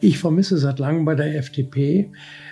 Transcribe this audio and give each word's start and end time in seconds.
Ich 0.00 0.18
vermisse 0.18 0.58
seit 0.58 0.78
langem 0.78 1.06
bei 1.06 1.14
der 1.14 1.36
FDP 1.36 2.10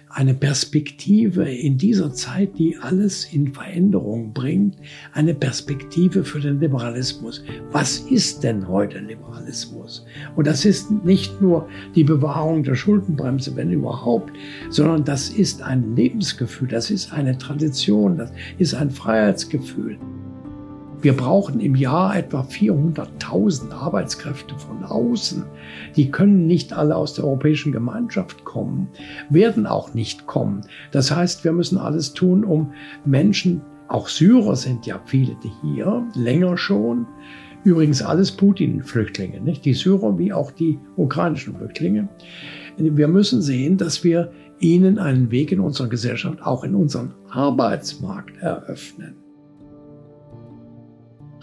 eine 0.08 0.33
Perspektive 0.33 1.50
in 1.50 1.76
dieser 1.76 2.13
Zeit, 2.13 2.57
die 2.57 2.78
alles 2.78 3.26
in 3.33 3.52
Veränderung 3.52 4.33
bringt, 4.33 4.76
eine 5.13 5.34
Perspektive 5.34 6.25
für 6.25 6.41
den 6.41 6.60
Liberalismus. 6.60 7.44
Was 7.70 7.99
ist 7.99 8.45
denn 8.45 8.66
heute 8.66 9.00
Liberalismus? 9.00 10.07
Und 10.36 10.46
das 10.46 10.64
ist 10.64 10.91
nicht 11.05 11.43
nur 11.43 11.69
die 11.95 12.05
Bewahrung 12.05 12.62
der 12.62 12.77
Schuldenbremse, 12.77 13.55
wenn 13.57 13.73
überhaupt, 13.73 14.33
sondern 14.71 15.05
das 15.05 15.29
ist 15.29 15.61
ein 15.61 15.97
Lebensgefühl, 15.97 16.69
das 16.69 16.91
ist 16.91 17.13
eine 17.13 17.37
Tradition, 17.37 18.17
das 18.17 18.33
ist 18.57 18.75
ein 18.75 18.91
Freiheitsgefühl. 18.91 19.99
Wir 21.05 21.12
brauchen 21.12 21.61
im 21.61 21.75
Jahr 21.75 22.16
etwa 22.16 22.41
400.000 22.41 23.73
Arbeitskräfte 23.73 24.55
von 24.59 24.84
außen. 24.84 25.45
Die 25.96 26.11
können 26.11 26.46
nicht 26.46 26.73
alle 26.73 26.96
aus 26.96 27.12
der 27.12 27.24
Europäischen 27.27 27.73
Gemeinschaft 27.73 28.46
kommen, 28.46 28.88
werden 29.29 29.66
auch 29.66 29.93
nicht 29.93 30.27
kommen. 30.27 30.62
Das 30.93 31.15
heißt, 31.15 31.45
wir 31.45 31.52
müssen 31.52 31.77
alles 31.77 32.15
tun, 32.15 32.43
um 32.43 32.73
Menschen, 33.05 33.60
auch 33.88 34.09
Syrer 34.09 34.56
sind 34.56 34.87
ja 34.87 34.98
viele 35.05 35.37
hier, 35.60 36.06
länger 36.15 36.56
schon, 36.56 37.07
Übrigens 37.65 38.02
alles 38.02 38.32
Putin-Flüchtlinge, 38.32 39.41
nicht? 39.41 39.65
Die 39.65 39.73
Syrer 39.73 40.18
wie 40.18 40.34
auch 40.34 40.51
die 40.51 40.79
ukrainischen 40.96 41.57
Flüchtlinge. 41.57 42.09
Wir 42.77 43.09
müssen 43.09 43.41
sehen, 43.41 43.79
dass 43.79 44.05
wir 44.05 44.32
ihnen 44.59 44.98
einen 44.98 45.30
Weg 45.30 45.51
in 45.51 45.60
unserer 45.60 45.88
Gesellschaft, 45.88 46.43
auch 46.43 46.62
in 46.65 46.74
unseren 46.74 47.15
Arbeitsmarkt 47.30 48.37
eröffnen. 48.37 49.23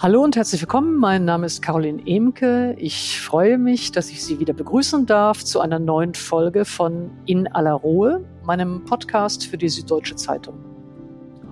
Hallo 0.01 0.23
und 0.23 0.35
herzlich 0.35 0.59
willkommen. 0.59 0.97
Mein 0.97 1.25
Name 1.25 1.45
ist 1.45 1.61
Caroline 1.61 2.01
Emke. 2.07 2.73
Ich 2.79 3.21
freue 3.21 3.59
mich, 3.59 3.91
dass 3.91 4.09
ich 4.09 4.23
Sie 4.23 4.39
wieder 4.39 4.51
begrüßen 4.51 5.05
darf 5.05 5.45
zu 5.45 5.59
einer 5.59 5.77
neuen 5.77 6.15
Folge 6.15 6.65
von 6.65 7.11
In 7.27 7.47
aller 7.47 7.73
Ruhe, 7.73 8.25
meinem 8.43 8.83
Podcast 8.83 9.45
für 9.45 9.59
die 9.59 9.69
Süddeutsche 9.69 10.15
Zeitung. 10.15 10.55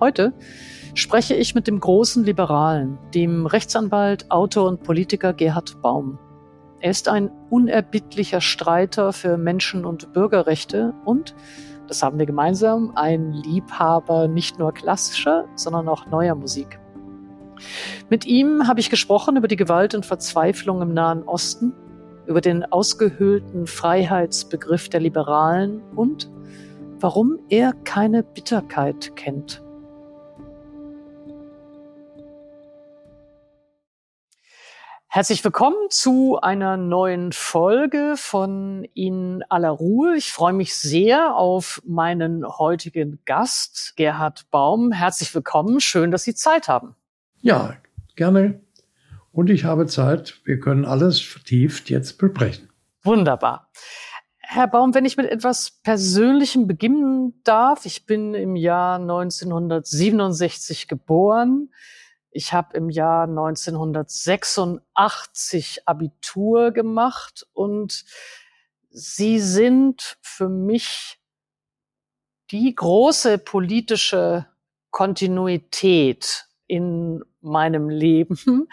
Heute 0.00 0.32
spreche 0.94 1.36
ich 1.36 1.54
mit 1.54 1.68
dem 1.68 1.78
großen 1.78 2.24
Liberalen, 2.24 2.98
dem 3.14 3.46
Rechtsanwalt, 3.46 4.28
Autor 4.32 4.66
und 4.66 4.82
Politiker 4.82 5.32
Gerhard 5.32 5.80
Baum. 5.80 6.18
Er 6.80 6.90
ist 6.90 7.06
ein 7.06 7.30
unerbittlicher 7.50 8.40
Streiter 8.40 9.12
für 9.12 9.38
Menschen- 9.38 9.84
und 9.84 10.12
Bürgerrechte 10.12 10.92
und, 11.04 11.36
das 11.86 12.02
haben 12.02 12.18
wir 12.18 12.26
gemeinsam, 12.26 12.90
ein 12.96 13.32
Liebhaber 13.32 14.26
nicht 14.26 14.58
nur 14.58 14.74
klassischer, 14.74 15.44
sondern 15.54 15.88
auch 15.88 16.08
neuer 16.08 16.34
Musik. 16.34 16.80
Mit 18.08 18.26
ihm 18.26 18.66
habe 18.66 18.80
ich 18.80 18.90
gesprochen 18.90 19.36
über 19.36 19.48
die 19.48 19.56
Gewalt 19.56 19.94
und 19.94 20.06
Verzweiflung 20.06 20.82
im 20.82 20.94
Nahen 20.94 21.22
Osten, 21.24 21.72
über 22.26 22.40
den 22.40 22.64
ausgehöhlten 22.64 23.66
Freiheitsbegriff 23.66 24.88
der 24.88 25.00
Liberalen 25.00 25.82
und 25.96 26.30
warum 27.00 27.38
er 27.48 27.72
keine 27.84 28.22
Bitterkeit 28.22 29.16
kennt. 29.16 29.62
Herzlich 35.12 35.42
willkommen 35.42 35.76
zu 35.88 36.38
einer 36.40 36.76
neuen 36.76 37.32
Folge 37.32 38.14
von 38.16 38.86
In 38.94 39.42
aller 39.48 39.70
Ruhe. 39.70 40.14
Ich 40.16 40.30
freue 40.30 40.52
mich 40.52 40.76
sehr 40.76 41.34
auf 41.34 41.82
meinen 41.84 42.46
heutigen 42.46 43.18
Gast, 43.24 43.94
Gerhard 43.96 44.48
Baum. 44.52 44.92
Herzlich 44.92 45.34
willkommen. 45.34 45.80
Schön, 45.80 46.12
dass 46.12 46.22
Sie 46.22 46.36
Zeit 46.36 46.68
haben. 46.68 46.94
Ja, 47.40 47.76
gerne. 48.16 48.60
Und 49.32 49.50
ich 49.50 49.64
habe 49.64 49.86
Zeit. 49.86 50.40
Wir 50.44 50.60
können 50.60 50.84
alles 50.84 51.20
vertieft 51.20 51.90
jetzt 51.90 52.18
besprechen. 52.18 52.68
Wunderbar. 53.02 53.70
Herr 54.38 54.66
Baum, 54.66 54.94
wenn 54.94 55.04
ich 55.04 55.16
mit 55.16 55.30
etwas 55.30 55.70
Persönlichem 55.70 56.66
beginnen 56.66 57.40
darf. 57.44 57.86
Ich 57.86 58.04
bin 58.04 58.34
im 58.34 58.56
Jahr 58.56 58.98
1967 58.98 60.88
geboren. 60.88 61.72
Ich 62.32 62.52
habe 62.52 62.76
im 62.76 62.90
Jahr 62.90 63.28
1986 63.28 65.86
Abitur 65.86 66.72
gemacht 66.72 67.46
und 67.52 68.04
Sie 68.90 69.38
sind 69.38 70.18
für 70.20 70.48
mich 70.48 71.20
die 72.50 72.74
große 72.74 73.38
politische 73.38 74.46
Kontinuität 74.90 76.49
in 76.70 77.24
meinem 77.40 77.88
Leben. 77.88 78.68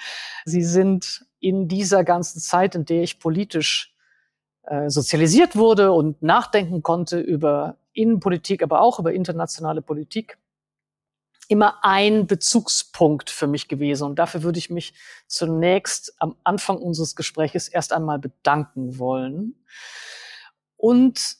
Sie 0.46 0.63
sind 0.63 1.25
in 1.40 1.68
dieser 1.68 2.03
ganzen 2.03 2.40
Zeit, 2.40 2.75
in 2.75 2.85
der 2.85 3.02
ich 3.02 3.19
politisch 3.19 3.96
äh, 4.63 4.90
sozialisiert 4.90 5.56
wurde 5.56 5.91
und 5.91 6.22
nachdenken 6.22 6.84
konnte 6.84 7.19
über 7.19 7.78
Innenpolitik, 7.94 8.62
aber 8.62 8.81
auch 8.81 9.00
über 9.00 9.13
internationale 9.13 9.81
Politik, 9.81 10.38
immer 11.47 11.84
ein 11.84 12.28
Bezugspunkt 12.28 13.31
für 13.31 13.47
mich 13.47 13.68
gewesen. 13.68 14.03
Und 14.03 14.19
dafür 14.19 14.44
würde 14.44 14.59
ich 14.59 14.69
mich 14.69 14.94
zunächst 15.25 16.14
am 16.19 16.35
Anfang 16.44 16.78
unseres 16.78 17.16
Gespräches 17.16 17.68
erst 17.68 17.94
einmal 17.94 18.19
bedanken 18.19 19.00
wollen. 19.00 19.56
Und 20.75 21.38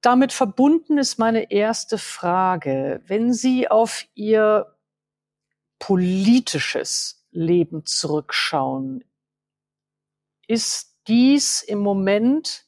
damit 0.00 0.32
verbunden 0.32 0.98
ist 0.98 1.20
meine 1.20 1.52
erste 1.52 1.96
Frage. 1.96 3.02
Wenn 3.06 3.32
Sie 3.32 3.68
auf 3.68 4.04
Ihr 4.14 4.66
politisches 5.82 7.24
Leben 7.32 7.84
zurückschauen, 7.84 9.02
ist 10.46 10.94
dies 11.08 11.60
im 11.60 11.80
Moment 11.80 12.66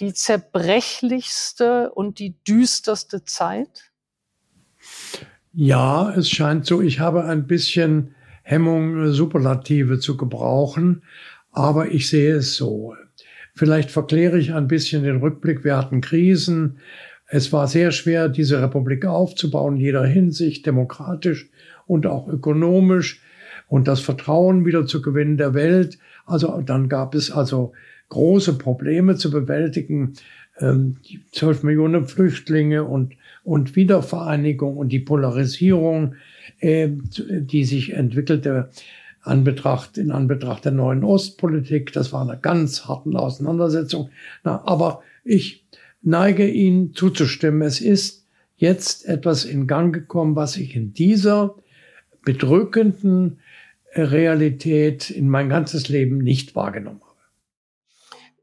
die 0.00 0.12
zerbrechlichste 0.12 1.92
und 1.92 2.18
die 2.18 2.42
düsterste 2.42 3.22
Zeit? 3.22 3.92
Ja, 5.52 6.12
es 6.12 6.28
scheint 6.28 6.66
so. 6.66 6.82
Ich 6.82 6.98
habe 6.98 7.24
ein 7.24 7.46
bisschen 7.46 8.16
Hemmung, 8.42 9.12
Superlative 9.12 10.00
zu 10.00 10.16
gebrauchen, 10.16 11.04
aber 11.52 11.92
ich 11.92 12.10
sehe 12.10 12.34
es 12.34 12.56
so. 12.56 12.96
Vielleicht 13.54 13.92
verkläre 13.92 14.40
ich 14.40 14.52
ein 14.52 14.66
bisschen 14.66 15.04
den 15.04 15.18
Rückblick. 15.18 15.62
Wir 15.62 15.76
hatten 15.76 16.00
Krisen. 16.00 16.80
Es 17.28 17.52
war 17.52 17.68
sehr 17.68 17.92
schwer, 17.92 18.28
diese 18.28 18.60
Republik 18.60 19.06
aufzubauen, 19.06 19.76
in 19.76 19.82
jeder 19.82 20.04
Hinsicht, 20.04 20.66
demokratisch 20.66 21.48
und 21.86 22.06
auch 22.06 22.28
ökonomisch 22.28 23.22
und 23.68 23.88
das 23.88 24.00
Vertrauen 24.00 24.64
wieder 24.64 24.86
zu 24.86 25.02
gewinnen 25.02 25.36
der 25.36 25.54
Welt. 25.54 25.98
Also 26.24 26.60
dann 26.60 26.88
gab 26.88 27.14
es 27.14 27.30
also 27.30 27.72
große 28.08 28.58
Probleme 28.58 29.16
zu 29.16 29.30
bewältigen, 29.30 30.14
ähm, 30.58 30.96
die 31.08 31.20
12 31.32 31.62
Millionen 31.64 32.06
Flüchtlinge 32.06 32.84
und, 32.84 33.14
und 33.44 33.76
Wiedervereinigung 33.76 34.76
und 34.76 34.90
die 34.90 35.00
Polarisierung, 35.00 36.14
äh, 36.60 36.88
die 36.90 37.64
sich 37.64 37.92
entwickelte 37.92 38.70
Anbetracht, 39.22 39.98
in 39.98 40.12
Anbetracht 40.12 40.64
der 40.64 40.72
neuen 40.72 41.02
Ostpolitik. 41.02 41.92
Das 41.92 42.12
war 42.12 42.22
eine 42.22 42.38
ganz 42.38 42.86
harten 42.86 43.16
Auseinandersetzung. 43.16 44.10
Na, 44.44 44.62
aber 44.64 45.02
ich 45.24 45.66
neige 46.02 46.48
Ihnen 46.48 46.94
zuzustimmen. 46.94 47.62
Es 47.62 47.80
ist 47.80 48.26
jetzt 48.56 49.06
etwas 49.06 49.44
in 49.44 49.66
Gang 49.66 49.92
gekommen, 49.92 50.36
was 50.36 50.56
ich 50.56 50.76
in 50.76 50.94
dieser 50.94 51.56
bedrückenden 52.26 53.40
Realität 53.94 55.08
in 55.08 55.30
mein 55.30 55.48
ganzes 55.48 55.88
Leben 55.88 56.18
nicht 56.18 56.54
wahrgenommen 56.54 57.00
habe. 57.00 57.06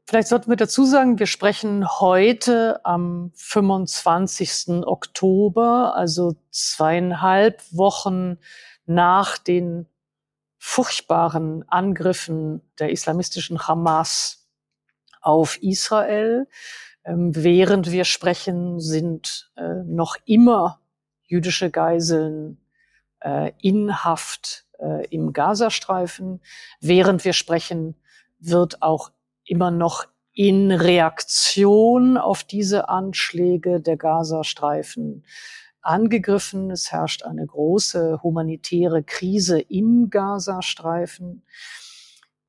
Vielleicht 0.06 0.28
sollten 0.28 0.50
wir 0.50 0.56
dazu 0.56 0.84
sagen, 0.84 1.18
wir 1.18 1.26
sprechen 1.26 1.86
heute 2.00 2.84
am 2.84 3.30
25. 3.34 4.86
Oktober, 4.86 5.94
also 5.94 6.34
zweieinhalb 6.50 7.62
Wochen 7.70 8.38
nach 8.86 9.38
den 9.38 9.86
furchtbaren 10.58 11.64
Angriffen 11.68 12.62
der 12.78 12.90
islamistischen 12.90 13.68
Hamas 13.68 14.48
auf 15.20 15.62
Israel. 15.62 16.48
Ähm, 17.04 17.32
während 17.34 17.92
wir 17.92 18.04
sprechen, 18.04 18.80
sind 18.80 19.52
äh, 19.56 19.82
noch 19.84 20.16
immer 20.24 20.80
jüdische 21.26 21.70
Geiseln 21.70 22.63
äh, 23.24 23.52
in 23.60 24.04
Haft 24.04 24.66
äh, 24.78 25.06
im 25.08 25.32
Gazastreifen. 25.32 26.40
Während 26.80 27.24
wir 27.24 27.32
sprechen, 27.32 27.96
wird 28.38 28.82
auch 28.82 29.10
immer 29.44 29.70
noch 29.70 30.06
in 30.32 30.72
Reaktion 30.72 32.16
auf 32.16 32.44
diese 32.44 32.88
Anschläge 32.88 33.80
der 33.80 33.96
Gazastreifen 33.96 35.24
angegriffen. 35.80 36.70
Es 36.70 36.90
herrscht 36.90 37.22
eine 37.22 37.46
große 37.46 38.22
humanitäre 38.22 39.02
Krise 39.02 39.60
im 39.60 40.10
Gazastreifen. 40.10 41.44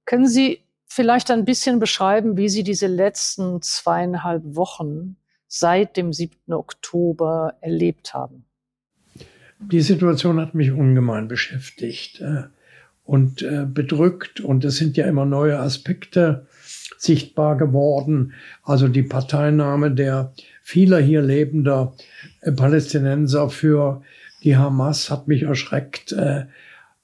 Können 0.06 0.28
Sie 0.28 0.64
vielleicht 0.88 1.30
ein 1.32 1.46
bisschen 1.46 1.80
beschreiben, 1.80 2.38
wie 2.38 2.50
Sie 2.50 2.64
diese 2.64 2.88
letzten 2.88 3.62
zweieinhalb 3.62 4.56
Wochen 4.56 5.18
seit 5.48 5.98
dem 5.98 6.14
7. 6.14 6.54
Oktober 6.54 7.56
erlebt 7.62 8.14
haben? 8.14 8.46
Die 9.60 9.82
Situation 9.82 10.40
hat 10.40 10.54
mich 10.54 10.72
ungemein 10.72 11.28
beschäftigt 11.28 12.22
äh, 12.22 12.44
und 13.04 13.42
äh, 13.42 13.66
bedrückt 13.66 14.42
und 14.42 14.66
es 14.66 14.78
sind 14.78 14.98
ja 14.98 15.06
immer 15.06 15.26
neue 15.26 15.60
Aspekte 15.60 16.46
sichtbar 16.98 17.58
geworden. 17.58 18.34
Also 18.64 18.88
die 18.88 19.04
Parteinahme 19.04 19.92
der 19.92 20.34
vieler 20.62 21.00
hier 21.00 21.22
lebender 21.22 21.94
äh, 22.42 22.52
Palästinenser 22.52 23.50
für 23.50 24.02
die 24.44 24.58
Hamas 24.58 25.10
hat 25.10 25.28
mich 25.28 25.44
erschreckt. 25.44 26.12
Äh, 26.12 26.46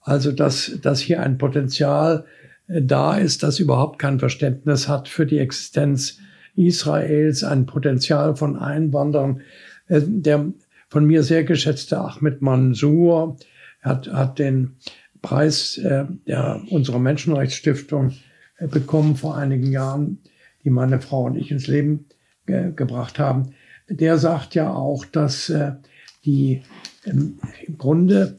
also, 0.01 0.31
dass, 0.31 0.79
dass 0.81 0.99
hier 0.99 1.21
ein 1.21 1.37
Potenzial 1.37 2.25
äh, 2.67 2.81
da 2.81 3.17
ist, 3.17 3.43
das 3.43 3.59
überhaupt 3.59 3.99
kein 3.99 4.19
Verständnis 4.19 4.87
hat 4.87 5.07
für 5.07 5.25
die 5.25 5.39
Existenz 5.39 6.19
Israels, 6.55 7.43
ein 7.43 7.65
Potenzial 7.65 8.35
von 8.35 8.57
Einwanderern. 8.57 9.41
Äh, 9.87 10.01
der 10.05 10.51
von 10.91 11.05
mir 11.05 11.23
sehr 11.23 11.45
geschätzte 11.45 11.99
Ahmed 11.99 12.41
Mansour 12.41 13.37
hat, 13.81 14.11
hat 14.11 14.39
den 14.39 14.75
Preis 15.21 15.77
äh, 15.77 16.05
der, 16.27 16.61
unserer 16.69 16.99
Menschenrechtsstiftung 16.99 18.13
äh, 18.57 18.67
bekommen 18.67 19.15
vor 19.15 19.37
einigen 19.37 19.71
Jahren, 19.71 20.19
die 20.65 20.69
meine 20.69 20.99
Frau 20.99 21.23
und 21.23 21.37
ich 21.37 21.49
ins 21.49 21.67
Leben 21.67 22.07
ge 22.45 22.73
gebracht 22.75 23.19
haben. 23.19 23.53
Der 23.87 24.17
sagt 24.17 24.53
ja 24.53 24.69
auch, 24.73 25.05
dass 25.05 25.49
äh, 25.49 25.71
die 26.25 26.61
ähm, 27.05 27.39
im 27.65 27.77
Grunde 27.77 28.35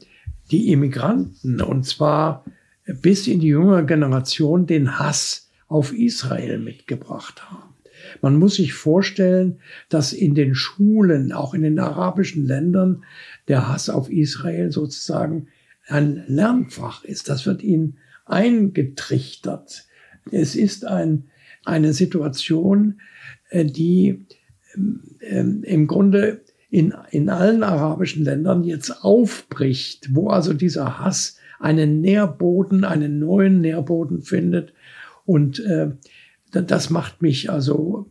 die 0.51 0.71
Immigranten, 0.71 1.59
und 1.59 1.87
zwar 1.87 2.45
bis 2.85 3.25
in 3.25 3.39
die 3.39 3.47
jüngere 3.47 3.83
Generation, 3.83 4.67
den 4.67 4.99
Hass 4.99 5.49
auf 5.67 5.91
Israel 5.91 6.59
mitgebracht 6.59 7.49
haben. 7.49 7.72
Man 8.21 8.37
muss 8.37 8.55
sich 8.55 8.73
vorstellen, 8.73 9.59
dass 9.89 10.13
in 10.13 10.35
den 10.35 10.55
Schulen, 10.55 11.31
auch 11.31 11.53
in 11.53 11.63
den 11.63 11.79
arabischen 11.79 12.45
Ländern, 12.45 13.03
der 13.47 13.67
Hass 13.67 13.89
auf 13.89 14.09
Israel 14.09 14.71
sozusagen 14.71 15.47
ein 15.87 16.23
Lernfach 16.27 17.03
ist. 17.03 17.29
Das 17.29 17.45
wird 17.45 17.63
ihnen 17.63 17.97
eingetrichtert. 18.25 19.85
Es 20.31 20.55
ist 20.55 20.85
ein, 20.85 21.25
eine 21.65 21.93
Situation, 21.93 23.01
äh, 23.49 23.65
die 23.65 24.25
ähm, 25.21 25.63
im 25.63 25.87
Grunde 25.87 26.41
in, 26.69 26.93
in 27.11 27.29
allen 27.29 27.61
arabischen 27.63 28.23
Ländern 28.23 28.63
jetzt 28.63 29.03
aufbricht, 29.03 30.15
wo 30.15 30.29
also 30.29 30.53
dieser 30.53 30.99
Hass 30.99 31.37
einen 31.59 32.01
Nährboden, 32.01 32.83
einen 32.83 33.19
neuen 33.19 33.61
Nährboden 33.61 34.21
findet. 34.21 34.73
Und 35.25 35.59
äh, 35.59 35.91
das 36.61 36.89
macht 36.89 37.21
mich 37.21 37.49
also 37.49 38.09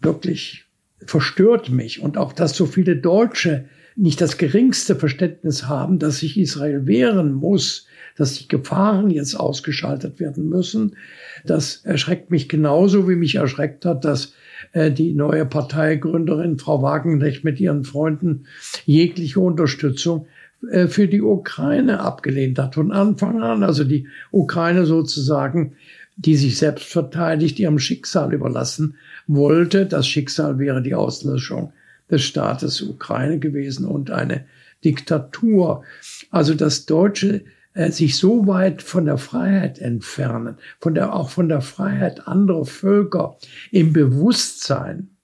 wirklich, 0.00 0.66
verstört 1.04 1.70
mich. 1.70 2.00
Und 2.00 2.16
auch, 2.16 2.32
dass 2.32 2.56
so 2.56 2.66
viele 2.66 2.96
Deutsche 2.96 3.66
nicht 3.96 4.20
das 4.20 4.38
geringste 4.38 4.96
Verständnis 4.96 5.68
haben, 5.68 5.98
dass 5.98 6.18
sich 6.18 6.38
Israel 6.38 6.86
wehren 6.86 7.32
muss, 7.32 7.86
dass 8.16 8.34
die 8.34 8.48
Gefahren 8.48 9.10
jetzt 9.10 9.34
ausgeschaltet 9.34 10.20
werden 10.20 10.48
müssen. 10.48 10.96
Das 11.44 11.84
erschreckt 11.84 12.30
mich 12.30 12.48
genauso, 12.48 13.08
wie 13.08 13.16
mich 13.16 13.36
erschreckt 13.36 13.84
hat, 13.84 14.04
dass 14.04 14.34
äh, 14.72 14.90
die 14.90 15.14
neue 15.14 15.46
Parteigründerin 15.46 16.58
Frau 16.58 16.82
Wagenknecht 16.82 17.44
mit 17.44 17.60
ihren 17.60 17.84
Freunden 17.84 18.46
jegliche 18.84 19.40
Unterstützung 19.40 20.26
äh, 20.70 20.86
für 20.86 21.08
die 21.08 21.22
Ukraine 21.22 22.00
abgelehnt 22.00 22.58
hat 22.58 22.74
von 22.74 22.92
Anfang 22.92 23.42
an. 23.42 23.62
Also 23.62 23.84
die 23.84 24.06
Ukraine 24.30 24.86
sozusagen, 24.86 25.74
die 26.16 26.36
sich 26.36 26.58
selbst 26.58 26.86
verteidigt, 26.86 27.58
ihrem 27.58 27.78
Schicksal 27.78 28.32
überlassen 28.32 28.96
wollte. 29.26 29.86
Das 29.86 30.06
Schicksal 30.06 30.58
wäre 30.58 30.82
die 30.82 30.94
Auslöschung 30.94 31.72
des 32.10 32.22
Staates 32.22 32.82
Ukraine 32.82 33.38
gewesen 33.38 33.86
und 33.86 34.10
eine 34.10 34.44
Diktatur. 34.84 35.84
Also 36.30 36.54
das 36.54 36.86
Deutsche 36.86 37.44
äh, 37.74 37.90
sich 37.90 38.16
so 38.16 38.46
weit 38.46 38.82
von 38.82 39.06
der 39.06 39.18
Freiheit 39.18 39.78
entfernen, 39.78 40.56
von 40.78 40.94
der, 40.94 41.14
auch 41.14 41.30
von 41.30 41.48
der 41.48 41.62
Freiheit 41.62 42.28
anderer 42.28 42.66
Völker 42.66 43.38
im 43.70 43.92
Bewusstsein, 43.92 45.16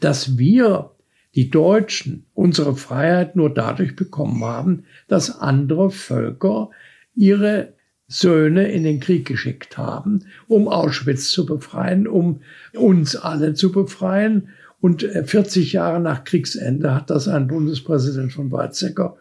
dass 0.00 0.38
wir, 0.38 0.90
die 1.34 1.50
Deutschen, 1.50 2.26
unsere 2.34 2.76
Freiheit 2.76 3.34
nur 3.34 3.52
dadurch 3.52 3.96
bekommen 3.96 4.44
haben, 4.44 4.84
dass 5.08 5.40
andere 5.40 5.90
Völker 5.90 6.70
ihre 7.16 7.74
Söhne 8.14 8.70
in 8.70 8.84
den 8.84 9.00
Krieg 9.00 9.26
geschickt 9.26 9.76
haben, 9.76 10.20
um 10.46 10.68
Auschwitz 10.68 11.30
zu 11.30 11.44
befreien, 11.44 12.06
um 12.06 12.42
uns 12.72 13.16
alle 13.16 13.54
zu 13.54 13.72
befreien. 13.72 14.50
Und 14.80 15.02
40 15.02 15.74
äh, 15.74 15.76
Jahre 15.76 15.98
nach 15.98 16.22
Kriegsende 16.22 16.94
hat 16.94 17.10
das 17.10 17.26
ein 17.26 17.48
Bundespräsident 17.48 18.32
von 18.32 18.52
Weizsäcker 18.52 19.16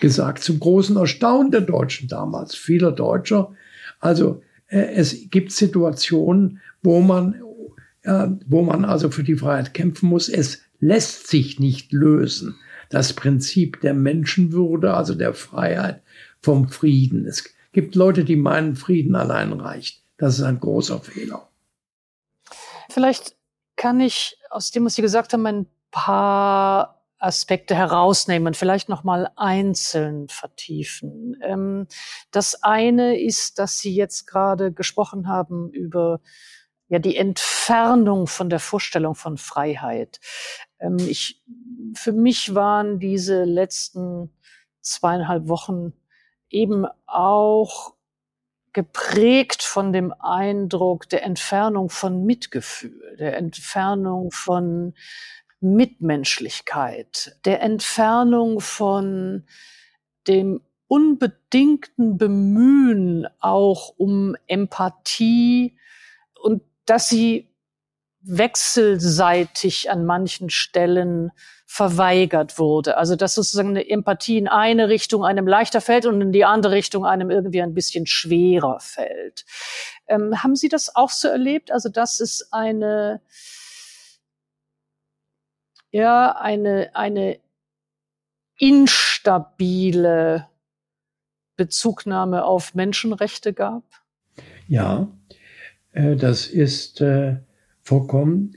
gesagt, 0.00 0.44
zum 0.44 0.60
großen 0.60 0.96
Erstaunen 0.96 1.50
der 1.50 1.62
Deutschen 1.62 2.06
damals, 2.06 2.54
vieler 2.54 2.92
Deutscher. 2.92 3.52
Also 3.98 4.40
äh, 4.68 4.92
es 4.94 5.30
gibt 5.30 5.50
Situationen, 5.50 6.60
wo 6.82 7.00
man, 7.00 7.34
wo 8.46 8.62
man 8.62 8.84
also 8.84 9.10
für 9.10 9.24
die 9.24 9.34
Freiheit 9.34 9.74
kämpfen 9.74 10.08
muss. 10.08 10.28
Es 10.28 10.62
lässt 10.78 11.26
sich 11.26 11.58
nicht 11.58 11.92
lösen. 11.92 12.54
Das 12.88 13.12
Prinzip 13.12 13.80
der 13.80 13.94
Menschenwürde, 13.94 14.94
also 14.94 15.14
der 15.14 15.34
Freiheit 15.34 16.02
vom 16.40 16.68
Frieden. 16.68 17.26
Es 17.26 17.57
gibt 17.78 17.94
Leute, 17.94 18.24
die 18.24 18.34
meinen, 18.34 18.74
Frieden 18.74 19.14
allein 19.14 19.52
reicht. 19.52 20.02
Das 20.16 20.36
ist 20.36 20.42
ein 20.42 20.58
großer 20.58 20.98
Fehler. 20.98 21.48
Vielleicht 22.90 23.36
kann 23.76 24.00
ich 24.00 24.36
aus 24.50 24.72
dem, 24.72 24.84
was 24.84 24.96
Sie 24.96 25.02
gesagt 25.02 25.32
haben, 25.32 25.46
ein 25.46 25.66
paar 25.92 27.04
Aspekte 27.20 27.76
herausnehmen, 27.76 28.54
vielleicht 28.54 28.88
noch 28.88 29.04
mal 29.04 29.30
einzeln 29.36 30.26
vertiefen. 30.28 31.36
Ähm, 31.40 31.86
das 32.32 32.64
eine 32.64 33.20
ist, 33.20 33.60
dass 33.60 33.78
Sie 33.78 33.94
jetzt 33.94 34.26
gerade 34.26 34.72
gesprochen 34.72 35.28
haben 35.28 35.70
über 35.70 36.20
ja 36.88 36.98
die 36.98 37.16
Entfernung 37.16 38.26
von 38.26 38.50
der 38.50 38.58
Vorstellung 38.58 39.14
von 39.14 39.38
Freiheit. 39.38 40.18
Ähm, 40.80 40.96
ich, 40.98 41.44
für 41.94 42.12
mich 42.12 42.56
waren 42.56 42.98
diese 42.98 43.44
letzten 43.44 44.32
zweieinhalb 44.80 45.46
Wochen 45.46 45.92
eben 46.50 46.86
auch 47.06 47.94
geprägt 48.72 49.62
von 49.62 49.92
dem 49.92 50.12
Eindruck 50.12 51.08
der 51.08 51.24
Entfernung 51.24 51.90
von 51.90 52.24
Mitgefühl, 52.24 53.16
der 53.18 53.36
Entfernung 53.36 54.30
von 54.30 54.94
Mitmenschlichkeit, 55.60 57.36
der 57.44 57.62
Entfernung 57.62 58.60
von 58.60 59.44
dem 60.28 60.60
unbedingten 60.86 62.16
Bemühen 62.16 63.26
auch 63.40 63.94
um 63.96 64.36
Empathie 64.46 65.76
und 66.40 66.62
dass 66.86 67.08
sie 67.08 67.50
wechselseitig 68.28 69.90
an 69.90 70.04
manchen 70.04 70.50
Stellen 70.50 71.32
verweigert 71.66 72.58
wurde. 72.58 72.96
Also 72.96 73.16
dass 73.16 73.34
sozusagen 73.34 73.70
eine 73.70 73.88
Empathie 73.88 74.38
in 74.38 74.48
eine 74.48 74.88
Richtung 74.88 75.24
einem 75.24 75.46
leichter 75.46 75.80
fällt 75.80 76.06
und 76.06 76.20
in 76.20 76.32
die 76.32 76.44
andere 76.44 76.72
Richtung 76.72 77.04
einem 77.04 77.30
irgendwie 77.30 77.62
ein 77.62 77.74
bisschen 77.74 78.06
schwerer 78.06 78.80
fällt. 78.80 79.44
Ähm, 80.06 80.42
haben 80.42 80.56
Sie 80.56 80.68
das 80.68 80.94
auch 80.96 81.10
so 81.10 81.28
erlebt? 81.28 81.70
Also 81.70 81.88
dass 81.88 82.20
es 82.20 82.52
eine 82.52 83.20
ja, 85.90 86.32
eine, 86.32 86.90
eine 86.94 87.38
instabile 88.58 90.48
Bezugnahme 91.56 92.44
auf 92.44 92.74
Menschenrechte 92.74 93.52
gab? 93.52 93.84
Ja, 94.68 95.08
äh, 95.92 96.16
das 96.16 96.46
ist 96.46 97.00
äh, 97.00 97.36
vollkommen 97.88 98.54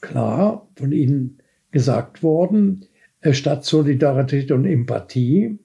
klar 0.00 0.66
von 0.76 0.92
Ihnen 0.92 1.38
gesagt 1.72 2.22
worden. 2.22 2.86
Äh, 3.20 3.34
statt 3.34 3.64
Solidarität 3.66 4.50
und 4.50 4.64
Empathie 4.64 5.58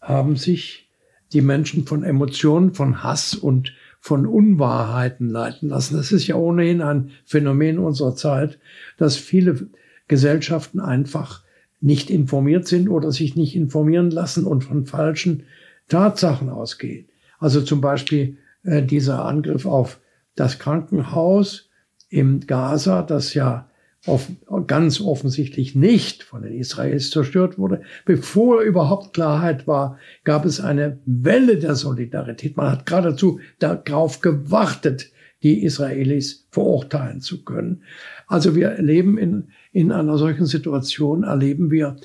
haben 0.00 0.36
sich 0.36 0.88
die 1.32 1.40
Menschen 1.40 1.84
von 1.84 2.04
Emotionen, 2.04 2.72
von 2.72 3.02
Hass 3.02 3.34
und 3.34 3.74
von 3.98 4.24
Unwahrheiten 4.26 5.28
leiten 5.28 5.68
lassen. 5.68 5.96
Das 5.96 6.12
ist 6.12 6.28
ja 6.28 6.36
ohnehin 6.36 6.80
ein 6.80 7.10
Phänomen 7.24 7.78
unserer 7.78 8.14
Zeit, 8.14 8.60
dass 8.98 9.16
viele 9.16 9.68
Gesellschaften 10.06 10.78
einfach 10.78 11.42
nicht 11.80 12.08
informiert 12.08 12.68
sind 12.68 12.88
oder 12.88 13.10
sich 13.10 13.34
nicht 13.34 13.56
informieren 13.56 14.12
lassen 14.12 14.46
und 14.46 14.62
von 14.62 14.86
falschen 14.86 15.42
Tatsachen 15.88 16.50
ausgehen. 16.50 17.08
Also 17.40 17.62
zum 17.62 17.80
Beispiel 17.80 18.38
äh, 18.62 18.82
dieser 18.82 19.24
Angriff 19.24 19.66
auf 19.66 20.00
das 20.36 20.60
Krankenhaus 20.60 21.68
im 22.14 22.46
Gaza, 22.46 23.02
das 23.02 23.34
ja 23.34 23.68
off 24.06 24.30
ganz 24.68 25.00
offensichtlich 25.00 25.74
nicht 25.74 26.22
von 26.22 26.42
den 26.42 26.52
Israelis 26.52 27.10
zerstört 27.10 27.58
wurde. 27.58 27.82
Bevor 28.04 28.60
überhaupt 28.60 29.14
Klarheit 29.14 29.66
war, 29.66 29.98
gab 30.22 30.44
es 30.44 30.60
eine 30.60 30.98
Welle 31.06 31.58
der 31.58 31.74
Solidarität. 31.74 32.56
Man 32.56 32.70
hat 32.70 32.86
geradezu 32.86 33.40
darauf 33.58 34.20
gewartet, 34.20 35.10
die 35.42 35.64
Israelis 35.64 36.46
verurteilen 36.50 37.20
zu 37.20 37.42
können. 37.42 37.82
Also 38.28 38.54
wir 38.54 38.68
erleben 38.68 39.18
in, 39.18 39.48
in 39.72 39.90
einer 39.90 40.16
solchen 40.16 40.46
Situation, 40.46 41.24
erleben 41.24 41.72
wir, 41.72 41.96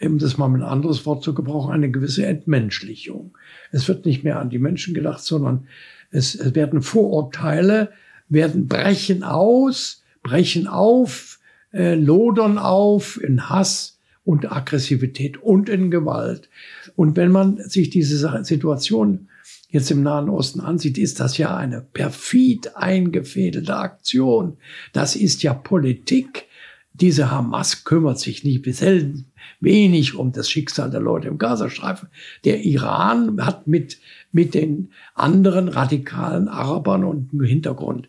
um 0.00 0.18
das 0.18 0.38
mal 0.38 0.48
ein 0.54 0.62
anderes 0.62 1.06
Wort 1.06 1.24
zu 1.24 1.34
gebrauchen, 1.34 1.72
eine 1.72 1.90
gewisse 1.90 2.24
Entmenschlichung. 2.24 3.36
Es 3.72 3.88
wird 3.88 4.06
nicht 4.06 4.22
mehr 4.22 4.38
an 4.38 4.50
die 4.50 4.60
Menschen 4.60 4.94
gedacht, 4.94 5.24
sondern 5.24 5.66
es, 6.12 6.36
es 6.36 6.54
werden 6.54 6.82
Vorurteile 6.82 7.90
werden 8.28 8.66
brechen 8.66 9.22
aus, 9.22 10.02
brechen 10.22 10.66
auf, 10.66 11.38
äh, 11.72 11.94
lodern 11.94 12.58
auf 12.58 13.22
in 13.22 13.48
Hass 13.48 13.98
und 14.24 14.50
Aggressivität 14.50 15.38
und 15.38 15.68
in 15.68 15.90
Gewalt. 15.90 16.48
Und 16.96 17.16
wenn 17.16 17.30
man 17.30 17.58
sich 17.58 17.90
diese 17.90 18.44
Situation 18.44 19.28
jetzt 19.68 19.90
im 19.90 20.02
Nahen 20.02 20.28
Osten 20.28 20.60
ansieht, 20.60 20.98
ist 20.98 21.20
das 21.20 21.38
ja 21.38 21.56
eine 21.56 21.80
perfid 21.80 22.76
eingefädelte 22.76 23.76
Aktion. 23.76 24.56
Das 24.92 25.16
ist 25.16 25.42
ja 25.42 25.54
Politik. 25.54 26.46
Diese 26.92 27.30
Hamas 27.30 27.84
kümmert 27.84 28.18
sich 28.18 28.42
nicht 28.42 28.64
selten 28.74 29.26
wenig 29.60 30.14
um 30.14 30.32
das 30.32 30.50
Schicksal 30.50 30.90
der 30.90 31.00
Leute 31.00 31.28
im 31.28 31.38
Gazastreifen. 31.38 32.08
Der 32.44 32.64
Iran 32.64 33.44
hat 33.44 33.66
mit, 33.66 33.98
mit 34.32 34.54
den 34.54 34.90
anderen 35.14 35.68
radikalen 35.68 36.48
Arabern 36.48 37.04
und 37.04 37.32
im 37.32 37.42
Hintergrund 37.42 38.08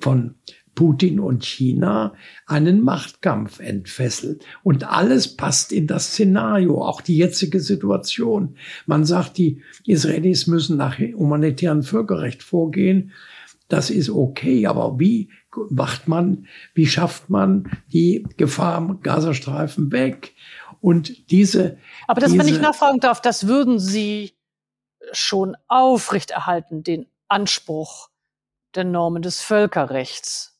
von 0.00 0.36
Putin 0.76 1.18
und 1.18 1.44
China 1.44 2.14
einen 2.46 2.82
Machtkampf 2.82 3.58
entfesselt. 3.58 4.44
Und 4.62 4.84
alles 4.84 5.36
passt 5.36 5.72
in 5.72 5.88
das 5.88 6.12
Szenario, 6.12 6.84
auch 6.84 7.00
die 7.00 7.16
jetzige 7.16 7.58
Situation. 7.58 8.56
Man 8.84 9.04
sagt, 9.04 9.38
die 9.38 9.62
Israelis 9.86 10.46
müssen 10.46 10.76
nach 10.76 10.98
humanitären 10.98 11.82
Völkerrecht 11.82 12.44
vorgehen. 12.44 13.12
Das 13.68 13.90
ist 13.90 14.10
okay, 14.10 14.66
aber 14.66 15.00
wie 15.00 15.30
macht 15.70 16.06
man, 16.06 16.46
wie 16.74 16.86
schafft 16.86 17.30
man 17.30 17.70
die 17.92 18.24
Gefahr 18.36 18.76
am 18.76 19.00
Gazastreifen 19.00 19.90
weg? 19.90 20.34
Und 20.80 21.30
diese. 21.30 21.78
Aber 22.06 22.20
das, 22.20 22.30
diese, 22.30 22.44
wenn 22.44 22.54
ich 22.54 22.60
nachfragen 22.60 23.00
darf, 23.00 23.20
das 23.20 23.48
würden 23.48 23.78
Sie 23.80 24.34
schon 25.12 25.56
aufrechterhalten, 25.68 26.82
den 26.82 27.06
Anspruch 27.28 28.10
der 28.76 28.84
Normen 28.84 29.22
des 29.22 29.40
Völkerrechts. 29.40 30.56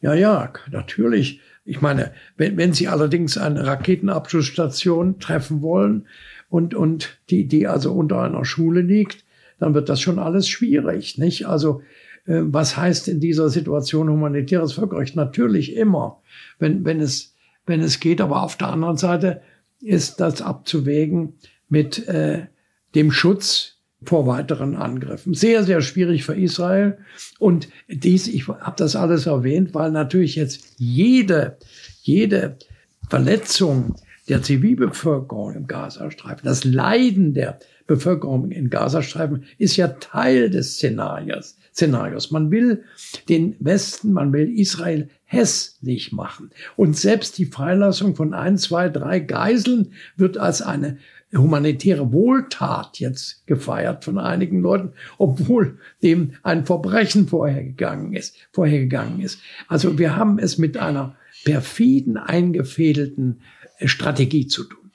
Ja, 0.00 0.14
ja, 0.14 0.52
natürlich. 0.70 1.40
Ich 1.64 1.80
meine, 1.80 2.12
wenn, 2.36 2.56
wenn 2.56 2.72
Sie 2.72 2.88
allerdings 2.88 3.38
eine 3.38 3.66
Raketenabschussstation 3.66 5.18
treffen 5.18 5.62
wollen 5.62 6.06
und, 6.48 6.74
und 6.74 7.18
die, 7.30 7.48
die 7.48 7.66
also 7.66 7.92
unter 7.92 8.22
einer 8.22 8.44
Schule 8.44 8.82
liegt, 8.82 9.24
dann 9.58 9.74
wird 9.74 9.88
das 9.88 10.00
schon 10.00 10.18
alles 10.18 10.48
schwierig, 10.48 11.18
nicht? 11.18 11.46
Also, 11.46 11.80
äh, 12.26 12.42
was 12.42 12.76
heißt 12.76 13.08
in 13.08 13.20
dieser 13.20 13.48
Situation 13.48 14.10
humanitäres 14.10 14.74
Völkerrecht? 14.74 15.16
Natürlich 15.16 15.74
immer, 15.74 16.22
wenn, 16.58 16.84
wenn 16.84 17.00
es, 17.00 17.34
wenn 17.64 17.80
es 17.80 17.98
geht. 18.00 18.20
Aber 18.20 18.42
auf 18.42 18.56
der 18.56 18.68
anderen 18.68 18.96
Seite 18.96 19.42
ist 19.80 20.20
das 20.20 20.42
abzuwägen 20.42 21.34
mit 21.68 22.06
äh, 22.06 22.46
dem 22.94 23.10
Schutz 23.10 23.75
vor 24.02 24.26
weiteren 24.26 24.76
Angriffen. 24.76 25.34
Sehr, 25.34 25.64
sehr 25.64 25.80
schwierig 25.80 26.24
für 26.24 26.34
Israel. 26.34 26.98
Und 27.38 27.68
dies, 27.88 28.28
ich 28.28 28.48
habe 28.48 28.76
das 28.76 28.94
alles 28.96 29.26
erwähnt, 29.26 29.74
weil 29.74 29.90
natürlich 29.90 30.36
jetzt 30.36 30.74
jede, 30.76 31.56
jede 32.02 32.58
Verletzung 33.08 33.96
der 34.28 34.42
Zivilbevölkerung 34.42 35.54
im 35.54 35.66
Gazastreifen, 35.66 36.44
das 36.44 36.64
Leiden 36.64 37.32
der 37.32 37.58
Bevölkerung 37.86 38.50
im 38.50 38.68
Gazastreifen 38.68 39.44
ist 39.58 39.76
ja 39.76 39.88
Teil 39.88 40.50
des 40.50 40.74
Szenarios. 40.74 41.56
Szenarios. 41.72 42.30
Man 42.30 42.50
will 42.50 42.82
den 43.28 43.54
Westen, 43.60 44.12
man 44.12 44.32
will 44.32 44.58
Israel 44.58 45.08
hässlich 45.24 46.10
machen. 46.12 46.50
Und 46.76 46.96
selbst 46.96 47.38
die 47.38 47.46
Freilassung 47.46 48.16
von 48.16 48.32
ein, 48.32 48.58
zwei, 48.58 48.88
drei 48.88 49.20
Geiseln 49.20 49.92
wird 50.16 50.38
als 50.38 50.62
eine 50.62 50.98
humanitäre 51.32 52.12
Wohltat 52.12 52.98
jetzt 52.98 53.46
gefeiert 53.46 54.04
von 54.04 54.18
einigen 54.18 54.60
Leuten, 54.60 54.92
obwohl 55.18 55.78
dem 56.02 56.34
ein 56.42 56.66
Verbrechen 56.66 57.28
vorhergegangen 57.28 58.14
ist, 58.14 58.36
vorhergegangen 58.52 59.20
ist. 59.20 59.40
Also 59.68 59.98
wir 59.98 60.16
haben 60.16 60.38
es 60.38 60.58
mit 60.58 60.76
einer 60.76 61.16
perfiden, 61.44 62.16
eingefädelten 62.16 63.42
äh, 63.78 63.88
Strategie 63.88 64.46
zu 64.46 64.64
tun. 64.64 64.92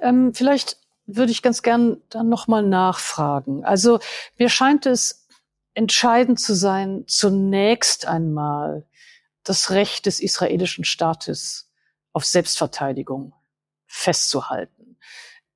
Ähm, 0.00 0.32
vielleicht 0.34 0.78
würde 1.06 1.32
ich 1.32 1.42
ganz 1.42 1.62
gern 1.62 1.98
dann 2.10 2.28
nochmal 2.28 2.62
nachfragen. 2.62 3.64
Also 3.64 4.00
mir 4.38 4.48
scheint 4.48 4.86
es 4.86 5.26
entscheidend 5.74 6.40
zu 6.40 6.54
sein, 6.54 7.04
zunächst 7.06 8.06
einmal 8.06 8.86
das 9.44 9.70
Recht 9.70 10.06
des 10.06 10.20
israelischen 10.20 10.84
Staates 10.84 11.70
auf 12.12 12.24
Selbstverteidigung 12.24 13.32
festzuhalten 13.86 14.77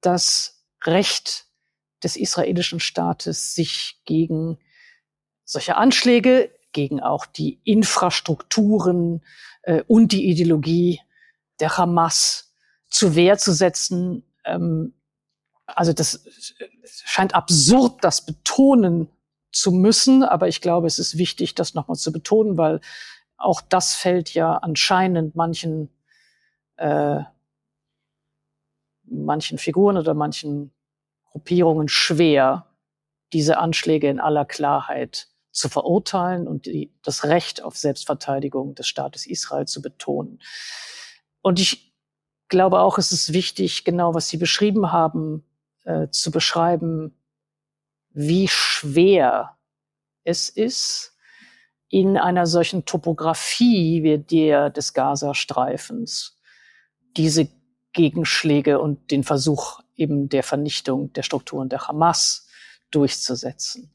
das 0.02 0.62
Recht 0.84 1.46
des 2.02 2.16
israelischen 2.16 2.80
Staates, 2.80 3.54
sich 3.54 4.00
gegen 4.04 4.58
solche 5.44 5.76
Anschläge, 5.76 6.50
gegen 6.72 7.00
auch 7.00 7.26
die 7.26 7.60
Infrastrukturen 7.64 9.24
äh, 9.62 9.82
und 9.86 10.12
die 10.12 10.26
Ideologie 10.26 11.00
der 11.60 11.76
Hamas 11.76 12.54
zu 12.90 13.14
Wehr 13.14 13.38
zu 13.38 13.52
setzen. 13.52 14.24
Ähm, 14.44 14.94
also 15.66 15.92
das 15.92 16.24
scheint 17.04 17.34
absurd, 17.34 18.02
das 18.02 18.24
betonen 18.24 19.08
zu 19.52 19.70
müssen, 19.70 20.22
aber 20.22 20.48
ich 20.48 20.60
glaube, 20.60 20.86
es 20.86 20.98
ist 20.98 21.18
wichtig, 21.18 21.54
das 21.54 21.74
nochmal 21.74 21.96
zu 21.96 22.10
betonen, 22.10 22.56
weil 22.56 22.80
auch 23.36 23.60
das 23.60 23.94
fällt 23.94 24.34
ja 24.34 24.56
anscheinend 24.56 25.36
manchen 25.36 25.90
äh, 26.76 27.20
manchen 29.12 29.58
Figuren 29.58 29.96
oder 29.96 30.14
manchen 30.14 30.72
Gruppierungen 31.30 31.88
schwer, 31.88 32.66
diese 33.32 33.58
Anschläge 33.58 34.08
in 34.08 34.20
aller 34.20 34.44
Klarheit 34.44 35.28
zu 35.50 35.68
verurteilen 35.68 36.48
und 36.48 36.66
die, 36.66 36.92
das 37.02 37.24
Recht 37.24 37.62
auf 37.62 37.76
Selbstverteidigung 37.76 38.74
des 38.74 38.88
Staates 38.88 39.26
Israel 39.26 39.66
zu 39.66 39.82
betonen. 39.82 40.40
Und 41.42 41.60
ich 41.60 41.94
glaube 42.48 42.80
auch, 42.80 42.98
es 42.98 43.12
ist 43.12 43.32
wichtig, 43.32 43.84
genau 43.84 44.14
was 44.14 44.28
Sie 44.28 44.36
beschrieben 44.36 44.92
haben, 44.92 45.44
äh, 45.84 46.08
zu 46.08 46.30
beschreiben, 46.30 47.14
wie 48.10 48.48
schwer 48.48 49.56
es 50.24 50.48
ist, 50.48 51.16
in 51.88 52.16
einer 52.16 52.46
solchen 52.46 52.86
Topografie 52.86 54.02
wie 54.02 54.18
der 54.18 54.70
des 54.70 54.94
Gazastreifens 54.94 56.38
diese 57.16 57.48
Gegenschläge 57.92 58.80
und 58.80 59.10
den 59.10 59.24
Versuch 59.24 59.80
eben 59.96 60.28
der 60.28 60.42
Vernichtung 60.42 61.12
der 61.12 61.22
Strukturen 61.22 61.68
der 61.68 61.88
Hamas 61.88 62.48
durchzusetzen. 62.90 63.92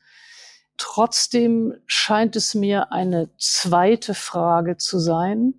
Trotzdem 0.78 1.74
scheint 1.88 2.36
es 2.36 2.54
mir 2.54 2.92
eine 2.92 3.30
zweite 3.38 4.14
Frage 4.14 4.78
zu 4.78 5.00
sein, 5.00 5.56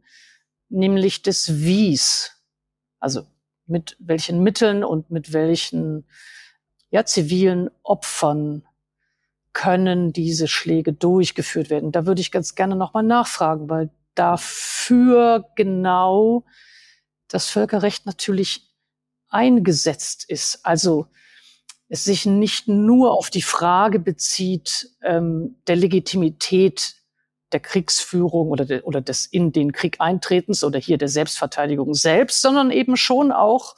nämlich 0.68 1.22
des 1.22 1.60
Wies. 1.60 2.36
Also 3.00 3.26
mit 3.66 3.96
welchen 3.98 4.42
Mitteln 4.42 4.84
und 4.84 5.10
mit 5.10 5.32
welchen 5.32 6.06
ja, 6.90 7.04
zivilen 7.04 7.70
Opfern 7.82 8.64
können 9.52 10.12
diese 10.12 10.46
Schläge 10.46 10.92
durchgeführt 10.92 11.68
werden. 11.68 11.90
Da 11.90 12.06
würde 12.06 12.20
ich 12.20 12.30
ganz 12.30 12.54
gerne 12.54 12.76
nochmal 12.76 13.02
nachfragen, 13.02 13.68
weil 13.68 13.90
dafür 14.14 15.44
genau 15.56 16.44
das 17.28 17.48
Völkerrecht 17.48 18.06
natürlich 18.06 18.70
eingesetzt 19.28 20.24
ist. 20.28 20.64
Also 20.64 21.06
es 21.88 22.04
sich 22.04 22.26
nicht 22.26 22.68
nur 22.68 23.12
auf 23.12 23.30
die 23.30 23.42
Frage 23.42 23.98
bezieht 23.98 24.90
ähm, 25.02 25.56
der 25.66 25.76
Legitimität 25.76 26.94
der 27.52 27.60
Kriegsführung 27.60 28.48
oder, 28.48 28.66
de, 28.66 28.82
oder 28.82 29.00
des 29.00 29.24
in 29.24 29.52
den 29.52 29.72
Krieg 29.72 29.96
eintretens 30.00 30.64
oder 30.64 30.78
hier 30.78 30.98
der 30.98 31.08
Selbstverteidigung 31.08 31.94
selbst, 31.94 32.42
sondern 32.42 32.70
eben 32.70 32.96
schon 32.96 33.32
auch, 33.32 33.74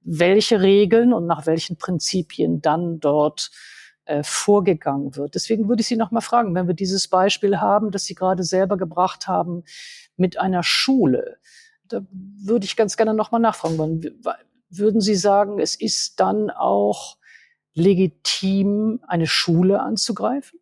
welche 0.00 0.60
Regeln 0.60 1.12
und 1.12 1.26
nach 1.26 1.46
welchen 1.46 1.76
Prinzipien 1.76 2.62
dann 2.62 3.00
dort 3.00 3.50
äh, 4.04 4.22
vorgegangen 4.22 5.16
wird. 5.16 5.34
Deswegen 5.34 5.68
würde 5.68 5.80
ich 5.80 5.88
Sie 5.88 5.96
noch 5.96 6.12
mal 6.12 6.20
fragen, 6.20 6.54
wenn 6.54 6.68
wir 6.68 6.74
dieses 6.74 7.08
Beispiel 7.08 7.58
haben, 7.58 7.90
das 7.90 8.04
Sie 8.04 8.14
gerade 8.14 8.44
selber 8.44 8.76
gebracht 8.76 9.26
haben, 9.26 9.64
mit 10.16 10.38
einer 10.38 10.62
Schule, 10.62 11.38
da 11.88 12.02
würde 12.10 12.64
ich 12.64 12.76
ganz 12.76 12.96
gerne 12.96 13.14
nochmal 13.14 13.40
nachfragen. 13.40 14.02
Würden 14.70 15.00
Sie 15.00 15.14
sagen, 15.14 15.58
es 15.58 15.74
ist 15.74 16.20
dann 16.20 16.50
auch 16.50 17.16
legitim, 17.74 19.00
eine 19.06 19.26
Schule 19.26 19.80
anzugreifen? 19.80 20.58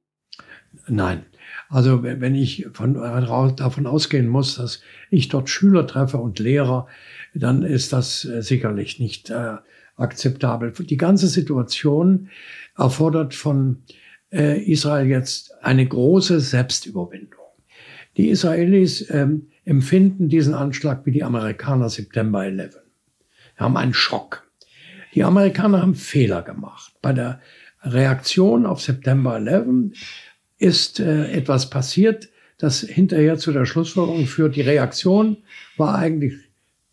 Nein. 0.86 1.26
Also 1.68 2.02
wenn 2.02 2.34
ich 2.34 2.66
von, 2.72 2.94
davon 2.94 3.86
ausgehen 3.86 4.28
muss, 4.28 4.56
dass 4.56 4.80
ich 5.10 5.28
dort 5.28 5.48
Schüler 5.48 5.86
treffe 5.86 6.18
und 6.18 6.38
Lehrer, 6.38 6.86
dann 7.34 7.62
ist 7.62 7.92
das 7.92 8.24
äh, 8.24 8.42
sicherlich 8.42 9.00
nicht 9.00 9.30
äh, 9.30 9.56
akzeptabel. 9.96 10.72
Die 10.72 10.96
ganze 10.96 11.28
Situation 11.28 12.28
erfordert 12.76 13.34
von 13.34 13.82
äh, 14.32 14.60
Israel 14.62 15.06
jetzt 15.06 15.52
eine 15.62 15.86
große 15.86 16.40
Selbstüberwindung. 16.40 17.40
Die 18.16 18.28
Israelis 18.28 19.08
ähm, 19.10 19.48
empfinden 19.66 20.30
diesen 20.30 20.54
Anschlag 20.54 21.04
wie 21.04 21.10
die 21.10 21.24
Amerikaner 21.24 21.90
September 21.90 22.46
11. 22.46 22.78
Wir 23.56 23.66
haben 23.66 23.76
einen 23.76 23.92
Schock. 23.92 24.50
Die 25.14 25.24
Amerikaner 25.24 25.82
haben 25.82 25.94
Fehler 25.94 26.42
gemacht. 26.42 26.94
Bei 27.02 27.12
der 27.12 27.40
Reaktion 27.82 28.64
auf 28.64 28.80
September 28.80 29.36
11 29.36 29.92
ist 30.58 31.00
äh, 31.00 31.30
etwas 31.32 31.68
passiert, 31.68 32.28
das 32.58 32.80
hinterher 32.80 33.36
zu 33.36 33.52
der 33.52 33.66
Schlussfolgerung 33.66 34.26
führt, 34.26 34.56
die 34.56 34.62
Reaktion 34.62 35.38
war 35.76 35.98
eigentlich 35.98 36.34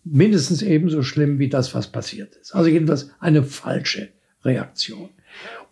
mindestens 0.03 0.61
ebenso 0.61 1.03
schlimm 1.03 1.39
wie 1.39 1.47
das, 1.47 1.73
was 1.73 1.91
passiert 1.91 2.35
ist. 2.35 2.53
Also 2.53 2.69
jedenfalls 2.69 3.11
eine 3.19 3.43
falsche 3.43 4.09
Reaktion. 4.43 5.09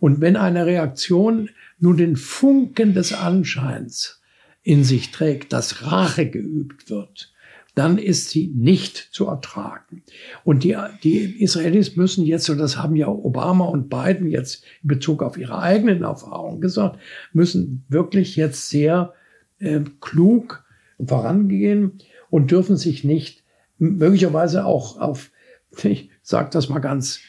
Und 0.00 0.20
wenn 0.20 0.36
eine 0.36 0.64
Reaktion 0.64 1.50
nun 1.78 1.98
den 1.98 2.16
Funken 2.16 2.94
des 2.94 3.12
Anscheins 3.12 4.21
in 4.62 4.84
sich 4.84 5.10
trägt, 5.10 5.52
dass 5.52 5.90
Rache 5.90 6.28
geübt 6.28 6.88
wird, 6.90 7.32
dann 7.74 7.96
ist 7.96 8.30
sie 8.30 8.48
nicht 8.54 8.96
zu 9.12 9.26
ertragen. 9.26 10.02
Und 10.44 10.62
die, 10.62 10.76
die 11.02 11.42
Israelis 11.42 11.96
müssen 11.96 12.24
jetzt, 12.24 12.48
und 12.50 12.58
das 12.58 12.76
haben 12.76 12.96
ja 12.96 13.08
Obama 13.08 13.64
und 13.64 13.88
Biden 13.88 14.28
jetzt 14.28 14.64
in 14.82 14.88
Bezug 14.88 15.22
auf 15.22 15.38
ihre 15.38 15.58
eigenen 15.58 16.02
Erfahrungen 16.02 16.60
gesagt, 16.60 16.98
müssen 17.32 17.84
wirklich 17.88 18.36
jetzt 18.36 18.68
sehr 18.68 19.14
äh, 19.58 19.80
klug 20.00 20.64
vorangehen 21.04 21.98
und 22.28 22.50
dürfen 22.50 22.76
sich 22.76 23.04
nicht 23.04 23.42
möglicherweise 23.78 24.66
auch 24.66 25.00
auf, 25.00 25.30
ich 25.82 26.10
sage 26.22 26.50
das 26.52 26.68
mal 26.68 26.80
ganz 26.80 27.20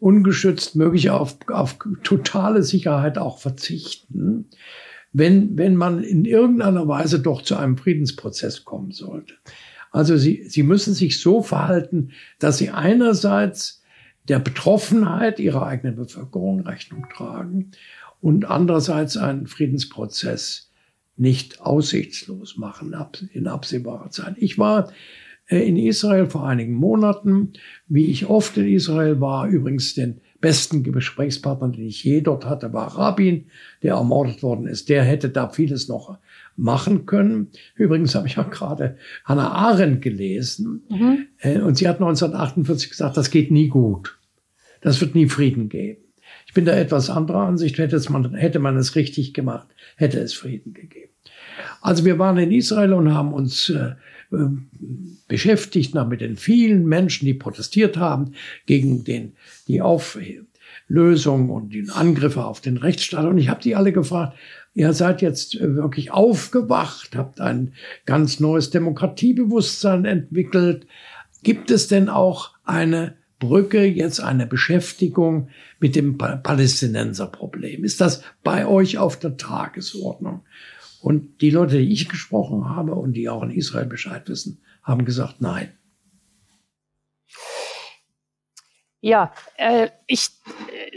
ungeschützt, 0.00 0.76
möglich 0.76 1.10
auf, 1.10 1.38
auf 1.48 1.78
totale 2.02 2.62
Sicherheit 2.62 3.18
auch 3.18 3.38
verzichten, 3.38 4.50
wenn, 5.12 5.56
wenn 5.56 5.76
man 5.76 6.02
in 6.02 6.24
irgendeiner 6.24 6.86
Weise 6.86 7.20
doch 7.20 7.42
zu 7.42 7.56
einem 7.56 7.76
Friedensprozess 7.76 8.64
kommen 8.64 8.92
sollte. 8.92 9.34
Also 9.90 10.16
sie, 10.16 10.44
sie 10.48 10.62
müssen 10.62 10.94
sich 10.94 11.20
so 11.20 11.42
verhalten, 11.42 12.10
dass 12.38 12.58
sie 12.58 12.70
einerseits 12.70 13.82
der 14.28 14.38
Betroffenheit 14.38 15.40
ihrer 15.40 15.66
eigenen 15.66 15.96
Bevölkerung 15.96 16.60
Rechnung 16.60 17.06
tragen 17.14 17.70
und 18.20 18.44
andererseits 18.44 19.16
einen 19.16 19.46
Friedensprozess 19.46 20.70
nicht 21.16 21.60
aussichtslos 21.60 22.58
machen 22.58 22.94
in 23.32 23.48
absehbarer 23.48 24.10
Zeit. 24.10 24.34
Ich 24.38 24.58
war 24.58 24.92
äh, 25.46 25.66
in 25.66 25.76
Israel 25.76 26.26
vor 26.26 26.46
einigen 26.46 26.74
Monaten, 26.74 27.54
wie 27.88 28.06
ich 28.06 28.26
oft 28.26 28.56
in 28.56 28.68
Israel 28.68 29.20
war, 29.20 29.48
übrigens 29.48 29.94
den 29.94 30.20
besten 30.40 30.82
Gesprächspartner, 30.82 31.68
den 31.68 31.86
ich 31.86 32.04
je 32.04 32.20
dort 32.20 32.46
hatte, 32.46 32.72
war 32.72 32.96
Rabin, 32.96 33.46
der 33.82 33.94
ermordet 33.94 34.42
worden 34.42 34.66
ist. 34.66 34.88
Der 34.88 35.02
hätte 35.02 35.28
da 35.28 35.48
vieles 35.48 35.88
noch 35.88 36.18
machen 36.56 37.06
können. 37.06 37.48
Übrigens 37.74 38.14
habe 38.14 38.26
ich 38.26 38.38
auch 38.38 38.50
gerade 38.50 38.96
Hannah 39.24 39.50
Arendt 39.50 40.02
gelesen. 40.02 40.82
Mhm. 40.88 41.26
Äh, 41.38 41.60
und 41.60 41.76
sie 41.76 41.88
hat 41.88 41.96
1948 41.96 42.90
gesagt, 42.90 43.16
das 43.16 43.30
geht 43.30 43.50
nie 43.50 43.68
gut. 43.68 44.18
Das 44.80 45.00
wird 45.00 45.14
nie 45.14 45.28
Frieden 45.28 45.68
geben. 45.68 46.02
Ich 46.46 46.54
bin 46.54 46.64
da 46.64 46.72
etwas 46.72 47.10
anderer 47.10 47.46
Ansicht. 47.46 47.78
Hätte, 47.78 48.00
man, 48.10 48.34
hätte 48.34 48.58
man 48.58 48.76
es 48.76 48.96
richtig 48.96 49.34
gemacht, 49.34 49.68
hätte 49.96 50.18
es 50.20 50.34
Frieden 50.34 50.72
gegeben. 50.72 51.12
Also 51.80 52.04
wir 52.04 52.18
waren 52.18 52.38
in 52.38 52.52
Israel 52.52 52.92
und 52.92 53.12
haben 53.12 53.32
uns 53.32 53.70
äh, 53.70 53.92
äh 54.32 54.46
beschäftigt 55.28 55.94
mit 55.94 56.20
den 56.20 56.36
vielen 56.36 56.86
Menschen, 56.86 57.26
die 57.26 57.34
protestiert 57.34 57.96
haben 57.96 58.32
gegen 58.66 59.04
den, 59.04 59.32
die 59.66 59.82
Auflösung 59.82 61.50
und 61.50 61.70
die 61.70 61.88
Angriffe 61.90 62.44
auf 62.44 62.60
den 62.60 62.78
Rechtsstaat. 62.78 63.26
Und 63.26 63.38
ich 63.38 63.48
habe 63.48 63.60
die 63.60 63.76
alle 63.76 63.92
gefragt, 63.92 64.36
Ihr 64.78 64.92
seid 64.92 65.22
jetzt 65.22 65.56
äh, 65.56 65.74
wirklich 65.74 66.12
aufgewacht, 66.12 67.16
habt 67.16 67.40
ein 67.40 67.74
ganz 68.06 68.38
neues 68.38 68.70
Demokratiebewusstsein 68.70 70.04
entwickelt. 70.04 70.86
Gibt 71.42 71.72
es 71.72 71.88
denn 71.88 72.08
auch 72.08 72.52
eine 72.62 73.16
Brücke, 73.40 73.84
jetzt 73.84 74.20
eine 74.20 74.46
Beschäftigung 74.46 75.48
mit 75.80 75.96
dem 75.96 76.16
Palästinenserproblem? 76.16 77.82
Ist 77.82 78.00
das 78.00 78.22
bei 78.44 78.68
euch 78.68 78.98
auf 78.98 79.18
der 79.18 79.36
Tagesordnung? 79.36 80.44
Und 81.00 81.40
die 81.40 81.50
Leute, 81.50 81.78
die 81.78 81.92
ich 81.92 82.08
gesprochen 82.08 82.68
habe 82.68 82.94
und 82.94 83.12
die 83.12 83.28
auch 83.28 83.42
in 83.42 83.50
Israel 83.50 83.86
Bescheid 83.86 84.28
wissen, 84.28 84.62
haben 84.82 85.04
gesagt, 85.04 85.40
nein. 85.40 85.76
Ja, 89.00 89.32
äh, 89.56 89.90
ich 90.06 90.30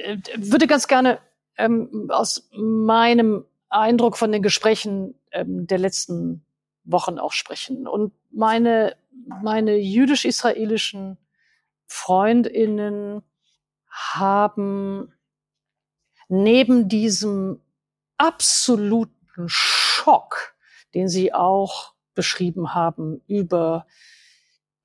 äh, 0.03 0.17
würde 0.37 0.65
ganz 0.65 0.87
gerne 0.87 1.19
ähm, 1.57 2.07
aus 2.09 2.49
meinem 2.55 3.45
Eindruck 3.69 4.17
von 4.17 4.31
den 4.31 4.41
Gesprächen 4.41 5.15
ähm, 5.31 5.67
der 5.67 5.77
letzten 5.77 6.43
Wochen 6.83 7.19
auch 7.19 7.31
sprechen. 7.31 7.87
Und 7.87 8.13
meine, 8.31 8.95
meine 9.43 9.77
jüdisch-israelischen 9.77 11.17
Freundinnen 11.85 13.21
haben 13.87 15.13
neben 16.27 16.87
diesem 16.89 17.61
absoluten 19.41 19.49
Schock, 19.49 20.55
den 20.93 21.07
sie 21.07 21.33
auch 21.33 21.93
beschrieben 22.13 22.73
haben 22.73 23.21
über 23.27 23.87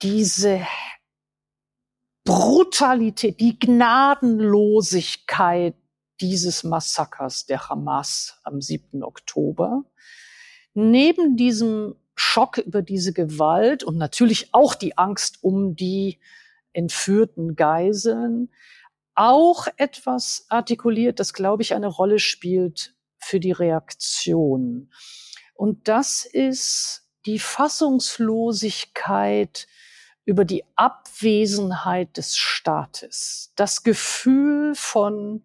diese 0.02 0.60
Brutalität, 2.24 3.40
die 3.40 3.58
Gnadenlosigkeit 3.58 5.74
dieses 6.20 6.62
Massakers 6.64 7.46
der 7.46 7.66
Hamas 7.68 8.40
am 8.44 8.60
7. 8.60 9.02
Oktober. 9.02 9.84
Neben 10.74 11.36
diesem 11.36 11.96
Schock 12.14 12.58
über 12.58 12.82
diese 12.82 13.12
Gewalt 13.12 13.82
und 13.84 13.96
natürlich 13.98 14.54
auch 14.54 14.74
die 14.74 14.98
Angst 14.98 15.38
um 15.42 15.76
die 15.76 16.18
entführten 16.72 17.56
Geiseln 17.56 18.50
auch 19.14 19.66
etwas 19.76 20.46
artikuliert, 20.50 21.20
das, 21.20 21.32
glaube 21.32 21.62
ich, 21.62 21.74
eine 21.74 21.86
Rolle 21.86 22.18
spielt 22.18 22.95
für 23.26 23.40
die 23.40 23.52
Reaktion. 23.52 24.90
Und 25.54 25.88
das 25.88 26.24
ist 26.24 27.02
die 27.26 27.40
Fassungslosigkeit 27.40 29.66
über 30.24 30.44
die 30.44 30.62
Abwesenheit 30.76 32.16
des 32.16 32.36
Staates, 32.36 33.52
das 33.56 33.82
Gefühl 33.82 34.74
von 34.74 35.44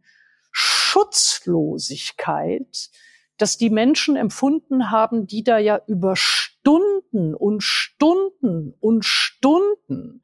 Schutzlosigkeit, 0.52 2.92
dass 3.38 3.58
die 3.58 3.72
Menschen 3.72 4.16
empfunden 4.16 4.92
haben, 4.92 5.28
die 5.28 5.44
da 5.44 5.58
ja 5.58 5.82
über 5.88 6.16
Stunden 6.16 7.34
und 7.34 7.62
Stunden 7.62 8.76
und 8.80 9.04
Stunden 9.06 10.22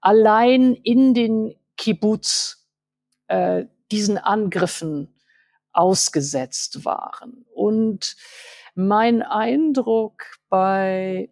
allein 0.00 0.74
in 0.74 1.14
den 1.14 1.54
Kibbutz 1.76 2.68
äh, 3.28 3.64
diesen 3.90 4.18
Angriffen 4.18 5.14
ausgesetzt 5.80 6.84
waren. 6.84 7.46
Und 7.54 8.16
mein 8.74 9.22
Eindruck 9.22 10.24
bei 10.50 11.30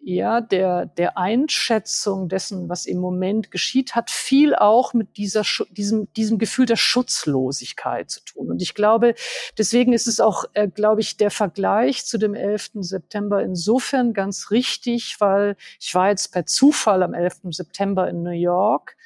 ja, 0.00 0.40
der, 0.40 0.86
der 0.86 1.18
Einschätzung 1.18 2.28
dessen, 2.28 2.68
was 2.68 2.86
im 2.86 2.98
Moment 2.98 3.50
geschieht, 3.50 3.94
hat 3.94 4.10
viel 4.10 4.54
auch 4.54 4.94
mit 4.94 5.18
dieser, 5.18 5.42
diesem, 5.70 6.10
diesem 6.14 6.38
Gefühl 6.38 6.64
der 6.64 6.76
Schutzlosigkeit 6.76 8.10
zu 8.10 8.24
tun. 8.24 8.50
Und 8.50 8.62
ich 8.62 8.74
glaube, 8.74 9.14
deswegen 9.58 9.92
ist 9.92 10.06
es 10.06 10.20
auch, 10.20 10.44
äh, 10.54 10.68
glaube 10.68 11.02
ich, 11.02 11.16
der 11.16 11.30
Vergleich 11.30 12.06
zu 12.06 12.16
dem 12.16 12.34
11. 12.34 12.70
September 12.80 13.42
insofern 13.42 14.14
ganz 14.14 14.50
richtig, 14.50 15.16
weil 15.18 15.56
ich 15.78 15.94
war 15.94 16.08
jetzt 16.08 16.32
per 16.32 16.46
Zufall 16.46 17.02
am 17.02 17.12
11. 17.12 17.50
September 17.50 18.08
in 18.08 18.22
New 18.22 18.30
York 18.30 18.96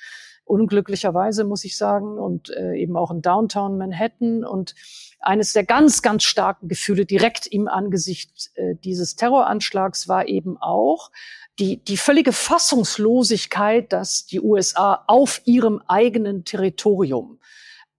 unglücklicherweise 0.44 1.44
muss 1.44 1.64
ich 1.64 1.76
sagen, 1.76 2.18
und 2.18 2.50
äh, 2.50 2.74
eben 2.74 2.96
auch 2.96 3.10
in 3.10 3.22
Downtown 3.22 3.78
Manhattan. 3.78 4.44
Und 4.44 4.74
eines 5.20 5.52
der 5.52 5.64
ganz, 5.64 6.02
ganz 6.02 6.24
starken 6.24 6.68
Gefühle 6.68 7.06
direkt 7.06 7.46
im 7.46 7.68
Angesicht 7.68 8.50
äh, 8.54 8.74
dieses 8.76 9.16
Terroranschlags 9.16 10.08
war 10.08 10.28
eben 10.28 10.56
auch 10.58 11.10
die, 11.58 11.84
die 11.84 11.96
völlige 11.96 12.32
Fassungslosigkeit, 12.32 13.92
dass 13.92 14.26
die 14.26 14.40
USA 14.40 15.04
auf 15.06 15.42
ihrem 15.44 15.82
eigenen 15.86 16.44
Territorium 16.44 17.38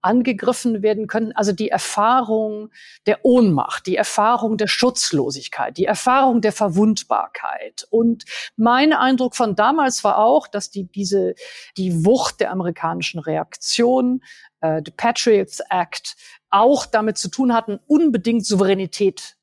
angegriffen 0.03 0.81
werden 0.81 1.07
können. 1.07 1.31
Also 1.33 1.51
die 1.51 1.69
Erfahrung 1.69 2.69
der 3.05 3.23
Ohnmacht, 3.23 3.87
die 3.87 3.95
Erfahrung 3.95 4.57
der 4.57 4.67
Schutzlosigkeit, 4.67 5.77
die 5.77 5.85
Erfahrung 5.85 6.41
der 6.41 6.51
Verwundbarkeit. 6.51 7.87
Und 7.89 8.25
mein 8.55 8.93
Eindruck 8.93 9.35
von 9.35 9.55
damals 9.55 10.03
war 10.03 10.17
auch, 10.17 10.47
dass 10.47 10.69
die, 10.69 10.85
diese, 10.85 11.35
die 11.77 12.05
Wucht 12.05 12.39
der 12.39 12.51
amerikanischen 12.51 13.19
Reaktion, 13.19 14.23
äh, 14.61 14.81
the 14.85 14.91
Patriots 14.91 15.61
Act, 15.69 16.15
auch 16.49 16.85
damit 16.85 17.17
zu 17.17 17.29
tun 17.29 17.53
hatten, 17.53 17.79
unbedingt 17.87 18.45
Souveränität 18.45 19.37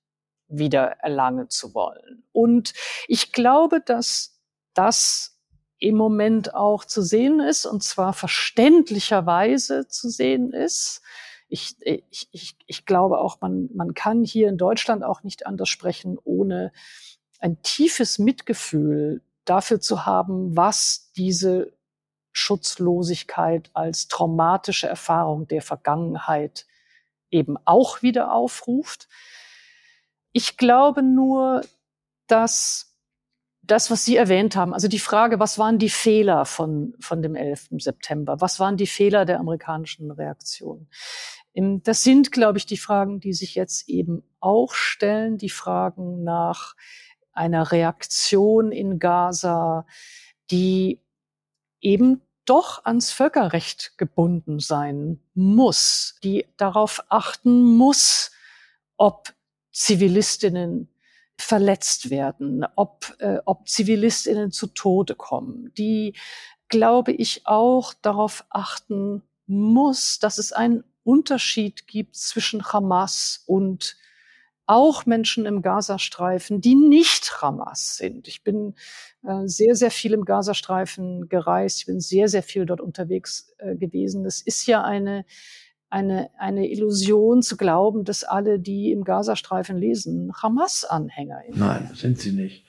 wieder 0.48 0.96
erlangen 1.00 1.48
zu 1.48 1.74
wollen. 1.74 2.24
Und 2.32 2.74
ich 3.08 3.32
glaube, 3.32 3.80
dass 3.80 4.38
das 4.74 5.29
im 5.80 5.96
Moment 5.96 6.54
auch 6.54 6.84
zu 6.84 7.02
sehen 7.02 7.40
ist 7.40 7.66
und 7.66 7.82
zwar 7.82 8.12
verständlicherweise 8.12 9.88
zu 9.88 10.10
sehen 10.10 10.52
ist. 10.52 11.00
Ich, 11.48 11.74
ich, 11.80 12.28
ich, 12.30 12.56
ich 12.66 12.86
glaube 12.86 13.18
auch, 13.18 13.40
man, 13.40 13.70
man 13.74 13.94
kann 13.94 14.22
hier 14.22 14.48
in 14.48 14.58
Deutschland 14.58 15.02
auch 15.02 15.22
nicht 15.22 15.46
anders 15.46 15.70
sprechen, 15.70 16.18
ohne 16.22 16.70
ein 17.40 17.62
tiefes 17.62 18.18
Mitgefühl 18.18 19.22
dafür 19.46 19.80
zu 19.80 20.04
haben, 20.04 20.56
was 20.56 21.10
diese 21.16 21.72
Schutzlosigkeit 22.30 23.70
als 23.72 24.06
traumatische 24.06 24.86
Erfahrung 24.86 25.48
der 25.48 25.62
Vergangenheit 25.62 26.66
eben 27.30 27.56
auch 27.64 28.02
wieder 28.02 28.32
aufruft. 28.32 29.08
Ich 30.32 30.58
glaube 30.58 31.02
nur, 31.02 31.62
dass 32.26 32.89
das, 33.70 33.90
was 33.90 34.04
Sie 34.04 34.16
erwähnt 34.16 34.56
haben, 34.56 34.74
also 34.74 34.88
die 34.88 34.98
Frage, 34.98 35.38
was 35.38 35.58
waren 35.58 35.78
die 35.78 35.90
Fehler 35.90 36.44
von, 36.44 36.94
von 37.00 37.22
dem 37.22 37.34
11. 37.34 37.68
September? 37.78 38.40
Was 38.40 38.58
waren 38.58 38.76
die 38.76 38.86
Fehler 38.86 39.24
der 39.24 39.38
amerikanischen 39.38 40.10
Reaktion? 40.10 40.88
Das 41.54 42.02
sind, 42.02 42.32
glaube 42.32 42.58
ich, 42.58 42.66
die 42.66 42.76
Fragen, 42.76 43.20
die 43.20 43.32
sich 43.32 43.54
jetzt 43.54 43.88
eben 43.88 44.22
auch 44.38 44.72
stellen, 44.74 45.36
die 45.36 45.50
Fragen 45.50 46.22
nach 46.22 46.74
einer 47.32 47.72
Reaktion 47.72 48.72
in 48.72 48.98
Gaza, 48.98 49.86
die 50.50 51.00
eben 51.80 52.22
doch 52.44 52.84
ans 52.84 53.12
Völkerrecht 53.12 53.96
gebunden 53.98 54.58
sein 54.58 55.20
muss, 55.34 56.18
die 56.22 56.46
darauf 56.56 57.04
achten 57.08 57.62
muss, 57.62 58.32
ob 58.96 59.32
Zivilistinnen 59.72 60.88
verletzt 61.40 62.10
werden, 62.10 62.66
ob, 62.76 63.14
äh, 63.18 63.38
ob 63.44 63.68
Zivilistinnen 63.68 64.52
zu 64.52 64.68
Tode 64.68 65.14
kommen, 65.14 65.72
die, 65.76 66.14
glaube 66.68 67.12
ich, 67.12 67.46
auch 67.46 67.94
darauf 67.94 68.44
achten 68.50 69.22
muss, 69.46 70.18
dass 70.18 70.38
es 70.38 70.52
einen 70.52 70.84
Unterschied 71.02 71.86
gibt 71.86 72.16
zwischen 72.16 72.64
Hamas 72.72 73.42
und 73.46 73.96
auch 74.66 75.04
Menschen 75.04 75.46
im 75.46 75.62
Gazastreifen, 75.62 76.60
die 76.60 76.76
nicht 76.76 77.42
Hamas 77.42 77.96
sind. 77.96 78.28
Ich 78.28 78.44
bin 78.44 78.76
äh, 79.24 79.46
sehr, 79.46 79.74
sehr 79.74 79.90
viel 79.90 80.12
im 80.12 80.24
Gazastreifen 80.24 81.28
gereist. 81.28 81.80
Ich 81.80 81.86
bin 81.86 81.98
sehr, 81.98 82.28
sehr 82.28 82.44
viel 82.44 82.66
dort 82.66 82.80
unterwegs 82.80 83.52
äh, 83.58 83.74
gewesen. 83.74 84.24
Es 84.24 84.40
ist 84.40 84.66
ja 84.66 84.84
eine, 84.84 85.24
eine, 85.90 86.30
eine 86.38 86.70
Illusion 86.70 87.42
zu 87.42 87.56
glauben, 87.56 88.04
dass 88.04 88.24
alle, 88.24 88.58
die 88.58 88.92
im 88.92 89.04
Gazastreifen 89.04 89.76
lesen, 89.76 90.32
Hamas-Anhänger 90.40 91.40
sind. 91.46 91.58
Nein, 91.58 91.90
sind 91.94 92.18
sie 92.18 92.32
nicht. 92.32 92.64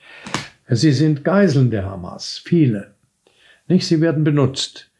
Sie 0.68 0.92
sind 0.92 1.24
Geiseln 1.24 1.70
der 1.70 1.86
Hamas, 1.86 2.40
viele. 2.44 2.94
Nicht? 3.68 3.86
Sie 3.86 4.00
werden 4.00 4.24
benutzt. 4.24 4.90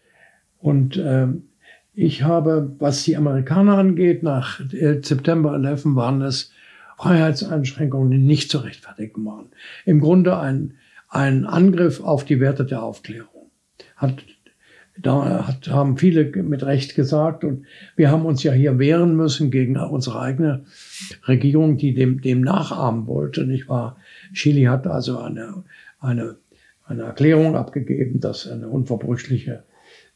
Und 0.58 0.96
ähm, 0.96 1.48
ich 1.94 2.22
habe, 2.22 2.74
was 2.78 3.02
die 3.02 3.16
Amerikaner 3.16 3.76
angeht, 3.76 4.22
nach 4.22 4.60
September 4.70 5.54
11 5.54 5.82
waren 5.96 6.22
es 6.22 6.52
Freiheitseinschränkungen, 6.96 8.10
die 8.10 8.18
nicht 8.18 8.50
zu 8.50 8.58
rechtfertigen 8.58 9.24
waren. 9.26 9.50
Im 9.84 10.00
Grunde 10.00 10.38
ein, 10.38 10.74
ein 11.08 11.44
Angriff 11.44 12.00
auf 12.00 12.24
die 12.24 12.40
Werte 12.40 12.64
der 12.64 12.82
Aufklärung. 12.82 13.50
Hat, 13.96 14.22
da 14.98 15.46
hat, 15.46 15.68
haben 15.68 15.96
viele 15.96 16.24
mit 16.42 16.64
Recht 16.64 16.94
gesagt 16.94 17.44
und 17.44 17.64
wir 17.96 18.10
haben 18.10 18.26
uns 18.26 18.42
ja 18.42 18.52
hier 18.52 18.78
wehren 18.78 19.16
müssen 19.16 19.50
gegen 19.50 19.76
unsere 19.76 20.20
eigene 20.20 20.64
Regierung, 21.26 21.78
die 21.78 21.94
dem, 21.94 22.20
dem 22.20 22.42
nachahmen 22.42 23.06
wollte, 23.06 23.46
nicht 23.46 23.68
wahr? 23.68 23.96
Chile 24.34 24.70
hat 24.70 24.86
also 24.86 25.18
eine, 25.18 25.64
eine, 25.98 26.36
eine 26.84 27.02
Erklärung 27.04 27.56
abgegeben, 27.56 28.20
dass 28.20 28.46
eine 28.46 28.68
unverbrüchliche 28.68 29.64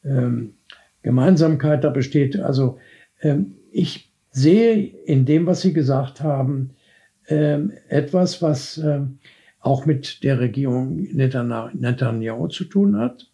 ähm, 0.05 0.55
Gemeinsamkeit 1.03 1.83
da 1.85 1.91
besteht. 1.91 2.39
Also 2.39 2.79
ähm, 3.23 3.55
ich 3.73 4.13
sehe 4.31 4.77
in 4.77 5.25
dem, 5.25 5.47
was 5.47 5.63
Sie 5.63 5.73
gesagt 5.73 6.21
haben, 6.21 6.71
ähm, 7.29 7.73
etwas, 7.89 8.43
was 8.43 8.79
ähm, 8.79 9.19
auch 9.61 9.87
mit 9.87 10.23
der 10.23 10.39
Regierung 10.39 10.97
Netanyahu 11.13 12.49
zu 12.49 12.65
tun 12.65 12.99
hat. 12.99 13.27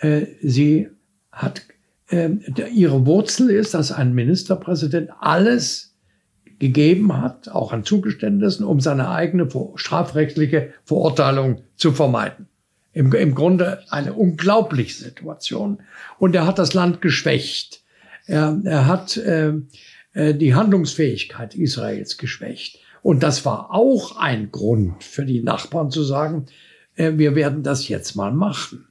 Äh, 0.00 0.26
sie 0.42 0.88
hat, 1.30 1.62
äh, 2.10 2.30
ihre 2.72 3.06
Wurzel 3.06 3.50
ist, 3.50 3.74
dass 3.74 3.92
ein 3.92 4.14
Ministerpräsident 4.14 5.10
alles 5.20 5.94
gegeben 6.58 7.16
hat, 7.16 7.48
auch 7.48 7.72
an 7.72 7.84
Zugeständnissen, 7.84 8.64
um 8.64 8.80
seine 8.80 9.10
eigene 9.10 9.48
strafrechtliche 9.76 10.74
Verurteilung 10.84 11.62
zu 11.76 11.92
vermeiden. 11.92 12.48
Im, 12.92 13.12
Im 13.12 13.34
Grunde 13.34 13.82
eine 13.90 14.12
unglaubliche 14.12 15.04
Situation. 15.04 15.78
Und 16.18 16.34
er 16.34 16.46
hat 16.46 16.58
das 16.58 16.74
Land 16.74 17.00
geschwächt. 17.00 17.82
Er, 18.26 18.60
er 18.64 18.86
hat 18.86 19.16
äh, 19.16 19.52
äh 20.12 20.34
die 20.34 20.54
Handlungsfähigkeit 20.54 21.54
Israels 21.54 22.18
geschwächt. 22.18 22.78
Und 23.02 23.22
das 23.22 23.46
war 23.46 23.72
auch 23.72 24.16
ein 24.16 24.50
Grund 24.50 25.02
für 25.02 25.24
die 25.24 25.42
Nachbarn 25.42 25.90
zu 25.90 26.02
sagen, 26.02 26.46
äh, 26.96 27.12
wir 27.14 27.34
werden 27.34 27.62
das 27.62 27.88
jetzt 27.88 28.16
mal 28.16 28.32
machen. 28.32 28.89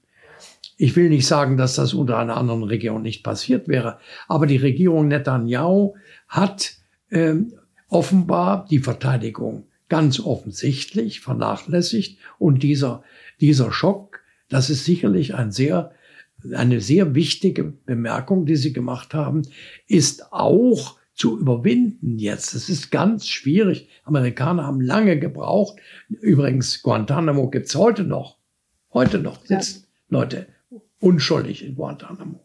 Ich 0.82 0.96
will 0.96 1.10
nicht 1.10 1.28
sagen, 1.28 1.58
dass 1.58 1.76
das 1.76 1.94
unter 1.94 2.18
einer 2.18 2.38
anderen 2.38 2.64
Regierung 2.64 3.02
nicht 3.02 3.22
passiert 3.22 3.68
wäre, 3.68 4.00
aber 4.30 4.48
die 4.48 4.56
Regierung 4.56 5.10
Netanyahu 5.10 5.96
hat 6.30 6.76
äh, 7.10 7.36
offenbar 7.90 8.66
die 8.72 8.80
Verteidigung 8.80 9.66
ganz 9.90 10.22
offensichtlich 10.22 11.20
vernachlässigt 11.20 12.18
und 12.38 12.64
dieser, 12.64 13.04
dieser 13.42 13.74
Schock, 13.74 14.22
das 14.48 14.70
ist 14.70 14.86
sicherlich 14.86 15.36
ein 15.36 15.52
sehr, 15.52 15.92
eine 16.54 16.80
sehr 16.80 17.14
wichtige 17.14 17.66
Bemerkung, 17.66 18.46
die 18.46 18.56
Sie 18.56 18.72
gemacht 18.72 19.14
haben, 19.14 19.42
ist 19.86 20.32
auch 20.32 20.98
zu 21.14 21.38
überwinden 21.38 22.20
jetzt. 22.20 22.54
Es 22.54 22.70
ist 22.70 22.90
ganz 22.90 23.28
schwierig. 23.28 23.90
Amerikaner 24.06 24.66
haben 24.66 24.80
lange 24.80 25.20
gebraucht. 25.20 25.78
Übrigens, 26.08 26.82
Guantanamo 26.84 27.50
gibt's 27.50 27.76
heute 27.76 28.06
noch. 28.06 28.38
Heute 28.94 29.20
noch 29.20 29.46
sitzen 29.46 29.84
ja. 30.10 30.20
Leute 30.20 30.48
unschuldig 31.00 31.66
in 31.66 31.76
Guantanamo. 31.76 32.40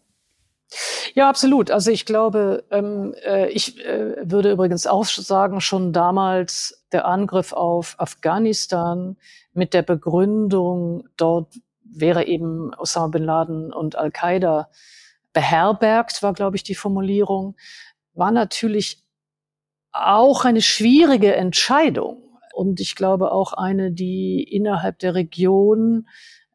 Ja, 1.14 1.29
absolut. 1.29 1.71
Also 1.71 1.90
ich 1.90 2.07
glaube, 2.07 2.64
ähm, 2.71 3.14
äh, 3.25 3.49
ich 3.51 3.85
äh, 3.85 4.17
würde 4.23 4.51
übrigens 4.51 4.87
auch 4.87 5.05
sagen, 5.05 5.61
schon 5.61 5.93
damals 5.93 6.85
der 6.93 7.07
Angriff 7.07 7.53
auf 7.53 7.95
Afghanistan 7.99 9.17
mit 9.53 9.75
der 9.75 9.83
Begründung, 9.83 11.09
dort 11.17 11.55
wäre 11.85 12.27
eben 12.27 12.75
Osama 12.75 13.09
bin 13.09 13.23
Laden 13.23 13.73
und 13.73 13.97
Al-Qaida 13.97 14.69
beherbergt, 15.33 16.23
war, 16.23 16.33
glaube 16.33 16.57
ich, 16.57 16.64
die 16.64 16.75
Formulierung 16.75 17.57
war 18.14 18.31
natürlich 18.31 19.05
auch 19.93 20.45
eine 20.45 20.62
schwierige 20.62 21.35
Entscheidung. 21.35 22.23
Und 22.53 22.81
ich 22.81 22.95
glaube 22.95 23.33
auch 23.33 23.53
eine, 23.53 23.93
die 23.93 24.43
innerhalb 24.43 24.99
der 25.01 25.14
Region 25.14 26.09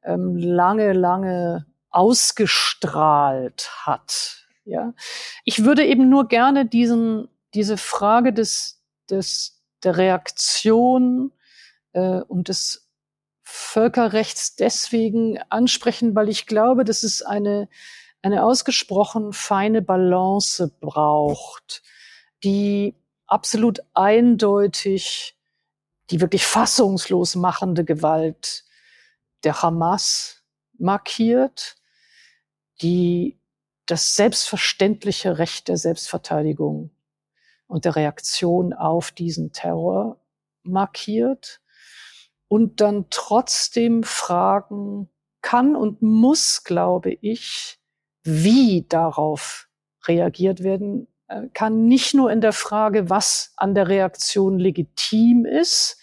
ähm, 0.03 0.37
lange, 0.37 0.93
lange 0.93 1.65
ausgestrahlt 1.91 3.69
hat. 3.85 4.45
Ja, 4.65 4.93
ich 5.45 5.63
würde 5.63 5.85
eben 5.85 6.09
nur 6.09 6.27
gerne 6.27 6.65
diesen, 6.65 7.27
diese 7.53 7.77
Frage 7.77 8.33
des, 8.33 8.83
des, 9.09 9.61
der 9.83 9.97
Reaktion 9.97 11.31
äh, 11.93 12.21
und 12.21 12.49
des 12.49 12.87
Völkerrechts 13.41 14.55
deswegen 14.55 15.39
ansprechen, 15.49 16.15
weil 16.15 16.29
ich 16.29 16.45
glaube, 16.45 16.85
dass 16.85 17.01
es 17.01 17.23
eine 17.23 17.67
eine 18.21 18.43
ausgesprochen 18.43 19.33
feine 19.33 19.81
Balance 19.81 20.71
braucht, 20.79 21.81
die 22.43 22.95
absolut 23.27 23.79
eindeutig 23.93 25.35
die 26.09 26.21
wirklich 26.21 26.45
fassungslos 26.45 27.35
machende 27.35 27.85
Gewalt 27.85 28.65
der 29.43 29.61
Hamas 29.61 30.41
markiert, 30.77 31.75
die 32.81 33.39
das 33.85 34.15
selbstverständliche 34.15 35.37
Recht 35.37 35.67
der 35.67 35.77
Selbstverteidigung 35.77 36.91
und 37.67 37.85
der 37.85 37.95
Reaktion 37.95 38.73
auf 38.73 39.11
diesen 39.11 39.51
Terror 39.51 40.19
markiert 40.63 41.61
und 42.47 42.81
dann 42.81 43.07
trotzdem 43.09 44.03
fragen 44.03 45.09
kann 45.41 45.75
und 45.75 46.01
muss, 46.01 46.63
glaube 46.63 47.11
ich, 47.21 47.79
wie 48.23 48.85
darauf 48.87 49.69
reagiert 50.05 50.63
werden 50.63 51.07
äh, 51.27 51.47
kann, 51.53 51.87
nicht 51.87 52.13
nur 52.13 52.31
in 52.31 52.41
der 52.41 52.53
Frage, 52.53 53.09
was 53.09 53.53
an 53.55 53.75
der 53.75 53.87
Reaktion 53.87 54.59
legitim 54.59 55.45
ist, 55.45 55.97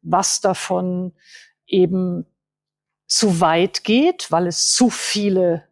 was 0.00 0.40
davon 0.40 1.12
eben 1.66 2.26
zu 3.06 3.40
weit 3.40 3.84
geht, 3.84 4.30
weil 4.30 4.46
es 4.46 4.72
zu 4.72 4.88
viele 4.88 5.68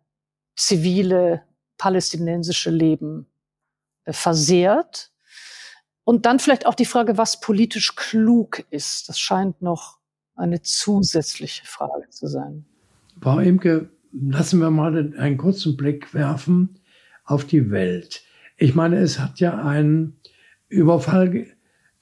zivile 0.60 1.42
palästinensische 1.78 2.70
Leben 2.70 3.26
äh, 4.04 4.12
versehrt. 4.12 5.10
Und 6.04 6.26
dann 6.26 6.38
vielleicht 6.38 6.66
auch 6.66 6.74
die 6.74 6.84
Frage, 6.84 7.18
was 7.18 7.40
politisch 7.40 7.94
klug 7.96 8.64
ist. 8.70 9.08
Das 9.08 9.18
scheint 9.18 9.62
noch 9.62 9.98
eine 10.34 10.62
zusätzliche 10.62 11.64
Frage 11.64 12.08
zu 12.10 12.26
sein. 12.26 12.64
Frau 13.20 13.38
Imke, 13.38 13.90
lassen 14.12 14.60
wir 14.60 14.70
mal 14.70 15.14
einen 15.18 15.36
kurzen 15.36 15.76
Blick 15.76 16.12
werfen 16.14 16.80
auf 17.24 17.44
die 17.44 17.70
Welt. 17.70 18.22
Ich 18.56 18.74
meine, 18.74 18.98
es 18.98 19.18
hat 19.18 19.40
ja 19.40 19.62
einen 19.62 20.16
Überfall 20.68 21.30
ge 21.30 21.46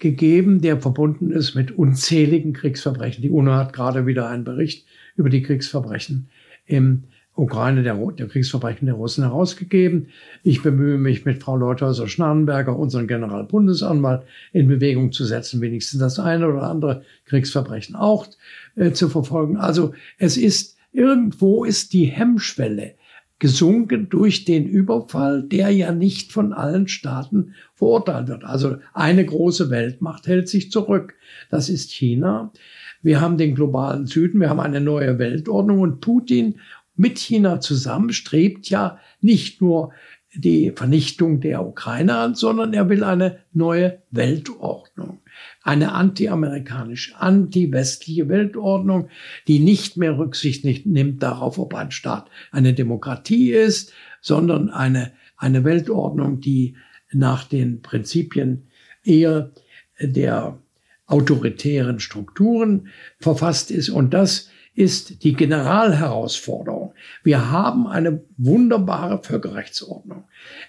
gegeben, 0.01 0.61
der 0.61 0.81
verbunden 0.81 1.33
ist 1.33 1.57
mit 1.57 1.73
unzähligen 1.73 2.53
Kriegsverbrechen. 2.53 3.21
Die 3.21 3.31
UNO 3.31 3.55
hat 3.55 3.73
gerade 3.73 4.07
wieder 4.07 4.29
einen 4.29 4.44
Bericht 4.44 4.87
über 5.16 5.29
die 5.29 5.42
Kriegsverbrechen 5.42 6.31
im 6.66 7.09
Ukraine 7.38 7.83
der, 7.83 7.94
der 7.94 8.27
Kriegsverbrechen 8.27 8.87
der 8.87 8.96
Russen 8.96 9.24
herausgegeben. 9.24 10.09
Ich 10.42 10.62
bemühe 10.62 10.98
mich 10.98 11.24
mit 11.24 11.42
Frau 11.42 11.57
Leuthäuser-Schnarrenberger, 11.57 12.77
unseren 12.77 13.07
Generalbundesanwalt, 13.07 14.24
in 14.53 14.66
Bewegung 14.68 15.12
zu 15.12 15.24
setzen, 15.24 15.61
wenigstens 15.61 16.01
das 16.01 16.18
eine 16.18 16.48
oder 16.48 16.64
andere 16.64 17.03
Kriegsverbrechen 17.27 17.94
auch 17.94 18.27
äh, 18.74 18.92
zu 18.92 19.09
verfolgen. 19.09 19.57
Also 19.57 19.94
es 20.18 20.37
ist, 20.37 20.77
irgendwo 20.92 21.64
ist 21.64 21.92
die 21.92 22.07
Hemmschwelle 22.07 22.94
gesunken 23.38 24.09
durch 24.09 24.44
den 24.44 24.66
Überfall, 24.66 25.44
der 25.44 25.70
ja 25.70 25.92
nicht 25.92 26.33
von 26.33 26.53
allen 26.53 26.88
Staaten 26.88 27.55
verurteilt 27.74 28.27
wird. 28.27 28.44
Also 28.44 28.79
eine 28.92 29.24
große 29.24 29.70
Weltmacht 29.70 30.27
hält 30.27 30.48
sich 30.48 30.72
zurück. 30.72 31.14
Das 31.51 31.68
ist 31.68 31.92
China. 31.92 32.53
Wir 33.01 33.20
haben 33.20 33.38
den 33.38 33.55
globalen 33.55 34.07
Süden, 34.07 34.40
wir 34.40 34.51
haben 34.51 34.59
eine 34.59 34.81
neue 34.81 35.20
Weltordnung 35.20 35.81
und 35.81 36.01
Putin 36.01 36.57
mit 36.98 37.18
China 37.18 37.61
zusammen 37.61 38.12
strebt 38.12 38.68
ja 38.68 38.98
nicht 39.20 39.62
nur 39.62 39.92
die 40.34 40.72
Vernichtung 40.74 41.40
der 41.40 41.66
Ukraine 41.66 42.16
an, 42.16 42.34
sondern 42.34 42.74
er 42.74 42.88
will 42.88 43.02
eine 43.02 43.38
neue 43.52 44.02
Weltordnung. 44.11 45.20
Eine 45.62 45.92
anti-amerikanische, 45.92 47.18
anti-westliche 47.18 48.28
Weltordnung, 48.28 49.08
die 49.46 49.58
nicht 49.58 49.96
mehr 49.96 50.18
Rücksicht 50.18 50.64
nimmt 50.87 51.22
darauf, 51.22 51.58
ob 51.58 51.74
ein 51.74 51.92
Staat 51.92 52.28
eine 52.50 52.74
Demokratie 52.74 53.52
ist, 53.52 53.92
sondern 54.20 54.68
eine, 54.68 55.12
eine 55.37 55.64
Weltordnung, 55.64 56.40
die 56.40 56.76
nach 57.12 57.44
den 57.44 57.80
Prinzipien 57.80 58.68
eher 59.02 59.52
der 60.00 60.58
autoritären 61.06 62.00
Strukturen 62.00 62.88
verfasst 63.18 63.70
ist. 63.70 63.88
Und 63.88 64.12
das 64.12 64.50
ist 64.79 65.25
die 65.25 65.33
Generalherausforderung. 65.33 66.95
Wir 67.25 67.51
haben 67.51 67.88
eine 67.88 68.23
wunderbare 68.37 69.21
Völkerrechtsordnung. 69.21 70.23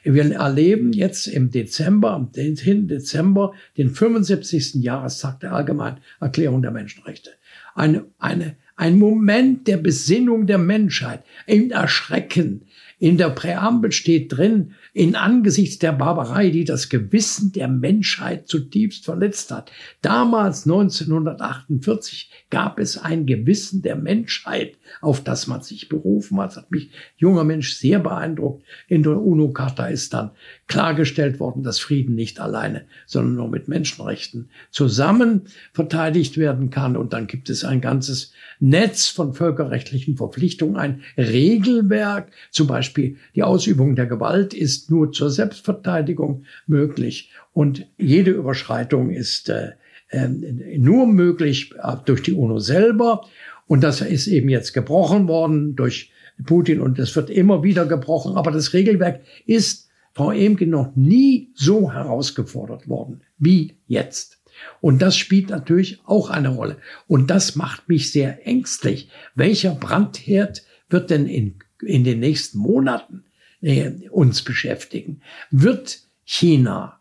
Wir 0.03 0.31
erleben 0.33 0.93
jetzt 0.93 1.27
im 1.27 1.51
Dezember, 1.51 2.13
am 2.13 2.33
10. 2.33 2.87
Dezember, 2.87 3.53
den 3.77 3.91
75. 3.91 4.75
Jahrestag 4.81 5.41
der 5.41 5.53
Allgemeinen 5.53 5.99
Erklärung 6.19 6.63
der 6.63 6.71
Menschenrechte. 6.71 7.29
Eine, 7.75 8.05
eine, 8.17 8.55
ein 8.75 8.97
Moment 8.97 9.67
der 9.67 9.77
Besinnung 9.77 10.47
der 10.47 10.57
Menschheit, 10.57 11.21
im 11.45 11.69
Erschrecken. 11.69 12.63
In 12.97 13.19
der 13.19 13.29
Präambel 13.29 13.91
steht 13.91 14.35
drin, 14.35 14.71
in 14.93 15.15
angesichts 15.15 15.79
der 15.79 15.91
Barbarei, 15.91 16.49
die 16.49 16.65
das 16.65 16.89
Gewissen 16.89 17.51
der 17.51 17.67
Menschheit 17.67 18.47
zutiefst 18.47 19.05
verletzt 19.05 19.51
hat. 19.51 19.71
Damals, 20.01 20.65
1948, 20.65 22.29
gab 22.49 22.79
es 22.79 22.97
ein 22.97 23.25
Gewissen 23.25 23.81
der 23.81 23.95
Menschheit, 23.95 24.77
auf 25.01 25.23
das 25.23 25.47
man 25.47 25.61
sich 25.61 25.89
berufen 25.89 26.39
hat. 26.39 26.49
Das 26.49 26.57
hat 26.57 26.71
mich 26.71 26.89
junger 27.17 27.43
Mensch 27.43 27.73
sehr 27.73 27.99
beeindruckt. 27.99 28.63
In 28.87 29.03
der 29.03 29.21
UNO-Charta 29.21 29.87
ist 29.87 30.13
dann 30.13 30.31
klargestellt 30.67 31.39
worden, 31.39 31.63
dass 31.63 31.79
Frieden 31.79 32.15
nicht 32.15 32.39
alleine, 32.39 32.85
sondern 33.05 33.35
nur 33.35 33.49
mit 33.49 33.67
Menschenrechten 33.67 34.49
zusammen 34.71 35.43
verteidigt 35.73 36.37
werden 36.37 36.69
kann. 36.71 36.97
Und 36.97 37.13
dann 37.13 37.27
gibt 37.27 37.49
es 37.49 37.63
ein 37.63 37.81
ganzes 37.81 38.33
Netz 38.59 39.07
von 39.07 39.33
völkerrechtlichen 39.33 40.17
Verpflichtungen, 40.17 40.77
ein 40.77 41.03
Regelwerk. 41.17 42.31
Zum 42.49 42.67
Beispiel 42.67 43.17
die 43.35 43.43
Ausübung 43.43 43.95
der 43.95 44.07
Gewalt 44.07 44.53
ist 44.53 44.78
nur 44.87 45.11
zur 45.11 45.29
Selbstverteidigung 45.29 46.43
möglich. 46.67 47.31
Und 47.53 47.87
jede 47.97 48.31
Überschreitung 48.31 49.09
ist 49.09 49.49
äh, 49.49 49.71
ähm, 50.11 50.61
nur 50.77 51.07
möglich 51.07 51.73
äh, 51.81 51.95
durch 52.05 52.21
die 52.21 52.33
UNO 52.33 52.59
selber. 52.59 53.25
Und 53.67 53.83
das 53.83 54.01
ist 54.01 54.27
eben 54.27 54.49
jetzt 54.49 54.73
gebrochen 54.73 55.27
worden 55.27 55.75
durch 55.75 56.11
Putin 56.45 56.81
und 56.81 56.97
es 56.99 57.15
wird 57.15 57.29
immer 57.29 57.63
wieder 57.63 57.85
gebrochen. 57.85 58.35
Aber 58.35 58.51
das 58.51 58.73
Regelwerk 58.73 59.21
ist, 59.45 59.89
Frau 60.13 60.31
Emke, 60.31 60.67
noch 60.67 60.95
nie 60.95 61.51
so 61.53 61.91
herausgefordert 61.91 62.87
worden 62.87 63.21
wie 63.37 63.75
jetzt. 63.87 64.39
Und 64.81 65.01
das 65.01 65.15
spielt 65.15 65.49
natürlich 65.49 66.01
auch 66.05 66.29
eine 66.29 66.49
Rolle. 66.49 66.77
Und 67.07 67.29
das 67.29 67.55
macht 67.55 67.87
mich 67.87 68.11
sehr 68.11 68.45
ängstlich. 68.45 69.09
Welcher 69.35 69.75
Brandherd 69.75 70.63
wird 70.89 71.09
denn 71.09 71.27
in, 71.27 71.55
in 71.81 72.03
den 72.03 72.19
nächsten 72.19 72.57
Monaten 72.57 73.23
äh, 73.61 73.91
uns 74.09 74.41
beschäftigen? 74.43 75.21
Wird 75.51 75.99
China 76.23 76.99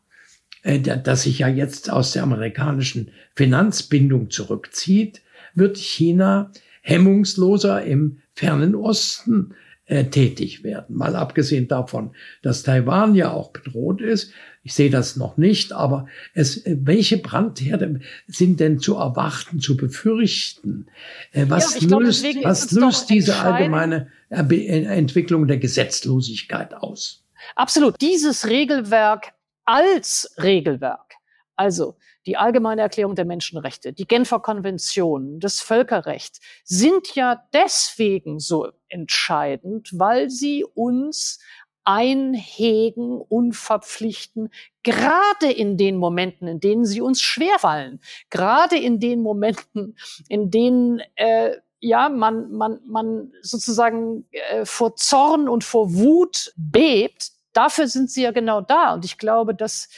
äh, 0.63 0.81
das 0.81 1.23
sich 1.23 1.41
ja 1.41 1.49
jetzt 1.49 1.91
aus 1.91 2.13
der 2.13 2.23
amerikanischen 2.23 3.11
Finanzbindung 3.35 4.31
zurückzieht, 4.31 5.23
wird 5.55 5.77
China 5.77 6.53
hemmungsloser 6.83 7.83
im 7.85 8.19
fernen 8.35 8.75
Osten 8.75 9.55
äh, 9.87 10.05
tätig 10.05 10.63
werden. 10.63 10.97
Mal 10.97 11.17
abgesehen 11.17 11.69
davon, 11.69 12.11
dass 12.43 12.63
Taiwan 12.63 13.15
ja 13.15 13.31
auch 13.33 13.51
bedroht 13.51 14.01
ist. 14.01 14.33
Ich 14.63 14.75
sehe 14.75 14.91
das 14.91 15.17
noch 15.17 15.37
nicht, 15.37 15.73
aber 15.73 16.07
es, 16.35 16.65
äh, 16.67 16.77
welche 16.81 17.19
Brandherde 17.19 18.01
sind 18.27 18.61
denn 18.61 18.79
zu 18.79 18.97
erwarten, 18.97 19.61
zu 19.61 19.77
befürchten? 19.77 20.87
Äh, 21.33 21.47
was 21.49 21.81
ja, 21.81 21.99
löst, 21.99 22.25
glaub, 22.25 22.45
was 22.45 22.71
löst 22.73 23.11
diese 23.11 23.37
allgemeine 23.37 24.09
Entwicklung 24.29 25.47
der 25.47 25.59
Gesetzlosigkeit 25.59 26.75
aus? 26.75 27.25
Absolut. 27.55 28.01
Dieses 28.01 28.49
Regelwerk 28.49 29.33
als 29.65 30.35
Regelwerk. 30.39 31.15
Also 31.57 31.97
die 32.29 32.37
Allgemeine 32.37 32.83
Erklärung 32.83 33.15
der 33.15 33.25
Menschenrechte, 33.25 33.93
die 33.93 34.07
Genfer 34.07 34.41
Konvention, 34.41 35.41
das 35.41 35.61
Völkerrecht 35.61 36.41
sind 36.63 37.15
ja 37.15 37.43
deswegen 37.55 38.39
so 38.39 38.69
entscheidend, 38.89 39.91
weil 39.95 40.29
sie 40.29 40.65
uns 40.75 41.41
einhegen 41.89 43.19
und 43.19 43.55
verpflichten, 43.55 44.51
gerade 44.83 45.51
in 45.51 45.79
den 45.79 45.97
Momenten, 45.97 46.47
in 46.47 46.61
denen 46.61 46.85
sie 46.85 47.01
uns 47.01 47.23
schwerfallen, 47.23 48.03
gerade 48.29 48.77
in 48.77 49.01
den 49.01 49.23
Momenten, 49.23 49.97
in 50.29 50.51
denen 50.51 51.01
äh, 51.15 51.57
ja 51.81 52.11
man 52.11 52.53
man 52.53 52.81
man 52.87 53.33
sozusagen 53.41 54.27
äh, 54.33 54.67
vor 54.67 54.97
Zorn 54.97 55.49
und 55.49 55.65
vor 55.65 55.95
Wut 55.95 56.53
bebt, 56.57 57.31
dafür 57.55 57.89
sind 57.89 58.11
sie 58.11 58.25
ja 58.25 58.33
genau 58.33 58.61
da. 58.61 58.93
Und 58.93 59.07
ich 59.07 59.17
glaube, 59.17 59.55
dass 59.55 59.89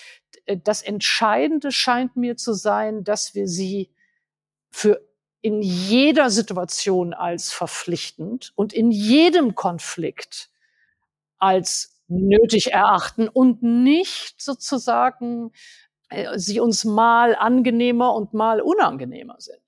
äh, 0.47 0.57
das 0.63 0.83
Entscheidende 0.83 1.73
scheint 1.73 2.15
mir 2.15 2.37
zu 2.37 2.53
sein, 2.53 3.03
dass 3.03 3.35
wir 3.35 3.49
sie 3.49 3.91
für 4.71 5.01
in 5.43 5.61
jeder 5.61 6.31
Situation 6.31 7.15
als 7.15 7.53
verpflichtend 7.53 8.53
und 8.55 8.73
in 8.73 8.93
jedem 8.93 9.57
Konflikt 9.57 10.50
als 11.41 11.97
nötig 12.09 12.73
erachten 12.73 13.29
und 13.29 13.63
nicht 13.63 14.41
sozusagen 14.41 15.53
sie 16.37 16.59
uns 16.59 16.85
mal 16.85 17.37
angenehmer 17.37 18.15
und 18.15 18.35
mal 18.35 18.61
unangenehmer 18.61 19.37
sind. 19.39 19.59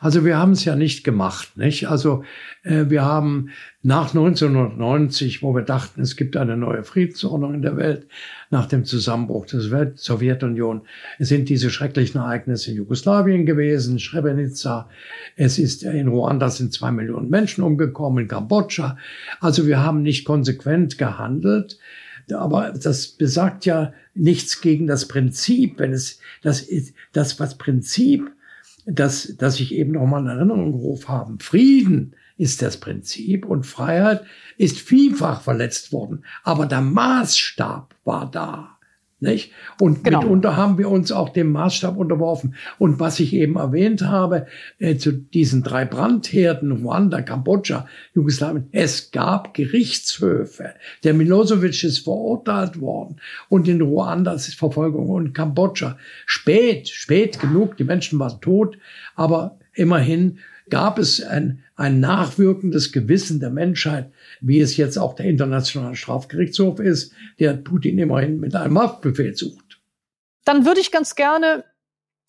Also 0.00 0.24
wir 0.24 0.38
haben 0.38 0.52
es 0.52 0.64
ja 0.64 0.74
nicht 0.74 1.04
gemacht, 1.04 1.56
nicht? 1.58 1.88
Also 1.88 2.24
äh, 2.62 2.86
wir 2.88 3.04
haben 3.04 3.50
nach 3.82 4.08
1990, 4.08 5.42
wo 5.42 5.54
wir 5.54 5.62
dachten, 5.62 6.00
es 6.00 6.16
gibt 6.16 6.36
eine 6.36 6.56
neue 6.56 6.84
Friedensordnung 6.84 7.54
in 7.54 7.62
der 7.62 7.76
Welt, 7.76 8.06
nach 8.50 8.66
dem 8.66 8.84
Zusammenbruch 8.84 9.46
der 9.46 9.92
Sowjetunion, 9.94 10.82
sind 11.18 11.48
diese 11.48 11.70
schrecklichen 11.70 12.20
Ereignisse 12.20 12.70
in 12.70 12.78
Jugoslawien 12.78 13.44
gewesen, 13.44 13.98
Srebrenica, 13.98 14.88
es 15.36 15.58
ist 15.58 15.82
in 15.82 16.08
Ruanda 16.08 16.48
sind 16.48 16.72
zwei 16.72 16.90
Millionen 16.90 17.28
Menschen 17.28 17.62
umgekommen, 17.62 18.24
in 18.24 18.28
Kambodscha. 18.28 18.96
Also 19.40 19.66
wir 19.66 19.82
haben 19.82 20.02
nicht 20.02 20.24
konsequent 20.24 20.96
gehandelt. 20.98 21.78
Aber 22.32 22.72
das 22.72 23.08
besagt 23.08 23.66
ja 23.66 23.92
nichts 24.14 24.60
gegen 24.60 24.86
das 24.86 25.08
Prinzip, 25.08 25.78
wenn 25.78 25.92
es 25.92 26.18
das 26.42 26.60
ist, 26.60 26.94
das 27.12 27.40
was 27.40 27.58
Prinzip, 27.58 28.30
das, 28.86 29.34
das 29.38 29.60
ich 29.60 29.74
eben 29.74 29.92
noch 29.92 30.06
mal 30.06 30.20
in 30.20 30.26
Erinnerung 30.26 30.72
gerufen 30.72 31.08
habe. 31.08 31.36
Frieden 31.40 32.14
ist 32.36 32.62
das 32.62 32.78
Prinzip 32.78 33.44
und 33.44 33.66
Freiheit 33.66 34.24
ist 34.56 34.80
vielfach 34.80 35.42
verletzt 35.42 35.92
worden. 35.92 36.24
Aber 36.42 36.66
der 36.66 36.80
Maßstab 36.80 37.94
war 38.04 38.30
da. 38.30 38.78
Nicht? 39.22 39.52
Und 39.78 40.02
genau. 40.02 40.22
mitunter 40.22 40.56
haben 40.56 40.78
wir 40.78 40.88
uns 40.88 41.12
auch 41.12 41.28
dem 41.28 41.52
Maßstab 41.52 41.98
unterworfen. 41.98 42.54
Und 42.78 43.00
was 43.00 43.20
ich 43.20 43.34
eben 43.34 43.56
erwähnt 43.56 44.02
habe, 44.02 44.46
äh, 44.78 44.96
zu 44.96 45.12
diesen 45.12 45.62
drei 45.62 45.84
Brandherden, 45.84 46.72
Ruanda, 46.72 47.20
Kambodscha, 47.20 47.86
Jugoslawien, 48.14 48.68
es 48.72 49.10
gab 49.10 49.52
Gerichtshöfe. 49.52 50.70
Der 51.04 51.12
Milosevic 51.12 51.84
ist 51.84 51.98
verurteilt 51.98 52.80
worden. 52.80 53.16
Und 53.50 53.68
in 53.68 53.82
Ruanda 53.82 54.32
ist 54.32 54.54
Verfolgung 54.54 55.10
und 55.10 55.34
Kambodscha. 55.34 55.98
Spät, 56.24 56.88
spät 56.88 57.38
genug, 57.40 57.76
die 57.76 57.84
Menschen 57.84 58.18
waren 58.18 58.40
tot, 58.40 58.78
aber 59.16 59.58
immerhin 59.74 60.38
gab 60.70 60.98
es 60.98 61.22
ein, 61.22 61.62
ein 61.80 61.98
nachwirkendes 61.98 62.92
Gewissen 62.92 63.40
der 63.40 63.48
Menschheit, 63.48 64.12
wie 64.42 64.60
es 64.60 64.76
jetzt 64.76 64.98
auch 64.98 65.14
der 65.14 65.24
Internationale 65.24 65.96
Strafgerichtshof 65.96 66.78
ist, 66.78 67.14
der 67.38 67.54
Putin 67.54 67.98
immerhin 67.98 68.38
mit 68.38 68.54
einem 68.54 68.78
Haftbefehl 68.78 69.34
sucht. 69.34 69.80
Dann 70.44 70.66
würde 70.66 70.80
ich 70.80 70.92
ganz 70.92 71.14
gerne 71.14 71.64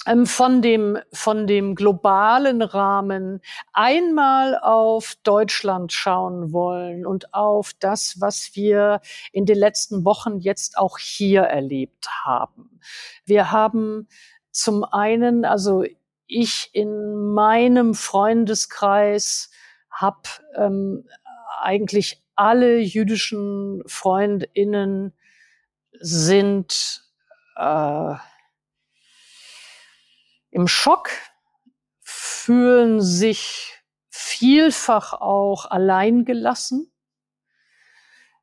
ähm, 0.07 0.25
von 0.25 0.61
dem, 0.61 0.97
von 1.11 1.47
dem 1.47 1.75
globalen 1.75 2.61
Rahmen 2.61 3.41
einmal 3.73 4.57
auf 4.57 5.17
Deutschland 5.23 5.91
schauen 5.91 6.53
wollen 6.53 7.05
und 7.05 7.33
auf 7.33 7.73
das, 7.77 8.21
was 8.21 8.51
wir 8.55 9.01
in 9.33 9.45
den 9.45 9.57
letzten 9.57 10.05
Wochen 10.05 10.39
jetzt 10.39 10.77
auch 10.77 10.97
hier 10.97 11.41
erlebt 11.41 12.07
haben. 12.23 12.79
Wir 13.25 13.51
haben 13.51 14.07
zum 14.51 14.85
einen, 14.85 15.43
also 15.43 15.83
ich 16.31 16.69
in 16.73 17.33
meinem 17.33 17.93
Freundeskreis 17.93 19.51
habe 19.89 20.29
ähm, 20.55 21.07
eigentlich 21.59 22.23
alle 22.35 22.79
jüdischen 22.79 23.83
Freundinnen 23.85 25.13
sind 25.91 27.03
äh, 27.57 28.15
im 30.51 30.67
Schock, 30.67 31.09
fühlen 31.99 33.01
sich 33.01 33.83
vielfach 34.09 35.13
auch 35.13 35.65
alleingelassen, 35.65 36.91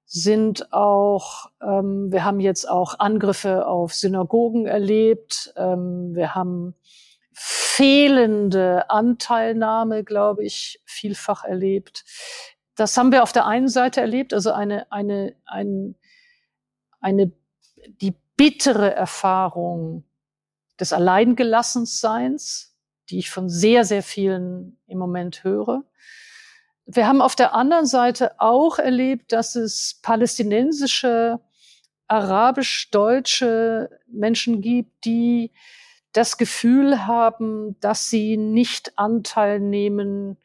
sind 0.04 0.72
auch, 0.74 1.50
ähm, 1.62 2.12
wir 2.12 2.24
haben 2.24 2.40
jetzt 2.40 2.68
auch 2.68 2.98
Angriffe 2.98 3.66
auf 3.66 3.94
Synagogen 3.94 4.66
erlebt, 4.66 5.54
ähm, 5.56 6.14
wir 6.14 6.34
haben 6.34 6.74
fehlende 7.40 8.90
Anteilnahme, 8.90 10.02
glaube 10.02 10.44
ich, 10.44 10.80
vielfach 10.84 11.44
erlebt. 11.44 12.04
Das 12.74 12.96
haben 12.96 13.12
wir 13.12 13.22
auf 13.22 13.32
der 13.32 13.46
einen 13.46 13.68
Seite 13.68 14.00
erlebt, 14.00 14.34
also 14.34 14.50
eine, 14.52 14.90
eine, 14.90 15.36
ein, 15.46 15.94
eine, 17.00 17.30
die 18.00 18.14
bittere 18.36 18.92
Erfahrung 18.92 20.04
des 20.80 20.92
Alleingelassenseins, 20.92 22.76
die 23.10 23.18
ich 23.18 23.30
von 23.30 23.48
sehr, 23.48 23.84
sehr 23.84 24.02
vielen 24.02 24.76
im 24.88 24.98
Moment 24.98 25.44
höre. 25.44 25.84
Wir 26.86 27.06
haben 27.06 27.22
auf 27.22 27.36
der 27.36 27.54
anderen 27.54 27.86
Seite 27.86 28.40
auch 28.40 28.80
erlebt, 28.80 29.32
dass 29.32 29.54
es 29.54 30.00
palästinensische, 30.02 31.38
arabisch-deutsche 32.08 33.90
Menschen 34.08 34.60
gibt, 34.60 35.04
die 35.04 35.52
das 36.18 36.36
Gefühl 36.36 37.06
haben, 37.06 37.78
dass 37.78 38.10
sie 38.10 38.36
nicht 38.36 38.98
Anteil 38.98 39.60
nehmen 39.60 40.36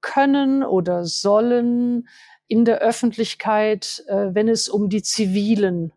können 0.00 0.64
oder 0.64 1.04
sollen 1.04 2.08
in 2.48 2.64
der 2.64 2.78
Öffentlichkeit, 2.78 4.04
äh, 4.08 4.30
wenn 4.32 4.48
es 4.48 4.70
um 4.70 4.88
die 4.88 5.02
zivilen 5.02 5.92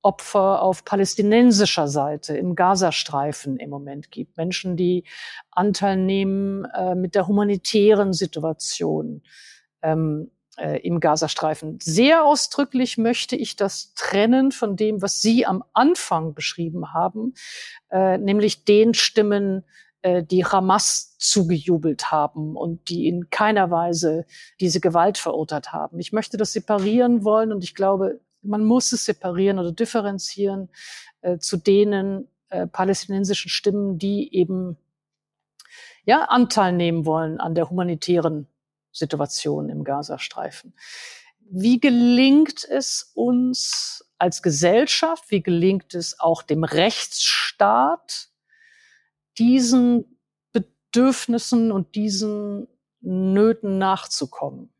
Opfer 0.00 0.62
auf 0.62 0.86
palästinensischer 0.86 1.86
Seite 1.86 2.34
im 2.38 2.54
Gazastreifen 2.54 3.58
im 3.58 3.68
Moment 3.68 4.10
gibt. 4.10 4.38
Menschen, 4.38 4.74
die 4.74 5.04
Anteil 5.50 5.98
nehmen 5.98 6.64
äh, 6.64 6.94
mit 6.94 7.14
der 7.14 7.26
humanitären 7.28 8.14
Situation 8.14 9.22
ähm, 9.82 10.30
äh, 10.56 10.78
im 10.80 11.00
Gazastreifen. 11.00 11.78
Sehr 11.80 12.24
ausdrücklich 12.24 12.98
möchte 12.98 13.36
ich 13.36 13.56
das 13.56 13.92
trennen 13.94 14.52
von 14.52 14.76
dem, 14.76 15.02
was 15.02 15.20
Sie 15.20 15.46
am 15.46 15.62
Anfang 15.72 16.34
beschrieben 16.34 16.92
haben, 16.92 17.34
äh, 17.90 18.18
nämlich 18.18 18.64
den 18.64 18.94
Stimmen, 18.94 19.64
äh, 20.02 20.22
die 20.22 20.44
Hamas 20.44 21.16
zugejubelt 21.18 22.10
haben 22.10 22.56
und 22.56 22.88
die 22.88 23.08
in 23.08 23.30
keiner 23.30 23.70
Weise 23.70 24.26
diese 24.60 24.80
Gewalt 24.80 25.18
verurteilt 25.18 25.72
haben. 25.72 25.98
Ich 25.98 26.12
möchte 26.12 26.36
das 26.36 26.52
separieren 26.52 27.24
wollen 27.24 27.52
und 27.52 27.64
ich 27.64 27.74
glaube, 27.74 28.20
man 28.42 28.64
muss 28.64 28.92
es 28.92 29.04
separieren 29.04 29.58
oder 29.58 29.72
differenzieren 29.72 30.68
äh, 31.22 31.38
zu 31.38 31.56
denen 31.56 32.28
äh, 32.48 32.66
palästinensischen 32.66 33.50
Stimmen, 33.50 33.98
die 33.98 34.32
eben 34.34 34.76
ja 36.04 36.24
Anteil 36.24 36.72
nehmen 36.72 37.04
wollen 37.04 37.40
an 37.40 37.54
der 37.54 37.68
humanitären 37.68 38.46
Situation 38.96 39.68
im 39.68 39.84
Gazastreifen. 39.84 40.74
Wie 41.48 41.78
gelingt 41.78 42.64
es 42.64 43.12
uns 43.14 44.04
als 44.18 44.42
Gesellschaft, 44.42 45.30
wie 45.30 45.42
gelingt 45.42 45.94
es 45.94 46.18
auch 46.18 46.42
dem 46.42 46.64
Rechtsstaat, 46.64 48.30
diesen 49.38 50.18
Bedürfnissen 50.52 51.70
und 51.70 51.94
diesen 51.94 52.68
Nöten 53.00 53.78
nachzukommen? 53.78 54.70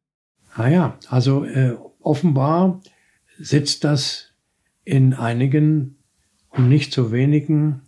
Naja, 0.57 0.99
ah 1.07 1.15
also 1.15 1.45
äh, 1.45 1.77
offenbar 2.01 2.81
sitzt 3.39 3.85
das 3.85 4.33
in 4.85 5.13
einigen 5.13 5.99
und 6.49 6.69
nicht 6.69 6.93
so 6.95 7.13
wenigen 7.13 7.83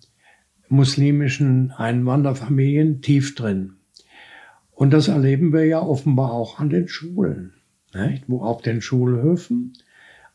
muslimischen 0.69 1.73
Einwanderfamilien 1.73 3.01
tief 3.01 3.35
drin. 3.35 3.78
Und 4.79 4.93
das 4.93 5.09
erleben 5.09 5.53
wir 5.53 5.65
ja 5.65 5.83
offenbar 5.83 6.31
auch 6.31 6.61
an 6.61 6.71
den 6.71 6.87
Schulen, 6.87 7.55
nicht? 7.93 8.23
wo 8.29 8.43
auf 8.43 8.63
den 8.63 8.81
Schulhöfen 8.81 9.73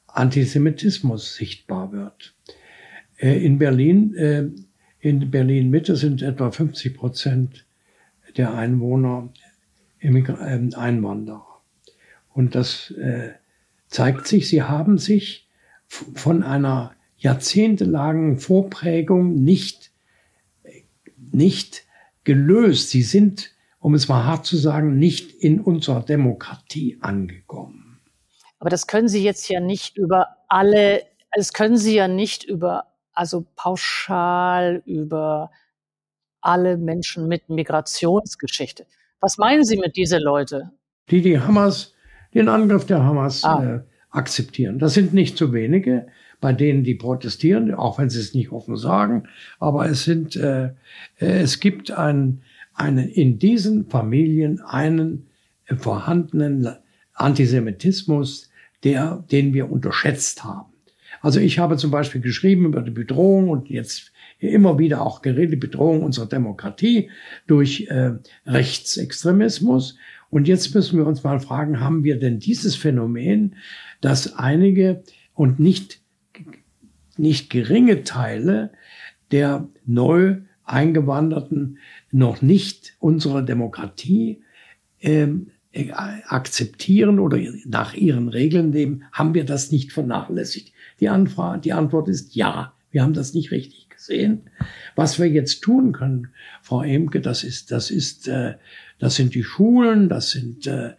Antisemitismus 0.06 1.36
sichtbar 1.36 1.94
wird. 1.94 2.36
Äh, 3.16 3.42
in 3.42 3.58
Berlin, 3.58 4.14
äh, 4.16 4.50
in 5.00 5.32
Berlin 5.32 5.70
Mitte 5.70 5.96
sind 5.96 6.22
etwa 6.22 6.52
50 6.52 6.94
Prozent 6.94 7.66
der 8.36 8.54
Einwohner 8.54 9.32
ähm, 10.02 10.74
Einwanderer. 10.76 11.62
Und 12.34 12.54
das 12.54 12.92
äh, 12.92 13.30
zeigt 13.88 14.28
sich, 14.28 14.50
sie 14.50 14.64
haben 14.64 14.98
sich 14.98 15.48
von 15.88 16.44
einer 16.44 16.94
jahrzehntelangen 17.18 18.40
Vorprägung 18.40 19.42
nicht, 19.42 19.92
nicht 21.32 21.86
gelöst. 22.26 22.90
Sie 22.90 23.04
sind, 23.04 23.53
um 23.84 23.96
es 23.96 24.08
mal 24.08 24.24
hart 24.24 24.46
zu 24.46 24.56
sagen, 24.56 24.98
nicht 24.98 25.32
in 25.32 25.60
unserer 25.60 26.02
Demokratie 26.02 26.98
angekommen. 27.02 28.00
Aber 28.60 28.70
das 28.70 28.88
können 28.88 29.10
Sie 29.10 29.22
jetzt 29.22 29.50
ja 29.50 29.60
nicht 29.60 29.98
über 29.98 30.38
alle, 30.48 31.04
das 31.36 31.52
können 31.52 31.76
Sie 31.76 31.94
ja 31.94 32.08
nicht 32.08 32.46
über, 32.46 32.86
also 33.12 33.46
pauschal 33.58 34.82
über 34.86 35.52
alle 36.40 36.78
Menschen 36.78 37.28
mit 37.28 37.50
Migrationsgeschichte. 37.50 38.86
Was 39.20 39.38
meinen 39.38 39.66
Sie 39.66 39.78
mit 39.78 39.98
diese 39.98 40.18
Leute? 40.18 40.72
Die 41.12 41.22
die 41.22 41.40
Hamas 41.40 41.94
den 42.34 42.48
Angriff 42.48 42.86
der 42.86 43.04
Hamas 43.04 43.44
ah. 43.44 43.64
äh, 43.64 43.80
akzeptieren. 44.10 44.80
Das 44.80 44.94
sind 44.94 45.14
nicht 45.14 45.38
zu 45.38 45.52
wenige, 45.52 46.08
bei 46.40 46.54
denen 46.54 46.86
die 46.86 46.96
protestieren, 46.96 47.74
auch 47.74 48.00
wenn 48.00 48.10
sie 48.10 48.22
es 48.22 48.34
nicht 48.34 48.54
offen 48.54 48.78
sagen. 48.78 49.28
Aber 49.60 49.90
es 49.90 50.06
sind, 50.06 50.38
äh, 50.38 50.68
äh 51.20 51.42
es 51.42 51.60
gibt 51.60 51.92
ein, 51.92 52.44
einen, 52.74 53.08
in 53.08 53.40
diesen 53.40 53.90
Familien 53.90 54.62
einen 54.62 55.28
vorhandenen 55.78 56.68
Antisemitismus, 57.14 58.50
der, 58.84 59.24
den 59.32 59.54
wir 59.54 59.72
unterschätzt 59.72 60.44
haben. 60.44 60.74
Also 61.22 61.40
ich 61.40 61.60
habe 61.60 61.78
zum 61.78 61.92
Beispiel 61.92 62.22
geschrieben 62.22 62.66
über 62.66 62.82
die 62.82 62.92
Bedrohung 62.92 63.50
und 63.50 63.70
jetzt 63.70 64.12
immer 64.40 64.78
wieder 64.78 65.02
auch 65.02 65.22
geredet, 65.22 65.60
Bedrohung 65.60 66.04
unserer 66.04 66.26
Demokratie 66.26 67.10
durch 67.48 67.88
äh, 67.90 68.14
Rechtsextremismus. 68.46 69.98
Und 70.30 70.48
jetzt 70.48 70.74
müssen 70.76 70.98
wir 70.98 71.08
uns 71.08 71.24
mal 71.24 71.40
fragen, 71.40 71.80
haben 71.80 72.04
wir 72.04 72.20
denn 72.20 72.40
dieses 72.40 72.76
Phänomen, 72.76 73.56
dass 74.02 74.36
einige 74.36 75.04
und 75.34 75.60
nicht, 75.60 76.02
nicht 77.18 77.50
geringe 77.50 78.04
Teile 78.04 78.72
der 79.32 79.68
neu 79.86 80.38
Eingewanderten 80.66 81.78
noch 82.14 82.42
nicht 82.42 82.96
unsere 83.00 83.44
Demokratie 83.44 84.42
ähm, 85.02 85.48
akzeptieren 86.28 87.20
oder 87.20 87.40
nach 87.66 87.94
ihren 87.94 88.30
Regeln 88.30 88.72
leben, 88.72 89.04
haben 89.12 89.34
wir 89.34 89.44
das 89.44 89.72
nicht 89.72 89.92
vernachlässigt? 89.92 90.72
Die, 91.00 91.10
Anfrage, 91.10 91.62
die 91.62 91.74
Antwort 91.74 92.08
ist 92.08 92.36
ja, 92.36 92.74
wir 92.92 93.02
haben 93.02 93.14
das 93.14 93.34
nicht 93.34 93.52
richtig 93.52 93.90
gesehen. 93.90 94.44
Was 94.96 95.20
wir 95.20 95.28
jetzt 95.28 95.62
tun 95.62 95.92
können, 95.92 96.30
Frau 96.62 96.84
Emke, 96.84 97.22
das 97.22 97.44
ist, 97.44 97.72
das 97.72 97.90
ist 97.90 98.28
äh, 98.28 98.54
das 99.04 99.16
sind 99.16 99.36
die 99.36 99.44
Schulen, 99.44 100.08
das 100.08 100.32
sind, 100.32 100.66
äh, 100.66 100.94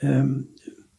ähm, 0.00 0.48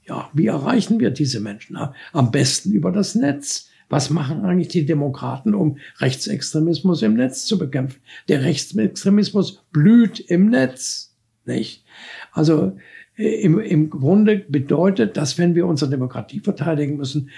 ja, 0.06 0.30
wie 0.34 0.46
erreichen 0.46 1.00
wir 1.00 1.10
diese 1.10 1.40
Menschen? 1.40 1.78
Am 2.12 2.32
besten 2.32 2.72
über 2.72 2.92
das 2.92 3.16
Netz. 3.16 3.72
Was 3.90 4.10
machen 4.10 4.44
eigentlich 4.44 4.70
die 4.70 4.86
Demokraten, 4.86 5.54
um 5.54 5.78
Rechtsextremismus 6.00 7.02
im 7.02 7.16
Netz 7.16 7.46
zu 7.46 7.58
bekämpfen? 7.58 8.02
Der 8.28 8.44
Rechtsextremismus 8.44 9.64
blüht 9.72 10.20
im 10.20 10.50
Netz, 10.50 11.16
nicht? 11.46 11.84
Also 12.32 12.78
äh, 13.18 13.42
im, 13.42 13.60
im 13.60 13.90
Grunde 13.90 14.38
bedeutet 14.48 15.18
das, 15.18 15.38
wenn 15.38 15.56
wir 15.56 15.68
unsere 15.68 15.92
Demokratie 15.92 16.40
verteidigen 16.40 16.98
müssen, 16.98 17.30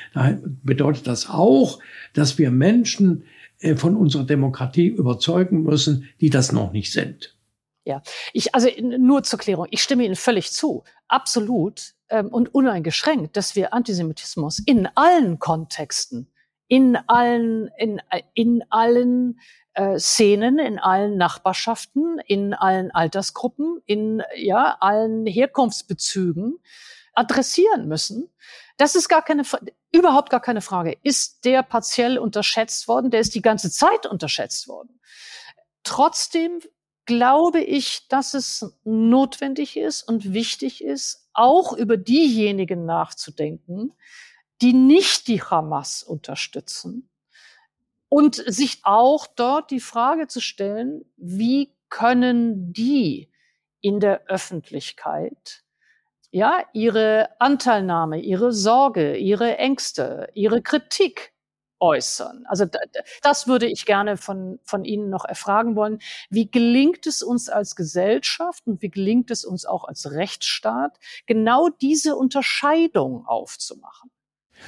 bedeutet 0.63 1.07
das 1.07 1.29
auch, 1.29 1.79
dass 2.13 2.37
wir 2.37 2.51
Menschen 2.51 3.23
äh, 3.59 3.75
von 3.75 3.95
unserer 3.95 4.23
Demokratie 4.23 4.87
überzeugen 4.87 5.63
müssen, 5.63 6.09
die 6.21 6.29
das 6.29 6.51
noch 6.51 6.71
nicht 6.71 6.91
sind. 6.91 7.35
Ja, 7.85 8.01
ich, 8.33 8.55
also 8.55 8.67
nur 8.79 9.23
zur 9.23 9.37
Klärung, 9.37 9.67
ich 9.69 9.83
stimme 9.83 10.05
Ihnen 10.05 10.15
völlig 10.15 10.51
zu, 10.51 10.83
absolut 11.07 11.93
ähm, 12.09 12.29
und 12.29 12.53
uneingeschränkt, 12.53 13.37
dass 13.37 13.55
wir 13.55 13.73
Antisemitismus 13.73 14.59
in 14.59 14.87
allen 14.95 15.37
Kontexten, 15.37 16.27
in 16.67 16.97
allen, 17.07 17.69
in, 17.77 18.01
in 18.33 18.63
allen 18.69 19.39
äh, 19.75 19.99
Szenen 19.99 20.57
in 20.57 20.79
allen 20.79 21.17
Nachbarschaften, 21.17 22.19
in 22.25 22.53
allen 22.53 22.91
Altersgruppen, 22.91 23.81
in 23.85 24.23
ja 24.35 24.77
allen 24.79 25.25
Herkunftsbezügen 25.25 26.59
adressieren 27.13 27.87
müssen. 27.87 28.29
Das 28.77 28.95
ist 28.95 29.09
gar 29.09 29.21
keine, 29.21 29.43
überhaupt 29.91 30.29
gar 30.29 30.39
keine 30.39 30.61
Frage. 30.61 30.97
Ist 31.03 31.45
der 31.45 31.61
partiell 31.63 32.17
unterschätzt 32.17 32.87
worden? 32.87 33.11
Der 33.11 33.19
ist 33.19 33.35
die 33.35 33.41
ganze 33.41 33.69
Zeit 33.69 34.05
unterschätzt 34.05 34.67
worden. 34.67 34.99
Trotzdem 35.83 36.61
glaube 37.05 37.61
ich, 37.61 38.07
dass 38.07 38.33
es 38.33 38.79
notwendig 38.83 39.77
ist 39.77 40.03
und 40.03 40.33
wichtig 40.33 40.83
ist, 40.83 41.29
auch 41.33 41.73
über 41.73 41.97
diejenigen 41.97 42.85
nachzudenken, 42.85 43.93
die 44.65 44.73
nicht 44.73 45.27
die 45.27 45.43
Hamas 45.43 46.01
unterstützen 46.01 47.07
und 48.09 48.33
sich 48.47 48.79
auch 48.81 49.27
dort 49.27 49.69
die 49.69 49.79
Frage 49.79 50.25
zu 50.25 50.41
stellen, 50.41 51.05
wie 51.17 51.71
können 51.89 52.73
die 52.73 53.31
in 53.81 53.99
der 53.99 54.25
Öffentlichkeit 54.25 55.61
ja, 56.31 56.63
ihre 56.73 57.29
Anteilnahme, 57.37 58.19
ihre 58.19 58.51
Sorge, 58.51 59.15
ihre 59.17 59.59
Ängste, 59.59 60.29
ihre 60.33 60.63
Kritik 60.63 61.35
äußern. 61.79 62.45
Also 62.47 62.65
das 63.21 63.47
würde 63.47 63.67
ich 63.67 63.85
gerne 63.85 64.17
von, 64.17 64.59
von 64.63 64.83
Ihnen 64.83 65.11
noch 65.11 65.25
erfragen 65.25 65.75
wollen. 65.75 65.99
Wie 66.31 66.49
gelingt 66.49 67.05
es 67.05 67.21
uns 67.21 67.49
als 67.49 67.75
Gesellschaft 67.75 68.65
und 68.65 68.81
wie 68.81 68.89
gelingt 68.89 69.29
es 69.29 69.45
uns 69.45 69.67
auch 69.67 69.83
als 69.83 70.09
Rechtsstaat, 70.09 70.97
genau 71.27 71.69
diese 71.69 72.15
Unterscheidung 72.15 73.27
aufzumachen? 73.27 74.09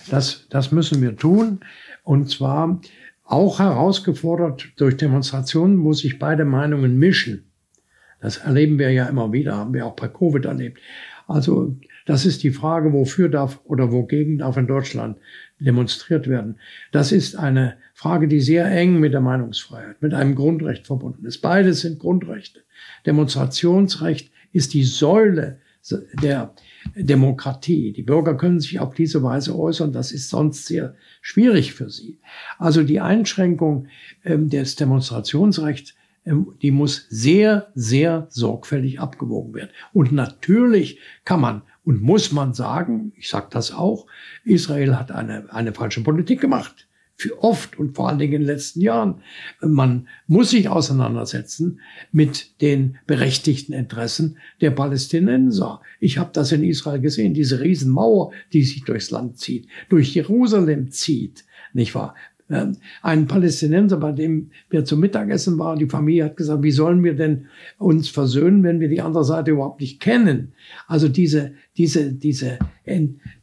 Das, 0.10 0.48
das 0.50 0.72
müssen 0.72 1.02
wir 1.02 1.16
tun. 1.16 1.60
Und 2.04 2.30
zwar 2.30 2.80
auch 3.24 3.60
herausgefordert 3.60 4.70
durch 4.78 4.98
Demonstrationen, 4.98 5.84
wo 5.84 5.94
sich 5.94 6.20
beide 6.20 6.46
Meinungen 6.46 6.98
mischen. 6.98 7.52
Das 8.22 8.38
erleben 8.38 8.80
wir 8.80 8.92
ja 8.92 9.06
immer 9.06 9.32
wieder, 9.32 9.56
haben 9.56 9.74
wir 9.74 9.86
auch 9.86 9.96
bei 9.96 10.08
Covid 10.08 10.46
erlebt. 10.46 10.80
Also 11.28 11.76
das 12.06 12.26
ist 12.26 12.42
die 12.44 12.52
Frage, 12.52 12.94
wofür 12.94 13.28
darf 13.28 13.60
oder 13.66 13.92
wogegen 13.92 14.38
darf 14.38 14.56
in 14.56 14.66
Deutschland 14.66 15.18
demonstriert 15.60 16.28
werden. 16.28 16.58
Das 16.92 17.12
ist 17.12 17.36
eine 17.36 17.76
Frage, 17.94 18.30
die 18.30 18.40
sehr 18.40 18.66
eng 18.72 19.00
mit 19.00 19.14
der 19.14 19.22
Meinungsfreiheit, 19.22 20.02
mit 20.02 20.14
einem 20.14 20.36
Grundrecht 20.36 20.88
verbunden 20.88 21.26
ist. 21.26 21.40
Beides 21.40 21.82
sind 21.82 22.00
Grundrechte. 22.00 22.62
Demonstrationsrecht 23.06 24.32
ist 24.54 24.74
die 24.74 24.86
Säule 24.86 25.60
der 26.22 26.54
Demokratie. 26.96 27.92
Die 27.94 28.04
Bürger 28.04 28.36
können 28.36 28.60
sich 28.60 28.80
auf 28.80 28.94
diese 28.94 29.24
Weise 29.24 29.58
äußern. 29.58 29.92
Das 29.92 30.12
ist 30.12 30.30
sonst 30.30 30.66
sehr 30.66 30.96
schwierig 31.22 31.74
für 31.74 31.90
sie. 31.90 32.20
Also 32.58 32.84
die 32.84 33.00
Einschränkung 33.00 33.88
ähm, 34.24 34.50
des 34.50 34.76
Demonstrationsrechts 34.76 35.94
ähm, 36.28 36.54
die 36.62 36.72
muss 36.72 37.08
sehr, 37.10 37.72
sehr 37.74 38.28
sorgfältig 38.30 39.00
abgewogen 39.00 39.54
werden. 39.54 39.72
Und 39.94 40.12
natürlich 40.12 41.00
kann 41.24 41.42
man 41.42 41.62
und 41.86 42.02
muss 42.02 42.34
man 42.34 42.54
sagen, 42.54 43.14
ich 43.16 43.30
sage 43.30 43.48
das 43.50 43.72
auch, 43.72 44.08
Israel 44.44 44.98
hat 44.98 45.12
eine, 45.12 45.52
eine 45.54 45.74
falsche 45.74 46.04
Politik 46.04 46.42
gemacht. 46.42 46.87
Für 47.20 47.44
oft 47.44 47.80
und 47.80 47.96
vor 47.96 48.08
allen 48.08 48.20
Dingen 48.20 48.34
in 48.34 48.42
den 48.42 48.48
letzten 48.48 48.80
Jahren. 48.80 49.24
Man 49.60 50.08
muss 50.28 50.52
sich 50.52 50.70
auseinandersetzen 50.70 51.80
mit 52.12 52.62
den 52.62 53.00
berechtigten 53.08 53.74
Interessen 53.74 54.38
der 54.62 54.70
Palästinenser. 54.70 55.82
Ich 56.00 56.20
habe 56.20 56.30
das 56.32 56.52
in 56.52 56.64
Israel 56.64 57.02
gesehen, 57.02 57.34
diese 57.34 57.60
Riesenmauer, 57.60 58.34
die 58.54 58.62
sich 58.62 58.84
durchs 58.84 59.10
Land 59.10 59.40
zieht, 59.40 59.68
durch 59.90 60.14
Jerusalem 60.14 60.92
zieht, 60.92 61.44
nicht 61.74 61.96
wahr? 61.96 62.14
Ein 63.02 63.28
Palästinenser, 63.28 63.98
bei 63.98 64.14
dem 64.14 64.52
wir 64.70 64.86
zum 64.86 65.02
Mittagessen 65.02 65.60
waren, 65.60 65.80
die 65.80 65.88
Familie 65.88 66.26
hat 66.26 66.38
gesagt, 66.38 66.64
wie 66.64 66.72
sollen 66.72 67.04
wir 67.04 67.14
denn 67.14 67.48
uns 67.78 68.08
versöhnen, 68.08 68.64
wenn 68.64 68.80
wir 68.80 68.88
die 68.88 69.02
andere 69.02 69.26
Seite 69.26 69.52
überhaupt 69.52 69.82
nicht 69.82 70.00
kennen? 70.00 70.54
Also 70.88 71.10
diese, 71.10 71.52
diese, 71.76 72.14
diese 72.14 72.58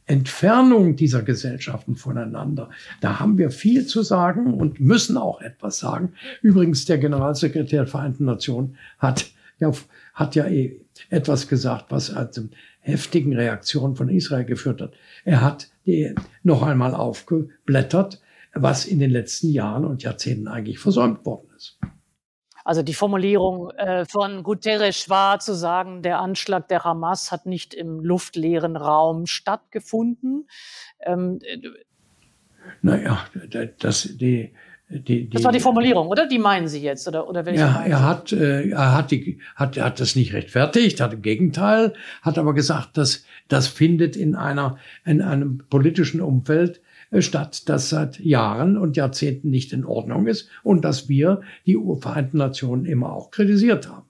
Entfernung 0.07 0.95
dieser 0.95 1.21
Gesellschaften 1.21 1.95
voneinander, 1.95 2.71
da 2.99 3.19
haben 3.19 3.37
wir 3.37 3.51
viel 3.51 3.85
zu 3.85 4.01
sagen 4.01 4.55
und 4.55 4.79
müssen 4.79 5.17
auch 5.17 5.39
etwas 5.39 5.77
sagen. 5.77 6.13
Übrigens, 6.41 6.85
der 6.85 6.97
Generalsekretär 6.97 7.81
der 7.81 7.87
Vereinten 7.87 8.25
Nationen 8.25 8.75
hat 8.97 9.27
ja, 9.59 9.71
hat 10.13 10.35
ja 10.35 10.47
eh 10.47 10.79
etwas 11.09 11.47
gesagt, 11.47 11.85
was 11.89 12.13
zu 12.31 12.49
heftigen 12.79 13.35
Reaktionen 13.35 13.95
von 13.95 14.09
Israel 14.09 14.45
geführt 14.45 14.81
hat. 14.81 14.93
Er 15.23 15.41
hat 15.41 15.69
die 15.85 16.13
noch 16.43 16.61
einmal 16.61 16.93
aufgeblättert 16.93 18.21
was 18.55 18.85
in 18.85 18.99
den 18.99 19.11
letzten 19.11 19.49
Jahren 19.49 19.85
und 19.85 20.01
Jahrzehnten 20.01 20.47
eigentlich 20.47 20.79
versäumt 20.79 21.25
worden 21.25 21.49
ist. 21.55 21.77
Also 22.63 22.81
die 22.81 22.95
Formulierung 22.95 23.69
äh, 23.71 24.05
von 24.05 24.41
Guterres 24.41 25.07
war 25.07 25.39
zu 25.39 25.53
sagen, 25.53 26.01
der 26.01 26.19
Anschlag 26.19 26.67
der 26.67 26.83
Hamas 26.83 27.31
hat 27.31 27.45
nicht 27.45 27.75
im 27.75 27.99
luftleeren 27.99 28.75
Raum 28.75 29.27
stattgefunden. 29.27 30.47
Ähm, 30.99 31.39
naja, 32.81 33.23
das, 33.77 34.09
die, 34.17 34.53
die, 34.89 34.99
die, 34.99 35.29
das 35.29 35.43
war 35.43 35.51
die 35.51 35.59
Formulierung, 35.59 36.07
oder? 36.07 36.27
Die 36.27 36.39
meinen 36.39 36.67
Sie 36.67 36.81
jetzt, 36.81 37.07
oder, 37.07 37.29
oder 37.29 37.45
welche? 37.45 37.59
Ja, 37.59 37.83
er 37.85 38.03
hat, 38.03 38.31
äh, 38.31 38.69
er 38.69 38.95
hat 38.95 39.11
die, 39.11 39.39
hat, 39.55 39.77
er 39.77 39.85
hat 39.85 39.99
das 39.99 40.15
nicht 40.15 40.33
rechtfertigt, 40.33 41.01
hat 41.01 41.13
im 41.13 41.21
Gegenteil, 41.21 41.93
hat 42.23 42.39
aber 42.39 42.55
gesagt, 42.55 42.97
dass 42.97 43.25
das 43.47 43.67
findet 43.67 44.15
in 44.15 44.33
einer, 44.33 44.79
in 45.05 45.21
einem 45.21 45.59
politischen 45.69 46.19
Umfeld 46.19 46.81
statt, 47.19 47.69
das 47.69 47.89
seit 47.89 48.19
Jahren 48.19 48.77
und 48.77 48.97
Jahrzehnten 48.97 49.49
nicht 49.49 49.73
in 49.73 49.85
Ordnung 49.85 50.27
ist 50.27 50.49
und 50.63 50.83
dass 50.83 51.09
wir 51.09 51.41
die 51.65 51.77
Vereinten 51.99 52.37
Nationen 52.37 52.85
immer 52.85 53.13
auch 53.13 53.31
kritisiert 53.31 53.89
haben. 53.89 54.05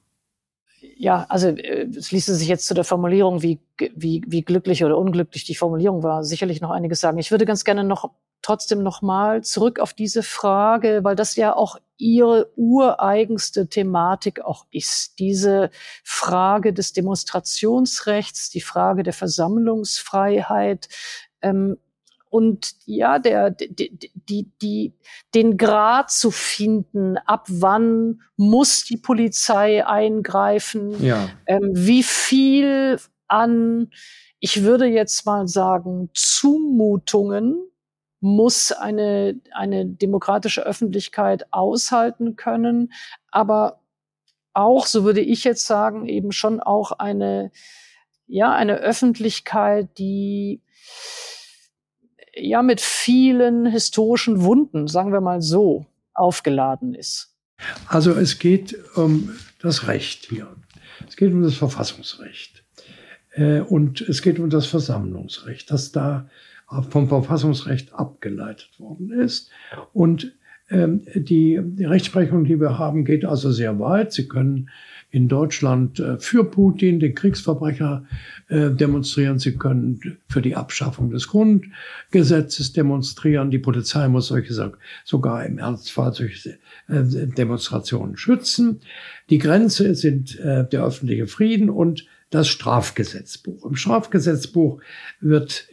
Ja, 0.98 1.26
also 1.30 1.50
äh, 1.50 1.88
es 1.96 2.12
ließe 2.12 2.36
sich 2.36 2.48
jetzt 2.48 2.68
zu 2.68 2.74
der 2.74 2.84
Formulierung, 2.84 3.41
wie, 3.41 3.60
wie, 3.96 4.24
wie 4.28 4.41
glücklich 4.41 4.84
oder 4.84 4.98
unglücklich 4.98 5.43
die 5.43 5.56
Formulierung 5.56 6.04
war, 6.04 6.24
sicherlich 6.24 6.62
noch 6.62 6.72
einiges 6.72 7.02
sagen. 7.02 7.18
Ich 7.18 7.32
würde 7.32 7.46
ganz 7.46 7.66
gerne 7.66 7.84
noch 7.84 8.12
trotzdem 8.41 8.84
noch 8.84 9.02
mal 9.02 9.43
zurück 9.43 9.80
auf 9.80 9.93
diese 9.93 10.22
Frage, 10.22 11.00
weil 11.04 11.16
das 11.16 11.36
ja 11.36 11.56
auch 11.56 11.78
ihre 11.98 12.52
ureigenste 12.56 13.68
Thematik 13.68 14.41
auch 14.41 14.66
ist. 14.72 15.20
Diese 15.20 15.72
Frage 16.04 16.72
des 16.72 16.93
Demonstrationsrechts, 16.93 18.52
die 18.52 18.62
Frage 18.62 19.04
der 19.04 19.14
Versammlungsfreiheit. 19.14 20.89
Ähm, 21.41 21.78
und 22.36 22.73
ja, 22.86 23.17
der, 23.17 23.49
die, 23.49 23.97
die, 24.13 24.51
die, 24.61 24.93
den 25.33 25.55
Grad 25.55 26.11
zu 26.11 26.31
finden, 26.31 27.17
ab 27.17 27.45
wann 27.47 28.23
muss 28.36 28.83
die 28.83 28.97
Polizei 28.97 29.88
eingreifen, 29.88 31.01
ja. 31.01 31.29
ähm, 31.45 31.71
wie 31.71 32.03
viel 32.03 32.99
an, 33.29 33.89
ich 34.41 34.63
würde 34.63 34.86
jetzt 34.86 35.25
mal 35.25 35.47
sagen, 35.47 36.09
Zumutungen 36.13 37.55
muss 38.19 38.73
eine, 38.73 39.39
eine 39.51 39.86
demokratische 39.86 40.65
Öffentlichkeit 40.65 41.45
aushalten 41.53 42.36
können, 42.36 42.91
aber 43.31 43.79
auch, 44.53 44.88
so 44.88 45.05
würde 45.05 45.21
ich 45.21 45.45
jetzt 45.45 45.65
sagen, 45.65 46.05
eben 46.05 46.33
schon 46.33 46.59
auch 46.59 46.91
eine, 46.91 47.53
ja, 48.27 48.53
eine 48.53 48.75
Öffentlichkeit, 48.75 49.97
die 49.97 50.61
ja 52.36 52.61
mit 52.61 52.81
vielen 52.81 53.65
historischen 53.65 54.43
Wunden, 54.43 54.88
sagen 54.88 55.11
wir 55.11 55.21
mal 55.21 55.41
so, 55.41 55.86
aufgeladen 56.13 56.93
ist. 56.93 57.36
Also 57.88 58.11
es 58.11 58.39
geht 58.39 58.77
um 58.95 59.31
das 59.61 59.88
Recht 59.88 60.25
hier. 60.29 60.47
Es 61.07 61.15
geht 61.15 61.31
um 61.31 61.41
das 61.41 61.55
Verfassungsrecht. 61.55 62.63
Äh, 63.31 63.61
und 63.61 64.01
es 64.01 64.21
geht 64.21 64.39
um 64.39 64.49
das 64.49 64.65
Versammlungsrecht, 64.65 65.71
das 65.71 65.91
da 65.91 66.29
vom 66.89 67.07
Verfassungsrecht 67.07 67.93
abgeleitet 67.93 68.79
worden 68.79 69.11
ist. 69.11 69.51
Und 69.93 70.33
ähm, 70.69 71.05
die, 71.13 71.59
die 71.63 71.86
Rechtsprechung, 71.86 72.43
die 72.43 72.59
wir 72.59 72.79
haben, 72.79 73.05
geht 73.05 73.23
also 73.23 73.51
sehr 73.51 73.79
weit. 73.79 74.13
Sie 74.13 74.27
können 74.27 74.69
in 75.16 75.30
Deutschland 75.30 75.97
äh, 76.01 76.20
für 76.20 76.43
Putin, 76.43 76.99
den 76.99 77.16
Kriegsverbrecher, 77.16 78.05
äh, 78.49 78.70
demonstrieren. 78.70 79.39
Sie 79.39 79.55
können 79.55 80.20
für 80.28 80.41
die 80.41 80.57
Abschaffung 80.57 81.09
des 81.09 81.30
Grundgesetzes 81.30 82.74
demonstrieren. 82.74 83.49
Die 83.49 83.59
Polizei 83.59 84.09
muss 84.09 84.28
solche 84.28 84.74
sogar 85.05 85.45
im 85.45 85.57
Ernstfall 85.57 86.13
solche 86.13 86.59
äh, 86.89 87.01
Demonstrationen 87.01 88.18
schützen. 88.18 88.82
Die 89.30 89.38
Grenze 89.38 89.95
sind 89.95 90.38
der 90.38 90.84
öffentliche 90.84 91.28
Frieden 91.28 91.70
und 91.70 92.05
das 92.30 92.47
Strafgesetzbuch. 92.47 93.66
Im 93.66 93.76
Strafgesetzbuch 93.76 94.82
wird 95.20 95.68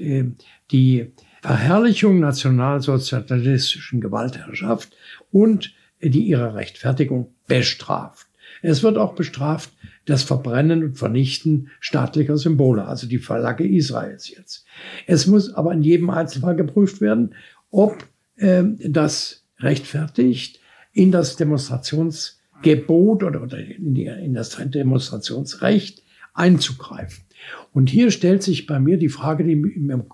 die 0.70 1.12
Verherrlichung 1.42 2.20
nationalsozialistischen 2.20 4.00
Gewaltherrschaft 4.00 4.96
und 5.30 5.74
die 6.00 6.22
ihrer 6.22 6.54
Rechtfertigung 6.54 7.34
bestraft. 7.46 8.26
Es 8.62 8.82
wird 8.82 8.96
auch 8.96 9.14
bestraft 9.14 9.72
das 10.04 10.22
Verbrennen 10.22 10.82
und 10.82 10.98
Vernichten 10.98 11.68
staatlicher 11.80 12.38
Symbole, 12.38 12.84
also 12.86 13.06
die 13.06 13.18
Flagge 13.18 13.66
Israels 13.66 14.30
jetzt. 14.30 14.64
Es 15.06 15.26
muss 15.26 15.52
aber 15.52 15.72
in 15.72 15.82
jedem 15.82 16.10
Einzelfall 16.10 16.56
geprüft 16.56 17.00
werden, 17.00 17.34
ob 17.70 18.06
äh, 18.36 18.64
das 18.88 19.44
rechtfertigt, 19.58 20.60
in 20.92 21.10
das 21.12 21.36
Demonstrationsgebot 21.36 23.22
oder, 23.22 23.42
oder 23.42 23.58
in, 23.58 23.94
die, 23.94 24.06
in 24.06 24.34
das 24.34 24.56
Demonstrationsrecht 24.56 26.02
einzugreifen. 26.34 27.24
Und 27.72 27.90
hier 27.90 28.10
stellt 28.10 28.42
sich 28.42 28.66
bei 28.66 28.78
mir 28.78 28.98
die 28.98 29.08
Frage, 29.08 29.44
die 29.44 29.56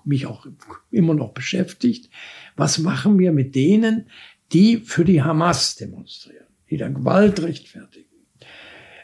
mich 0.05 0.27
auch 0.27 0.47
immer 0.91 1.15
noch 1.15 1.33
beschäftigt. 1.33 2.11
Was 2.57 2.79
machen 2.79 3.19
wir 3.19 3.33
mit 3.33 3.55
denen, 3.55 4.07
die 4.53 4.79
für 4.79 5.05
die 5.05 5.23
Hamas 5.23 5.77
demonstrieren, 5.77 6.47
die 6.71 6.77
dann 6.77 6.95
Gewalt 6.95 7.43
rechtfertigen? 7.43 8.08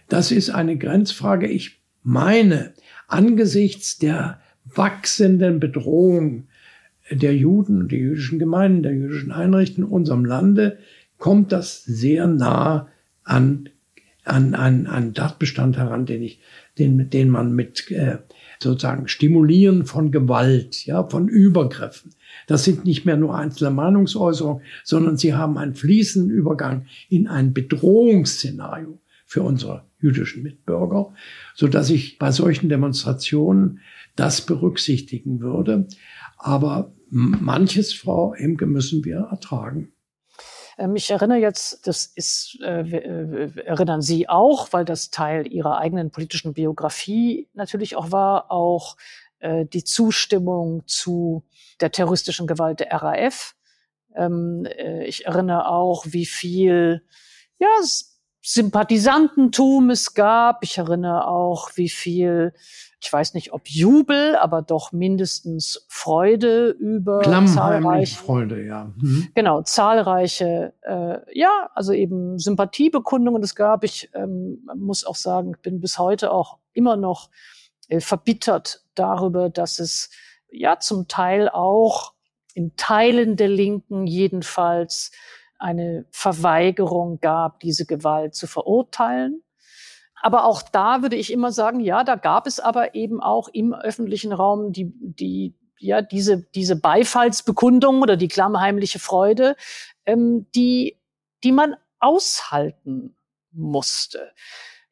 Das 0.09 0.31
ist 0.31 0.51
eine 0.51 0.77
Grenzfrage. 0.77 1.47
Ich 1.47 1.81
meine, 2.03 2.75
angesichts 3.09 3.99
der 3.99 4.41
wachsenden 4.65 5.61
Bedrohung 5.61 6.49
der 7.11 7.37
Juden 7.37 7.89
der 7.89 7.99
jüdischen 7.99 8.39
Gemeinden, 8.39 8.83
der 8.83 8.93
jüdischen 8.95 9.33
Einrichtungen 9.33 9.89
in 9.89 9.95
unserem 9.95 10.25
Lande, 10.25 10.79
kommt 11.19 11.53
das 11.53 11.85
sehr 11.85 12.27
nah 12.27 12.89
an, 13.25 13.69
an, 14.25 14.55
an, 14.55 14.87
an 14.87 15.15
Tatbestand 15.15 15.77
heran, 15.77 16.07
den 16.07 16.23
ich, 16.23 16.41
den, 16.79 17.11
den 17.11 17.29
man 17.29 17.53
mit 17.53 17.91
äh, 17.91 18.19
sozusagen 18.59 19.09
Stimulieren 19.09 19.85
von 19.85 20.11
Gewalt, 20.11 20.87
ja, 20.87 21.05
von 21.05 21.29
Übergriffen. 21.29 22.13
Das 22.47 22.65
sind 22.65 22.85
nicht 22.85 23.05
mehr 23.05 23.17
nur 23.17 23.37
einzelne 23.37 23.71
Meinungsäußerungen, 23.71 24.63
sondern 24.83 25.17
sie 25.17 25.35
haben 25.35 25.59
einen 25.59 25.75
fließenden 25.75 26.31
Übergang 26.31 26.87
in 27.09 27.29
ein 27.29 27.53
Bedrohungsszenario 27.53 28.99
für 29.25 29.43
unsere 29.43 29.89
jüdischen 30.01 30.43
Mitbürger, 30.43 31.14
so 31.55 31.66
dass 31.68 31.91
ich 31.91 32.18
bei 32.18 32.31
solchen 32.31 32.68
Demonstrationen 32.68 33.81
das 34.16 34.43
berücksichtigen 34.43 35.41
würde. 35.41 35.89
Aber 36.39 36.95
manches, 37.09 37.93
Frau 37.93 38.35
Emke, 38.35 38.66
müssen 38.66 39.05
wir 39.05 39.29
ertragen. 39.31 39.93
Ähm, 40.79 40.97
ich 40.97 41.11
erinnere 41.11 41.39
jetzt, 41.39 41.87
das 41.87 42.07
ist, 42.07 42.59
äh, 42.62 43.51
erinnern 43.64 44.03
Sie 44.03 44.29
auch, 44.29 44.72
weil 44.72 44.85
das 44.85 45.11
Teil 45.11 45.47
Ihrer 45.47 45.79
eigenen 45.79 46.11
politischen 46.11 46.55
Biografie 46.55 47.49
natürlich 47.55 47.97
auch 47.97 48.12
war, 48.12 48.51
auch 48.51 48.97
äh, 49.39 49.66
die 49.66 49.85
Zustimmung 49.85 50.83
zu 50.87 51.45
der 51.81 51.91
terroristischen 51.91 52.47
Gewalt 52.47 52.81
der 52.81 52.93
RAF. 52.93 53.55
Ähm, 54.14 54.66
äh, 54.66 55.05
ich 55.07 55.27
erinnere 55.27 55.68
auch, 55.68 56.07
wie 56.09 56.27
viel, 56.27 57.03
ja, 57.59 57.68
Sympathisantentum 58.45 59.90
es 59.90 60.14
gab. 60.14 60.62
Ich 60.62 60.78
erinnere 60.78 61.26
auch, 61.26 61.70
wie 61.76 61.88
viel 61.88 62.53
ich 63.05 63.12
weiß 63.12 63.34
nicht, 63.34 63.53
ob 63.53 63.68
Jubel, 63.68 64.34
aber 64.36 64.62
doch 64.62 64.92
mindestens 64.92 65.84
Freude 65.88 66.70
über 66.70 67.20
zahlreiche 67.47 68.16
Freude, 68.16 68.64
ja. 68.64 68.92
Mhm. 68.97 69.28
Genau, 69.34 69.61
zahlreiche, 69.61 70.72
äh, 70.82 71.18
ja, 71.38 71.68
also 71.74 71.92
eben 71.92 72.38
Sympathiebekundungen 72.38 73.42
es 73.42 73.55
gab. 73.55 73.84
Ich 73.84 74.09
ähm, 74.14 74.66
muss 74.74 75.05
auch 75.05 75.16
sagen, 75.16 75.53
ich 75.55 75.61
bin 75.61 75.80
bis 75.80 75.99
heute 75.99 76.32
auch 76.32 76.59
immer 76.72 76.97
noch 76.97 77.28
äh, 77.88 78.01
verbittert 78.01 78.84
darüber, 78.95 79.51
dass 79.51 79.78
es 79.80 80.09
ja 80.51 80.78
zum 80.78 81.07
Teil 81.07 81.51
auch 81.51 82.14
in 82.55 82.74
Teilen 82.76 83.36
der 83.36 83.49
Linken 83.49 84.07
jedenfalls 84.07 85.11
eine 85.65 86.05
Verweigerung 86.11 87.21
gab, 87.21 87.61
diese 87.61 87.87
Gewalt 87.87 88.35
zu 88.35 88.47
verurteilen. 88.47 89.43
Aber 90.21 90.45
auch 90.45 90.62
da 90.62 91.01
würde 91.01 91.17
ich 91.17 91.33
immer 91.33 91.53
sagen, 91.53 91.81
ja, 91.81 92.05
da 92.05 92.17
gab 92.17 92.47
es 92.47 92.61
aber 92.61 92.95
eben 92.95 93.21
auch 93.21 93.49
im 93.49 93.73
öffentlichen 93.73 94.33
Raum 94.33 94.73
die, 94.73 94.93
die, 95.01 95.55
ja, 95.79 96.03
diese, 96.03 96.43
diese 96.55 96.77
Beifallsbekundung 96.77 98.03
oder 98.03 98.17
die 98.17 98.29
klammheimliche 98.29 98.99
Freude, 98.99 99.57
ähm, 100.05 100.47
die, 100.55 100.99
die 101.45 101.53
man 101.53 101.77
aushalten 101.99 103.17
musste. 103.51 104.33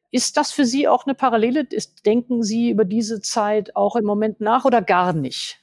Ist 0.09 0.37
das 0.37 0.51
für 0.51 0.65
Sie 0.65 0.87
auch 0.87 1.05
eine 1.05 1.13
Parallele? 1.13 1.67
Ist, 1.69 2.05
denken 2.05 2.41
Sie 2.41 2.71
über 2.71 2.85
diese 2.85 3.21
Zeit 3.21 3.75
auch 3.75 3.95
im 3.95 4.05
Moment 4.05 4.41
nach 4.41 4.65
oder 4.65 4.81
gar 4.81 5.13
nicht? 5.13 5.59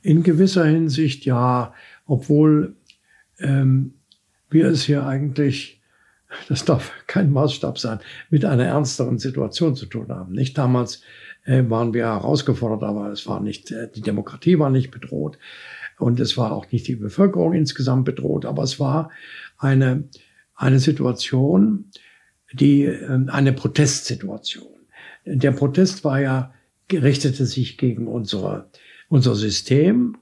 In 0.00 0.22
gewisser 0.22 0.64
Hinsicht 0.64 1.26
ja, 1.26 1.74
obwohl 2.06 2.76
ähm, 3.38 4.00
wir 4.54 4.68
es 4.68 4.84
hier 4.84 5.06
eigentlich 5.06 5.82
das 6.48 6.64
darf 6.64 6.92
kein 7.06 7.32
Maßstab 7.32 7.78
sein, 7.78 8.00
mit 8.30 8.44
einer 8.44 8.64
ernsteren 8.64 9.18
Situation 9.18 9.76
zu 9.76 9.86
tun 9.86 10.08
haben. 10.08 10.32
Nicht 10.32 10.58
damals 10.58 11.02
äh, 11.44 11.62
waren 11.68 11.94
wir 11.94 12.06
herausgefordert, 12.06 12.82
aber 12.82 13.10
es 13.10 13.26
war 13.26 13.40
nicht, 13.40 13.70
äh, 13.70 13.88
die 13.94 14.00
Demokratie 14.00 14.58
war 14.58 14.70
nicht 14.70 14.90
bedroht 14.90 15.38
und 15.98 16.20
es 16.20 16.36
war 16.36 16.52
auch 16.52 16.70
nicht 16.70 16.88
die 16.88 16.96
Bevölkerung 16.96 17.52
insgesamt 17.52 18.04
bedroht, 18.04 18.44
aber 18.44 18.62
es 18.62 18.80
war 18.80 19.10
eine, 19.58 20.04
eine 20.54 20.78
Situation, 20.78 21.90
die, 22.52 22.84
äh, 22.84 23.26
eine 23.28 23.52
Protestsituation. 23.52 24.68
Der 25.26 25.52
Protest 25.52 26.04
war 26.04 26.20
ja, 26.20 26.52
richtete 26.92 27.46
sich 27.46 27.78
gegen 27.78 28.08
unsere, 28.08 28.68
unser 29.08 29.34
System, 29.34 30.16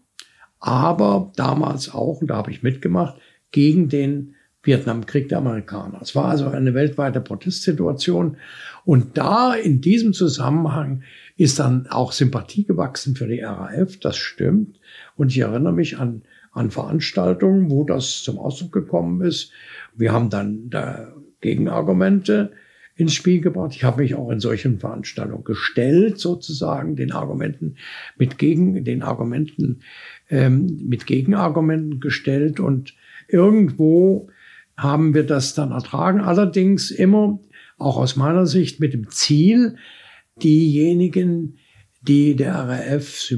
aber 0.60 1.32
damals 1.34 1.92
auch, 1.92 2.20
und 2.20 2.28
da 2.28 2.36
habe 2.36 2.52
ich 2.52 2.62
mitgemacht, 2.62 3.16
gegen 3.52 3.88
den 3.88 4.34
Vietnamkrieg 4.62 5.28
der 5.28 5.38
Amerikaner. 5.38 6.00
Es 6.02 6.14
war 6.14 6.26
also 6.26 6.48
eine 6.48 6.74
weltweite 6.74 7.20
Protestsituation. 7.20 8.36
Und 8.84 9.18
da 9.18 9.54
in 9.54 9.80
diesem 9.80 10.12
Zusammenhang 10.12 11.02
ist 11.36 11.58
dann 11.58 11.86
auch 11.88 12.12
Sympathie 12.12 12.64
gewachsen 12.64 13.16
für 13.16 13.26
die 13.26 13.40
RAF, 13.40 13.96
das 13.98 14.16
stimmt. 14.16 14.78
Und 15.16 15.30
ich 15.32 15.38
erinnere 15.38 15.72
mich 15.72 15.98
an, 15.98 16.22
an 16.52 16.70
Veranstaltungen, 16.70 17.70
wo 17.70 17.84
das 17.84 18.22
zum 18.22 18.38
Ausdruck 18.38 18.72
gekommen 18.72 19.20
ist. 19.22 19.50
Wir 19.94 20.12
haben 20.12 20.30
dann 20.30 20.70
da 20.70 21.12
Gegenargumente 21.40 22.52
ins 22.94 23.14
Spiel 23.14 23.40
gebracht. 23.40 23.72
Ich 23.74 23.84
habe 23.84 24.02
mich 24.02 24.14
auch 24.14 24.30
in 24.30 24.38
solchen 24.38 24.78
Veranstaltungen 24.78 25.44
gestellt, 25.44 26.18
sozusagen 26.18 26.94
den 26.94 27.10
Argumenten 27.10 27.76
mit 28.16 28.38
gegen 28.38 28.84
den 28.84 29.02
Argumenten 29.02 29.80
ähm, 30.28 30.82
mit 30.84 31.06
Gegenargumenten 31.06 32.00
gestellt 32.00 32.60
und 32.60 32.94
irgendwo 33.32 34.28
haben 34.76 35.14
wir 35.14 35.24
das 35.24 35.54
dann 35.54 35.72
ertragen. 35.72 36.20
Allerdings 36.20 36.90
immer, 36.90 37.38
auch 37.78 37.96
aus 37.96 38.16
meiner 38.16 38.46
Sicht, 38.46 38.80
mit 38.80 38.92
dem 38.92 39.10
Ziel, 39.10 39.76
diejenigen, 40.42 41.58
die 42.02 42.34
der 42.34 42.54
RAF 42.54 43.32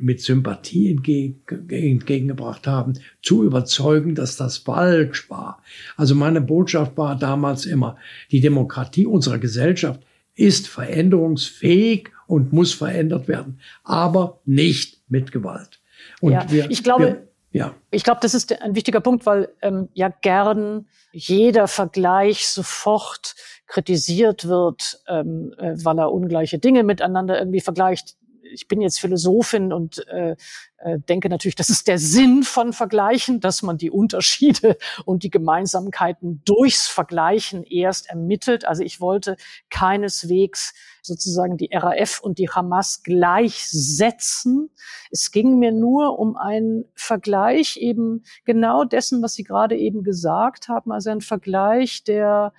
mit 0.00 0.20
Sympathie 0.20 0.90
entgegengebracht 0.90 2.66
haben, 2.66 2.94
zu 3.22 3.44
überzeugen, 3.44 4.16
dass 4.16 4.36
das 4.36 4.58
falsch 4.58 5.30
war. 5.30 5.62
Also 5.96 6.16
meine 6.16 6.40
Botschaft 6.40 6.96
war 6.96 7.16
damals 7.16 7.66
immer, 7.66 7.96
die 8.32 8.40
Demokratie 8.40 9.06
unserer 9.06 9.38
Gesellschaft 9.38 10.02
ist 10.34 10.66
veränderungsfähig 10.66 12.08
und 12.26 12.52
muss 12.52 12.72
verändert 12.72 13.28
werden, 13.28 13.60
aber 13.84 14.40
nicht 14.44 15.02
mit 15.08 15.30
Gewalt. 15.30 15.80
Und 16.20 16.32
ja, 16.32 16.50
wir, 16.50 16.70
ich 16.70 16.82
glaube, 16.82 17.04
wir, 17.04 17.28
ja. 17.52 17.74
Ich 17.90 18.04
glaube, 18.04 18.20
das 18.22 18.34
ist 18.34 18.60
ein 18.62 18.74
wichtiger 18.74 19.00
Punkt, 19.00 19.26
weil 19.26 19.48
ähm, 19.60 19.88
ja 19.92 20.08
gern 20.08 20.86
jeder 21.12 21.66
Vergleich 21.66 22.46
sofort 22.46 23.34
kritisiert 23.66 24.46
wird, 24.46 25.00
ähm, 25.08 25.54
äh, 25.58 25.74
weil 25.82 25.98
er 25.98 26.12
ungleiche 26.12 26.58
Dinge 26.58 26.84
miteinander 26.84 27.38
irgendwie 27.38 27.60
vergleicht 27.60 28.16
ich 28.52 28.68
bin 28.68 28.80
jetzt 28.80 29.00
Philosophin 29.00 29.72
und 29.72 30.06
äh, 30.08 30.36
äh, 30.78 30.98
denke 30.98 31.28
natürlich, 31.28 31.56
das 31.56 31.70
ist 31.70 31.88
der 31.88 31.98
Sinn 31.98 32.42
von 32.42 32.72
Vergleichen, 32.72 33.40
dass 33.40 33.62
man 33.62 33.78
die 33.78 33.90
Unterschiede 33.90 34.76
und 35.04 35.22
die 35.22 35.30
Gemeinsamkeiten 35.30 36.42
durchs 36.44 36.88
Vergleichen 36.88 37.64
erst 37.64 38.08
ermittelt. 38.08 38.66
Also 38.66 38.82
ich 38.82 39.00
wollte 39.00 39.36
keineswegs 39.70 40.74
sozusagen 41.02 41.56
die 41.56 41.70
RAF 41.72 42.20
und 42.20 42.38
die 42.38 42.48
Hamas 42.48 43.02
gleichsetzen. 43.02 44.70
Es 45.10 45.30
ging 45.30 45.58
mir 45.58 45.72
nur 45.72 46.18
um 46.18 46.36
einen 46.36 46.84
Vergleich 46.94 47.76
eben 47.76 48.24
genau 48.44 48.84
dessen, 48.84 49.22
was 49.22 49.34
Sie 49.34 49.44
gerade 49.44 49.76
eben 49.76 50.02
gesagt 50.02 50.68
haben, 50.68 50.92
also 50.92 51.10
ein 51.10 51.20
Vergleich 51.20 52.04
der 52.04 52.52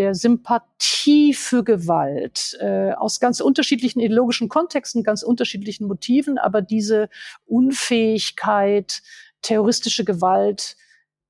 der 0.00 0.14
Sympathie 0.14 1.34
für 1.34 1.62
Gewalt 1.62 2.56
äh, 2.58 2.92
aus 2.92 3.20
ganz 3.20 3.40
unterschiedlichen 3.40 4.00
ideologischen 4.00 4.48
Kontexten, 4.48 5.02
ganz 5.02 5.22
unterschiedlichen 5.22 5.86
Motiven, 5.86 6.38
aber 6.38 6.62
diese 6.62 7.10
Unfähigkeit, 7.44 9.02
terroristische 9.42 10.06
Gewalt 10.06 10.78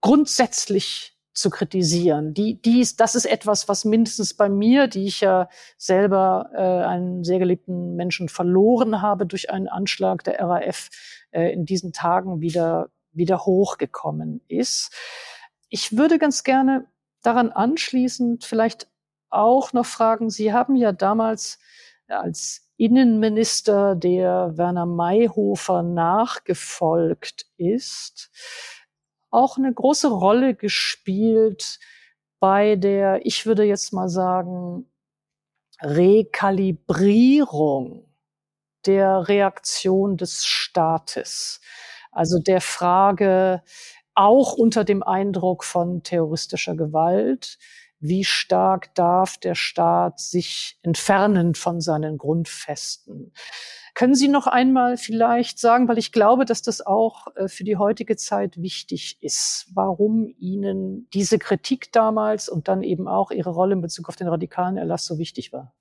grundsätzlich 0.01 1.19
zu 1.33 1.51
kritisieren. 1.51 2.33
Die, 2.33 2.63
dies, 2.63 2.95
das 2.95 3.17
ist 3.17 3.25
etwas, 3.25 3.69
was 3.69 3.85
mindestens 3.85 4.35
bei 4.35 4.49
mir, 4.49 4.87
die 4.87 5.07
ich 5.07 5.21
ja 5.21 5.49
selber 5.77 6.51
äh, 6.55 6.87
einen 6.87 7.25
sehr 7.25 7.41
geliebten 7.41 7.97
Menschen 7.97 8.29
verloren 8.29 9.03
habe 9.03 9.27
durch 9.27 9.51
einen 9.51 9.67
Anschlag 9.67 10.23
der 10.23 10.39
RAF 10.39 10.91
äh, 11.33 11.53
in 11.53 11.65
diesen 11.65 11.93
Tagen 11.93 12.41
wieder, 12.41 12.91
wieder 13.11 13.45
hochgekommen 13.45 14.43
ist. 14.47 14.95
Ich 15.71 15.97
würde 15.97 16.21
ganz 16.21 16.45
gerne 16.45 16.87
daran 17.23 17.51
anschließend 17.51 18.45
vielleicht 18.45 18.89
auch 19.31 19.73
noch 19.73 19.87
fragen, 19.87 20.31
Sie 20.31 20.53
haben 20.53 20.77
ja 20.77 20.93
damals 20.93 21.59
als 22.09 22.69
Innenminister, 22.77 23.95
der 23.95 24.57
Werner 24.57 24.87
Mayhofer 24.87 25.83
nachgefolgt 25.83 27.47
ist, 27.57 28.31
auch 29.31 29.59
eine 29.59 29.73
große 29.73 30.09
Rolle 30.09 30.55
gespielt 30.55 31.79
bei 32.41 32.77
der, 32.77 33.25
ich 33.25 33.47
würde 33.47 33.65
jetzt 33.65 33.93
mal 33.93 34.09
sagen, 34.09 34.91
Rekalibrierung 35.83 38.07
der 38.87 39.29
Reaktion 39.29 40.17
des 40.17 40.47
Staates. 40.47 41.61
Also 42.13 42.39
der 42.39 42.61
Frage, 42.61 43.63
auch 44.21 44.53
unter 44.53 44.85
dem 44.85 45.03
Eindruck 45.03 45.65
von 45.65 46.03
terroristischer 46.03 46.77
Gewalt, 46.77 47.59
wie 48.01 48.23
stark 48.25 48.95
darf 48.95 49.39
der 49.39 49.55
Staat 49.55 50.21
sich 50.21 50.79
entfernen 50.83 51.55
von 51.55 51.81
seinen 51.81 52.19
Grundfesten. 52.19 53.33
Können 53.95 54.15
Sie 54.15 54.29
noch 54.29 54.47
einmal 54.47 54.99
vielleicht 54.99 55.59
sagen, 55.59 55.89
weil 55.89 55.97
ich 55.97 56.13
glaube, 56.13 56.45
dass 56.45 56.61
das 56.61 56.85
auch 56.85 57.29
äh, 57.35 57.49
für 57.49 57.65
die 57.65 57.79
heutige 57.79 58.17
Zeit 58.17 58.61
wichtig 58.61 59.17
ist, 59.23 59.71
warum 59.73 60.35
Ihnen 60.39 61.09
diese 61.15 61.39
Kritik 61.39 61.91
damals 61.93 62.51
und 62.51 62.69
dann 62.69 62.83
eben 62.83 63.09
auch 63.09 63.31
Ihre 63.31 63.51
Rolle 63.51 63.73
in 63.73 63.81
Bezug 63.81 64.11
auf 64.11 64.17
den 64.17 64.29
radikalen 64.29 64.77
Erlass 64.77 65.07
so 65.07 65.19
wichtig 65.19 65.53
war? 65.55 65.73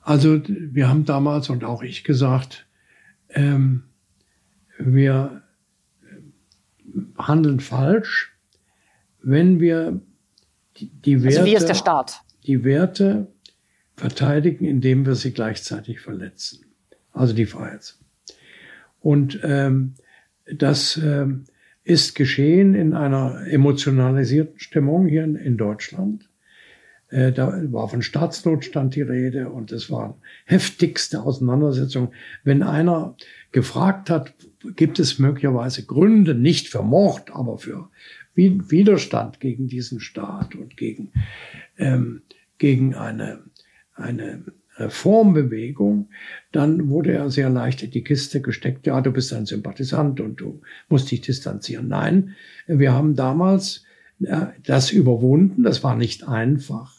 Also 0.00 0.42
wir 0.46 0.90
haben 0.90 1.06
damals 1.06 1.48
und 1.48 1.64
auch 1.64 1.82
ich 1.82 2.04
gesagt, 2.04 2.66
ähm, 3.30 3.84
wir 4.78 5.43
handeln 7.18 7.60
falsch, 7.60 8.36
wenn 9.22 9.60
wir 9.60 10.00
die, 10.76 11.22
Werte, 11.22 11.38
also 11.38 11.50
wie 11.50 11.56
ist 11.56 11.68
der 11.68 11.74
Staat? 11.74 12.20
die 12.46 12.64
Werte 12.64 13.28
verteidigen, 13.96 14.64
indem 14.64 15.06
wir 15.06 15.14
sie 15.14 15.32
gleichzeitig 15.32 16.00
verletzen. 16.00 16.64
Also 17.12 17.32
die 17.32 17.46
Freiheit. 17.46 17.94
Und 19.00 19.38
ähm, 19.44 19.94
das 20.52 20.96
ähm, 20.96 21.44
ist 21.84 22.14
geschehen 22.14 22.74
in 22.74 22.94
einer 22.94 23.46
emotionalisierten 23.46 24.58
Stimmung 24.58 25.06
hier 25.06 25.24
in, 25.24 25.36
in 25.36 25.56
Deutschland. 25.56 26.28
Äh, 27.08 27.32
da 27.32 27.60
war 27.70 27.88
von 27.88 28.02
Staatsnotstand 28.02 28.96
die 28.96 29.02
Rede 29.02 29.50
und 29.50 29.70
es 29.70 29.90
waren 29.90 30.14
heftigste 30.46 31.22
Auseinandersetzungen. 31.22 32.08
Wenn 32.42 32.62
einer 32.62 33.16
gefragt 33.54 34.10
hat, 34.10 34.34
gibt 34.74 34.98
es 34.98 35.20
möglicherweise 35.20 35.86
Gründe, 35.86 36.34
nicht 36.34 36.68
für 36.68 36.82
Mord, 36.82 37.30
aber 37.30 37.56
für 37.56 37.88
Widerstand 38.34 39.38
gegen 39.38 39.68
diesen 39.68 40.00
Staat 40.00 40.56
und 40.56 40.76
gegen, 40.76 41.12
ähm, 41.78 42.22
gegen 42.58 42.96
eine, 42.96 43.44
eine 43.94 44.42
Reformbewegung, 44.76 46.08
dann 46.50 46.88
wurde 46.88 47.12
er 47.12 47.30
sehr 47.30 47.48
leicht 47.48 47.84
in 47.84 47.92
die 47.92 48.02
Kiste 48.02 48.40
gesteckt. 48.42 48.88
Ja, 48.88 49.00
du 49.00 49.12
bist 49.12 49.32
ein 49.32 49.46
Sympathisant 49.46 50.20
und 50.20 50.40
du 50.40 50.60
musst 50.88 51.12
dich 51.12 51.20
distanzieren. 51.20 51.86
Nein, 51.86 52.34
wir 52.66 52.92
haben 52.92 53.14
damals 53.14 53.84
äh, 54.20 54.46
das 54.64 54.90
überwunden. 54.90 55.62
Das 55.62 55.84
war 55.84 55.94
nicht 55.94 56.26
einfach. 56.26 56.93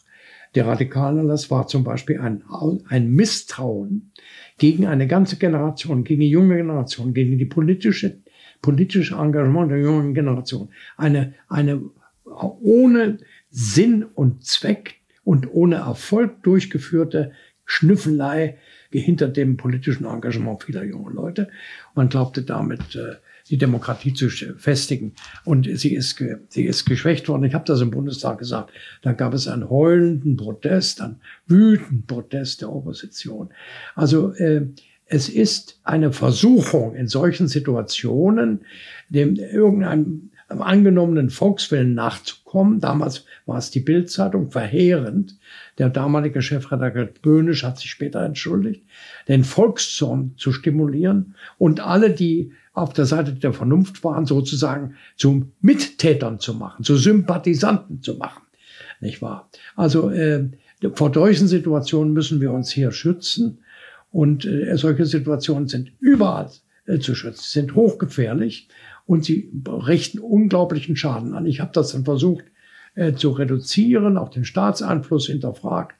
Der 0.54 0.66
Radikale, 0.66 1.26
das 1.26 1.50
war 1.50 1.66
zum 1.66 1.84
Beispiel 1.84 2.20
ein, 2.20 2.42
ein 2.88 3.10
Misstrauen 3.10 4.12
gegen 4.58 4.86
eine 4.86 5.06
ganze 5.06 5.36
Generation, 5.36 6.04
gegen 6.04 6.20
die 6.20 6.30
junge 6.30 6.56
Generation, 6.56 7.12
gegen 7.12 7.38
die 7.38 7.44
politische, 7.44 8.18
politische 8.62 9.16
Engagement 9.16 9.70
der 9.70 9.80
jungen 9.80 10.14
Generation. 10.14 10.70
Eine, 10.96 11.34
eine 11.48 11.82
ohne 12.24 13.18
Sinn 13.50 14.04
und 14.04 14.44
Zweck 14.44 14.96
und 15.24 15.52
ohne 15.52 15.76
Erfolg 15.76 16.42
durchgeführte 16.42 17.32
Schnüffelei 17.64 18.58
hinter 18.90 19.28
dem 19.28 19.56
politischen 19.56 20.06
Engagement 20.06 20.62
vieler 20.62 20.84
junger 20.84 21.10
Leute. 21.10 21.48
Man 21.94 22.08
glaubte 22.08 22.42
damit, 22.42 22.94
äh, 22.94 23.16
die 23.50 23.58
Demokratie 23.58 24.12
zu 24.12 24.28
festigen. 24.28 25.14
Und 25.44 25.68
sie 25.78 25.94
ist, 25.94 26.22
sie 26.48 26.64
ist 26.64 26.84
geschwächt 26.84 27.28
worden. 27.28 27.44
Ich 27.44 27.54
habe 27.54 27.64
das 27.64 27.80
im 27.80 27.90
Bundestag 27.90 28.38
gesagt. 28.38 28.72
Da 29.02 29.12
gab 29.12 29.34
es 29.34 29.48
einen 29.48 29.68
heulenden 29.70 30.36
Protest, 30.36 31.00
einen 31.00 31.20
wütenden 31.46 32.06
Protest 32.06 32.62
der 32.62 32.72
Opposition. 32.72 33.50
Also 33.94 34.32
äh, 34.34 34.66
es 35.06 35.28
ist 35.28 35.80
eine 35.84 36.12
Versuchung 36.12 36.94
in 36.94 37.06
solchen 37.06 37.46
Situationen, 37.46 38.60
dem 39.08 39.36
irgendeinem 39.36 40.30
angenommenen 40.48 41.30
Volkswillen 41.30 41.94
nachzukommen. 41.94 42.80
Damals 42.80 43.24
war 43.46 43.58
es 43.58 43.70
die 43.70 43.80
Bildzeitung, 43.80 44.50
verheerend. 44.50 45.36
Der 45.78 45.90
damalige 45.90 46.42
Chefredakteur 46.42 47.08
Böhnisch 47.22 47.64
hat 47.64 47.78
sich 47.78 47.90
später 47.90 48.22
entschuldigt, 48.22 48.84
den 49.28 49.44
Volkszorn 49.44 50.34
zu 50.36 50.52
stimulieren 50.52 51.34
und 51.58 51.80
alle, 51.80 52.10
die 52.10 52.52
auf 52.72 52.92
der 52.92 53.06
Seite 53.06 53.32
der 53.32 53.52
Vernunft 53.52 54.04
waren, 54.04 54.26
sozusagen 54.26 54.96
zu 55.16 55.50
Mittätern 55.60 56.38
zu 56.38 56.54
machen, 56.54 56.84
zu 56.84 56.96
Sympathisanten 56.96 58.02
zu 58.02 58.14
machen. 58.14 58.42
Nicht 59.00 59.22
wahr? 59.22 59.50
Also 59.74 60.10
äh, 60.10 60.48
vor 60.94 61.12
solchen 61.12 61.48
Situationen 61.48 62.12
müssen 62.12 62.40
wir 62.40 62.52
uns 62.52 62.70
hier 62.70 62.92
schützen. 62.92 63.58
Und 64.10 64.44
äh, 64.44 64.76
solche 64.76 65.04
Situationen 65.04 65.68
sind 65.68 65.92
überall 66.00 66.50
äh, 66.86 66.98
zu 66.98 67.14
schützen, 67.14 67.44
sind 67.44 67.74
hochgefährlich 67.74 68.68
und 69.06 69.24
sie 69.24 69.50
richten 69.66 70.18
unglaublichen 70.18 70.96
Schaden 70.96 71.34
an. 71.34 71.46
Ich 71.46 71.60
habe 71.60 71.70
das 71.72 71.92
dann 71.92 72.04
versucht 72.04 72.44
äh, 72.94 73.14
zu 73.14 73.30
reduzieren, 73.30 74.16
auch 74.18 74.30
den 74.30 74.44
Staatseinfluss 74.44 75.26
hinterfragt. 75.26 75.96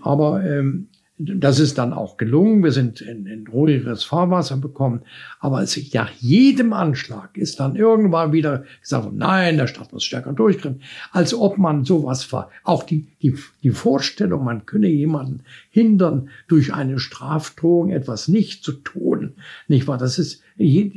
Aber 0.00 0.44
ähm, 0.44 0.88
das 1.22 1.58
ist 1.58 1.76
dann 1.76 1.92
auch 1.92 2.16
gelungen. 2.16 2.64
Wir 2.64 2.72
sind 2.72 3.02
in, 3.02 3.26
in 3.26 3.46
ruhigeres 3.46 4.04
Fahrwasser 4.04 4.56
bekommen. 4.56 5.02
Aber 5.38 5.60
es, 5.62 5.78
nach 5.92 6.10
jedem 6.12 6.72
Anschlag 6.72 7.36
ist 7.36 7.60
dann 7.60 7.76
irgendwann 7.76 8.32
wieder 8.32 8.64
gesagt, 8.80 9.12
nein, 9.12 9.58
der 9.58 9.66
Staat 9.66 9.92
muss 9.92 10.04
stärker 10.04 10.32
durchgreifen. 10.32 10.80
Als 11.12 11.34
ob 11.34 11.58
man 11.58 11.84
sowas 11.84 12.32
war. 12.32 12.50
Auch 12.64 12.84
die, 12.84 13.08
die, 13.20 13.34
die 13.62 13.70
Vorstellung, 13.70 14.44
man 14.44 14.64
könne 14.64 14.88
jemanden 14.88 15.42
hindern, 15.68 16.30
durch 16.48 16.72
eine 16.72 16.98
Strafdrohung 16.98 17.90
etwas 17.90 18.28
nicht 18.28 18.64
zu 18.64 18.72
tun. 18.72 19.34
Nicht 19.68 19.86
wahr? 19.86 19.98
Das 19.98 20.18
ist, 20.18 20.42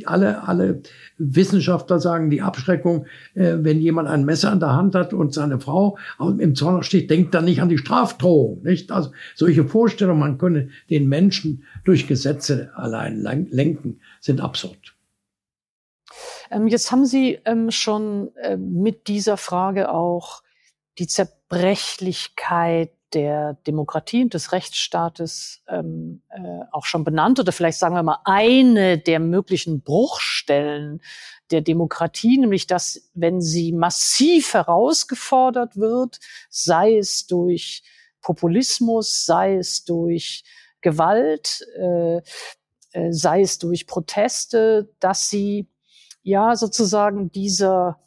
alle, 0.05 0.47
alle 0.47 0.81
Wissenschaftler 1.17 1.99
sagen, 1.99 2.29
die 2.29 2.41
Abschreckung, 2.41 3.05
äh, 3.33 3.55
wenn 3.59 3.79
jemand 3.79 4.09
ein 4.09 4.25
Messer 4.25 4.51
in 4.51 4.59
der 4.59 4.73
Hand 4.73 4.95
hat 4.95 5.13
und 5.13 5.33
seine 5.33 5.59
Frau 5.59 5.97
im 6.19 6.55
Zorn 6.55 6.83
steht, 6.83 7.09
denkt 7.09 7.33
dann 7.33 7.45
nicht 7.45 7.61
an 7.61 7.69
die 7.69 7.77
Strafdrohung. 7.77 8.61
Nicht? 8.63 8.91
Also 8.91 9.11
solche 9.35 9.65
Vorstellungen, 9.65 10.19
man 10.19 10.37
könne 10.37 10.69
den 10.89 11.07
Menschen 11.07 11.63
durch 11.85 12.07
Gesetze 12.07 12.71
allein 12.75 13.21
lenken, 13.51 14.01
sind 14.19 14.41
absurd. 14.41 14.95
Ähm, 16.51 16.67
jetzt 16.67 16.91
haben 16.91 17.05
Sie 17.05 17.39
ähm, 17.45 17.71
schon 17.71 18.35
äh, 18.35 18.57
mit 18.57 19.07
dieser 19.07 19.37
Frage 19.37 19.89
auch 19.89 20.43
die 20.99 21.07
Zerbrechlichkeit 21.07 22.91
der 23.13 23.53
Demokratie 23.67 24.23
und 24.23 24.33
des 24.33 24.51
Rechtsstaates 24.51 25.63
ähm, 25.67 26.21
äh, 26.29 26.65
auch 26.71 26.85
schon 26.85 27.03
benannt 27.03 27.39
oder 27.39 27.51
vielleicht 27.51 27.79
sagen 27.79 27.95
wir 27.95 28.03
mal 28.03 28.19
eine 28.25 28.97
der 28.97 29.19
möglichen 29.19 29.81
Bruchstellen 29.81 31.01
der 31.51 31.61
Demokratie, 31.61 32.37
nämlich 32.37 32.67
dass, 32.67 33.09
wenn 33.13 33.41
sie 33.41 33.71
massiv 33.71 34.53
herausgefordert 34.53 35.77
wird, 35.77 36.19
sei 36.49 36.97
es 36.97 37.27
durch 37.27 37.83
Populismus, 38.21 39.25
sei 39.25 39.57
es 39.57 39.83
durch 39.83 40.43
Gewalt, 40.81 41.65
äh, 41.77 42.21
äh, 42.93 43.11
sei 43.11 43.41
es 43.41 43.59
durch 43.59 43.85
Proteste, 43.87 44.89
dass 44.99 45.29
sie 45.29 45.67
ja 46.23 46.55
sozusagen 46.55 47.31
dieser 47.31 47.99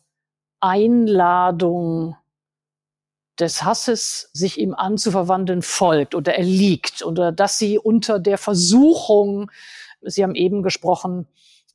Einladung 0.61 2.17
des 3.39 3.63
Hasses 3.63 4.31
sich 4.33 4.59
ihm 4.59 4.75
anzuverwandeln 4.75 5.63
folgt 5.63 6.15
oder 6.15 6.37
erliegt 6.37 7.03
oder 7.03 7.33
dass 7.33 7.59
sie 7.59 7.79
unter 7.79 8.19
der 8.19 8.39
Versuchung, 8.39 9.51
Sie 10.03 10.23
haben 10.23 10.35
eben 10.35 10.63
gesprochen, 10.63 11.27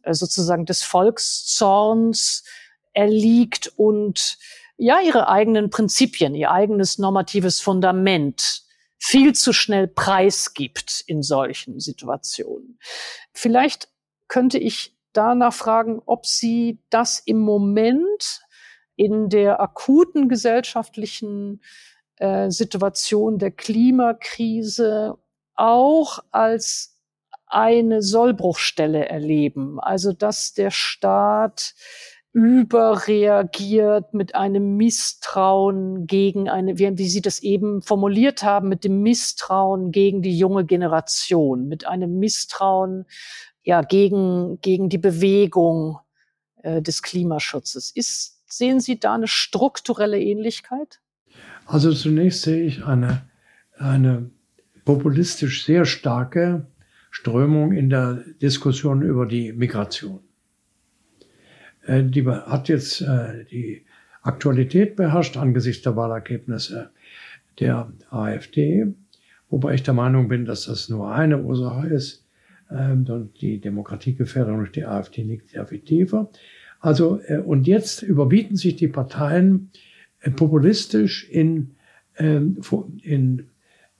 äh, 0.03 0.14
sozusagen 0.14 0.66
des 0.66 0.84
Volkszorns 0.84 2.43
erliegt 2.93 3.72
und 3.76 4.38
ja, 4.78 4.99
ihre 4.99 5.28
eigenen 5.28 5.70
Prinzipien, 5.70 6.34
ihr 6.34 6.51
eigenes 6.51 6.97
normatives 6.97 7.62
Fundament 7.62 8.64
viel 8.97 9.34
zu 9.34 9.53
schnell 9.53 9.88
preisgibt 9.88 11.03
in 11.05 11.22
solchen 11.22 11.80
Situationen. 11.80 12.80
Vielleicht 13.34 13.89
könnte 14.28 14.57
ich 14.57 14.95
danach 15.14 15.53
fragen, 15.53 16.01
ob 16.05 16.26
Sie 16.26 16.80
das 16.89 17.20
im 17.20 17.39
Moment 17.39 18.41
in 19.02 19.30
der 19.30 19.60
akuten 19.60 20.30
gesellschaftlichen 20.30 21.62
äh, 22.18 22.52
Situation 22.52 23.39
der 23.39 23.49
Klimakrise 23.49 25.18
auch 25.56 26.20
als 26.30 26.99
eine 27.47 28.04
Sollbruchstelle 28.04 29.10
erleben. 29.10 29.80
Also 29.80 30.14
dass 30.14 30.54
der 30.54 30.70
Staat 30.70 31.74
überreagiert 32.32 34.14
mit 34.14 34.36
einem 34.36 34.78
Misstrauen 34.78 36.06
gegen 36.06 36.47
eine, 36.47 36.78
wie, 36.78 37.10
Sie 37.10 37.22
das 37.22 37.39
eben 37.39 37.82
formuliert 37.82 38.43
haben, 38.43 38.70
mit 38.70 38.84
dem 38.84 39.02
Misstrauen 39.02 39.91
gegen 39.91 40.22
die 40.22 40.38
junge 40.38 40.64
Generation, 40.64 41.68
mit 41.68 41.88
einem 41.88 42.20
Misstrauen 42.20 43.06
ja 43.64 43.82
gegen 43.82 44.62
gegen 44.62 44.89
die 44.89 44.99
Bewegung 44.99 45.97
äh, 46.64 46.82
des 46.82 47.02
Klimaschutzes. 47.02 47.91
Ist 47.91 48.41
Sehen 48.52 48.82
Sie 48.82 48.99
da 48.99 49.16
eine 49.16 49.28
strukturelle 49.28 50.20
Ähnlichkeit? 50.20 50.99
Also 51.66 51.93
zunächst 51.93 52.41
sehe 52.41 52.64
ich 52.64 52.84
eine, 52.84 53.22
eine 53.78 54.30
populistisch 54.84 55.66
sehr 55.66 55.86
starke 55.86 56.68
Strömung 57.12 57.72
in 57.72 57.89
der 57.89 58.24
Diskussion 58.41 59.04
über 59.04 59.26
die 59.26 59.54
Migration. 59.54 60.20
Äh, 61.84 62.04
die 62.04 62.26
hat 62.26 62.68
jetzt 62.68 63.02
äh, 63.02 63.45
die 63.45 63.86
Aktualität 64.22 64.97
beherrscht 64.97 65.38
angesichts 65.38 65.84
der 65.84 65.95
Wahlergebnisse 65.95 66.91
der 67.60 67.91
AfD, 68.10 68.93
wobei 69.49 69.76
ich 69.76 69.84
der 69.84 69.93
Meinung 69.93 70.28
bin, 70.28 70.43
dass 70.43 70.66
das 70.66 70.89
nur 70.89 71.14
eine 71.14 71.41
Ursache 71.41 71.88
ist. 71.88 72.26
Ähm, 72.70 73.06
und 73.08 73.39
die 73.41 73.62
Demokratiegefährdung 73.62 74.58
durch 74.58 74.74
die 74.74 74.86
AfD 74.86 75.24
liegt 75.24 75.49
sehr 75.52 75.66
viel 75.66 75.80
tiefer. 75.80 76.30
Also, 76.82 77.22
äh, 77.28 77.38
und 77.38 77.68
jetzt 77.68 78.02
überbieten 78.02 78.58
sich 78.58 78.76
die 78.76 78.90
Parteien 78.90 79.72
populistisch 80.36 81.28
in, 81.30 81.76
ähm, 82.18 82.62
in 83.02 83.48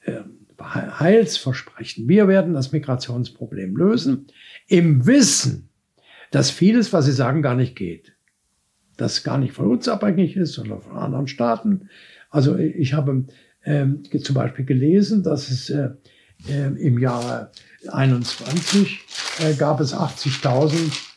ähm, 0.06 0.42
Heilsversprechen. 0.62 2.08
Wir 2.08 2.28
werden 2.28 2.54
das 2.54 2.72
Migrationsproblem 2.72 3.76
lösen, 3.76 4.28
im 4.68 5.06
Wissen, 5.08 5.70
dass 6.30 6.52
vieles, 6.52 6.94
was 6.94 7.06
sie 7.06 7.12
sagen, 7.12 7.42
gar 7.42 7.56
nicht 7.56 7.76
geht. 7.76 8.14
Das 8.98 9.24
gar 9.24 9.38
nicht 9.38 9.54
von 9.54 9.68
uns 9.68 9.88
abhängig 9.88 10.38
ist, 10.38 10.54
sondern 10.54 10.82
von 10.82 10.98
anderen 10.98 11.28
Staaten. 11.28 11.90
Also 12.30 12.58
ich 12.58 12.94
habe 12.94 13.26
ähm, 13.66 14.04
zum 14.22 14.36
Beispiel 14.36 14.66
gelesen, 14.66 15.24
dass 15.24 15.50
es 15.50 15.70
äh, 15.70 15.90
äh, 16.48 16.68
im 16.78 17.00
Jahre 17.00 17.52
21 17.90 19.00
äh, 19.40 19.54
gab 19.56 19.80
es 19.80 19.96
80.000, 19.96 21.11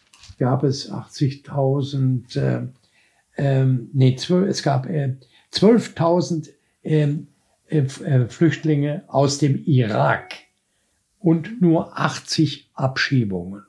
gab 0.45 0.63
es 0.63 0.93
80.000, 0.93 2.39
äh, 2.39 2.67
ähm, 3.39 3.89
nee, 3.95 4.15
12, 4.15 4.47
es 4.47 4.63
gab 4.63 4.87
äh, 4.87 5.15
12.000 5.55 6.51
ähm, 6.83 7.29
äh, 7.69 7.79
äh, 7.79 8.29
Flüchtlinge 8.29 9.05
aus 9.07 9.39
dem 9.39 9.65
Irak 9.65 10.35
und 11.19 11.63
nur 11.63 11.99
80 11.99 12.69
Abschiebungen. 12.75 13.63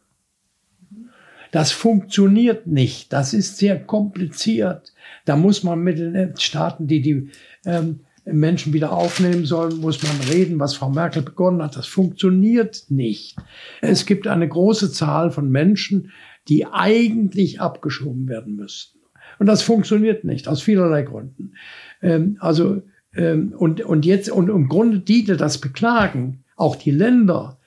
Das 1.53 1.71
funktioniert 1.71 2.67
nicht. 2.67 3.13
Das 3.13 3.33
ist 3.33 3.55
sehr 3.55 3.81
kompliziert. 3.81 4.93
Da 5.23 5.37
muss 5.37 5.63
man 5.63 5.79
mit 5.79 5.97
den 5.97 6.35
Staaten, 6.37 6.87
die 6.87 7.01
die 7.01 7.29
ähm, 7.65 8.01
Menschen 8.25 8.73
wieder 8.73 8.91
aufnehmen 8.91 9.45
sollen, 9.45 9.79
muss 9.79 10.01
man 10.01 10.19
reden, 10.29 10.59
was 10.59 10.75
Frau 10.75 10.89
Merkel 10.89 11.21
begonnen 11.21 11.61
hat. 11.61 11.75
Das 11.75 11.87
funktioniert 11.87 12.85
nicht. 12.89 13.37
Es 13.81 14.05
gibt 14.05 14.27
eine 14.27 14.47
große 14.47 14.91
Zahl 14.91 15.31
von 15.31 15.49
Menschen, 15.49 16.11
die 16.47 16.65
eigentlich 16.65 17.61
abgeschoben 17.61 18.27
werden 18.27 18.55
müssten. 18.55 18.99
Und 19.39 19.47
das 19.47 19.61
funktioniert 19.61 20.23
nicht, 20.23 20.47
aus 20.47 20.61
vielerlei 20.61 21.03
Gründen. 21.03 21.53
Ähm, 22.01 22.37
also, 22.39 22.81
ähm, 23.15 23.53
und, 23.57 23.81
und 23.81 24.05
jetzt, 24.05 24.29
und 24.29 24.49
im 24.49 24.69
Grunde 24.69 24.99
die, 24.99 25.23
die 25.23 25.37
das 25.37 25.59
beklagen, 25.59 26.43
auch 26.55 26.75
die 26.75 26.91
Länder, 26.91 27.59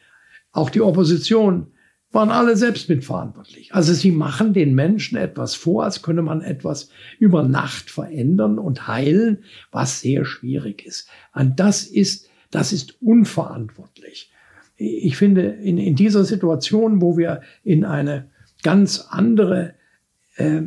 auch 0.52 0.70
die 0.70 0.80
Opposition, 0.80 1.68
waren 2.10 2.30
alle 2.30 2.56
selbst 2.56 2.88
mitverantwortlich. 2.88 3.74
Also 3.74 3.92
sie 3.92 4.10
machen 4.10 4.54
den 4.54 4.74
Menschen 4.74 5.18
etwas 5.18 5.54
vor, 5.54 5.84
als 5.84 6.02
könne 6.02 6.22
man 6.22 6.40
etwas 6.40 6.88
über 7.18 7.42
Nacht 7.42 7.90
verändern 7.90 8.58
und 8.58 8.88
heilen, 8.88 9.44
was 9.70 10.00
sehr 10.00 10.24
schwierig 10.24 10.86
ist. 10.86 11.08
Und 11.34 11.60
das 11.60 11.84
ist, 11.84 12.28
das 12.50 12.72
ist 12.72 13.00
unverantwortlich. 13.02 14.32
Ich 14.76 15.16
finde, 15.16 15.42
in, 15.42 15.76
in 15.76 15.96
dieser 15.96 16.24
Situation, 16.24 17.02
wo 17.02 17.18
wir 17.18 17.42
in 17.62 17.84
eine 17.84 18.30
ganz 18.62 19.06
andere 19.10 19.74
äh, 20.36 20.62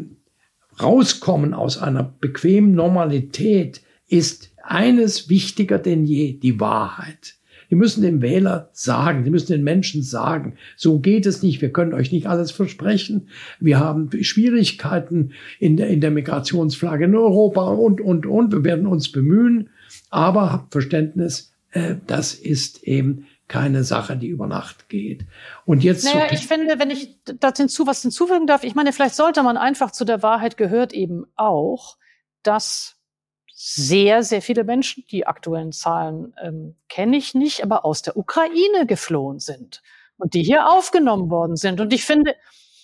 rauskommen 0.81 1.53
aus 1.53 1.77
einer 1.77 2.03
bequemen 2.03 2.73
Normalität, 2.73 3.81
ist 4.07 4.51
eines 4.63 5.29
wichtiger 5.29 5.79
denn 5.79 6.05
je, 6.05 6.33
die 6.33 6.59
Wahrheit. 6.59 7.35
Die 7.71 7.75
müssen 7.75 8.03
dem 8.03 8.21
Wähler 8.21 8.69
sagen, 8.73 9.23
die 9.23 9.31
müssen 9.31 9.53
den 9.53 9.63
Menschen 9.63 10.03
sagen, 10.03 10.57
so 10.75 10.99
geht 10.99 11.25
es 11.25 11.41
nicht, 11.41 11.61
wir 11.61 11.71
können 11.71 11.93
euch 11.93 12.11
nicht 12.11 12.27
alles 12.27 12.51
versprechen. 12.51 13.29
Wir 13.59 13.79
haben 13.79 14.09
Schwierigkeiten 14.21 15.31
in 15.57 15.77
der, 15.77 15.87
in 15.87 16.01
der 16.01 16.11
Migrationsfrage 16.11 17.05
in 17.05 17.15
Europa 17.15 17.69
und, 17.69 18.01
und, 18.01 18.25
und. 18.25 18.51
Wir 18.51 18.63
werden 18.65 18.85
uns 18.85 19.11
bemühen, 19.11 19.69
aber 20.09 20.51
habt 20.51 20.73
Verständnis, 20.73 21.53
äh, 21.71 21.95
das 22.05 22.33
ist 22.33 22.83
eben 22.83 23.25
keine 23.47 23.83
Sache, 23.83 24.15
die 24.15 24.27
über 24.27 24.47
Nacht 24.47 24.87
geht. 24.87 25.25
Und 25.65 25.83
jetzt. 25.83 26.05
Naja, 26.05 26.27
ich 26.31 26.47
finde, 26.47 26.77
wenn 26.77 26.89
ich 26.89 27.19
dazu 27.39 27.63
hinzu, 27.63 27.87
was 27.87 28.01
hinzufügen 28.01 28.47
darf, 28.47 28.63
ich 28.63 28.75
meine, 28.75 28.93
vielleicht 28.93 29.15
sollte 29.15 29.43
man 29.43 29.57
einfach 29.57 29.91
zu 29.91 30.05
der 30.05 30.23
Wahrheit 30.23 30.55
gehört 30.57 30.93
eben 30.93 31.25
auch, 31.35 31.97
dass 32.43 32.97
sehr, 33.63 34.23
sehr 34.23 34.41
viele 34.41 34.63
Menschen, 34.63 35.05
die 35.11 35.27
aktuellen 35.27 35.71
Zahlen 35.71 36.33
ähm, 36.41 36.75
kenne 36.89 37.15
ich 37.15 37.35
nicht, 37.35 37.63
aber 37.63 37.85
aus 37.85 38.01
der 38.01 38.17
Ukraine 38.17 38.87
geflohen 38.87 39.37
sind 39.37 39.83
und 40.17 40.33
die 40.33 40.41
hier 40.41 40.67
aufgenommen 40.67 41.29
worden 41.29 41.55
sind. 41.55 41.79
Und 41.79 41.93
ich 41.93 42.03
finde, 42.03 42.35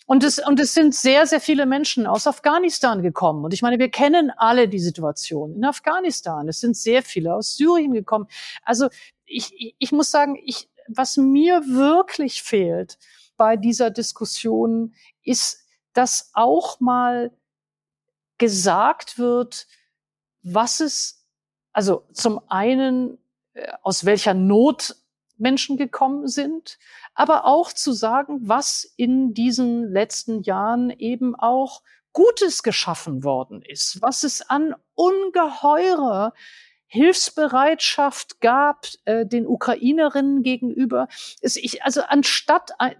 und 0.05 0.23
es, 0.23 0.37
und 0.37 0.59
es 0.59 0.75
sind 0.75 0.93
sehr, 0.93 1.25
sehr 1.25 1.41
viele 1.41 1.65
Menschen 1.65 2.05
aus 2.05 2.27
Afghanistan 2.27 3.01
gekommen. 3.01 3.43
Und 3.43 3.55
ich 3.55 3.63
meine, 3.63 3.79
wir 3.79 3.89
kennen 3.89 4.31
alle 4.37 4.69
die 4.69 4.77
Situation 4.77 5.55
in 5.55 5.65
Afghanistan. 5.65 6.47
Es 6.47 6.59
sind 6.59 6.77
sehr 6.77 7.01
viele 7.01 7.33
aus 7.33 7.57
Syrien 7.57 7.93
gekommen. 7.93 8.27
Also 8.63 8.87
ich, 9.25 9.75
ich 9.79 9.91
muss 9.91 10.11
sagen, 10.11 10.37
ich, 10.45 10.69
was 10.87 11.17
mir 11.17 11.63
wirklich 11.65 12.43
fehlt 12.43 12.99
bei 13.35 13.57
dieser 13.57 13.89
Diskussion 13.89 14.93
ist, 15.23 15.65
dass 15.93 16.29
auch 16.35 16.79
mal 16.79 17.31
gesagt 18.37 19.17
wird, 19.17 19.65
was 20.43 20.79
es, 20.79 21.25
also 21.71 22.03
zum 22.13 22.41
einen, 22.47 23.17
äh, 23.53 23.67
aus 23.81 24.05
welcher 24.05 24.33
Not 24.33 24.95
Menschen 25.37 25.77
gekommen 25.77 26.27
sind, 26.27 26.79
aber 27.13 27.45
auch 27.45 27.71
zu 27.71 27.91
sagen, 27.91 28.39
was 28.47 28.83
in 28.95 29.33
diesen 29.33 29.91
letzten 29.91 30.41
Jahren 30.43 30.89
eben 30.89 31.35
auch 31.35 31.81
Gutes 32.13 32.63
geschaffen 32.63 33.23
worden 33.23 33.61
ist, 33.61 34.01
was 34.01 34.23
es 34.23 34.41
an 34.49 34.75
ungeheurer 34.95 36.33
Hilfsbereitschaft 36.87 38.39
gab 38.39 38.87
äh, 39.05 39.25
den 39.25 39.45
Ukrainerinnen 39.45 40.41
gegenüber. 40.41 41.07
Es, 41.41 41.57
ich, 41.57 41.83
also 41.83 42.01
anstatt 42.01 42.71
äh, 42.79 42.95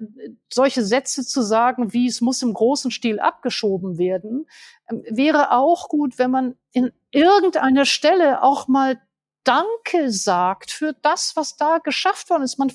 solche 0.51 0.83
Sätze 0.83 1.25
zu 1.25 1.41
sagen, 1.41 1.93
wie 1.93 2.07
es 2.07 2.19
muss 2.19 2.41
im 2.41 2.53
großen 2.53 2.91
Stil 2.91 3.19
abgeschoben 3.19 3.97
werden, 3.97 4.45
äh, 4.88 4.95
wäre 5.09 5.51
auch 5.51 5.88
gut, 5.88 6.19
wenn 6.19 6.31
man 6.31 6.55
in 6.73 6.91
irgendeiner 7.11 7.85
Stelle 7.85 8.43
auch 8.43 8.67
mal 8.67 9.01
Danke 9.45 10.11
sagt 10.11 10.71
für 10.71 10.93
das, 11.01 11.38
was 11.38 11.55
da 11.55 11.77
geschafft 11.77 12.29
worden 12.29 12.43
ist. 12.43 12.59
Man, 12.59 12.69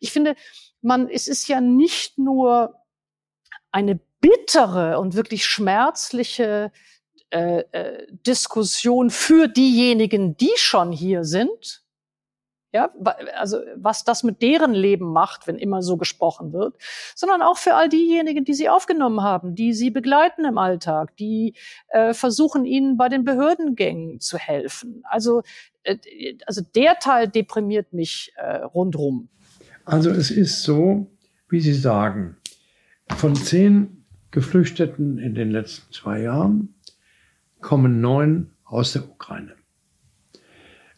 ich 0.00 0.10
finde, 0.10 0.34
man, 0.80 1.08
es 1.10 1.28
ist 1.28 1.48
ja 1.48 1.60
nicht 1.60 2.16
nur 2.16 2.74
eine 3.70 4.00
bittere 4.20 4.98
und 4.98 5.14
wirklich 5.14 5.44
schmerzliche 5.44 6.72
äh, 7.30 7.60
äh, 7.72 8.06
Diskussion 8.26 9.10
für 9.10 9.48
diejenigen, 9.48 10.36
die 10.36 10.52
schon 10.56 10.92
hier 10.92 11.24
sind. 11.24 11.82
Ja, 12.72 12.90
also 13.38 13.60
was 13.76 14.04
das 14.04 14.22
mit 14.22 14.42
deren 14.42 14.74
Leben 14.74 15.10
macht, 15.10 15.46
wenn 15.46 15.56
immer 15.56 15.80
so 15.80 15.96
gesprochen 15.96 16.52
wird, 16.52 16.74
sondern 17.14 17.40
auch 17.40 17.56
für 17.56 17.74
all 17.74 17.88
diejenigen, 17.88 18.44
die 18.44 18.52
sie 18.52 18.68
aufgenommen 18.68 19.22
haben, 19.22 19.54
die 19.54 19.72
sie 19.72 19.90
begleiten 19.90 20.44
im 20.44 20.58
Alltag, 20.58 21.16
die 21.16 21.54
äh, 21.88 22.12
versuchen, 22.12 22.66
ihnen 22.66 22.98
bei 22.98 23.08
den 23.08 23.24
Behördengängen 23.24 24.20
zu 24.20 24.36
helfen. 24.36 25.02
Also, 25.04 25.42
äh, 25.82 25.96
also 26.46 26.60
der 26.74 26.98
Teil 26.98 27.28
deprimiert 27.28 27.94
mich 27.94 28.32
äh, 28.36 28.56
rundrum. 28.58 29.30
Also 29.86 30.10
es 30.10 30.30
ist 30.30 30.62
so, 30.62 31.10
wie 31.48 31.60
Sie 31.60 31.72
sagen, 31.72 32.36
von 33.16 33.34
zehn 33.34 34.04
Geflüchteten 34.30 35.18
in 35.18 35.34
den 35.34 35.50
letzten 35.50 35.90
zwei 35.92 36.20
Jahren 36.20 36.74
kommen 37.60 38.00
neun 38.00 38.50
aus 38.64 38.92
der 38.92 39.08
Ukraine. 39.08 39.54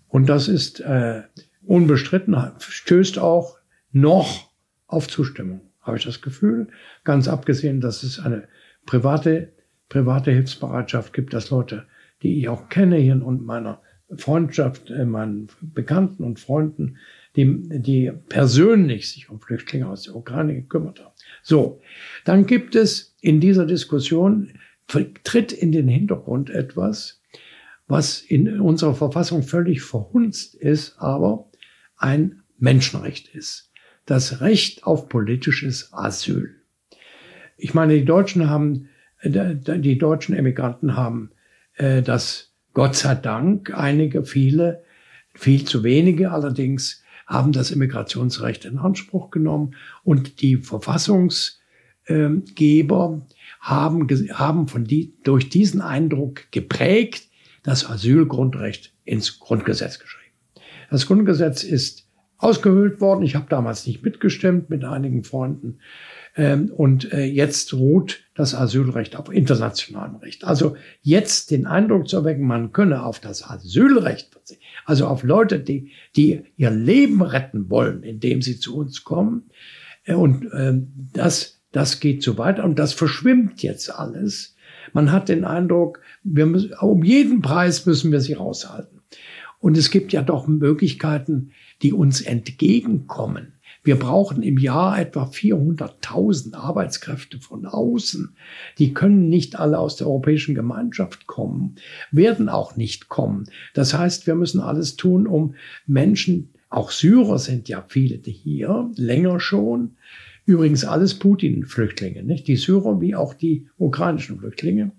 Und 0.09 0.29
das 0.29 0.49
ist 0.49 0.81
äh, 0.81 1.23
unbestritten, 1.63 2.37
stößt 2.59 3.19
auch 3.19 3.59
noch 3.93 4.51
auf 4.87 5.09
Zustimmung, 5.09 5.61
habe 5.81 5.97
ich 5.99 6.05
das 6.05 6.21
Gefühl. 6.21 6.69
Ganz 7.05 7.29
abgesehen, 7.29 7.81
dass 7.81 8.03
es 8.03 8.19
eine 8.19 8.49
private, 8.87 9.53
private 9.89 10.33
Hilfsbereitschaft 10.33 11.13
gibt, 11.13 11.33
dass 11.33 11.51
Leute, 11.51 11.87
die 12.23 12.41
ich 12.41 12.49
auch 12.49 12.69
kenne 12.69 12.97
hier 12.97 13.25
und 13.25 13.45
meiner 13.45 13.81
Freundschaft, 14.17 14.91
äh, 14.91 15.05
meinen 15.05 15.49
Bekannten 15.61 16.25
und 16.25 16.41
Freunden, 16.41 16.97
die, 17.37 17.63
die 17.69 18.11
persönlich 18.29 19.11
sich 19.13 19.31
um 19.31 19.41
Flüchtlinge 19.41 19.89
aus 19.89 20.03
der 20.03 20.17
Ukraine 20.17 20.55
gekümmert 20.55 21.01
haben. 21.01 21.15
So, 21.43 21.81
dann 22.25 22.47
gibt 22.47 22.75
es 22.75 23.17
in 23.21 23.41
dieser 23.41 23.67
Diskussion 23.67 24.53
tritt 25.25 25.53
in 25.53 25.73
den 25.73 25.89
Hintergrund 25.89 26.51
etwas, 26.51 27.21
was 27.87 28.21
in 28.21 28.61
unserer 28.61 28.95
Verfassung 28.95 29.43
völlig 29.43 29.83
verhunzt 29.83 30.55
ist, 30.55 30.97
aber 30.99 31.51
ein 31.97 32.43
Menschenrecht 32.59 33.35
ist. 33.35 33.73
Das 34.07 34.41
Recht 34.41 34.85
auf 34.85 35.09
politisches 35.09 35.93
Asyl. 35.93 36.57
Ich 37.57 37.75
meine, 37.75 37.95
die 37.95 38.05
Deutschen 38.05 38.49
haben, 38.49 38.89
die 39.23 39.99
deutschen 39.99 40.35
Emigranten 40.35 40.97
haben 40.97 41.31
äh, 41.75 42.03
das 42.03 42.51
Gott 42.73 42.95
sei 42.95 43.17
Dank, 43.17 43.77
einige, 43.77 44.25
viele, 44.25 44.85
viel 45.35 45.65
zu 45.65 45.83
wenige 45.83 46.31
allerdings, 46.31 47.03
haben 47.27 47.53
das 47.53 47.71
Immigrationsrecht 47.71 48.65
in 48.65 48.79
Anspruch 48.79 49.31
genommen 49.31 49.75
und 50.05 50.41
die 50.41 50.57
Verfassungsgeber 50.57 53.27
haben, 53.61 54.09
haben 54.33 54.69
von 54.69 54.85
die, 54.85 55.15
durch 55.23 55.49
diesen 55.49 55.81
Eindruck 55.81 56.51
geprägt 56.51 57.29
das 57.63 57.89
Asylgrundrecht 57.89 58.93
ins 59.05 59.39
Grundgesetz 59.39 59.99
geschrieben. 59.99 60.35
Das 60.91 61.07
Grundgesetz 61.07 61.63
ist 61.63 62.07
ausgehöhlt 62.39 63.01
worden. 63.01 63.23
Ich 63.23 63.37
habe 63.37 63.47
damals 63.49 63.87
nicht 63.87 64.03
mitgestimmt 64.03 64.71
mit 64.71 64.83
einigen 64.85 65.25
Freunden. 65.25 65.79
Ähm, 66.37 66.71
und 66.75 67.13
äh, 67.13 67.25
jetzt 67.25 67.75
ruht 67.75 68.23
das 68.35 68.55
Asylrecht 68.55 69.17
auf 69.17 69.31
internationalem 69.33 70.17
Recht. 70.17 70.45
Also 70.45 70.77
jetzt 71.03 71.51
den 71.51 71.67
Eindruck 71.67 72.09
zu 72.09 72.17
erwecken, 72.17 72.47
man 72.47 72.73
könne 72.73 73.05
auf 73.05 73.21
das 73.21 73.45
Asylrecht 73.49 74.31
also 74.85 75.07
auf 75.07 75.23
Leute, 75.23 75.61
die, 75.61 75.93
die 76.17 76.43
ihr 76.57 76.71
Leben 76.71 77.23
retten 77.23 77.71
wollen, 77.71 78.03
indem 78.03 78.43
sie 78.43 78.59
zu 78.59 78.77
uns 78.77 79.05
kommen. 79.05 79.51
Äh, 80.05 80.15
und 80.15 80.49
ähm, 80.53 80.93
das, 81.13 81.60
das 81.73 82.01
geht 82.01 82.23
so 82.23 82.39
weiter 82.39 82.65
und 82.65 82.79
das 82.79 82.93
verschwimmt 82.93 83.63
jetzt 83.63 83.95
alles. 83.95 84.57
Man 84.93 85.13
hat 85.13 85.29
den 85.29 85.45
Eindruck, 85.45 86.01
wir 86.23 86.47
müssen, 86.47 86.73
um 86.75 87.05
jeden 87.05 87.43
Preis 87.43 87.87
müssen 87.87 88.13
wir 88.13 88.21
sie 88.21 88.33
raushalten. 88.35 89.01
Und 89.61 89.77
es 89.77 89.91
gibt 89.91 90.13
ja 90.13 90.23
doch 90.23 90.47
Möglichkeiten, 90.47 91.53
die 91.83 91.93
uns 91.93 92.23
entgegenkommen. 92.23 93.53
Wir 93.83 93.99
brauchen 93.99 94.43
im 94.43 94.59
Jahr 94.59 94.99
etwa 94.99 95.25
400.000 95.25 96.55
Arbeitskräfte 96.55 97.39
von 97.39 97.65
außen. 97.65 98.35
Die 98.79 98.93
können 98.93 99.29
nicht 99.29 99.59
alle 99.59 99.79
aus 99.79 99.97
der 99.97 100.07
Europäischen 100.07 100.55
Gemeinschaft 100.55 101.27
kommen, 101.27 101.77
werden 102.11 102.49
auch 102.49 102.77
nicht 102.77 103.09
kommen. 103.09 103.47
Das 103.73 103.95
heißt, 103.97 104.27
wir 104.27 104.35
müssen 104.35 104.61
alles 104.61 104.97
tun, 104.97 105.27
um 105.27 105.55
Menschen, 105.87 106.51
auch 106.69 106.91
Syrer 106.91 107.39
sind 107.39 107.69
ja 107.69 107.85
viele 107.89 108.21
hier, 108.23 108.91
länger 108.97 109.41
schon, 109.41 109.97
Übrigens 110.51 110.85
alles 110.85 111.15
Putin-Flüchtlinge, 111.15 112.25
nicht? 112.25 112.49
Die 112.49 112.57
Syrer 112.57 113.01
wie 113.01 113.15
auch 113.15 113.35
die 113.35 113.69
ukrainischen 113.79 114.41
Flüchtlinge. 114.41 114.91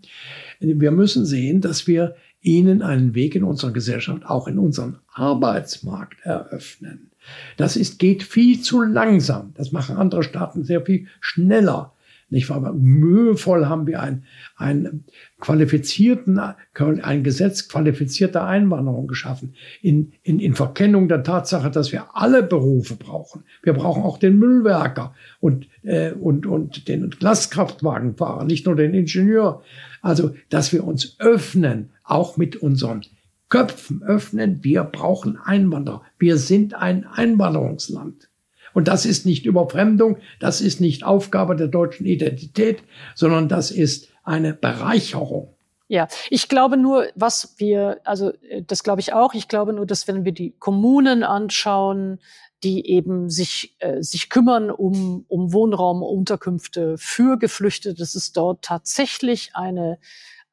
Wir 0.61 0.91
müssen 0.91 1.25
sehen, 1.25 1.59
dass 1.59 1.87
wir 1.87 2.15
ihnen 2.39 2.81
einen 2.81 3.15
Weg 3.15 3.35
in 3.35 3.43
unserer 3.43 3.71
Gesellschaft, 3.71 4.25
auch 4.25 4.47
in 4.47 4.57
unseren 4.57 4.99
Arbeitsmarkt 5.11 6.21
eröffnen. 6.23 7.11
Das 7.57 7.75
ist, 7.75 7.99
geht 7.99 8.23
viel 8.23 8.61
zu 8.61 8.81
langsam. 8.81 9.51
Das 9.55 9.73
machen 9.73 9.97
andere 9.97 10.23
Staaten 10.23 10.63
sehr 10.63 10.85
viel 10.85 11.07
schneller. 11.19 11.91
Nicht 12.31 12.49
wahr? 12.49 12.57
Aber 12.57 12.73
mühevoll 12.73 13.65
haben 13.65 13.87
wir 13.87 14.01
ein, 14.01 14.23
ein 14.55 15.03
qualifizierten, 15.41 16.39
ein 16.39 17.23
Gesetz 17.23 17.67
qualifizierter 17.67 18.47
Einwanderung 18.47 19.07
geschaffen. 19.07 19.55
In, 19.81 20.13
in, 20.23 20.39
in 20.39 20.55
Verkennung 20.55 21.09
der 21.09 21.23
Tatsache, 21.23 21.69
dass 21.69 21.91
wir 21.91 22.15
alle 22.15 22.41
Berufe 22.41 22.95
brauchen. 22.95 23.43
Wir 23.63 23.73
brauchen 23.73 24.01
auch 24.01 24.17
den 24.17 24.39
Müllwerker 24.39 25.13
und, 25.41 25.67
äh, 25.83 26.13
und, 26.13 26.45
und 26.45 26.87
den 26.87 27.13
Lastkraftwagenfahrer, 27.19 28.45
nicht 28.45 28.65
nur 28.65 28.77
den 28.77 28.93
Ingenieur. 28.93 29.61
Also, 30.01 30.33
dass 30.49 30.71
wir 30.71 30.85
uns 30.85 31.17
öffnen, 31.19 31.89
auch 32.05 32.37
mit 32.37 32.55
unseren 32.55 33.01
Köpfen 33.49 34.01
öffnen. 34.03 34.63
Wir 34.63 34.85
brauchen 34.85 35.37
Einwanderer. 35.37 36.01
Wir 36.17 36.37
sind 36.37 36.73
ein 36.75 37.05
Einwanderungsland. 37.05 38.30
Und 38.73 38.87
das 38.87 39.05
ist 39.05 39.25
nicht 39.25 39.45
Überfremdung, 39.45 40.17
das 40.39 40.61
ist 40.61 40.81
nicht 40.81 41.03
Aufgabe 41.03 41.55
der 41.55 41.67
deutschen 41.67 42.05
Identität, 42.05 42.83
sondern 43.15 43.49
das 43.49 43.71
ist 43.71 44.09
eine 44.23 44.53
Bereicherung. 44.53 45.53
Ja, 45.87 46.07
ich 46.29 46.47
glaube 46.47 46.77
nur, 46.77 47.07
was 47.15 47.55
wir, 47.57 47.99
also 48.05 48.31
äh, 48.49 48.63
das 48.65 48.83
glaube 48.83 49.01
ich 49.01 49.11
auch, 49.11 49.33
ich 49.33 49.49
glaube 49.49 49.73
nur, 49.73 49.85
dass 49.85 50.07
wenn 50.07 50.23
wir 50.23 50.31
die 50.31 50.51
Kommunen 50.57 51.23
anschauen, 51.23 52.19
die 52.63 52.87
eben 52.87 53.29
sich, 53.29 53.75
äh, 53.79 54.01
sich 54.01 54.29
kümmern 54.29 54.71
um, 54.71 55.25
um 55.27 55.51
Wohnraum, 55.51 56.01
Unterkünfte 56.01 56.95
für 56.97 57.37
Geflüchtete, 57.37 57.95
dass 57.95 58.15
es 58.15 58.31
dort 58.31 58.63
tatsächlich 58.63 59.51
eine 59.53 59.97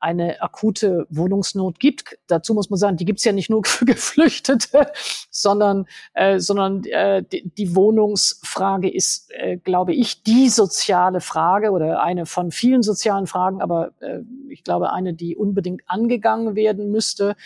eine 0.00 0.40
akute 0.40 1.06
Wohnungsnot 1.10 1.80
gibt. 1.80 2.18
Dazu 2.26 2.54
muss 2.54 2.70
man 2.70 2.78
sagen, 2.78 2.96
die 2.96 3.04
gibt 3.04 3.18
es 3.18 3.24
ja 3.24 3.32
nicht 3.32 3.50
nur 3.50 3.62
für 3.64 3.84
Geflüchtete, 3.84 4.92
sondern, 5.30 5.86
äh, 6.14 6.38
sondern 6.38 6.84
äh, 6.84 7.22
die, 7.22 7.48
die 7.48 7.74
Wohnungsfrage 7.74 8.90
ist, 8.90 9.30
äh, 9.32 9.56
glaube 9.56 9.94
ich, 9.94 10.22
die 10.22 10.48
soziale 10.48 11.20
Frage 11.20 11.70
oder 11.70 12.02
eine 12.02 12.26
von 12.26 12.50
vielen 12.50 12.82
sozialen 12.82 13.26
Fragen, 13.26 13.60
aber 13.60 13.92
äh, 14.00 14.20
ich 14.48 14.64
glaube 14.64 14.92
eine, 14.92 15.14
die 15.14 15.36
unbedingt 15.36 15.82
angegangen 15.86 16.54
werden 16.54 16.90
müsste, 16.90 17.36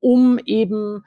um 0.00 0.38
eben 0.44 1.04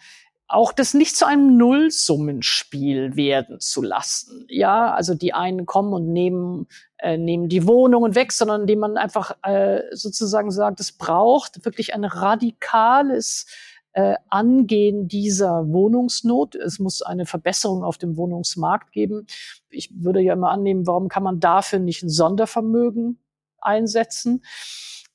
auch 0.48 0.72
das 0.72 0.94
nicht 0.94 1.16
zu 1.16 1.26
einem 1.26 1.58
Nullsummenspiel 1.58 3.16
werden 3.16 3.60
zu 3.60 3.82
lassen. 3.82 4.46
Ja, 4.50 4.94
also 4.94 5.16
die 5.16 5.34
einen 5.34 5.66
kommen 5.66 5.94
und 5.94 6.12
nehmen, 6.12 6.68
äh, 6.98 7.18
nehmen 7.18 7.50
die 7.50 7.66
Wohnungen 7.66 8.16
weg, 8.16 8.32
sondern 8.32 8.62
indem 8.62 8.80
man 8.80 8.98
einfach 8.98 9.36
äh, 9.44 9.82
sozusagen 9.92 10.52
sagt, 10.52 10.80
es 10.80 10.92
braucht 10.92 11.66
wirklich 11.66 11.94
ein 11.94 12.04
radikales 12.04 13.48
äh, 13.94 14.16
Angehen 14.30 15.08
dieser 15.08 15.68
Wohnungsnot. 15.68 16.56
Es 16.56 16.80
muss 16.80 17.02
eine 17.02 17.26
Verbesserung 17.26 17.84
auf 17.84 17.98
dem 17.98 18.18
Wohnungsmarkt 18.18 18.92
geben. 18.92 19.28
Ich 19.70 19.92
würde 19.94 20.20
ja 20.20 20.34
immer 20.34 20.52
annehmen, 20.52 20.86
warum 20.86 21.08
kann 21.08 21.24
man 21.24 21.40
dafür 21.40 21.80
nicht 21.80 22.04
ein 22.04 22.10
Sondervermögen 22.10 23.20
einsetzen? 23.60 24.44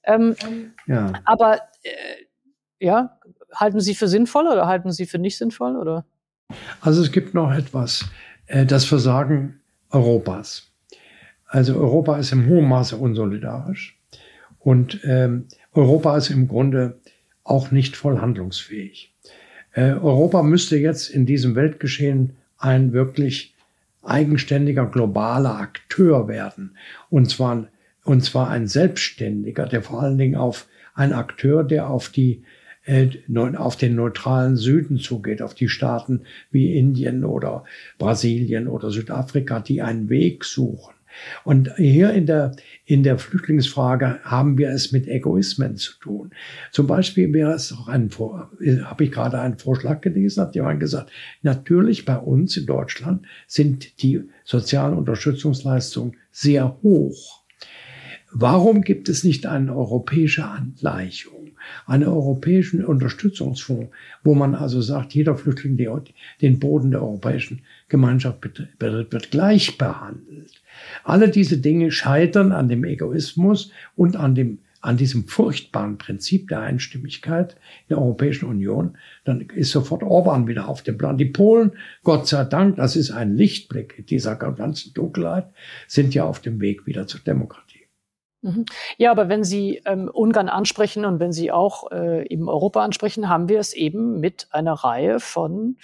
Ähm, 0.04 0.36
ja. 0.86 1.12
Aber 1.24 1.60
äh, 1.82 1.90
ja, 2.80 3.17
halten 3.54 3.80
Sie 3.80 3.94
für 3.94 4.08
sinnvoll 4.08 4.46
oder 4.46 4.66
halten 4.66 4.92
Sie 4.92 5.06
für 5.06 5.18
nicht 5.18 5.38
sinnvoll? 5.38 5.76
Oder? 5.76 6.04
Also 6.80 7.02
es 7.02 7.12
gibt 7.12 7.34
noch 7.34 7.52
etwas, 7.52 8.06
äh, 8.46 8.66
das 8.66 8.84
Versagen 8.84 9.60
Europas. 9.90 10.70
Also 11.46 11.76
Europa 11.76 12.18
ist 12.18 12.32
im 12.32 12.46
hohen 12.46 12.68
Maße 12.68 12.96
unsolidarisch 12.96 13.98
und 14.58 15.00
ähm, 15.04 15.46
Europa 15.72 16.16
ist 16.16 16.30
im 16.30 16.46
Grunde 16.46 17.00
auch 17.42 17.70
nicht 17.70 17.96
voll 17.96 18.18
handlungsfähig. 18.18 19.14
Äh, 19.72 19.92
Europa 19.92 20.42
müsste 20.42 20.76
jetzt 20.76 21.08
in 21.08 21.24
diesem 21.24 21.54
Weltgeschehen 21.54 22.36
ein 22.58 22.92
wirklich 22.92 23.54
eigenständiger 24.02 24.86
globaler 24.86 25.58
Akteur 25.58 26.28
werden. 26.28 26.76
Und 27.10 27.30
zwar, 27.30 27.68
und 28.04 28.24
zwar 28.24 28.50
ein 28.50 28.66
Selbstständiger, 28.66 29.66
der 29.66 29.82
vor 29.82 30.02
allen 30.02 30.18
Dingen 30.18 30.36
auf 30.36 30.66
ein 30.94 31.12
Akteur, 31.12 31.64
der 31.64 31.88
auf 31.88 32.08
die 32.08 32.42
auf 33.56 33.76
den 33.76 33.94
neutralen 33.94 34.56
Süden 34.56 34.98
zugeht, 34.98 35.42
auf 35.42 35.54
die 35.54 35.68
Staaten 35.68 36.22
wie 36.50 36.76
Indien 36.76 37.24
oder 37.24 37.64
Brasilien 37.98 38.68
oder 38.68 38.90
Südafrika, 38.90 39.60
die 39.60 39.82
einen 39.82 40.08
Weg 40.08 40.44
suchen. 40.44 40.94
Und 41.44 41.74
hier 41.76 42.12
in 42.12 42.26
der, 42.26 42.54
in 42.84 43.02
der 43.02 43.18
Flüchtlingsfrage 43.18 44.20
haben 44.22 44.58
wir 44.58 44.70
es 44.70 44.92
mit 44.92 45.08
Egoismen 45.08 45.76
zu 45.76 45.98
tun. 45.98 46.30
Zum 46.70 46.86
Beispiel 46.86 47.32
wäre 47.32 47.52
es 47.52 47.72
auch 47.72 47.88
ein, 47.88 48.10
habe 48.84 49.04
ich 49.04 49.10
gerade 49.10 49.40
einen 49.40 49.58
Vorschlag 49.58 50.00
gelesen, 50.00 50.42
hat 50.42 50.54
jemand 50.54 50.80
gesagt, 50.80 51.10
natürlich 51.42 52.04
bei 52.04 52.16
uns 52.16 52.56
in 52.56 52.66
Deutschland 52.66 53.26
sind 53.46 54.02
die 54.02 54.22
sozialen 54.44 54.96
Unterstützungsleistungen 54.96 56.16
sehr 56.30 56.78
hoch. 56.82 57.42
Warum 58.30 58.82
gibt 58.82 59.08
es 59.08 59.24
nicht 59.24 59.46
eine 59.46 59.74
europäische 59.74 60.44
Angleichung? 60.44 61.37
Einen 61.86 62.08
europäischen 62.08 62.84
Unterstützungsfonds, 62.84 63.90
wo 64.24 64.34
man 64.34 64.54
also 64.54 64.80
sagt, 64.80 65.14
jeder 65.14 65.36
Flüchtling, 65.36 65.76
der 65.76 66.02
den 66.40 66.58
Boden 66.58 66.90
der 66.90 67.02
europäischen 67.02 67.62
Gemeinschaft 67.88 68.40
betritt, 68.40 68.68
wird 68.78 69.30
gleich 69.30 69.78
behandelt. 69.78 70.52
Alle 71.04 71.28
diese 71.28 71.58
Dinge 71.58 71.90
scheitern 71.90 72.52
an 72.52 72.68
dem 72.68 72.84
Egoismus 72.84 73.72
und 73.96 74.16
an 74.16 74.34
dem 74.34 74.58
an 74.80 74.96
diesem 74.96 75.26
furchtbaren 75.26 75.98
Prinzip 75.98 76.48
der 76.48 76.60
Einstimmigkeit 76.60 77.54
in 77.88 77.96
der 77.96 77.98
Europäischen 77.98 78.46
Union, 78.46 78.96
dann 79.24 79.40
ist 79.40 79.72
sofort 79.72 80.02
Orban 80.02 80.46
wieder 80.46 80.68
auf 80.68 80.82
dem 80.82 80.96
Plan. 80.96 81.18
Die 81.18 81.24
Polen, 81.24 81.72
Gott 82.04 82.28
sei 82.28 82.44
Dank, 82.44 82.76
das 82.76 82.94
ist 82.94 83.10
ein 83.10 83.36
Lichtblick 83.36 84.06
dieser 84.06 84.36
ganzen 84.36 84.94
Dunkelheit, 84.94 85.48
sind 85.88 86.14
ja 86.14 86.24
auf 86.24 86.40
dem 86.40 86.60
Weg 86.60 86.86
wieder 86.86 87.06
zur 87.06 87.20
Demokratie. 87.20 87.67
Mhm. 88.42 88.66
Ja, 88.98 89.10
aber 89.10 89.28
wenn 89.28 89.42
Sie 89.42 89.82
ähm, 89.84 90.08
Ungarn 90.08 90.48
ansprechen 90.48 91.04
und 91.04 91.18
wenn 91.18 91.32
Sie 91.32 91.50
auch 91.50 91.90
äh, 91.90 92.26
eben 92.28 92.48
Europa 92.48 92.84
ansprechen, 92.84 93.28
haben 93.28 93.48
wir 93.48 93.58
es 93.58 93.72
eben 93.72 94.20
mit 94.20 94.46
einer 94.50 94.74
Reihe 94.74 95.18
von 95.18 95.76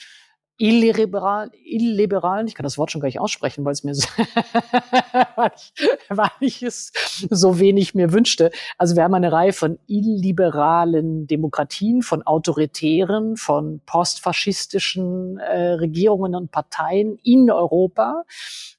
illiberal, 0.56 1.50
illiberalen, 1.64 2.46
ich 2.46 2.54
kann 2.54 2.64
das 2.64 2.78
Wort 2.78 2.92
schon 2.92 3.00
gar 3.00 3.08
nicht 3.08 3.20
aussprechen, 3.20 3.64
weil 3.64 3.72
es 3.72 3.82
mir 3.82 3.94
so, 3.94 4.06
weil, 5.36 6.30
ich, 6.40 6.62
es 6.62 6.92
so 7.30 7.58
wenig 7.58 7.94
mir 7.94 8.12
wünschte. 8.12 8.52
Also 8.78 8.94
wir 8.94 9.02
haben 9.02 9.14
eine 9.14 9.32
Reihe 9.32 9.52
von 9.52 9.78
illiberalen 9.86 11.26
Demokratien, 11.26 12.02
von 12.02 12.22
autoritären, 12.22 13.36
von 13.36 13.80
postfaschistischen 13.84 15.38
äh, 15.38 15.72
Regierungen 15.72 16.36
und 16.36 16.52
Parteien 16.52 17.18
in 17.24 17.50
Europa, 17.50 18.22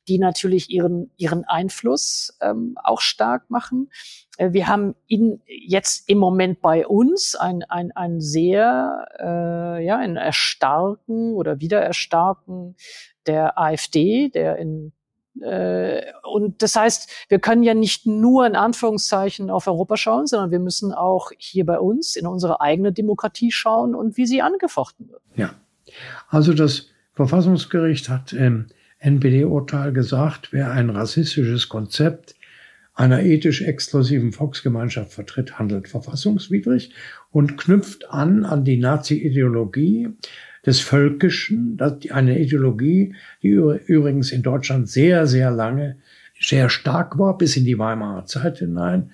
die 0.08 0.18
natürlich 0.18 0.70
ihren, 0.70 1.12
ihren 1.18 1.44
Einfluss 1.44 2.38
ähm, 2.42 2.78
auch 2.84 3.02
stark 3.02 3.50
machen. 3.50 3.90
Äh, 4.38 4.54
wir 4.54 4.68
haben 4.68 4.96
in, 5.08 5.42
jetzt 5.46 6.10
im 6.10 6.18
Moment 6.18 6.62
bei 6.62 6.88
uns 6.88 7.36
ein, 7.36 7.64
ein, 7.64 7.92
ein 7.92 8.22
sehr, 8.22 9.08
äh, 9.20 9.86
ja, 9.86 9.98
ein 9.98 10.16
Erstarken 10.16 11.34
oder 11.34 11.60
Wiedererstarken 11.66 12.76
der 13.26 13.60
AfD, 13.60 14.30
der 14.30 14.58
in 14.58 14.94
äh, 15.42 16.02
und 16.24 16.62
das 16.62 16.76
heißt, 16.76 17.10
wir 17.28 17.40
können 17.40 17.64
ja 17.64 17.74
nicht 17.74 18.06
nur 18.06 18.48
in 18.48 18.56
Anführungszeichen 18.56 19.50
auf 19.50 19.68
Europa 19.68 19.98
schauen, 19.98 20.28
sondern 20.28 20.52
wir 20.52 20.60
müssen 20.60 20.94
auch 20.94 21.32
hier 21.38 21.66
bei 21.66 21.78
uns 21.78 22.16
in 22.16 22.26
unsere 22.26 22.62
eigene 22.62 22.94
Demokratie 22.94 23.52
schauen 23.52 23.96
und 23.96 24.16
wie 24.16 24.26
sie 24.26 24.42
angefochten 24.42 25.10
wird. 25.10 25.22
Ja, 25.36 25.56
also 26.30 26.54
das 26.54 26.88
Verfassungsgericht 27.14 28.08
hat 28.08 28.32
im 28.32 28.68
NPD-Urteil 29.00 29.92
gesagt, 29.92 30.54
wer 30.54 30.72
ein 30.72 30.90
rassistisches 30.90 31.70
Konzept 31.70 32.36
einer 32.94 33.24
ethisch 33.24 33.62
exklusiven 33.62 34.32
Volksgemeinschaft 34.32 35.12
vertritt, 35.12 35.60
handelt 35.60 35.90
verfassungswidrig 35.90 36.94
und 37.30 37.58
knüpft 37.58 38.10
an 38.10 38.46
an 38.46 38.64
die 38.64 38.78
Nazi-Ideologie 38.78 40.10
des 40.66 40.80
Völkischen, 40.80 41.80
eine 42.10 42.40
Ideologie, 42.40 43.16
die 43.44 43.50
übrigens 43.50 44.32
in 44.32 44.42
Deutschland 44.42 44.90
sehr, 44.90 45.28
sehr 45.28 45.52
lange 45.52 45.98
sehr 46.40 46.70
stark 46.70 47.18
war, 47.18 47.38
bis 47.38 47.56
in 47.56 47.66
die 47.66 47.80
Weimarer 47.80 48.26
Zeit 48.26 48.60
hinein. 48.60 49.12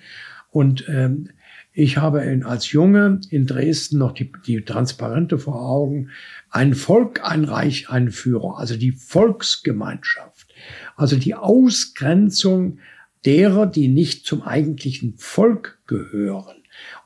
Und 0.50 0.84
ähm, 0.88 1.30
ich 1.72 1.96
habe 1.96 2.20
in, 2.22 2.42
als 2.42 2.72
Junge 2.72 3.20
in 3.30 3.46
Dresden 3.46 3.98
noch 3.98 4.12
die, 4.12 4.30
die 4.46 4.62
Transparente 4.62 5.38
vor 5.38 5.62
Augen. 5.62 6.10
Ein 6.50 6.74
Volk, 6.74 7.24
ein 7.24 7.44
Reich, 7.44 7.88
ein 7.88 8.10
Führer. 8.10 8.58
Also 8.58 8.76
die 8.76 8.92
Volksgemeinschaft. 8.92 10.52
Also 10.96 11.16
die 11.16 11.34
Ausgrenzung 11.34 12.78
derer, 13.24 13.66
die 13.66 13.88
nicht 13.88 14.26
zum 14.26 14.42
eigentlichen 14.42 15.14
Volk 15.16 15.78
gehören. 15.86 16.56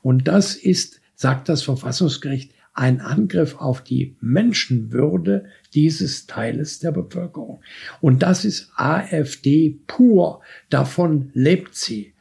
Und 0.01 0.27
das 0.27 0.55
ist, 0.55 0.99
sagt 1.15 1.47
das 1.47 1.61
Verfassungsgericht, 1.61 2.51
ein 2.77 3.01
Angriff 3.01 3.59
auf 3.59 3.81
die 3.81 4.15
Menschenwürde 4.21 5.45
dieses 5.73 6.27
Teiles 6.27 6.77
der 6.77 6.91
Bevölkerung. 6.91 7.61
Und 8.01 8.21
das 8.21 8.45
ist 8.45 8.71
AfD 8.75 9.79
pur. 9.87 10.41
Davon 10.69 11.31
lebt 11.33 11.73
sie. 11.73 12.13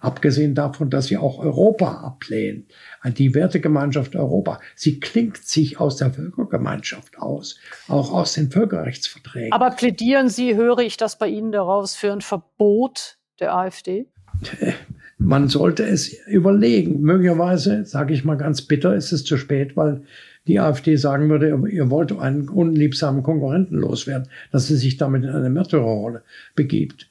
Abgesehen 0.00 0.54
davon, 0.54 0.90
dass 0.90 1.06
sie 1.06 1.16
auch 1.16 1.38
Europa 1.38 2.02
ablehnt, 2.02 2.70
die 3.04 3.34
Wertegemeinschaft 3.34 4.14
Europa. 4.14 4.60
Sie 4.74 5.00
klingt 5.00 5.38
sich 5.38 5.80
aus 5.80 5.96
der 5.96 6.12
Völkergemeinschaft 6.12 7.18
aus, 7.18 7.58
auch 7.88 8.12
aus 8.12 8.34
den 8.34 8.50
Völkerrechtsverträgen. 8.50 9.52
Aber 9.52 9.70
plädieren 9.70 10.28
Sie, 10.28 10.56
höre 10.56 10.80
ich 10.80 10.96
das 10.96 11.16
bei 11.16 11.28
Ihnen 11.28 11.52
daraus, 11.52 11.94
für 11.94 12.12
ein 12.12 12.20
Verbot 12.20 13.18
der 13.40 13.54
AfD? 13.54 14.08
Man 15.24 15.48
sollte 15.48 15.84
es 15.84 16.12
überlegen. 16.26 17.00
Möglicherweise, 17.00 17.84
sage 17.84 18.12
ich 18.12 18.24
mal 18.24 18.36
ganz 18.36 18.62
bitter, 18.62 18.94
ist 18.96 19.12
es 19.12 19.24
zu 19.24 19.36
spät, 19.36 19.76
weil 19.76 20.02
die 20.48 20.58
AfD 20.58 20.96
sagen 20.96 21.28
würde, 21.28 21.56
ihr 21.70 21.90
wollt 21.90 22.12
einen 22.12 22.48
unliebsamen 22.48 23.22
Konkurrenten 23.22 23.76
loswerden, 23.76 24.28
dass 24.50 24.66
sie 24.66 24.76
sich 24.76 24.96
damit 24.96 25.22
in 25.22 25.30
eine 25.30 25.48
Märtyrerrolle 25.48 26.22
begibt. 26.56 27.08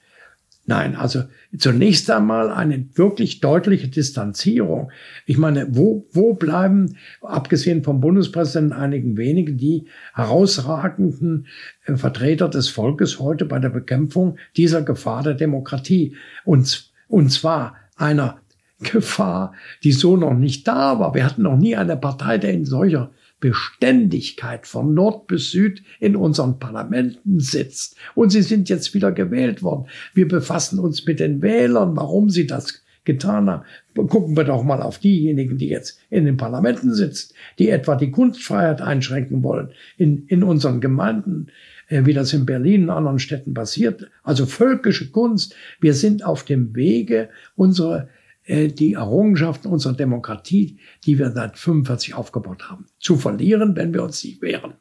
Nein, 0.66 0.96
also 0.96 1.24
zunächst 1.58 2.12
einmal 2.12 2.52
eine 2.52 2.86
wirklich 2.96 3.40
deutliche 3.40 3.88
Distanzierung. 3.88 4.92
Ich 5.26 5.38
meine, 5.38 5.68
wo, 5.72 6.06
wo 6.12 6.34
bleiben, 6.34 6.98
abgesehen 7.22 7.84
vom 7.84 8.00
Bundespräsidenten, 8.02 8.74
einigen 8.74 9.18
wenigen, 9.18 9.58
die 9.58 9.86
herausragenden 10.14 11.48
äh, 11.86 11.96
Vertreter 11.96 12.48
des 12.48 12.68
Volkes 12.68 13.20
heute 13.20 13.46
bei 13.46 13.58
der 13.58 13.70
Bekämpfung 13.70 14.38
dieser 14.56 14.82
Gefahr 14.82 15.24
der 15.24 15.34
Demokratie? 15.34 16.16
Und, 16.44 16.92
und 17.08 17.32
zwar 17.32 17.76
einer 18.02 18.42
Gefahr, 18.80 19.54
die 19.84 19.92
so 19.92 20.18
noch 20.18 20.34
nicht 20.34 20.68
da 20.68 21.00
war. 21.00 21.14
Wir 21.14 21.26
hatten 21.26 21.44
noch 21.44 21.58
nie 21.58 21.76
eine 21.76 21.98
Partei, 21.98 22.38
der 22.38 22.52
in 22.52 22.66
solcher 22.66 23.12
Beständigkeit 23.40 24.68
von 24.68 24.94
Nord 24.94 25.28
bis 25.28 25.52
Süd 25.52 25.84
in 26.00 26.16
unseren 26.16 26.60
Parlamenten 26.60 27.40
sitzt. 27.40 27.96
Und 28.16 28.32
sie 28.32 28.44
sind 28.44 28.70
jetzt 28.70 28.94
wieder 28.94 29.12
gewählt 29.12 29.64
worden. 29.64 29.88
Wir 30.14 30.28
befassen 30.28 30.80
uns 30.80 31.06
mit 31.06 31.20
den 31.20 31.42
Wählern, 31.42 31.96
warum 31.96 32.30
sie 32.30 32.48
das 32.48 32.84
getan 33.04 33.50
haben. 33.50 33.64
Gucken 33.96 34.38
wir 34.38 34.44
doch 34.44 34.64
mal 34.64 34.82
auf 34.82 35.00
diejenigen, 35.00 35.58
die 35.58 35.70
jetzt 35.70 36.00
in 36.10 36.26
den 36.26 36.38
Parlamenten 36.38 36.94
sitzen, 36.94 37.34
die 37.58 37.70
etwa 37.70 37.96
die 37.96 38.12
Kunstfreiheit 38.12 38.82
einschränken 38.82 39.44
wollen 39.44 39.72
in, 39.98 40.26
in 40.28 40.44
unseren 40.44 40.82
Gemeinden, 40.82 41.48
wie 41.92 42.14
das 42.14 42.34
in 42.34 42.46
Berlin 42.46 42.84
und 42.84 42.90
anderen 42.90 43.20
Städten 43.20 43.54
passiert. 43.54 44.10
Also 44.24 44.46
völkische 44.46 45.12
Kunst. 45.12 45.56
Wir 45.80 45.94
sind 45.94 46.26
auf 46.26 46.44
dem 46.44 46.76
Wege, 46.76 47.30
unsere 47.56 48.10
äh, 48.46 48.70
die 48.70 48.94
Errungenschaften 48.94 49.72
unserer 49.72 49.94
Demokratie, 49.94 50.78
die 51.06 51.20
wir 51.20 51.32
seit 51.32 51.58
45 51.58 52.14
aufgebaut 52.16 52.70
haben, 52.70 52.86
zu 53.00 53.18
verlieren, 53.18 53.76
wenn 53.76 53.94
wir 53.94 54.04
uns 54.04 54.24
nicht 54.24 54.42
wehren. 54.42 54.74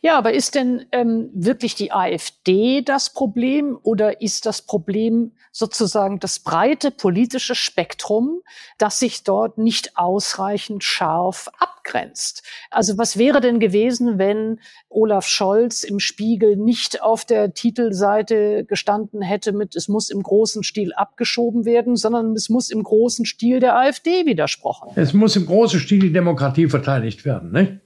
Ja, 0.00 0.16
aber 0.16 0.32
ist 0.32 0.54
denn 0.54 0.86
ähm, 0.92 1.30
wirklich 1.34 1.74
die 1.74 1.90
AfD 1.90 2.82
das 2.82 3.12
Problem 3.12 3.76
oder 3.82 4.20
ist 4.20 4.46
das 4.46 4.62
Problem 4.62 5.32
sozusagen 5.50 6.20
das 6.20 6.38
breite 6.38 6.90
politische 6.92 7.54
Spektrum, 7.56 8.42
das 8.78 9.00
sich 9.00 9.24
dort 9.24 9.58
nicht 9.58 9.96
ausreichend 9.96 10.84
scharf 10.84 11.48
abgrenzt? 11.58 12.44
Also 12.70 12.96
was 12.96 13.18
wäre 13.18 13.40
denn 13.40 13.58
gewesen, 13.58 14.18
wenn 14.18 14.60
Olaf 14.88 15.26
Scholz 15.26 15.82
im 15.82 15.98
Spiegel 15.98 16.56
nicht 16.56 17.02
auf 17.02 17.24
der 17.24 17.52
Titelseite 17.52 18.64
gestanden 18.64 19.20
hätte 19.20 19.52
mit, 19.52 19.74
es 19.74 19.88
muss 19.88 20.10
im 20.10 20.22
großen 20.22 20.62
Stil 20.62 20.92
abgeschoben 20.94 21.64
werden, 21.64 21.96
sondern 21.96 22.34
es 22.34 22.48
muss 22.48 22.70
im 22.70 22.84
großen 22.84 23.24
Stil 23.24 23.58
der 23.58 23.76
AfD 23.76 24.26
widersprochen. 24.26 24.92
Es 24.94 25.12
muss 25.12 25.34
im 25.34 25.46
großen 25.46 25.80
Stil 25.80 25.98
die 25.98 26.12
Demokratie 26.12 26.68
verteidigt 26.68 27.24
werden, 27.24 27.50
ne? 27.50 27.80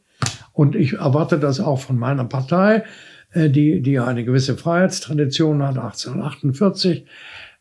Und 0.60 0.76
ich 0.76 0.92
erwarte 0.92 1.38
das 1.38 1.58
auch 1.58 1.80
von 1.80 1.98
meiner 1.98 2.26
Partei, 2.26 2.84
äh, 3.32 3.48
die, 3.48 3.80
die 3.80 3.98
eine 3.98 4.24
gewisse 4.24 4.58
Freiheitstradition 4.58 5.62
hat, 5.62 5.78
1848. 5.78 7.06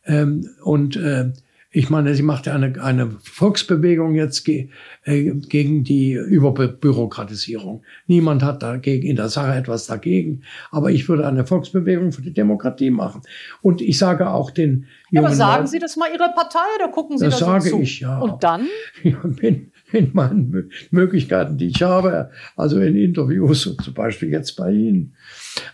Ähm, 0.05 0.49
und 0.65 0.97
äh, 0.97 1.31
ich 1.71 1.89
meine, 1.89 2.13
sie 2.13 2.23
macht 2.23 2.47
ja 2.47 2.55
eine, 2.55 2.83
eine 2.83 3.11
Volksbewegung 3.23 4.15
jetzt 4.15 4.43
ge, 4.43 4.67
äh, 5.05 5.31
gegen 5.31 5.85
die 5.85 6.11
Überbürokratisierung. 6.11 7.83
Niemand 8.07 8.43
hat 8.43 8.63
dagegen 8.63 9.07
in 9.07 9.15
der 9.15 9.29
Sache 9.29 9.53
etwas 9.53 9.87
dagegen. 9.87 10.41
Aber 10.69 10.91
ich 10.91 11.07
würde 11.07 11.25
eine 11.25 11.45
Volksbewegung 11.45 12.11
für 12.11 12.23
die 12.23 12.33
Demokratie 12.33 12.89
machen. 12.89 13.21
Und 13.61 13.81
ich 13.81 13.97
sage 13.97 14.29
auch 14.29 14.51
den 14.51 14.87
ja, 15.11 15.21
aber 15.21 15.33
sagen 15.33 15.67
Sie 15.67 15.79
das 15.79 15.95
mal 15.95 16.09
Ihrer 16.13 16.33
Partei 16.33 16.59
oder 16.75 16.91
gucken 16.91 17.17
Sie 17.17 17.25
das 17.25 17.39
Das 17.39 17.47
sage 17.47 17.69
zu? 17.69 17.79
ich, 17.79 18.01
ja. 18.01 18.19
Und 18.19 18.43
dann? 18.43 18.67
Ja, 19.03 19.17
bin, 19.23 19.71
in 19.91 20.11
meinen 20.13 20.69
Möglichkeiten, 20.91 21.57
die 21.57 21.67
ich 21.67 21.81
habe, 21.81 22.31
also 22.55 22.79
in 22.79 22.95
Interviews 22.95 23.65
und 23.67 23.81
zum 23.83 23.93
Beispiel 23.93 24.29
jetzt 24.29 24.55
bei 24.55 24.71
Ihnen. 24.71 25.15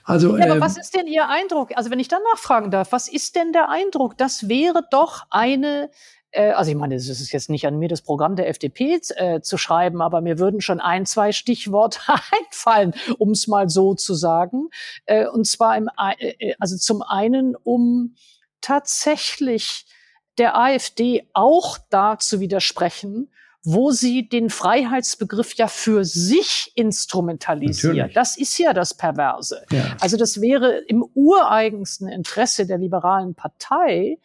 Also, 0.03 0.37
ja, 0.37 0.45
aber 0.45 0.55
ähm, 0.55 0.61
was 0.61 0.77
ist 0.77 0.95
denn 0.95 1.07
Ihr 1.07 1.27
Eindruck? 1.27 1.71
Also 1.75 1.91
wenn 1.91 1.99
ich 1.99 2.07
dann 2.07 2.21
nachfragen 2.33 2.71
darf, 2.71 2.91
was 2.91 3.07
ist 3.07 3.35
denn 3.35 3.51
der 3.51 3.69
Eindruck? 3.69 4.17
Das 4.17 4.47
wäre 4.49 4.83
doch 4.91 5.23
eine 5.29 5.89
äh, 6.35 6.51
also 6.51 6.71
ich 6.71 6.77
meine, 6.77 6.95
es 6.95 7.07
ist 7.07 7.31
jetzt 7.31 7.49
nicht 7.49 7.65
an 7.65 7.79
mir, 7.79 7.87
das 7.87 8.01
Programm 8.01 8.35
der 8.35 8.49
FDP 8.49 8.99
äh, 9.15 9.41
zu 9.41 9.57
schreiben, 9.57 10.01
aber 10.01 10.21
mir 10.21 10.37
würden 10.37 10.61
schon 10.61 10.79
ein, 10.79 11.05
zwei 11.05 11.31
Stichworte 11.31 11.99
einfallen, 12.39 12.93
um 13.17 13.31
es 13.31 13.47
mal 13.47 13.69
so 13.69 13.95
zu 13.95 14.13
sagen. 14.13 14.69
Äh, 15.05 15.27
und 15.27 15.47
zwar 15.47 15.77
im, 15.77 15.89
äh, 16.19 16.33
äh, 16.39 16.55
also 16.59 16.77
zum 16.77 17.01
einen, 17.01 17.55
um 17.55 18.15
tatsächlich 18.61 19.85
der 20.37 20.57
AfD 20.57 21.27
auch 21.33 21.77
da 21.89 22.19
zu 22.19 22.39
widersprechen, 22.39 23.29
wo 23.65 23.91
sie 23.91 24.29
den 24.29 24.49
Freiheitsbegriff 24.49 25.55
ja 25.55 25.67
für 25.67 26.05
sich 26.05 26.71
instrumentalisiert. 26.75 27.95
Natürlich. 27.95 28.13
Das 28.13 28.37
ist 28.37 28.57
ja 28.57 28.73
das 28.73 28.93
Perverse. 28.93 29.65
Ja. 29.71 29.97
Also 29.99 30.17
das 30.17 30.39
wäre 30.39 30.77
im 30.87 31.03
ureigensten 31.13 32.07
Interesse 32.07 32.67
der 32.67 32.77
liberalen 32.77 33.33
Partei 33.33 34.19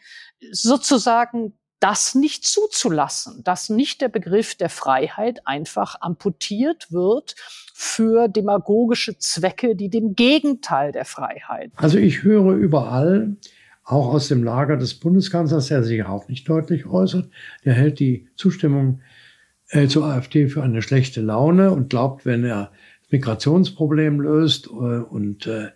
sozusagen 0.52 1.54
das 1.80 2.14
nicht 2.14 2.44
zuzulassen, 2.44 3.42
dass 3.42 3.70
nicht 3.70 4.02
der 4.02 4.08
Begriff 4.08 4.54
der 4.54 4.68
Freiheit 4.68 5.46
einfach 5.46 5.96
amputiert 6.02 6.92
wird 6.92 7.34
für 7.74 8.28
demagogische 8.28 9.16
Zwecke, 9.16 9.74
die 9.74 9.88
dem 9.88 10.14
Gegenteil 10.14 10.92
der 10.92 11.06
Freiheit. 11.06 11.72
Also 11.76 11.96
ich 11.96 12.22
höre 12.22 12.52
überall, 12.52 13.36
auch 13.84 14.12
aus 14.12 14.28
dem 14.28 14.44
Lager 14.44 14.76
des 14.76 14.94
Bundeskanzlers, 14.94 15.68
der 15.68 15.82
sich 15.82 16.04
auch 16.04 16.28
nicht 16.28 16.48
deutlich 16.48 16.86
äußert, 16.86 17.28
der 17.64 17.72
hält 17.72 17.98
die 17.98 18.28
Zustimmung 18.36 19.00
äh, 19.70 19.86
zur 19.88 20.04
AfD 20.04 20.48
für 20.48 20.62
eine 20.62 20.82
schlechte 20.82 21.20
Laune 21.20 21.70
und 21.70 21.90
glaubt, 21.90 22.26
wenn 22.26 22.44
er 22.44 22.70
das 23.02 23.12
Migrationsproblem 23.12 24.20
löst 24.20 24.66
äh, 24.66 24.70
und 24.70 25.46
äh, 25.46 25.68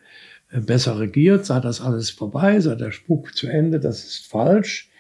besser 0.61 0.99
regiert, 0.99 1.47
sei 1.47 1.61
das 1.61 1.81
alles 1.81 2.11
vorbei, 2.11 2.61
sei 2.61 2.75
der 2.75 2.93
Spuk 2.93 3.35
zu 3.35 3.49
Ende. 3.49 3.81
Das 3.81 4.05
ist 4.05 4.27
falsch. 4.27 4.91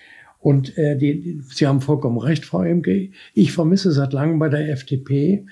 Und 0.40 0.76
äh, 0.76 0.96
die, 0.96 1.40
Sie 1.48 1.66
haben 1.66 1.80
vollkommen 1.80 2.18
recht, 2.18 2.44
Frau 2.44 2.62
Emke. 2.62 3.10
Ich 3.32 3.52
vermisse 3.52 3.92
seit 3.92 4.12
langem 4.12 4.38
bei 4.38 4.50
der 4.50 4.68
FDP 4.68 5.46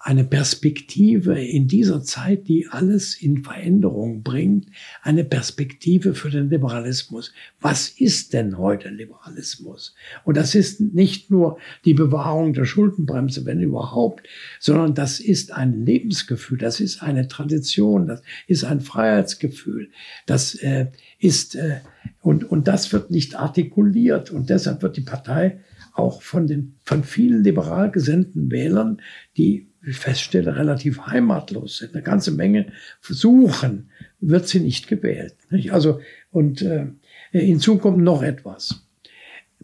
eine 0.00 0.24
Perspektive 0.24 1.40
in 1.40 1.66
dieser 1.66 2.02
Zeit, 2.02 2.46
die 2.46 2.68
alles 2.68 3.20
in 3.20 3.42
Veränderung 3.42 4.22
bringt, 4.22 4.66
eine 5.02 5.24
Perspektive 5.24 6.14
für 6.14 6.30
den 6.30 6.50
Liberalismus. 6.50 7.32
Was 7.60 7.88
ist 7.88 8.32
denn 8.32 8.58
heute 8.58 8.90
Liberalismus? 8.90 9.94
Und 10.24 10.36
das 10.36 10.54
ist 10.54 10.80
nicht 10.80 11.30
nur 11.30 11.58
die 11.84 11.94
Bewahrung 11.94 12.52
der 12.52 12.64
Schuldenbremse, 12.64 13.44
wenn 13.44 13.60
überhaupt, 13.60 14.28
sondern 14.60 14.94
das 14.94 15.18
ist 15.18 15.52
ein 15.52 15.84
Lebensgefühl, 15.84 16.58
das 16.58 16.78
ist 16.80 17.02
eine 17.02 17.26
Tradition, 17.26 18.06
das 18.06 18.22
ist 18.46 18.64
ein 18.64 18.80
Freiheitsgefühl, 18.80 19.90
das 20.26 20.54
äh, 20.54 20.86
ist 21.18 21.56
äh, 21.56 21.80
und 22.20 22.44
und 22.44 22.68
das 22.68 22.92
wird 22.92 23.10
nicht 23.10 23.34
artikuliert 23.34 24.30
und 24.30 24.48
deshalb 24.48 24.82
wird 24.82 24.96
die 24.96 25.02
Partei 25.02 25.60
auch 25.98 26.22
von 26.22 26.46
den 26.46 26.76
von 26.84 27.04
vielen 27.04 27.42
liberal 27.42 27.90
gesinnten 27.90 28.50
Wählern, 28.50 29.02
die 29.36 29.68
ich 29.86 29.96
feststelle, 29.96 30.56
relativ 30.56 31.06
heimatlos 31.06 31.78
sind, 31.78 31.94
eine 31.94 32.02
ganze 32.02 32.30
Menge 32.30 32.72
versuchen, 33.00 33.90
wird 34.20 34.48
sie 34.48 34.60
nicht 34.60 34.88
gewählt. 34.88 35.36
Nicht? 35.50 35.72
Also, 35.72 36.00
und 36.30 36.62
äh, 36.62 36.86
hinzu 37.30 37.78
kommt 37.78 37.98
noch 37.98 38.22
etwas. 38.22 38.86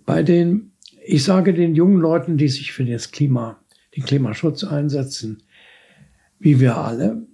Bei 0.06 0.22
den, 0.22 0.72
ich 1.04 1.24
sage 1.24 1.52
den 1.52 1.74
jungen 1.74 2.00
Leuten, 2.00 2.36
die 2.36 2.48
sich 2.48 2.72
für 2.72 2.84
das 2.84 3.10
Klima, 3.10 3.60
den 3.96 4.04
Klimaschutz 4.04 4.64
einsetzen, 4.64 5.42
wie 6.38 6.60
wir 6.60 6.76
alle, 6.76 7.26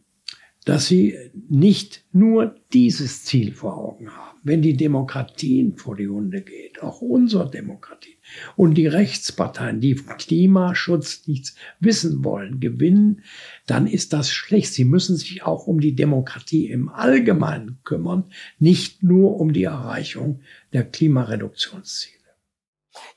dass 0.64 0.86
sie 0.86 1.16
nicht 1.48 2.04
nur 2.12 2.54
dieses 2.72 3.24
Ziel 3.24 3.54
vor 3.54 3.78
Augen 3.78 4.10
haben. 4.10 4.38
Wenn 4.42 4.62
die 4.62 4.76
Demokratien 4.76 5.76
vor 5.76 5.96
die 5.96 6.08
Hunde 6.08 6.42
geht, 6.42 6.82
auch 6.82 7.00
unsere 7.00 7.50
Demokratie, 7.50 8.16
und 8.56 8.74
die 8.74 8.86
Rechtsparteien, 8.86 9.80
die 9.80 9.94
Klimaschutz 9.94 11.26
nichts 11.26 11.56
wissen 11.80 12.24
wollen, 12.24 12.60
gewinnen, 12.60 13.22
dann 13.66 13.86
ist 13.86 14.12
das 14.12 14.30
schlecht. 14.30 14.72
Sie 14.72 14.84
müssen 14.84 15.16
sich 15.16 15.42
auch 15.42 15.66
um 15.66 15.80
die 15.80 15.94
Demokratie 15.94 16.70
im 16.70 16.88
Allgemeinen 16.88 17.80
kümmern, 17.84 18.30
nicht 18.58 19.02
nur 19.02 19.40
um 19.40 19.52
die 19.52 19.64
Erreichung 19.64 20.40
der 20.72 20.84
Klimareduktionsziele. 20.84 22.20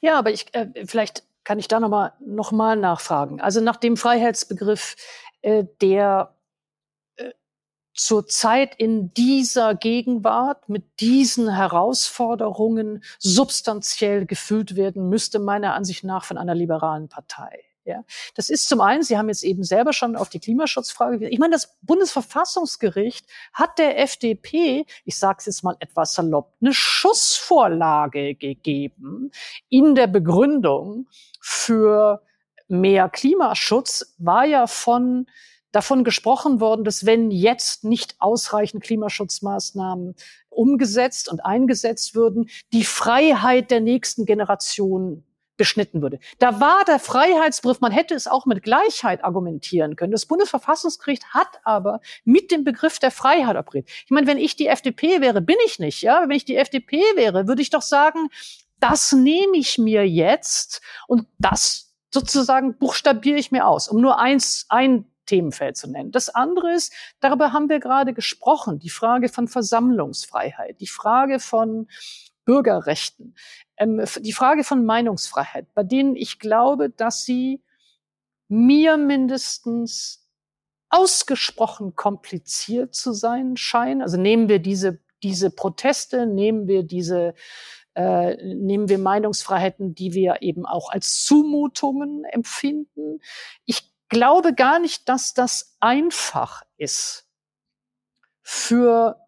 Ja, 0.02 0.18
aber 0.18 0.32
ich, 0.32 0.54
äh, 0.54 0.68
vielleicht 0.86 1.24
kann 1.44 1.60
ich 1.60 1.68
da 1.68 1.80
nochmal 1.80 2.14
noch 2.26 2.52
mal 2.52 2.76
nachfragen. 2.76 3.42
Also 3.42 3.62
nach 3.62 3.78
dem 3.78 3.98
Freiheitsbegriff, 3.98 4.96
äh, 5.42 5.66
der 5.82 6.33
zurzeit 7.94 8.76
in 8.76 9.14
dieser 9.14 9.76
Gegenwart 9.76 10.68
mit 10.70 11.00
diesen 11.00 11.54
Herausforderungen 11.54 13.04
substanziell 13.20 14.26
gefüllt 14.26 14.76
werden 14.76 15.10
müsste, 15.10 15.40
meiner 15.40 15.74
Ansicht 15.74 16.04
nach 16.04 16.26
von 16.26 16.38
einer 16.38 16.56
liberalen 16.56 17.08
Partei. 17.08 17.64
Ja, 17.86 18.06
das 18.36 18.50
ist 18.50 18.70
zum 18.70 18.80
einen, 18.80 19.04
Sie 19.04 19.18
haben 19.18 19.28
jetzt 19.28 19.44
eben 19.44 19.66
selber 19.66 19.92
schon 19.92 20.16
auf 20.16 20.30
die 20.30 20.40
Klimaschutzfrage, 20.40 21.28
ich 21.28 21.38
meine, 21.38 21.52
das 21.52 21.76
Bundesverfassungsgericht 21.82 23.26
hat 23.52 23.78
der 23.78 24.00
FDP, 24.00 24.86
ich 25.04 25.18
sage 25.18 25.40
es 25.40 25.48
jetzt 25.48 25.64
mal 25.66 25.76
etwas 25.80 26.14
salopp, 26.14 26.54
eine 26.62 26.74
Schussvorlage 26.74 28.36
gegeben 28.36 29.32
in 29.68 29.96
der 29.96 30.08
Begründung 30.08 31.08
für 31.42 32.22
mehr 32.70 33.10
Klimaschutz, 33.10 34.16
war 34.18 34.46
ja 34.46 34.66
von 34.66 35.28
davon 35.74 36.06
gesprochen 36.06 36.62
worden, 36.62 36.86
dass 36.86 37.06
wenn 37.06 37.30
jetzt 37.32 37.84
nicht 37.84 38.16
ausreichend 38.20 38.84
Klimaschutzmaßnahmen 38.84 40.16
umgesetzt 40.50 41.30
und 41.30 41.44
eingesetzt 41.44 42.16
würden, 42.16 42.50
die 42.72 42.86
Freiheit 42.86 43.72
der 43.72 43.82
nächsten 43.82 44.26
Generation 44.26 45.26
beschnitten 45.58 46.02
würde. 46.02 46.20
Da 46.40 46.60
war 46.60 46.84
der 46.86 47.00
Freiheitsbegriff, 47.00 47.80
man 47.80 47.92
hätte 47.92 48.16
es 48.16 48.28
auch 48.28 48.46
mit 48.46 48.64
Gleichheit 48.64 49.24
argumentieren 49.24 49.96
können. 49.96 50.12
Das 50.12 50.26
Bundesverfassungsgericht 50.26 51.34
hat 51.34 51.60
aber 51.64 52.02
mit 52.24 52.52
dem 52.52 52.64
Begriff 52.64 53.00
der 53.00 53.12
Freiheit 53.12 53.56
operiert. 53.56 53.88
Ich 54.06 54.10
meine, 54.10 54.26
wenn 54.26 54.40
ich 54.40 54.56
die 54.56 54.68
FDP 54.68 55.22
wäre, 55.22 55.42
bin 55.42 55.58
ich 55.66 55.80
nicht, 55.80 56.02
ja. 56.02 56.24
Wenn 56.24 56.36
ich 56.36 56.46
die 56.46 56.56
FDP 56.56 57.02
wäre, 57.16 57.48
würde 57.48 57.62
ich 57.62 57.70
doch 57.70 57.84
sagen, 57.84 58.30
das 58.80 59.12
nehme 59.12 59.58
ich 59.58 59.78
mir 59.78 60.08
jetzt 60.08 60.82
und 61.08 61.28
das 61.38 61.94
sozusagen 62.12 62.78
buchstabiere 62.78 63.38
ich 63.38 63.52
mir 63.52 63.68
aus, 63.68 63.88
um 63.88 64.02
nur 64.02 64.20
eins, 64.20 64.66
ein 64.70 65.06
Themenfeld 65.26 65.78
zu 65.78 65.90
nennen. 65.90 66.12
Das 66.12 66.30
andere 66.30 66.74
ist, 66.74 66.94
darüber 67.20 67.54
haben 67.54 67.70
wir 67.70 67.80
gerade 67.80 68.14
gesprochen, 68.14 68.80
die 68.80 68.90
Frage 68.90 69.30
von 69.30 69.48
Versammlungsfreiheit, 69.48 70.80
die 70.80 70.88
Frage 70.88 71.40
von 71.40 71.88
Bürgerrechten, 72.46 73.36
ähm, 73.78 74.04
die 74.20 74.34
Frage 74.34 74.64
von 74.64 74.86
Meinungsfreiheit, 74.86 75.74
bei 75.74 75.84
denen 75.84 76.16
ich 76.16 76.40
glaube, 76.40 76.90
dass 76.90 77.24
sie 77.24 77.62
mir 78.50 78.98
mindestens 78.98 80.28
ausgesprochen 80.90 81.96
kompliziert 81.96 82.94
zu 82.94 83.14
sein 83.14 83.58
scheinen. 83.58 84.02
Also 84.02 84.18
nehmen 84.18 84.48
wir 84.50 84.60
diese, 84.60 85.00
diese 85.24 85.50
Proteste, 85.50 86.28
nehmen 86.28 86.68
wir 86.68 86.84
diese 86.84 87.34
äh, 87.96 88.36
nehmen 88.56 88.90
wir 88.90 88.98
Meinungsfreiheiten, 88.98 89.94
die 89.94 90.14
wir 90.14 90.42
eben 90.42 90.66
auch 90.66 90.90
als 90.90 91.24
Zumutungen 91.26 92.24
empfinden. 92.26 93.20
Ich 93.66 93.93
glaube 94.14 94.54
gar 94.54 94.80
nicht, 94.80 95.10
dass 95.10 95.34
das 95.34 95.76
einfach 95.80 96.64
ist, 96.78 97.28
für 98.42 99.20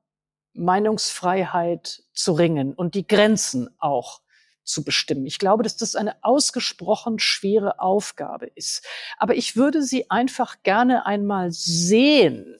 Meinungsfreiheit 0.54 2.04
zu 2.14 2.34
ringen 2.34 2.74
und 2.74 2.96
die 2.96 3.06
Grenzen 3.06 3.70
auch 3.80 4.22
zu 4.64 4.84
bestimmen. 4.84 5.26
Ich 5.26 5.40
glaube, 5.40 5.64
dass 5.64 5.78
das 5.78 5.96
eine 5.96 6.24
ausgesprochen 6.24 7.20
schwere 7.20 7.80
Aufgabe 7.80 8.48
ist. 8.48 8.86
Aber 9.18 9.36
ich 9.36 9.56
würde 9.56 9.84
sie 9.84 10.10
einfach 10.10 10.64
gerne 10.64 11.06
einmal 11.06 11.52
sehen, 11.52 12.58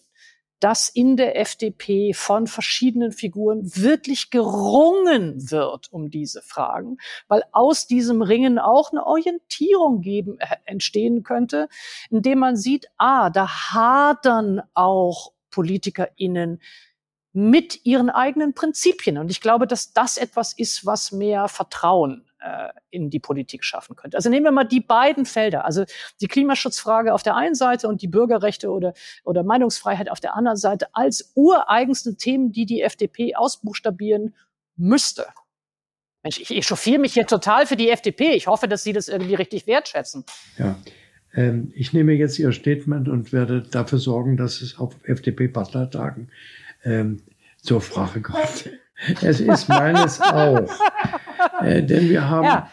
dass 0.66 0.90
in 0.90 1.16
der 1.16 1.40
FDP 1.40 2.16
von 2.16 2.48
verschiedenen 2.48 3.12
Figuren 3.12 3.62
wirklich 3.76 4.32
gerungen 4.32 5.52
wird 5.52 5.94
um 5.94 6.10
diese 6.10 6.42
Fragen, 6.42 6.98
weil 7.28 7.44
aus 7.52 7.86
diesem 7.86 8.24
Ringen 8.24 8.58
auch 8.58 8.92
eine 8.92 9.06
Orientierung 9.06 10.02
geben, 10.02 10.40
äh, 10.40 10.56
entstehen 10.66 11.22
könnte, 11.22 11.70
indem 12.10 12.40
man 12.40 12.56
sieht, 12.56 12.88
ah, 12.98 13.30
da 13.30 13.48
hadern 13.48 14.64
auch 14.74 15.34
PolitikerInnen 15.52 16.60
mit 17.32 17.86
ihren 17.86 18.10
eigenen 18.10 18.56
Prinzipien. 18.56 19.20
Und 19.20 19.30
ich 19.30 19.42
glaube, 19.42 19.68
dass 19.68 19.94
das 19.94 20.18
etwas 20.18 20.52
ist, 20.54 20.84
was 20.84 21.12
mehr 21.12 21.48
Vertrauen 21.48 22.25
äh, 22.46 22.70
in 22.92 23.10
die 23.10 23.20
Politik 23.20 23.64
schaffen 23.64 23.96
könnte. 23.96 24.16
Also 24.18 24.30
nehmen 24.30 24.46
wir 24.46 24.52
mal 24.52 24.66
die 24.66 24.80
beiden 24.80 25.26
Felder, 25.26 25.66
also 25.66 25.84
die 26.22 26.28
Klimaschutzfrage 26.28 27.14
auf 27.14 27.24
der 27.24 27.36
einen 27.36 27.56
Seite 27.56 27.88
und 27.88 28.04
die 28.04 28.08
Bürgerrechte 28.08 28.70
oder, 28.70 28.94
oder 29.24 29.44
Meinungsfreiheit 29.44 30.12
auf 30.12 30.20
der 30.20 30.36
anderen 30.36 30.58
Seite 30.58 30.88
als 30.94 31.32
ureigenste 31.34 32.16
Themen, 32.16 32.52
die 32.52 32.68
die 32.68 32.82
FDP 32.82 33.36
ausbuchstabieren 33.36 34.36
müsste. 34.76 35.26
Mensch, 36.22 36.40
ich 36.40 36.52
echauffiere 36.52 37.00
mich 37.00 37.14
hier 37.14 37.26
total 37.26 37.66
für 37.66 37.76
die 37.76 37.90
FDP. 37.90 38.34
Ich 38.34 38.46
hoffe, 38.46 38.68
dass 38.68 38.84
Sie 38.84 38.94
das 38.94 39.08
irgendwie 39.08 39.36
richtig 39.36 39.66
wertschätzen. 39.66 40.24
Ja, 40.58 40.76
ähm, 41.34 41.72
ich 41.76 41.94
nehme 41.94 42.14
jetzt 42.14 42.38
Ihr 42.38 42.52
Statement 42.52 43.10
und 43.10 43.34
werde 43.34 43.64
dafür 43.64 43.98
sorgen, 43.98 44.38
dass 44.38 44.62
es 44.62 44.78
auf 44.78 44.96
FDP-Parteitagen 45.04 46.30
ähm, 46.84 47.24
zur 47.62 47.82
Sprache 47.82 48.22
kommt. 48.22 48.70
Es 49.22 49.40
ist 49.40 49.68
meines 49.68 50.22
auch. 50.22 50.70
Äh, 51.62 51.84
denn 51.84 52.10
wir 52.10 52.30
haben. 52.30 52.46
Ja. 52.46 52.70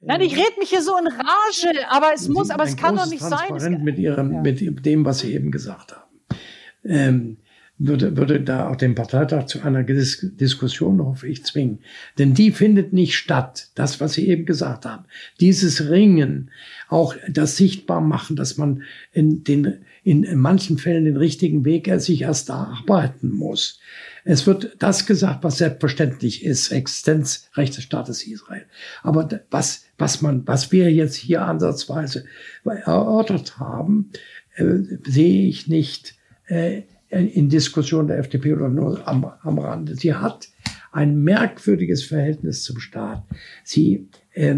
Nein, 0.00 0.20
ich 0.20 0.36
rede 0.36 0.58
mich 0.58 0.70
hier 0.70 0.82
so 0.82 0.96
in 0.98 1.06
Rage, 1.06 1.90
aber 1.90 2.12
es 2.14 2.28
muss, 2.28 2.50
aber 2.50 2.64
es 2.64 2.76
kann 2.76 2.96
doch 2.96 3.08
nicht 3.08 3.22
sein. 3.22 3.82
Mit, 3.82 3.98
ihrem, 3.98 4.32
ja. 4.32 4.40
mit 4.40 4.86
dem, 4.86 5.04
was 5.04 5.20
Sie 5.20 5.34
eben 5.34 5.50
gesagt 5.50 5.92
haben. 5.92 6.38
Ähm, 6.84 7.38
würde, 7.78 8.16
würde 8.16 8.40
da 8.40 8.70
auch 8.70 8.76
den 8.76 8.94
Parteitag 8.94 9.46
zu 9.46 9.60
einer 9.60 9.82
Dis 9.82 10.20
Diskussion, 10.36 11.04
hoffe 11.04 11.28
ich, 11.28 11.44
zwingen. 11.44 11.80
Denn 12.18 12.32
die 12.32 12.50
findet 12.50 12.92
nicht 12.92 13.16
statt. 13.16 13.68
Das, 13.74 14.00
was 14.00 14.14
Sie 14.14 14.28
eben 14.28 14.46
gesagt 14.46 14.86
haben. 14.86 15.04
Dieses 15.40 15.90
Ringen, 15.90 16.50
auch 16.88 17.14
das 17.28 17.56
sichtbar 17.56 18.00
machen, 18.00 18.36
dass 18.36 18.56
man 18.56 18.82
in, 19.12 19.44
den, 19.44 19.84
in 20.04 20.38
manchen 20.38 20.78
Fällen 20.78 21.04
den 21.04 21.18
richtigen 21.18 21.64
Weg 21.64 21.90
sich 21.98 22.22
erst 22.22 22.48
erarbeiten 22.48 23.30
muss. 23.30 23.80
Es 24.28 24.44
wird 24.44 24.76
das 24.80 25.06
gesagt, 25.06 25.44
was 25.44 25.58
selbstverständlich 25.58 26.44
ist, 26.44 26.72
Existenzrecht 26.72 27.76
des 27.76 27.84
Staates 27.84 28.26
Israel. 28.26 28.66
Aber 29.04 29.28
was, 29.50 29.84
was 29.98 30.20
man, 30.20 30.46
was 30.48 30.72
wir 30.72 30.92
jetzt 30.92 31.14
hier 31.14 31.42
ansatzweise 31.42 32.24
erörtert 32.64 33.60
haben, 33.60 34.10
äh, 34.56 34.78
sehe 35.04 35.46
ich 35.46 35.68
nicht 35.68 36.16
äh, 36.48 36.82
in 37.08 37.48
Diskussion 37.48 38.08
der 38.08 38.18
FDP 38.18 38.54
oder 38.54 38.68
nur 38.68 39.06
am, 39.06 39.24
am 39.42 39.58
Rande. 39.60 39.94
Sie 39.94 40.12
hat 40.12 40.48
ein 40.90 41.22
merkwürdiges 41.22 42.02
Verhältnis 42.02 42.64
zum 42.64 42.80
Staat. 42.80 43.22
Sie 43.62 44.08
äh, 44.32 44.56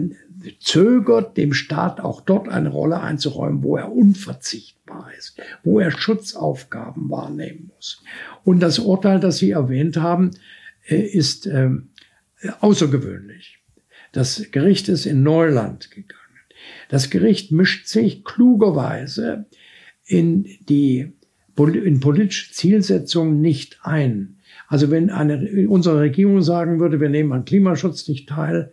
zögert 0.61 1.37
dem 1.37 1.53
Staat 1.53 2.01
auch 2.01 2.21
dort 2.21 2.49
eine 2.49 2.69
Rolle 2.69 3.01
einzuräumen, 3.01 3.63
wo 3.63 3.77
er 3.77 3.93
unverzichtbar 3.93 5.11
ist, 5.19 5.41
wo 5.65 5.81
er 5.81 5.91
Schutzaufgaben 5.91 7.11
wahrnehmen 7.11 7.71
muss. 7.75 8.03
Und 8.45 8.61
das 8.61 8.79
Urteil, 8.79 9.21
das 9.21 9.39
Sie 9.39 9.51
erwähnt 9.51 9.97
haben, 9.97 10.31
äh, 10.87 10.97
ist 10.97 11.47
äh, 11.47 11.71
außergewöhnlich. 12.61 13.59
Das 14.13 14.51
Gericht 14.51 14.89
ist 14.89 15.07
in 15.07 15.23
Neuland 15.23 15.91
gegangen. 15.91 16.15
Das 16.89 17.11
Gericht 17.11 17.53
mischt 17.53 17.87
sich 17.87 18.25
klugerweise 18.25 19.47
in 20.05 20.45
die 20.69 21.13
in 21.57 21.99
politische 21.99 22.53
Zielsetzungen 22.53 23.41
nicht 23.41 23.81
ein. 23.83 24.39
Also 24.69 24.91
wenn 24.91 25.11
eine, 25.11 25.67
unsere 25.69 26.01
Regierung 26.01 26.41
sagen 26.41 26.79
würde, 26.79 27.01
wir 27.01 27.09
nehmen 27.09 27.33
an 27.33 27.45
Klimaschutz 27.45 28.07
nicht 28.07 28.29
teil, 28.29 28.73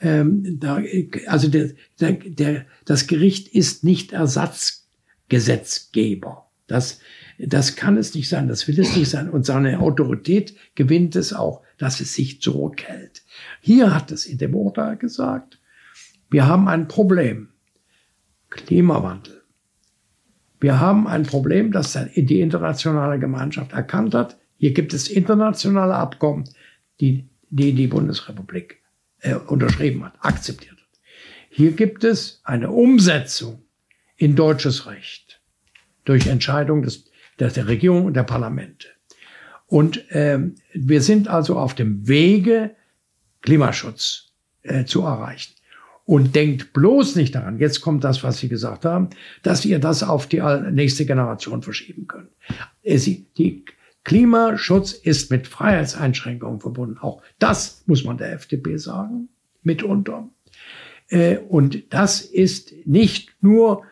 ähm, 0.00 0.58
da, 0.60 0.80
also 1.26 1.48
der, 1.48 1.70
der, 2.00 2.12
der, 2.12 2.66
das 2.84 3.06
Gericht 3.06 3.48
ist 3.48 3.84
nicht 3.84 4.12
Ersatzgesetzgeber. 4.12 6.46
Das, 6.66 7.00
das 7.38 7.76
kann 7.76 7.96
es 7.96 8.14
nicht 8.14 8.28
sein, 8.28 8.48
das 8.48 8.68
will 8.68 8.78
es 8.78 8.94
nicht 8.96 9.08
sein. 9.10 9.30
Und 9.30 9.46
seine 9.46 9.80
Autorität 9.80 10.54
gewinnt 10.74 11.16
es 11.16 11.32
auch, 11.32 11.62
dass 11.78 12.00
es 12.00 12.14
sich 12.14 12.42
zurückhält. 12.42 13.22
Hier 13.60 13.94
hat 13.94 14.12
es 14.12 14.26
in 14.26 14.38
dem 14.38 14.54
Urteil 14.54 14.96
gesagt, 14.96 15.58
wir 16.30 16.46
haben 16.46 16.68
ein 16.68 16.88
Problem. 16.88 17.48
Klimawandel. 18.50 19.42
Wir 20.60 20.80
haben 20.80 21.06
ein 21.06 21.24
Problem, 21.24 21.70
das 21.70 21.98
die 22.14 22.40
internationale 22.40 23.18
Gemeinschaft 23.18 23.72
erkannt 23.72 24.14
hat. 24.14 24.38
Hier 24.56 24.72
gibt 24.72 24.92
es 24.92 25.08
internationale 25.08 25.94
Abkommen, 25.94 26.44
die 27.00 27.28
die, 27.50 27.72
die 27.72 27.86
Bundesrepublik 27.86 28.77
äh, 29.20 29.34
unterschrieben 29.34 30.04
hat, 30.04 30.14
akzeptiert 30.20 30.72
hat. 30.72 30.78
Hier 31.50 31.72
gibt 31.72 32.04
es 32.04 32.40
eine 32.44 32.70
Umsetzung 32.70 33.62
in 34.16 34.36
deutsches 34.36 34.86
Recht 34.86 35.40
durch 36.04 36.26
Entscheidung 36.26 36.82
des, 36.82 37.10
der 37.38 37.68
Regierung 37.68 38.06
und 38.06 38.14
der 38.14 38.22
Parlamente. 38.24 38.88
Und 39.66 40.04
ähm, 40.10 40.54
wir 40.72 41.02
sind 41.02 41.28
also 41.28 41.58
auf 41.58 41.74
dem 41.74 42.08
Wege, 42.08 42.74
Klimaschutz 43.42 44.32
äh, 44.62 44.84
zu 44.84 45.02
erreichen. 45.02 45.54
Und 46.04 46.34
denkt 46.34 46.72
bloß 46.72 47.16
nicht 47.16 47.34
daran, 47.34 47.58
jetzt 47.58 47.82
kommt 47.82 48.02
das, 48.02 48.24
was 48.24 48.38
Sie 48.38 48.48
gesagt 48.48 48.86
haben, 48.86 49.10
dass 49.42 49.66
ihr 49.66 49.78
das 49.78 50.02
auf 50.02 50.26
die 50.26 50.40
nächste 50.70 51.04
Generation 51.04 51.62
verschieben 51.62 52.06
könnt. 52.06 52.30
Äh, 52.82 52.98
die 52.98 53.64
Klimaschutz 54.08 54.92
ist 54.92 55.30
mit 55.30 55.46
Freiheitseinschränkungen 55.46 56.60
verbunden. 56.60 56.96
Auch 56.98 57.22
das 57.38 57.82
muss 57.84 58.04
man 58.04 58.16
der 58.16 58.32
FDP 58.32 58.78
sagen, 58.78 59.28
mitunter. 59.62 60.30
Äh, 61.08 61.36
und 61.36 61.92
das 61.92 62.22
ist 62.22 62.72
nicht 62.86 63.34
nur 63.42 63.82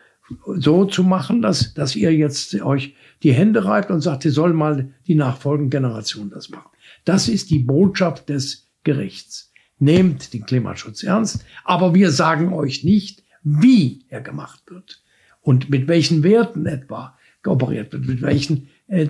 so 0.55 0.85
zu 0.85 1.03
machen, 1.03 1.43
dass, 1.43 1.75
dass 1.75 1.95
ihr 1.95 2.11
jetzt 2.15 2.59
euch 2.61 2.95
die 3.21 3.31
Hände 3.31 3.63
reibt 3.63 3.91
und 3.91 4.01
sagt, 4.01 4.25
ihr 4.25 4.31
soll 4.31 4.53
mal 4.53 4.91
die 5.05 5.13
nachfolgende 5.13 5.69
Generation 5.77 6.31
das 6.31 6.49
machen. 6.49 6.71
Das 7.05 7.29
ist 7.29 7.51
die 7.51 7.59
Botschaft 7.59 8.29
des 8.29 8.67
Gerichts. 8.83 9.53
Nehmt 9.77 10.33
den 10.33 10.47
Klimaschutz 10.47 11.03
ernst, 11.03 11.45
aber 11.63 11.93
wir 11.93 12.09
sagen 12.09 12.53
euch 12.53 12.83
nicht, 12.83 13.23
wie 13.43 14.03
er 14.09 14.21
gemacht 14.21 14.63
wird 14.65 15.03
und 15.41 15.69
mit 15.69 15.87
welchen 15.87 16.23
Werten 16.23 16.65
etwa 16.65 17.16
operiert 17.47 17.93
wird, 17.93 18.05
mit 18.07 18.21
welchen, 18.21 18.69
äh, 18.87 19.07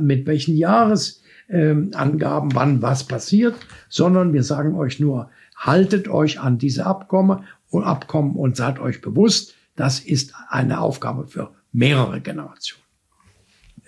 mit 0.00 0.26
welchen 0.26 0.56
Jahresangaben, 0.56 2.50
äh, 2.50 2.54
wann 2.54 2.82
was 2.82 3.04
passiert, 3.04 3.54
sondern 3.88 4.32
wir 4.32 4.42
sagen 4.42 4.74
euch 4.74 5.00
nur, 5.00 5.30
haltet 5.56 6.08
euch 6.08 6.40
an 6.40 6.58
diese 6.58 6.86
Abkommen 6.86 7.44
und 7.68 7.84
Abkommen 7.84 8.36
und 8.36 8.56
seid 8.56 8.78
euch 8.78 9.00
bewusst, 9.00 9.54
das 9.76 10.00
ist 10.00 10.34
eine 10.48 10.80
Aufgabe 10.80 11.26
für 11.26 11.52
mehrere 11.72 12.20
Generationen. 12.20 12.84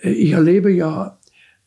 Äh, 0.01 0.11
ich 0.11 0.31
erlebe 0.31 0.71
ja, 0.71 1.17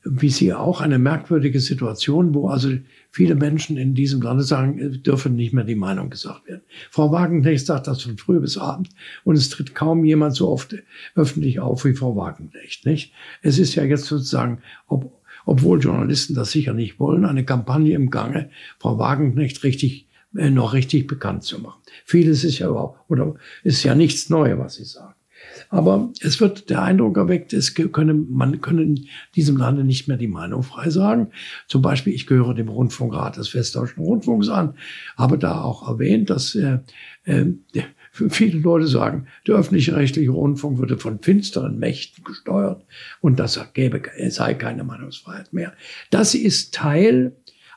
wie 0.05 0.31
Sie 0.31 0.55
auch, 0.55 0.81
eine 0.81 0.99
merkwürdige 0.99 1.61
Situation, 1.61 2.35
wo 2.35 2.49
also 2.49 2.71
viele 3.17 3.35
Menschen 3.35 3.79
in 3.79 3.95
diesem 3.95 4.21
Lande 4.21 4.43
sagen, 4.43 4.79
es 4.79 5.01
dürfen 5.01 5.37
nicht 5.37 5.55
mehr 5.55 5.65
die 5.65 5.75
Meinung 5.75 6.11
gesagt 6.11 6.47
werden. 6.47 6.61
Frau 6.91 7.13
Wagenknecht 7.13 7.65
sagt 7.65 7.87
das 7.87 8.03
von 8.03 8.19
früh 8.19 8.41
bis 8.41 8.59
abend 8.59 8.91
und 9.25 9.39
es 9.39 9.49
tritt 9.49 9.75
kaum 9.75 10.05
jemand 10.05 10.35
so 10.35 10.51
oft 10.51 10.75
öffentlich 11.15 11.59
auf 11.59 11.87
wie 11.87 11.95
Frau 11.95 12.15
Wagenknecht, 12.15 12.85
nicht? 12.85 13.15
Es 13.41 13.59
ist 13.59 13.75
ja 13.75 13.85
jetzt 13.85 14.05
sozusagen, 14.05 14.59
ob, 14.87 15.19
obwohl 15.47 15.81
Journalisten 15.81 16.35
das 16.35 16.51
sicher 16.51 16.75
nicht 16.75 17.01
wollen, 17.01 17.25
eine 17.25 17.47
Kampagne 17.47 17.95
im 17.95 18.11
Gange, 18.11 18.51
Frau 18.79 18.99
Wagenknecht 18.99 19.65
richtig 19.65 20.09
äh, 20.37 20.51
noch 20.51 20.75
richtig 20.75 21.07
bekannt 21.07 21.43
zu 21.43 21.59
machen. 21.59 21.81
Vieles 22.05 22.45
ist 22.45 22.59
ja 22.59 22.69
überhaupt, 22.69 23.01
oder 23.09 23.35
ist 23.65 23.83
ja 23.83 23.95
nichts 23.95 24.29
Neues, 24.29 24.59
was 24.59 24.75
Sie 24.75 24.85
sagen. 24.85 25.15
Aber 25.69 26.13
es 26.21 26.41
wird 26.41 26.71
der 26.71 26.83
Eindruck 26.83 27.17
erweckt, 27.17 27.53
es 27.53 27.75
könne, 27.75 28.15
man 28.15 28.61
könne 28.61 28.83
in 28.83 29.09
diesem 29.35 29.57
Lande 29.57 29.85
nicht 29.85 30.09
mehr 30.09 30.17
die 30.17 30.29
Meinung 30.29 30.63
frei 30.63 30.91
sagen. 30.91 31.31
Zum 31.67 31.83
Beispiel, 31.83 32.13
ich 32.13 32.27
gehöre 32.27 32.55
dem 32.55 32.69
Rundfunkrat 32.69 33.37
des 33.37 33.55
Westdeutschen 33.55 34.03
Rundfunks 34.03 34.49
an, 34.49 34.75
habe 35.17 35.39
da 35.39 35.61
auch 35.63 35.89
erwähnt, 35.89 36.31
dass 36.31 36.55
äh, 36.55 36.79
äh, 37.25 37.47
viele 38.13 38.59
Leute 38.61 38.87
sagen, 38.87 39.27
der 39.47 39.57
öffentlich-rechtliche 39.57 40.31
Rundfunk 40.31 40.79
würde 40.79 40.99
von 40.99 41.21
finsteren 41.21 41.79
Mächten 41.79 42.25
gesteuert 42.25 42.85
und 43.21 43.39
das 43.39 43.61
gäbe, 43.75 44.03
es 44.17 44.37
sei 44.37 44.55
keine 44.55 44.85
Meinungsfreiheit 44.85 45.53
mehr. 45.53 45.73
Das 46.11 46.35
ist 46.35 46.75
Teil 46.75 47.33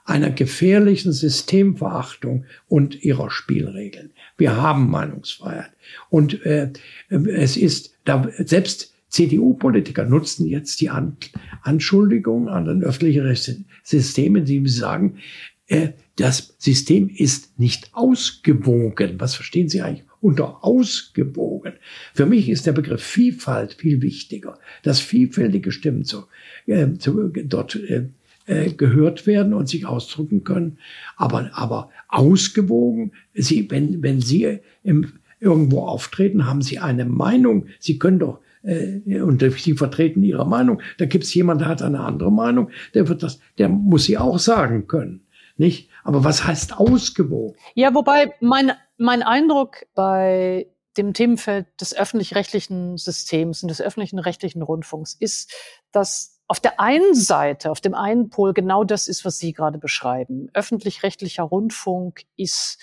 einer 0.09 0.31
gefährlichen 0.31 1.11
Systemverachtung 1.11 2.45
und 2.67 3.03
ihrer 3.03 3.29
Spielregeln. 3.29 4.11
Wir 4.37 4.57
haben 4.57 4.89
Meinungsfreiheit. 4.89 5.71
Und 6.09 6.45
äh, 6.45 6.71
es 7.09 7.57
ist, 7.57 7.93
da 8.05 8.27
selbst 8.39 8.93
CDU-Politiker 9.09 10.05
nutzen 10.05 10.47
jetzt 10.47 10.81
die 10.81 10.89
an 10.89 11.17
Anschuldigung 11.61 12.47
an 12.47 12.65
den 12.65 12.83
öffentlichen 12.83 13.65
System, 13.83 14.35
indem 14.35 14.67
sie 14.67 14.79
sagen, 14.79 15.19
äh, 15.67 15.89
das 16.15 16.55
System 16.57 17.09
ist 17.09 17.59
nicht 17.59 17.91
ausgewogen. 17.93 19.19
Was 19.19 19.35
verstehen 19.35 19.69
Sie 19.69 19.81
eigentlich 19.81 20.05
unter 20.21 20.63
ausgewogen? 20.63 21.73
Für 22.13 22.25
mich 22.25 22.49
ist 22.49 22.65
der 22.65 22.73
Begriff 22.73 23.03
Vielfalt 23.03 23.75
viel 23.75 24.01
wichtiger, 24.01 24.59
dass 24.83 24.99
vielfältige 24.99 25.71
Stimmen 25.71 26.03
zu, 26.03 26.25
äh, 26.65 26.93
zu, 26.97 27.29
dort 27.29 27.75
äh, 27.75 28.09
äh, 28.49 28.71
gehört 28.71 29.27
werden 29.27 29.53
und 29.53 29.69
sich 29.69 29.85
ausdrücken 29.85 30.43
können. 30.43 30.79
Aber, 31.15 31.51
aber 31.53 31.91
ausgewogen, 32.07 33.11
Sie, 33.35 33.69
wenn, 33.69 34.01
wenn 34.01 34.21
Sie 34.21 34.59
im, 34.83 35.13
irgendwo 35.39 35.81
auftreten, 35.81 36.47
haben 36.47 36.63
Sie 36.63 36.79
eine 36.79 37.05
Meinung. 37.05 37.67
Sie 37.79 37.99
können 37.99 38.17
doch 38.17 38.39
äh, 38.63 39.21
und 39.21 39.43
Sie 39.57 39.73
vertreten 39.73 40.23
Ihre 40.23 40.47
Meinung. 40.47 40.81
Da 40.97 41.05
gibt 41.05 41.25
es 41.25 41.33
jemand, 41.35 41.61
der 41.61 41.67
hat 41.67 41.83
eine 41.83 41.99
andere 41.99 42.31
Meinung. 42.31 42.71
Der 42.95 43.07
wird 43.07 43.21
das, 43.21 43.39
der 43.59 43.69
muss 43.69 44.05
sie 44.05 44.17
auch 44.17 44.39
sagen 44.39 44.87
können, 44.87 45.27
nicht? 45.55 45.91
Aber 46.03 46.23
was 46.23 46.43
heißt 46.43 46.77
ausgewogen? 46.77 47.55
Ja, 47.75 47.93
wobei 47.93 48.33
mein 48.41 48.71
mein 48.97 49.21
Eindruck 49.21 49.85
bei 49.93 50.67
dem 50.97 51.13
Themenfeld 51.13 51.67
des 51.79 51.95
öffentlich-rechtlichen 51.95 52.97
Systems 52.97 53.61
und 53.61 53.69
des 53.69 53.79
öffentlichen 53.79 54.17
rechtlichen 54.17 54.63
Rundfunks 54.63 55.13
ist, 55.13 55.53
dass 55.91 56.38
auf 56.49 56.59
der 56.59 56.79
einen 56.79 57.13
Seite, 57.13 57.69
auf 57.69 57.79
dem 57.79 57.93
einen 57.93 58.31
Pol 58.31 58.53
genau 58.53 58.83
das 58.83 59.07
ist, 59.07 59.23
was 59.23 59.37
Sie 59.37 59.53
gerade 59.53 59.77
beschreiben. 59.77 60.49
Öffentlich-rechtlicher 60.55 61.43
Rundfunk 61.43 62.25
ist 62.37 62.79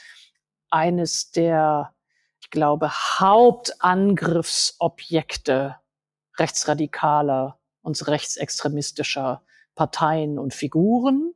eines 0.71 1.33
der, 1.33 1.93
ich 2.41 2.51
glaube, 2.51 2.93
Hauptangriffsobjekte 2.93 5.81
rechtsradikaler 6.39 7.59
und 7.83 8.07
rechtsextremistischer 8.07 9.43
Parteien 9.75 10.39
und 10.39 10.55
Figuren. 10.55 11.35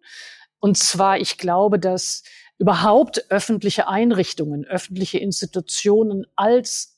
Und 0.61 0.78
zwar, 0.78 1.19
ich 1.19 1.36
glaube, 1.36 1.81
dass 1.81 2.23
überhaupt 2.59 3.28
öffentliche 3.32 3.89
Einrichtungen, 3.89 4.65
öffentliche 4.66 5.19
Institutionen 5.19 6.28
als 6.36 6.97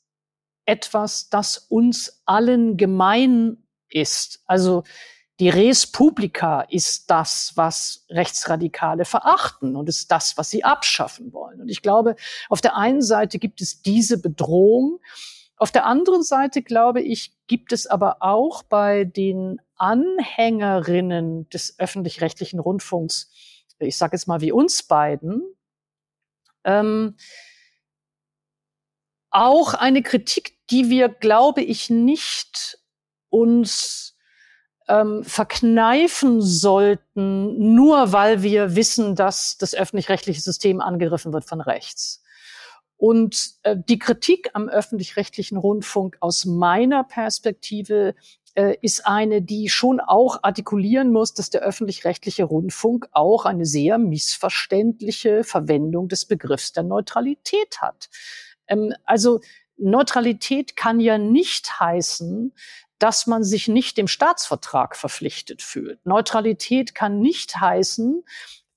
etwas, 0.66 1.30
das 1.30 1.56
uns 1.56 2.20
allen 2.26 2.76
gemein 2.76 3.66
ist. 3.88 4.42
Also 4.44 4.84
die 5.42 5.48
Res 5.48 5.88
Publica 5.88 6.60
ist 6.60 7.10
das, 7.10 7.50
was 7.56 8.06
Rechtsradikale 8.08 9.04
verachten 9.04 9.74
und 9.74 9.88
ist 9.88 10.08
das, 10.12 10.38
was 10.38 10.50
sie 10.50 10.62
abschaffen 10.62 11.32
wollen. 11.32 11.60
Und 11.60 11.68
ich 11.68 11.82
glaube, 11.82 12.14
auf 12.48 12.60
der 12.60 12.76
einen 12.76 13.02
Seite 13.02 13.40
gibt 13.40 13.60
es 13.60 13.82
diese 13.82 14.22
Bedrohung. 14.22 15.00
Auf 15.56 15.72
der 15.72 15.84
anderen 15.84 16.22
Seite, 16.22 16.62
glaube 16.62 17.02
ich, 17.02 17.34
gibt 17.48 17.72
es 17.72 17.88
aber 17.88 18.18
auch 18.20 18.62
bei 18.62 19.02
den 19.02 19.60
Anhängerinnen 19.74 21.48
des 21.48 21.76
öffentlich-rechtlichen 21.76 22.60
Rundfunks, 22.60 23.32
ich 23.80 23.96
sage 23.96 24.14
jetzt 24.14 24.28
mal 24.28 24.42
wie 24.42 24.52
uns 24.52 24.84
beiden, 24.84 25.42
ähm, 26.62 27.16
auch 29.30 29.74
eine 29.74 30.04
Kritik, 30.04 30.56
die 30.70 30.88
wir, 30.88 31.08
glaube 31.08 31.62
ich, 31.62 31.90
nicht 31.90 32.78
uns 33.28 34.11
ähm, 34.88 35.24
verkneifen 35.24 36.40
sollten, 36.40 37.74
nur 37.74 38.12
weil 38.12 38.42
wir 38.42 38.76
wissen, 38.76 39.14
dass 39.14 39.56
das 39.58 39.74
öffentlich-rechtliche 39.74 40.40
System 40.40 40.80
angegriffen 40.80 41.32
wird 41.32 41.44
von 41.44 41.60
rechts. 41.60 42.22
Und 42.96 43.54
äh, 43.64 43.76
die 43.76 43.98
Kritik 43.98 44.50
am 44.54 44.68
öffentlich-rechtlichen 44.68 45.56
Rundfunk 45.56 46.16
aus 46.20 46.44
meiner 46.44 47.02
Perspektive 47.02 48.14
äh, 48.54 48.76
ist 48.80 49.06
eine, 49.06 49.42
die 49.42 49.68
schon 49.68 49.98
auch 49.98 50.38
artikulieren 50.42 51.12
muss, 51.12 51.34
dass 51.34 51.50
der 51.50 51.62
öffentlich-rechtliche 51.62 52.44
Rundfunk 52.44 53.08
auch 53.12 53.44
eine 53.44 53.66
sehr 53.66 53.98
missverständliche 53.98 55.42
Verwendung 55.42 56.08
des 56.08 56.26
Begriffs 56.26 56.72
der 56.72 56.84
Neutralität 56.84 57.80
hat. 57.80 58.08
Ähm, 58.68 58.92
also 59.04 59.40
Neutralität 59.76 60.76
kann 60.76 61.00
ja 61.00 61.18
nicht 61.18 61.80
heißen, 61.80 62.52
dass 63.02 63.26
man 63.26 63.42
sich 63.42 63.66
nicht 63.66 63.96
dem 63.98 64.06
Staatsvertrag 64.06 64.94
verpflichtet 64.94 65.60
fühlt. 65.60 65.98
Neutralität 66.06 66.94
kann 66.94 67.18
nicht 67.18 67.60
heißen, 67.60 68.22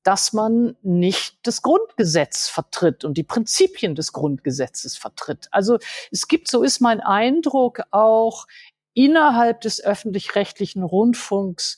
dass 0.01 0.33
man 0.33 0.75
nicht 0.81 1.37
das 1.43 1.61
Grundgesetz 1.61 2.47
vertritt 2.47 3.05
und 3.05 3.19
die 3.19 3.23
Prinzipien 3.23 3.93
des 3.93 4.13
Grundgesetzes 4.13 4.97
vertritt. 4.97 5.47
Also 5.51 5.77
es 6.11 6.27
gibt, 6.27 6.49
so 6.49 6.63
ist 6.63 6.79
mein 6.79 7.01
Eindruck, 7.01 7.81
auch 7.91 8.47
innerhalb 8.95 9.61
des 9.61 9.79
öffentlich-rechtlichen 9.83 10.81
Rundfunks 10.81 11.77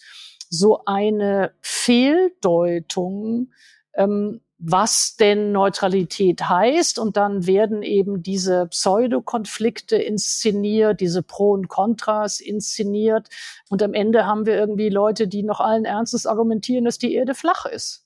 so 0.49 0.85
eine 0.85 1.53
Fehldeutung, 1.59 3.51
ähm, 3.93 4.39
was 4.59 5.15
denn 5.15 5.51
Neutralität 5.51 6.49
heißt. 6.49 6.99
Und 6.99 7.17
dann 7.17 7.45
werden 7.45 7.83
eben 7.83 8.23
diese 8.23 8.67
Pseudokonflikte 8.67 9.97
inszeniert, 9.97 10.99
diese 10.99 11.23
Pro 11.23 11.51
und 11.51 11.67
Kontras 11.67 12.39
inszeniert. 12.39 13.29
Und 13.69 13.83
am 13.83 13.93
Ende 13.93 14.25
haben 14.25 14.45
wir 14.45 14.55
irgendwie 14.55 14.89
Leute, 14.89 15.27
die 15.27 15.43
noch 15.43 15.59
allen 15.59 15.85
Ernstes 15.85 16.25
argumentieren, 16.25 16.85
dass 16.85 16.97
die 16.97 17.13
Erde 17.13 17.35
flach 17.35 17.65
ist. 17.65 18.05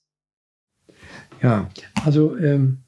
Ja, 1.42 1.68
also 2.04 2.36
ähm, 2.36 2.82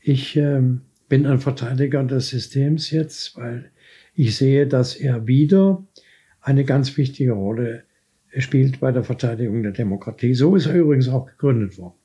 ich 0.00 0.36
ähm, 0.36 0.82
bin 1.08 1.26
ein 1.26 1.40
Verteidiger 1.40 2.02
des 2.04 2.28
Systems 2.28 2.90
jetzt, 2.90 3.36
weil 3.36 3.70
ich 4.14 4.36
sehe, 4.36 4.66
dass 4.66 4.94
er 4.94 5.26
wieder 5.26 5.84
eine 6.40 6.64
ganz 6.64 6.96
wichtige 6.96 7.32
Rolle 7.32 7.84
spielt 8.38 8.80
bei 8.80 8.92
der 8.92 9.04
Verteidigung 9.04 9.62
der 9.62 9.72
Demokratie. 9.72 10.34
So 10.34 10.56
ist 10.56 10.66
er 10.66 10.74
übrigens 10.74 11.08
auch 11.08 11.26
gegründet 11.26 11.76
worden. 11.78 12.01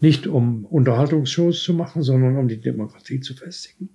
Nicht 0.00 0.26
um 0.26 0.64
Unterhaltungsshows 0.64 1.62
zu 1.62 1.74
machen, 1.74 2.02
sondern 2.02 2.36
um 2.36 2.48
die 2.48 2.60
Demokratie 2.60 3.20
zu 3.20 3.34
festigen. 3.34 3.90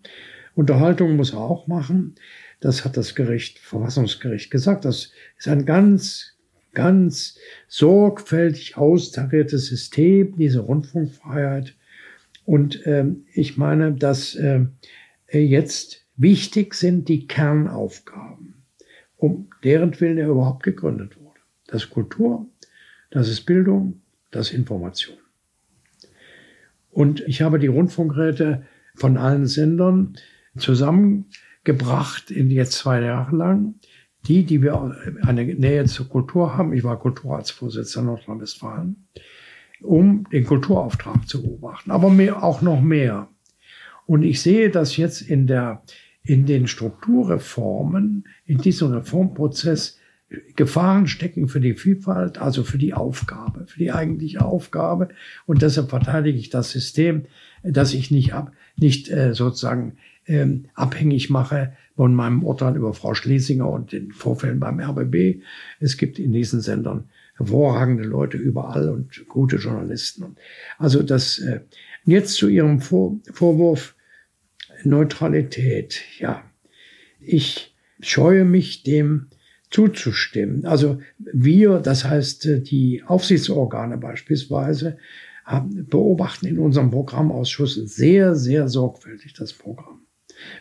Unterhaltung 0.55 1.15
muss 1.15 1.33
er 1.33 1.39
auch 1.39 1.67
machen. 1.67 2.15
Das 2.59 2.83
hat 2.83 2.97
das 2.97 3.15
Gericht, 3.15 3.59
Verfassungsgericht 3.59 4.51
gesagt. 4.51 4.85
Das 4.85 5.11
ist 5.37 5.47
ein 5.47 5.65
ganz, 5.65 6.37
ganz 6.73 7.37
sorgfältig 7.67 8.77
austariertes 8.77 9.67
System, 9.67 10.35
diese 10.37 10.59
Rundfunkfreiheit. 10.59 11.75
Und 12.45 12.85
ähm, 12.85 13.25
ich 13.33 13.57
meine, 13.57 13.93
dass 13.93 14.35
äh, 14.35 14.65
jetzt 15.31 16.05
wichtig 16.17 16.73
sind 16.73 17.07
die 17.07 17.27
Kernaufgaben, 17.27 18.65
um 19.17 19.49
deren 19.63 19.97
Willen 19.99 20.17
er 20.17 20.29
überhaupt 20.29 20.63
gegründet 20.63 21.17
wurde. 21.17 21.39
Das 21.67 21.83
ist 21.83 21.89
Kultur, 21.91 22.47
das 23.11 23.29
ist 23.29 23.45
Bildung, 23.45 24.01
das 24.31 24.49
ist 24.49 24.55
Information. 24.55 25.17
Und 26.91 27.21
ich 27.21 27.41
habe 27.41 27.59
die 27.59 27.67
Rundfunkräte 27.67 28.63
von 28.95 29.17
allen 29.17 29.45
Sendern 29.45 30.15
zusammengebracht 30.57 32.31
in 32.31 32.49
jetzt 32.49 32.73
zwei 32.73 33.01
Jahre 33.01 33.35
lang. 33.35 33.75
Die, 34.27 34.43
die 34.43 34.61
wir 34.61 34.97
eine 35.21 35.45
Nähe 35.45 35.85
zur 35.85 36.09
Kultur 36.09 36.57
haben, 36.57 36.73
ich 36.73 36.83
war 36.83 36.99
Kulturratsvorsitzender 36.99 38.11
Nordrhein-Westfalen, 38.11 39.07
um 39.81 40.25
den 40.29 40.43
Kulturauftrag 40.43 41.25
zu 41.25 41.41
beobachten, 41.41 41.91
aber 41.91 42.09
mehr, 42.09 42.43
auch 42.43 42.61
noch 42.61 42.81
mehr. 42.81 43.29
Und 44.05 44.23
ich 44.23 44.41
sehe 44.41 44.71
das 44.71 44.97
jetzt 44.97 45.21
in 45.21 45.47
der, 45.47 45.83
in 46.23 46.45
den 46.45 46.67
Strukturreformen, 46.67 48.27
in 48.45 48.57
diesem 48.57 48.91
Reformprozess 48.91 49.98
Gefahren 50.55 51.07
stecken 51.07 51.47
für 51.47 51.59
die 51.59 51.73
Vielfalt, 51.73 52.37
also 52.37 52.63
für 52.63 52.77
die 52.77 52.93
Aufgabe, 52.93 53.65
für 53.65 53.79
die 53.79 53.91
eigentliche 53.91 54.45
Aufgabe. 54.45 55.09
Und 55.47 55.61
deshalb 55.63 55.89
verteidige 55.89 56.37
ich 56.37 56.49
das 56.49 56.69
System, 56.69 57.25
dass 57.63 57.93
ich 57.93 58.11
nicht 58.11 58.33
ab, 58.33 58.51
nicht 58.77 59.09
äh, 59.09 59.33
sozusagen 59.33 59.97
ähm, 60.27 60.65
abhängig 60.75 61.29
mache 61.31 61.73
von 61.95 62.13
meinem 62.13 62.43
Urteil 62.43 62.75
über 62.75 62.93
Frau 62.93 63.15
Schlesinger 63.15 63.69
und 63.69 63.91
den 63.91 64.11
Vorfällen 64.11 64.59
beim 64.59 64.79
RBB. 64.79 65.41
Es 65.79 65.97
gibt 65.97 66.19
in 66.19 66.31
diesen 66.31 66.61
Sendern 66.61 67.09
hervorragende 67.35 68.03
Leute 68.03 68.37
überall 68.37 68.89
und 68.89 69.27
gute 69.27 69.55
Journalisten. 69.55 70.35
Also 70.77 71.01
das 71.01 71.39
äh, 71.39 71.61
jetzt 72.05 72.35
zu 72.35 72.47
Ihrem 72.47 72.81
Vor 72.81 73.19
Vorwurf 73.31 73.95
Neutralität. 74.83 76.01
Ja, 76.19 76.43
ich 77.19 77.75
scheue 77.99 78.45
mich 78.45 78.83
dem 78.83 79.27
zuzustimmen. 79.69 80.65
Also 80.65 80.99
wir, 81.17 81.79
das 81.79 82.05
heißt 82.05 82.45
äh, 82.45 82.59
die 82.61 83.03
Aufsichtsorgane 83.05 83.97
beispielsweise, 83.97 84.97
beobachten 85.89 86.45
in 86.45 86.59
unserem 86.59 86.91
Programmausschuss 86.91 87.73
sehr, 87.73 88.35
sehr 88.35 88.67
sorgfältig 88.67 89.33
das 89.33 89.53
Programm. 89.53 90.01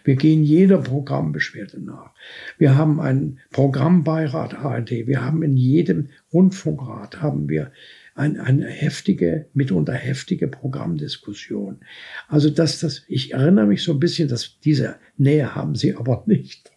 Wir 0.02 0.16
gehen 0.16 0.42
jeder 0.42 0.78
Programmbeschwerde 0.78 1.80
nach. 1.80 2.14
Wir 2.56 2.76
haben 2.76 3.00
einen 3.00 3.38
Programmbeirat 3.50 4.54
ARD. 4.54 5.06
Wir 5.06 5.24
haben 5.24 5.42
in 5.42 5.56
jedem 5.56 6.08
Rundfunkrat 6.32 7.20
haben 7.20 7.48
wir 7.48 7.70
ein, 8.14 8.40
eine 8.40 8.66
heftige, 8.66 9.46
mitunter 9.54 9.92
heftige 9.92 10.48
Programmdiskussion. 10.48 11.80
Also 12.26 12.50
dass 12.50 12.80
das, 12.80 13.04
ich 13.06 13.34
erinnere 13.34 13.66
mich 13.66 13.84
so 13.84 13.92
ein 13.92 14.00
bisschen, 14.00 14.28
dass 14.28 14.58
diese 14.60 14.96
Nähe 15.16 15.54
haben 15.54 15.76
sie 15.76 15.94
aber 15.94 16.24
nicht 16.26 16.72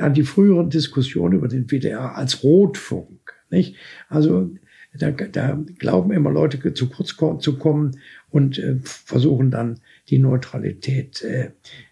an 0.00 0.14
die 0.14 0.24
früheren 0.24 0.70
Diskussionen 0.70 1.38
über 1.38 1.48
den 1.48 1.66
WDR 1.68 2.16
als 2.16 2.42
Rotfunk. 2.42 3.34
Nicht? 3.50 3.76
Also 4.08 4.50
da, 4.92 5.10
da 5.10 5.58
glauben 5.78 6.12
immer 6.12 6.30
Leute 6.30 6.74
zu 6.74 6.88
kurz 6.88 7.16
zu 7.40 7.58
kommen 7.58 7.98
und 8.30 8.58
äh, 8.58 8.76
versuchen 8.82 9.50
dann 9.50 9.80
die 10.08 10.18
Neutralität 10.18 11.22
äh, 11.22 11.50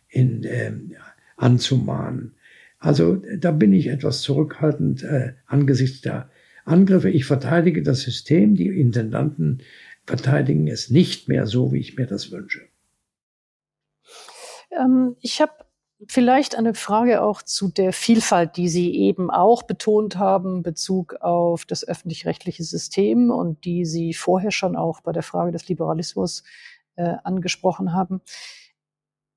in, 0.08 0.44
äh, 0.44 0.72
anzumahnen. 1.36 2.34
Also 2.78 3.22
da 3.38 3.52
bin 3.52 3.72
ich 3.72 3.88
etwas 3.88 4.22
zurückhaltend 4.22 5.02
äh, 5.04 5.34
angesichts 5.46 6.00
der 6.00 6.30
Angriffe. 6.64 7.10
Ich 7.10 7.24
verteidige 7.24 7.82
das 7.82 8.02
System, 8.02 8.54
die 8.54 8.68
Intendanten 8.68 9.62
verteidigen 10.04 10.66
es 10.66 10.90
nicht 10.90 11.28
mehr 11.28 11.46
so, 11.46 11.72
wie 11.72 11.78
ich 11.78 11.96
mir 11.96 12.06
das 12.06 12.32
wünsche. 12.32 12.62
Ähm, 14.70 15.16
ich 15.20 15.40
habe 15.40 15.52
Vielleicht 16.08 16.56
eine 16.56 16.74
Frage 16.74 17.22
auch 17.22 17.42
zu 17.42 17.68
der 17.68 17.92
Vielfalt, 17.92 18.56
die 18.56 18.68
Sie 18.68 18.94
eben 18.94 19.30
auch 19.30 19.62
betont 19.62 20.16
haben, 20.16 20.62
Bezug 20.62 21.14
auf 21.20 21.64
das 21.64 21.86
öffentlich-rechtliche 21.86 22.64
System 22.64 23.30
und 23.30 23.64
die 23.64 23.84
Sie 23.84 24.12
vorher 24.14 24.50
schon 24.50 24.74
auch 24.74 25.00
bei 25.00 25.12
der 25.12 25.22
Frage 25.22 25.52
des 25.52 25.68
Liberalismus 25.68 26.42
äh, 26.96 27.14
angesprochen 27.22 27.92
haben. 27.92 28.20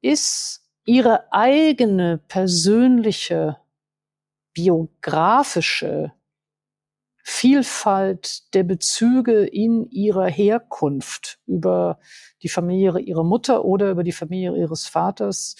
Ist 0.01 0.61
Ihre 0.85 1.31
eigene 1.31 2.19
persönliche 2.27 3.57
biografische 4.53 6.13
Vielfalt 7.27 8.53
der 8.53 8.63
Bezüge 8.63 9.45
in 9.45 9.89
ihrer 9.89 10.27
Herkunft 10.27 11.39
über 11.47 11.99
die 12.43 12.49
Familie 12.49 12.99
ihrer 12.99 13.23
Mutter 13.23 13.65
oder 13.65 13.89
über 13.89 14.03
die 14.03 14.11
Familie 14.11 14.55
ihres 14.55 14.85
Vaters, 14.85 15.55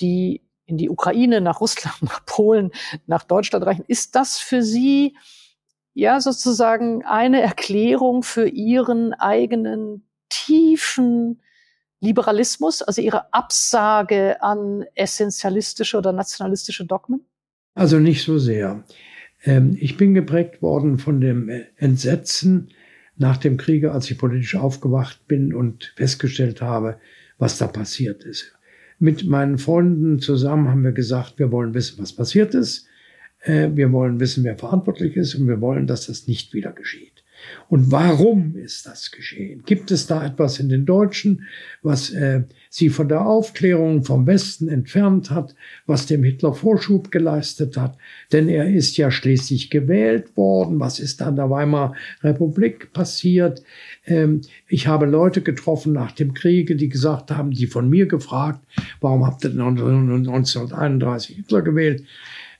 die 0.00 0.46
in 0.66 0.76
die 0.76 0.90
Ukraine, 0.90 1.40
nach 1.40 1.60
Russland, 1.60 1.96
nach 2.02 2.24
Polen, 2.26 2.70
nach 3.06 3.24
Deutschland 3.24 3.64
reichen. 3.64 3.84
Ist 3.86 4.14
das 4.14 4.38
für 4.38 4.62
Sie 4.62 5.16
ja 5.94 6.20
sozusagen 6.20 7.04
eine 7.04 7.40
Erklärung 7.40 8.22
für 8.22 8.48
Ihren 8.48 9.14
eigenen 9.14 10.06
tiefen 10.28 11.40
Liberalismus, 12.00 12.82
also 12.82 13.00
Ihre 13.00 13.32
Absage 13.32 14.42
an 14.42 14.84
essentialistische 14.94 15.96
oder 15.96 16.12
nationalistische 16.12 16.84
Dogmen? 16.84 17.24
Also 17.74 17.98
nicht 17.98 18.22
so 18.24 18.38
sehr. 18.38 18.84
Ähm, 19.44 19.76
ich 19.80 19.96
bin 19.96 20.14
geprägt 20.14 20.60
worden 20.60 20.98
von 20.98 21.20
dem 21.20 21.48
Entsetzen 21.76 22.70
nach 23.16 23.38
dem 23.38 23.56
Kriege, 23.56 23.92
als 23.92 24.10
ich 24.10 24.18
politisch 24.18 24.56
aufgewacht 24.56 25.26
bin 25.26 25.54
und 25.54 25.94
festgestellt 25.96 26.60
habe, 26.60 26.98
was 27.38 27.56
da 27.56 27.66
passiert 27.66 28.24
ist 28.24 28.55
mit 28.98 29.26
meinen 29.26 29.58
Freunden 29.58 30.20
zusammen 30.20 30.68
haben 30.68 30.84
wir 30.84 30.92
gesagt, 30.92 31.38
wir 31.38 31.52
wollen 31.52 31.74
wissen, 31.74 31.98
was 31.98 32.12
passiert 32.12 32.54
ist. 32.54 32.86
Äh, 33.40 33.70
wir 33.74 33.92
wollen 33.92 34.20
wissen, 34.20 34.44
wer 34.44 34.56
verantwortlich 34.56 35.16
ist 35.16 35.34
und 35.34 35.48
wir 35.48 35.60
wollen, 35.60 35.86
dass 35.86 36.06
das 36.06 36.26
nicht 36.26 36.54
wieder 36.54 36.72
geschieht. 36.72 37.15
Und 37.68 37.90
warum 37.90 38.56
ist 38.56 38.86
das 38.86 39.10
geschehen? 39.10 39.62
Gibt 39.66 39.90
es 39.90 40.06
da 40.06 40.24
etwas 40.24 40.60
in 40.60 40.68
den 40.68 40.86
Deutschen, 40.86 41.46
was 41.82 42.10
äh, 42.10 42.42
sie 42.70 42.90
von 42.90 43.08
der 43.08 43.26
Aufklärung 43.26 44.04
vom 44.04 44.26
Westen 44.26 44.68
entfernt 44.68 45.30
hat, 45.30 45.54
was 45.86 46.06
dem 46.06 46.22
Hitler 46.22 46.54
Vorschub 46.54 47.10
geleistet 47.10 47.76
hat? 47.76 47.96
Denn 48.32 48.48
er 48.48 48.68
ist 48.68 48.96
ja 48.96 49.10
schließlich 49.10 49.70
gewählt 49.70 50.36
worden. 50.36 50.78
Was 50.78 51.00
ist 51.00 51.20
da 51.20 51.28
in 51.28 51.36
der 51.36 51.50
Weimarer 51.50 51.94
Republik 52.22 52.92
passiert? 52.92 53.62
Ähm, 54.06 54.42
ich 54.68 54.86
habe 54.86 55.06
Leute 55.06 55.42
getroffen 55.42 55.92
nach 55.92 56.12
dem 56.12 56.34
Kriege, 56.34 56.76
die 56.76 56.88
gesagt 56.88 57.30
haben, 57.30 57.50
die 57.50 57.66
von 57.66 57.90
mir 57.90 58.06
gefragt, 58.06 58.60
warum 59.00 59.26
habt 59.26 59.44
ihr 59.44 59.50
1931 59.50 61.36
Hitler 61.36 61.62
gewählt? 61.62 62.04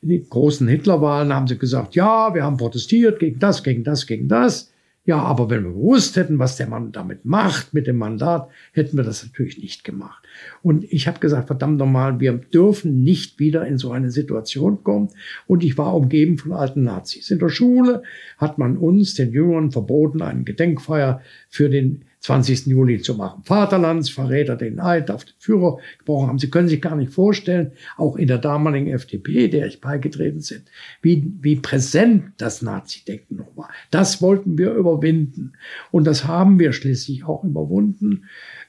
Die 0.06 0.26
großen 0.28 0.68
Hitlerwahlen 0.68 1.32
haben 1.32 1.46
sie 1.46 1.58
gesagt, 1.58 1.94
ja, 1.94 2.34
wir 2.34 2.44
haben 2.44 2.56
protestiert 2.56 3.18
gegen 3.18 3.38
das, 3.38 3.62
gegen 3.62 3.84
das, 3.84 4.06
gegen 4.06 4.28
das. 4.28 4.72
Ja, 5.06 5.18
aber 5.18 5.48
wenn 5.48 5.62
wir 5.62 5.70
gewusst 5.70 6.16
hätten, 6.16 6.40
was 6.40 6.56
der 6.56 6.66
Mann 6.66 6.90
damit 6.90 7.24
macht, 7.24 7.72
mit 7.72 7.86
dem 7.86 7.96
Mandat, 7.96 8.50
hätten 8.72 8.96
wir 8.96 9.04
das 9.04 9.24
natürlich 9.24 9.56
nicht 9.56 9.84
gemacht. 9.84 10.26
Und 10.62 10.84
ich 10.92 11.06
habe 11.06 11.20
gesagt, 11.20 11.46
verdammt 11.46 11.78
nochmal, 11.78 12.18
wir 12.18 12.32
dürfen 12.32 13.04
nicht 13.04 13.38
wieder 13.38 13.64
in 13.64 13.78
so 13.78 13.92
eine 13.92 14.10
Situation 14.10 14.82
kommen. 14.82 15.10
Und 15.46 15.62
ich 15.62 15.78
war 15.78 15.94
umgeben 15.94 16.38
von 16.38 16.52
alten 16.52 16.82
Nazis. 16.82 17.30
In 17.30 17.38
der 17.38 17.50
Schule 17.50 18.02
hat 18.36 18.58
man 18.58 18.76
uns, 18.76 19.14
den 19.14 19.30
Jüngern, 19.30 19.70
verboten, 19.70 20.22
einen 20.22 20.44
Gedenkfeier 20.44 21.20
für 21.48 21.70
den 21.70 22.04
20. 22.26 22.66
Juli 22.66 23.00
zu 23.00 23.14
machen. 23.14 23.44
Vaterlandsverräter 23.44 24.56
den 24.56 24.80
Eid 24.80 25.12
auf 25.12 25.24
den 25.24 25.34
Führer 25.38 25.78
gebrochen 25.98 26.26
haben. 26.26 26.38
Sie 26.40 26.50
können 26.50 26.66
sich 26.66 26.82
gar 26.82 26.96
nicht 26.96 27.12
vorstellen, 27.12 27.70
auch 27.96 28.16
in 28.16 28.26
der 28.26 28.38
damaligen 28.38 28.88
FDP, 28.88 29.46
der 29.46 29.68
ich 29.68 29.80
beigetreten 29.80 30.42
bin, 30.48 30.62
wie, 31.02 31.32
wie 31.40 31.54
präsent 31.54 32.32
das 32.36 32.62
Nazi-Denken 32.62 33.36
noch 33.36 33.56
war. 33.56 33.70
Das 33.92 34.20
wollten 34.22 34.58
wir 34.58 34.74
überwinden. 34.74 35.52
Und 35.92 36.04
das 36.04 36.26
haben 36.26 36.58
wir 36.58 36.72
schließlich 36.72 37.24
auch 37.24 37.44
überwunden. 37.44 38.24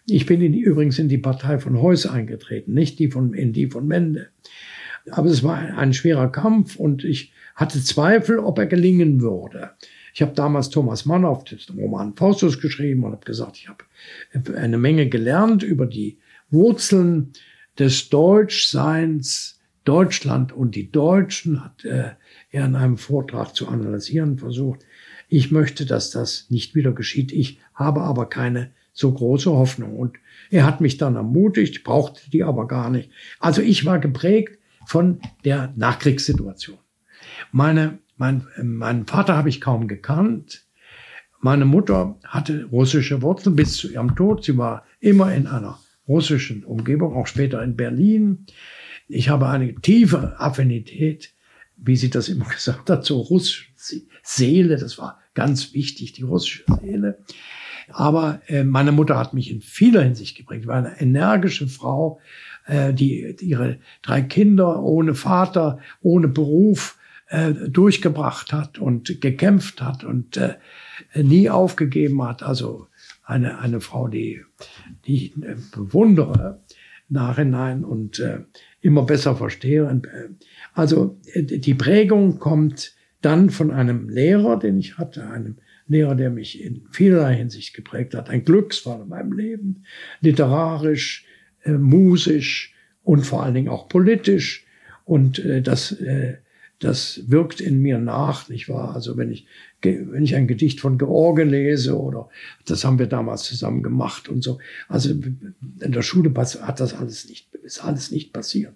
Ich 0.06 0.28
bin 0.28 0.40
in 0.42 0.54
übrigens 0.54 1.00
in 1.00 1.10
die 1.10 1.18
Partei 1.18 1.58
von 1.58 1.82
Heuss 1.82 2.06
eingetreten, 2.06 2.76
nicht 2.76 3.00
die 3.00 3.10
von, 3.10 3.34
in 3.34 3.54
die 3.54 3.72
von 3.72 3.88
Mende. 3.88 4.28
Aber 5.10 5.30
es 5.30 5.42
war 5.42 5.58
ein, 5.58 5.74
ein 5.74 5.94
schwerer 5.94 6.32
Kampf 6.32 6.76
und 6.76 7.04
ich 7.04 7.34
hatte 7.56 7.84
Zweifel, 7.84 8.38
ob 8.38 8.60
er 8.60 8.68
gelingen 8.68 9.20
würde. 9.20 9.72
Ich 10.18 10.22
habe 10.24 10.34
damals 10.34 10.72
Thomas 10.72 11.06
Mann 11.06 11.26
auf 11.26 11.44
den 11.44 11.60
Roman 11.78 12.16
Faustus 12.16 12.60
geschrieben 12.60 13.04
und 13.04 13.12
habe 13.12 13.24
gesagt, 13.24 13.56
ich 13.58 13.70
habe 13.70 14.58
eine 14.58 14.80
Menge 14.80 15.08
gelernt 15.10 15.62
über 15.62 15.86
die 15.86 16.18
Wurzeln 16.50 17.34
des 17.78 18.10
Deutschseins, 18.10 19.60
Deutschland 19.84 20.54
und 20.54 20.74
die 20.74 20.92
Deutschen, 20.92 21.64
hat 21.64 21.86
äh, 21.86 22.14
er 22.50 22.66
in 22.66 22.74
einem 22.76 22.98
Vortrag 22.98 23.56
zu 23.56 23.68
analysieren 23.68 24.40
versucht. 24.40 24.80
Ich 25.30 25.52
möchte, 25.52 25.86
dass 25.86 26.10
das 26.10 26.50
nicht 26.50 26.74
wieder 26.74 26.94
geschieht. 26.94 27.32
Ich 27.32 27.60
habe 27.76 28.02
aber 28.02 28.28
keine 28.28 28.72
so 28.94 29.14
große 29.14 29.52
Hoffnung. 29.52 30.00
Und 30.00 30.18
er 30.50 30.66
hat 30.66 30.82
mich 30.82 30.98
dann 30.98 31.16
ermutigt, 31.16 31.84
brauchte 31.84 32.28
die 32.32 32.44
aber 32.44 32.68
gar 32.68 32.90
nicht. 32.90 33.12
Also 33.40 33.62
ich 33.62 33.86
war 33.86 34.00
geprägt 34.00 34.58
von 34.84 35.22
der 35.46 35.74
Nachkriegssituation. 35.76 36.80
Meine 37.52 38.00
mein, 38.18 38.46
meinen 38.62 39.06
Vater 39.06 39.38
habe 39.38 39.50
ich 39.50 39.62
kaum 39.62 39.88
gekannt. 39.88 40.66
Meine 41.40 41.66
Mutter 41.66 42.18
hatte 42.26 42.66
russische 42.66 43.22
Wurzeln 43.22 43.56
bis 43.56 43.78
zu 43.78 43.92
ihrem 43.92 44.16
Tod. 44.16 44.44
Sie 44.44 44.58
war 44.58 44.86
immer 45.00 45.34
in 45.34 45.48
einer 45.48 45.80
russischen 46.08 46.64
Umgebung, 46.64 47.16
auch 47.16 47.28
später 47.28 47.62
in 47.64 47.76
Berlin. 47.76 48.48
Ich 49.08 49.30
habe 49.30 49.48
eine 49.48 49.76
tiefe 49.76 50.40
Affinität, 50.40 51.34
wie 51.78 51.96
sie 51.96 52.10
das 52.10 52.28
immer 52.28 52.46
gesagt 52.50 52.90
hat, 52.90 53.06
zur 53.06 53.24
russischen 53.26 53.74
Seele. 54.24 54.78
Das 54.78 54.98
war 54.98 55.20
ganz 55.36 55.74
wichtig, 55.74 56.14
die 56.14 56.24
russische 56.24 56.64
Seele. 56.82 57.20
Aber 57.90 58.42
äh, 58.48 58.64
meine 58.64 58.92
Mutter 58.92 59.18
hat 59.18 59.34
mich 59.34 59.52
in 59.52 59.62
vieler 59.62 60.02
Hinsicht 60.02 60.36
geprägt. 60.36 60.64
Sie 60.64 60.68
war 60.68 60.78
eine 60.78 61.00
energische 61.00 61.68
Frau, 61.68 62.20
äh, 62.66 62.94
die, 62.94 63.36
die 63.40 63.46
ihre 63.46 63.78
drei 64.02 64.22
Kinder 64.24 64.82
ohne 64.82 65.14
Vater, 65.14 65.80
ohne 66.02 66.28
Beruf 66.28 66.98
äh, 67.28 67.54
durchgebracht 67.54 68.54
hat 68.54 68.80
und 68.80 69.22
gekämpft 69.22 69.82
hat 69.82 70.04
und 70.04 70.38
äh, 70.38 70.56
nie 71.16 71.50
aufgegeben 71.50 72.24
hat. 72.24 72.44
Also 72.44 72.88
eine, 73.24 73.60
eine 73.60 73.82
Frau, 73.82 74.08
die, 74.08 74.42
die 75.06 75.16
ich 75.16 75.44
äh, 75.44 75.56
bewundere 75.76 76.62
nachhinein 77.10 77.84
und 77.84 78.20
äh, 78.20 78.40
immer 78.82 79.04
besser 79.04 79.36
verstehe. 79.36 79.84
Äh, 79.84 80.30
also 80.74 81.20
äh, 81.34 81.44
die 81.44 81.74
Prägung 81.74 82.40
kommt 82.40 82.96
dann 83.22 83.50
von 83.50 83.72
einem 83.72 84.10
Lehrer, 84.10 84.58
den 84.60 84.78
ich 84.78 84.98
hatte, 84.98 85.30
einem 85.30 85.58
Lehrer, 85.88 86.16
der 86.16 86.30
mich 86.30 86.62
in 86.62 86.86
vielerlei 86.92 87.36
Hinsicht 87.36 87.74
geprägt 87.74 88.14
hat, 88.14 88.30
ein 88.30 88.44
Glücksfall 88.44 89.02
in 89.02 89.10
meinem 89.10 89.32
Leben, 89.32 89.84
literarisch, 90.22 91.26
äh, 91.64 91.72
musisch 91.72 92.74
und 93.04 93.26
vor 93.26 93.44
allen 93.44 93.54
Dingen 93.54 93.70
auch 93.70 93.90
politisch. 93.90 94.66
Und 95.06 95.40
äh, 95.40 95.62
das 95.62 95.94
äh, 95.94 96.38
das 96.80 97.22
wirkt 97.28 97.60
in 97.60 97.82
mir 97.82 97.98
nach, 97.98 98.50
nicht 98.50 98.70
wahr? 98.70 98.94
Also 98.94 99.18
wenn 99.18 99.32
ich, 99.32 99.48
wenn 99.82 100.24
ich 100.24 100.36
ein 100.36 100.48
Gedicht 100.48 100.80
von 100.80 100.98
George 100.98 101.44
lese 101.44 102.00
oder 102.00 102.30
das 102.66 102.86
haben 102.86 103.00
wir 103.00 103.08
damals 103.08 103.44
zusammen 103.44 103.82
gemacht 103.82 104.30
und 104.30 104.44
so. 104.44 104.60
Also 104.88 105.10
in 105.12 105.56
der 105.80 106.02
Schule 106.04 106.32
hat 106.36 106.80
das 106.80 106.94
alles 106.94 107.28
nicht, 107.28 107.54
ist 107.56 107.84
alles 107.84 108.12
nicht 108.12 108.32
passiert. 108.32 108.74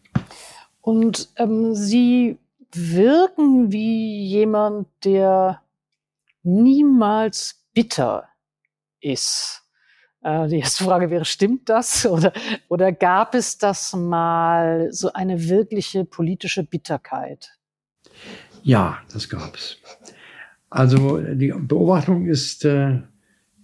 Und 0.82 1.30
ähm, 1.38 1.76
Sie 1.76 2.38
wirken 2.74 3.72
wie 3.72 4.26
jemand, 4.26 4.88
der 5.04 5.62
niemals 6.44 7.64
bitter 7.74 8.28
ist. 9.00 9.64
Äh, 10.24 10.48
die 10.48 10.60
erste 10.60 10.84
Frage 10.84 11.10
wäre, 11.10 11.26
stimmt 11.26 11.70
das? 11.70 12.06
Oder, 12.12 12.34
oder 12.70 12.92
gab 12.92 13.36
es 13.36 13.58
das 13.58 13.94
mal 13.94 14.92
so 14.92 15.14
eine 15.14 15.50
wirkliche 15.50 16.06
politische 16.06 16.64
Bitterkeit? 16.64 17.61
Ja, 18.64 19.00
das 19.14 19.30
gab 19.30 19.56
es. 19.56 19.78
Also 20.70 21.20
die 21.20 21.54
Beobachtung 21.58 22.28
ist 22.28 22.64
äh, 22.66 23.00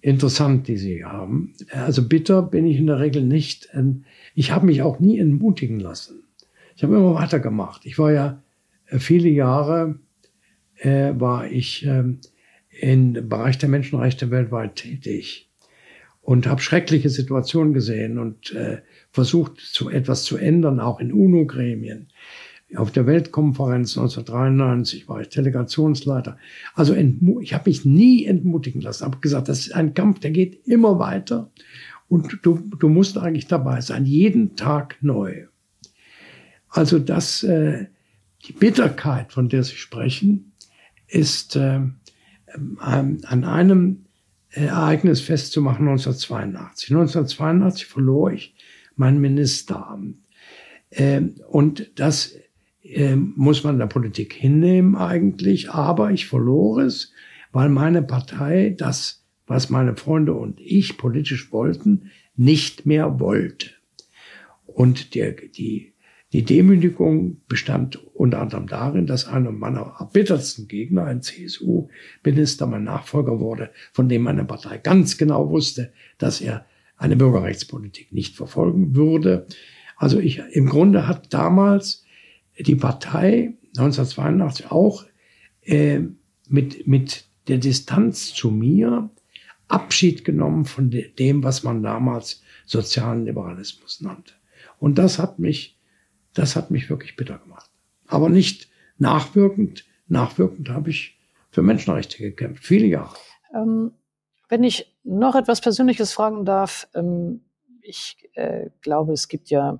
interessant, 0.01 0.67
die 0.67 0.77
Sie 0.77 1.05
haben. 1.05 1.53
Also 1.71 2.07
bitter 2.07 2.41
bin 2.41 2.65
ich 2.65 2.77
in 2.77 2.87
der 2.87 2.99
Regel 2.99 3.23
nicht. 3.23 3.69
Ähm, 3.73 4.03
ich 4.35 4.51
habe 4.51 4.65
mich 4.65 4.81
auch 4.81 4.99
nie 4.99 5.19
entmutigen 5.19 5.79
lassen. 5.79 6.23
Ich 6.75 6.83
habe 6.83 6.95
immer 6.95 7.15
weitergemacht. 7.15 7.85
Ich 7.85 7.97
war 7.97 8.11
ja 8.11 8.41
äh, 8.87 8.99
viele 8.99 9.29
Jahre 9.29 9.99
äh, 10.77 11.13
war 11.15 11.49
ich 11.49 11.85
äh, 11.85 12.03
im 12.79 13.29
Bereich 13.29 13.57
der 13.57 13.69
Menschenrechte 13.69 14.29
weltweit 14.29 14.75
tätig 14.75 15.49
und 16.21 16.45
habe 16.45 16.61
schreckliche 16.61 17.09
Situationen 17.09 17.73
gesehen 17.73 18.19
und 18.19 18.53
äh, 18.53 18.81
versucht, 19.11 19.59
zu 19.59 19.89
etwas 19.89 20.23
zu 20.23 20.37
ändern, 20.37 20.79
auch 20.79 20.99
in 20.99 21.13
UNO-Gremien. 21.13 22.09
Auf 22.75 22.91
der 22.91 23.07
Weltkonferenz 23.07 23.97
1993 23.97 25.07
war 25.07 25.21
ich 25.21 25.29
Delegationsleiter. 25.29 26.37
Also 26.73 26.93
ich 26.93 27.53
habe 27.53 27.69
mich 27.69 27.85
nie 27.85 28.25
entmutigen 28.25 28.81
lassen. 28.81 29.05
habe 29.05 29.19
gesagt, 29.19 29.47
das 29.47 29.67
ist 29.67 29.71
ein 29.73 29.93
Kampf, 29.93 30.19
der 30.19 30.31
geht 30.31 30.67
immer 30.67 30.99
weiter. 30.99 31.49
Und 32.09 32.39
du, 32.43 32.57
du 32.57 32.89
musst 32.89 33.17
eigentlich 33.17 33.47
dabei 33.47 33.79
sein, 33.79 34.05
jeden 34.05 34.55
Tag 34.57 34.97
neu. 35.01 35.45
Also 36.67 36.99
das, 36.99 37.43
äh, 37.43 37.87
die 38.45 38.53
Bitterkeit, 38.53 39.31
von 39.31 39.47
der 39.47 39.63
Sie 39.63 39.75
sprechen, 39.75 40.51
ist 41.07 41.55
äh, 41.55 41.81
an 42.79 43.43
einem 43.43 44.05
Ereignis 44.49 45.21
festzumachen 45.21 45.87
1982. 45.87 46.91
1982 46.91 47.85
verlor 47.85 48.31
ich 48.31 48.55
mein 48.95 49.19
Ministeramt. 49.19 50.17
Ähm, 50.91 51.35
und 51.47 51.91
das 51.95 52.35
äh, 52.93 53.15
muss 53.15 53.63
man 53.63 53.79
der 53.79 53.87
Politik 53.87 54.33
hinnehmen 54.33 54.95
eigentlich. 54.95 55.71
Aber 55.71 56.11
ich 56.11 56.27
verlor 56.27 56.79
es, 56.79 57.11
weil 57.51 57.69
meine 57.69 58.01
Partei 58.01 58.75
das, 58.77 59.25
was 59.45 59.69
meine 59.69 59.95
Freunde 59.95 60.33
und 60.33 60.59
ich 60.59 60.97
politisch 60.97 61.51
wollten, 61.51 62.11
nicht 62.35 62.85
mehr 62.85 63.19
wollte. 63.19 63.69
Und 64.65 65.15
der, 65.15 65.31
die, 65.31 65.93
die 66.33 66.43
Demütigung 66.43 67.41
bestand 67.47 67.95
unter 68.13 68.41
anderem 68.41 68.67
darin, 68.67 69.07
dass 69.07 69.27
einer 69.27 69.51
meiner 69.51 69.95
erbittertsten 69.99 70.67
Gegner, 70.67 71.05
ein 71.05 71.21
CSU-Minister, 71.21 72.67
mein 72.67 72.83
Nachfolger 72.83 73.39
wurde, 73.39 73.71
von 73.93 74.09
dem 74.09 74.23
meine 74.23 74.45
Partei 74.45 74.77
ganz 74.77 75.17
genau 75.17 75.49
wusste, 75.49 75.91
dass 76.17 76.41
er 76.41 76.65
eine 76.97 77.15
Bürgerrechtspolitik 77.15 78.11
nicht 78.11 78.35
verfolgen 78.35 78.95
würde. 78.95 79.47
Also 79.95 80.19
ich, 80.19 80.41
im 80.51 80.67
Grunde 80.67 81.07
hat 81.07 81.33
damals 81.33 82.05
die 82.59 82.75
Partei 82.75 83.53
1982 83.77 84.71
auch 84.71 85.05
äh, 85.61 85.99
mit, 86.49 86.87
mit 86.87 87.25
der 87.47 87.57
Distanz 87.57 88.33
zu 88.33 88.51
mir 88.51 89.09
Abschied 89.67 90.23
genommen 90.23 90.65
von 90.65 90.89
de 90.89 91.13
dem, 91.13 91.43
was 91.43 91.63
man 91.63 91.83
damals 91.83 92.41
sozialen 92.65 93.25
Liberalismus 93.25 94.01
nannte. 94.01 94.33
Und 94.79 94.97
das 94.97 95.19
hat 95.19 95.39
mich, 95.39 95.77
das 96.33 96.55
hat 96.55 96.71
mich 96.71 96.89
wirklich 96.89 97.15
bitter 97.15 97.37
gemacht. 97.37 97.69
Aber 98.07 98.29
nicht 98.29 98.69
nachwirkend. 98.97 99.85
Nachwirkend 100.07 100.69
habe 100.69 100.89
ich 100.89 101.19
für 101.49 101.61
Menschenrechte 101.61 102.17
gekämpft, 102.17 102.63
viele 102.63 102.85
Jahre. 102.87 103.15
Ähm, 103.53 103.91
wenn 104.47 104.63
ich 104.63 104.95
noch 105.03 105.35
etwas 105.35 105.59
Persönliches 105.59 106.13
fragen 106.13 106.45
darf, 106.45 106.87
ähm, 106.93 107.41
ich 107.81 108.29
äh, 108.33 108.69
glaube, 108.81 109.13
es 109.13 109.27
gibt 109.27 109.49
ja 109.49 109.79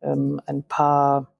ähm, 0.00 0.40
ein 0.46 0.64
paar 0.64 1.34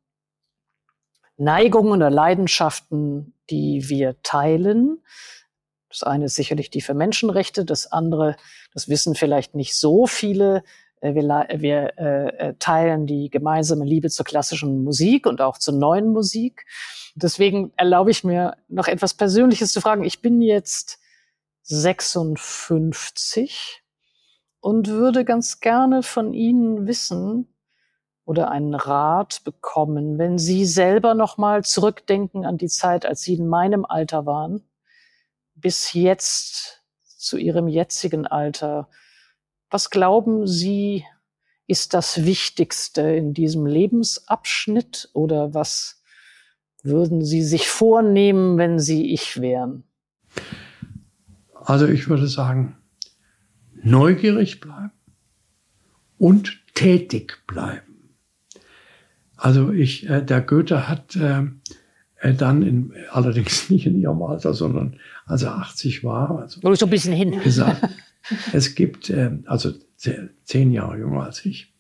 Neigungen 1.39 1.93
oder 1.93 2.10
Leidenschaften, 2.10 3.32
die 3.48 3.89
wir 3.89 4.20
teilen. 4.23 4.98
Das 5.89 6.02
eine 6.02 6.27
ist 6.27 6.35
sicherlich 6.35 6.69
die 6.70 6.82
für 6.82 6.94
Menschenrechte, 6.94 7.65
das 7.65 7.90
andere, 7.90 8.36
das 8.74 8.89
wissen 8.89 9.15
vielleicht 9.15 9.55
nicht 9.55 9.77
so 9.77 10.06
viele. 10.06 10.62
Äh, 11.01 11.15
wir, 11.15 11.47
wir 11.56 11.93
äh, 11.97 12.48
äh, 12.48 12.55
teilen 12.59 13.06
die 13.06 13.31
gemeinsame 13.31 13.85
Liebe 13.85 14.10
zur 14.10 14.27
klassischen 14.27 14.82
Musik 14.85 15.27
und 15.27 15.40
auch 15.40 15.56
zur 15.59 15.74
neuen 15.74 16.09
Musik. 16.09 16.66
Deswegen 17.15 17.73
erlaube 17.77 18.10
ich 18.10 18.24
mir 18.24 18.56
noch 18.69 18.89
etwas 18.89 19.15
Persönliches 19.15 19.73
zu 19.73 19.81
fragen. 19.81 20.05
Ich 20.05 20.20
bin 20.20 20.43
jetzt 20.43 20.98
56 21.62 23.82
und 24.60 24.89
würde 24.89 25.24
ganz 25.24 25.60
gerne 25.60 26.02
von 26.02 26.35
Ihnen 26.35 26.86
wissen 26.86 27.48
oder 28.29 28.51
einen 28.51 28.75
Rat 28.75 29.41
bekommen, 29.45 30.19
wenn 30.19 30.37
Sie 30.37 30.67
selber 30.67 31.15
noch 31.15 31.39
mal 31.39 31.65
zurückdenken 31.65 32.45
an 32.45 32.59
die 32.59 32.69
Zeit, 32.69 33.07
als 33.07 33.23
Sie 33.23 33.33
in 33.33 33.49
meinem 33.49 33.87
Alter 33.87 34.27
waren, 34.27 34.61
bis 35.55 35.95
jetzt 35.95 36.85
zu 37.17 37.39
Ihrem 37.39 37.69
jetzigen 37.69 38.27
Alter. 38.27 38.91
Was 39.71 39.89
glauben 39.89 40.47
Sie, 40.47 41.07
ist 41.67 41.95
das 41.95 42.27
Wichtigste 42.27 43.01
in 43.01 43.33
diesem 43.33 43.65
Lebensabschnitt 43.65 45.09
oder 45.15 45.55
was 45.55 46.03
würden 46.83 47.25
Sie 47.25 47.43
sich 47.43 47.67
vornehmen, 47.67 48.59
wenn 48.59 48.79
Sie 48.79 49.11
ich 49.11 49.41
wären? 49.41 49.85
Also 51.55 51.89
ich 51.89 52.11
würde 52.11 52.27
sagen, 52.27 52.77
neugierig 53.83 54.61
bleiben 54.61 54.93
und 56.19 56.61
tätig 56.75 57.39
bleiben. 57.47 57.88
Also 59.39 59.73
ich, 59.73 60.09
äh, 60.09 60.23
der 60.23 60.40
Goethe 60.43 60.89
hat 60.89 61.16
äh, 61.16 61.44
äh 62.20 62.35
dann 62.35 62.62
in, 62.62 62.93
allerdings 63.10 63.70
nicht 63.70 63.86
in 63.86 63.98
ihrem 63.98 64.23
Alter, 64.23 64.52
sondern 64.52 64.98
als 65.24 65.43
er 65.43 65.56
80 65.56 66.05
war, 66.05 66.40
also 66.40 66.74
so 66.74 66.86
ein 66.86 66.90
bisschen 66.90 67.15
hin. 67.15 67.40
gesagt, 67.40 67.89
es 68.52 68.74
gibt, 68.74 69.09
äh, 69.09 69.31
also 69.47 69.73
zehn 70.44 70.73
Jahre 70.73 70.98
jünger 70.98 71.23
als 71.23 71.44
ich, 71.44 71.73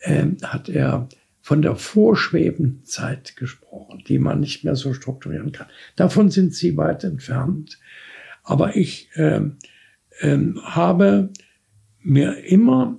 äh, 0.00 0.26
hat 0.42 0.68
er 0.68 1.08
von 1.42 1.62
der 1.62 1.76
vorschwebenden 1.76 2.84
Zeit 2.84 3.36
gesprochen, 3.36 4.04
die 4.06 4.18
man 4.18 4.40
nicht 4.40 4.62
mehr 4.64 4.76
so 4.76 4.92
strukturieren 4.92 5.52
kann. 5.52 5.66
Davon 5.96 6.30
sind 6.30 6.54
sie 6.54 6.76
weit 6.76 7.02
entfernt. 7.02 7.78
Aber 8.42 8.76
ich 8.76 9.08
äh, 9.14 9.40
äh, 10.20 10.38
habe 10.62 11.30
mir 12.02 12.44
immer 12.44 12.98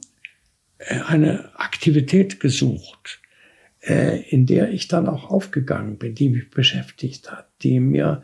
äh, 0.78 1.00
eine 1.02 1.58
Aktivität 1.60 2.40
gesucht, 2.40 3.21
in 3.84 4.46
der 4.46 4.72
ich 4.72 4.88
dann 4.88 5.08
auch 5.08 5.32
aufgegangen 5.32 5.98
bin, 5.98 6.14
die 6.14 6.30
mich 6.30 6.52
beschäftigt 6.52 7.32
hat, 7.32 7.50
die 7.64 7.80
mir 7.80 8.24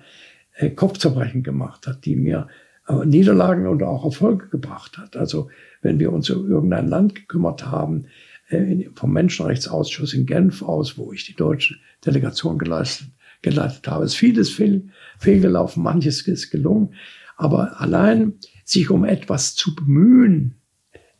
äh, 0.57 0.69
Kopfzerbrechen 0.69 1.43
gemacht 1.43 1.87
hat, 1.87 2.05
die 2.05 2.15
mir 2.15 2.47
äh, 2.87 3.05
Niederlagen 3.05 3.67
und 3.67 3.83
auch 3.83 4.05
Erfolge 4.05 4.47
gebracht 4.47 4.97
hat. 4.97 5.15
Also 5.15 5.49
wenn 5.81 5.99
wir 5.99 6.11
uns 6.11 6.29
um 6.29 6.49
irgendein 6.49 6.87
Land 6.87 7.15
gekümmert 7.15 7.65
haben, 7.65 8.05
äh, 8.49 8.89
vom 8.95 9.13
Menschenrechtsausschuss 9.13 10.13
in 10.13 10.25
Genf 10.25 10.61
aus, 10.61 10.97
wo 10.97 11.11
ich 11.11 11.25
die 11.25 11.35
deutsche 11.35 11.75
Delegation 12.05 12.57
geleistet, 12.57 13.09
geleitet 13.41 13.87
habe, 13.87 14.05
ist 14.05 14.15
vieles 14.15 14.49
fehl, 14.49 14.89
fehlgelaufen, 15.19 15.83
manches 15.83 16.27
ist 16.27 16.49
gelungen. 16.49 16.93
Aber 17.35 17.79
allein 17.79 18.33
sich 18.65 18.89
um 18.89 19.05
etwas 19.05 19.53
zu 19.55 19.75
bemühen, 19.75 20.55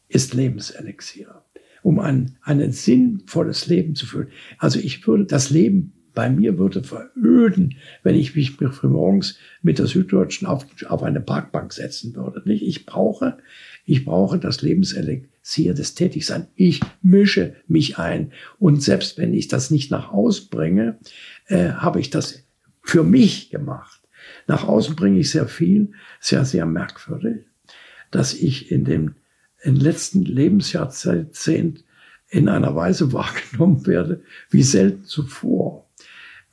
ist 0.10 0.34
Lebenselixier, 0.34 1.44
um 1.88 2.00
ein, 2.00 2.36
ein 2.42 2.74
sinnvolles 2.74 3.68
Leben 3.68 3.96
zu 3.96 4.06
führen. 4.06 4.28
Also 4.58 4.78
ich 4.78 5.08
würde 5.08 5.24
das 5.24 5.50
Leben 5.52 5.94
bei 6.14 6.30
mir 6.30 6.58
würde 6.58 6.84
veröden, 6.84 7.76
wenn 8.04 8.16
ich 8.16 8.36
mich 8.36 8.60
morgens 8.84 9.38
mit 9.62 9.80
der 9.80 9.88
Süddeutschen 9.88 10.48
auf, 10.48 10.66
auf 10.90 11.02
eine 11.02 11.22
Parkbank 11.22 11.72
setzen 11.72 12.14
würde. 12.14 12.42
Nicht? 12.44 12.62
Ich 12.64 12.86
brauche, 12.86 13.38
ich 13.86 14.04
brauche 14.04 14.38
das 14.38 14.62
Lebenselixier 14.62 15.74
des 15.74 15.96
Tätigseins. 15.96 16.48
Ich 16.56 16.82
mische 17.02 17.56
mich 17.70 17.98
ein. 17.98 18.34
Und 18.60 18.84
selbst 18.84 19.18
wenn 19.18 19.34
ich 19.34 19.48
das 19.48 19.72
nicht 19.72 19.90
nach 19.90 20.12
Hause 20.12 20.50
bringe, 20.52 21.00
äh, 21.46 21.70
habe 21.70 22.02
ich 22.02 22.10
das 22.10 22.44
für 22.82 23.04
mich 23.04 23.50
gemacht. 23.50 24.02
Nach 24.46 24.68
außen 24.68 24.98
bringe 24.98 25.20
ich 25.20 25.32
sehr 25.32 25.48
viel, 25.48 25.94
sehr, 26.20 26.44
sehr 26.44 26.66
merkwürdig, 26.66 27.46
dass 28.12 28.34
ich 28.34 28.74
in 28.74 28.84
dem 28.84 29.16
im 29.64 29.76
letzten 29.76 30.24
Lebensjahrzehnt 30.24 31.84
in 32.30 32.50
einer 32.50 32.76
Weise 32.76 33.14
wahrgenommen 33.14 33.86
werde, 33.86 34.22
wie 34.50 34.64
selten 34.64 35.06
zuvor. 35.06 35.88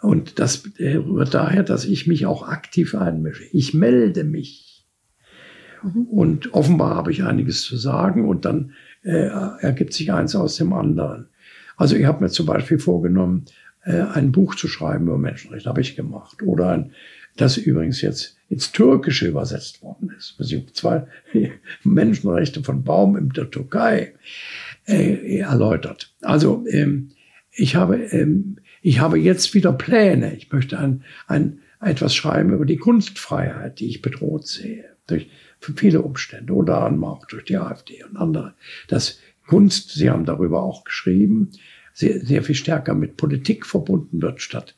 Und 0.00 0.38
das 0.38 0.64
rührt 0.78 1.32
daher, 1.32 1.62
dass 1.62 1.86
ich 1.86 2.06
mich 2.06 2.26
auch 2.26 2.46
aktiv 2.46 2.94
einmische. 2.94 3.44
Ich 3.52 3.72
melde 3.72 4.24
mich. 4.24 4.86
Mhm. 5.82 6.02
Und 6.04 6.52
offenbar 6.52 6.94
habe 6.94 7.10
ich 7.10 7.24
einiges 7.24 7.62
zu 7.62 7.76
sagen 7.76 8.28
und 8.28 8.44
dann 8.44 8.72
äh, 9.02 9.28
ergibt 9.60 9.94
sich 9.94 10.12
eins 10.12 10.36
aus 10.36 10.56
dem 10.56 10.72
anderen. 10.72 11.28
Also 11.76 11.96
ich 11.96 12.04
habe 12.04 12.22
mir 12.22 12.30
zum 12.30 12.46
Beispiel 12.46 12.78
vorgenommen, 12.78 13.46
äh, 13.82 14.00
ein 14.00 14.32
Buch 14.32 14.54
zu 14.54 14.68
schreiben 14.68 15.06
über 15.06 15.18
Menschenrechte, 15.18 15.68
habe 15.68 15.80
ich 15.80 15.96
gemacht. 15.96 16.42
Oder 16.42 16.70
ein, 16.70 16.92
das 17.36 17.56
übrigens 17.56 18.00
jetzt 18.00 18.36
ins 18.54 18.70
Türkische 18.70 19.26
übersetzt 19.26 19.82
worden 19.82 20.12
ist. 20.16 20.36
Also 20.38 20.60
zwei 20.72 21.06
Menschenrechte 21.82 22.62
von 22.62 22.84
Baum 22.84 23.16
in 23.16 23.30
der 23.30 23.50
Türkei 23.50 24.14
äh, 24.86 25.38
erläutert. 25.38 26.14
Also 26.22 26.64
ähm, 26.70 27.10
ich 27.50 27.74
habe 27.74 27.96
ähm, 27.96 28.58
ich 28.80 29.00
habe 29.00 29.18
jetzt 29.18 29.54
wieder 29.54 29.72
Pläne. 29.72 30.36
Ich 30.36 30.52
möchte 30.52 30.78
ein, 30.78 31.04
ein, 31.26 31.60
etwas 31.80 32.14
schreiben 32.14 32.52
über 32.52 32.66
die 32.66 32.76
Kunstfreiheit, 32.76 33.80
die 33.80 33.88
ich 33.88 34.02
bedroht 34.02 34.46
sehe. 34.46 34.84
Durch 35.06 35.30
viele 35.58 36.02
Umstände, 36.02 36.52
anderem 36.52 37.02
auch 37.04 37.26
durch 37.26 37.44
die 37.44 37.56
AfD 37.56 38.04
und 38.04 38.16
andere. 38.16 38.54
Dass 38.88 39.18
Kunst, 39.46 39.92
Sie 39.92 40.10
haben 40.10 40.26
darüber 40.26 40.62
auch 40.62 40.84
geschrieben, 40.84 41.50
sehr, 41.92 42.20
sehr 42.20 42.42
viel 42.42 42.54
stärker 42.54 42.94
mit 42.94 43.16
Politik 43.16 43.66
verbunden 43.66 44.20
wird, 44.22 44.40
statt 44.40 44.74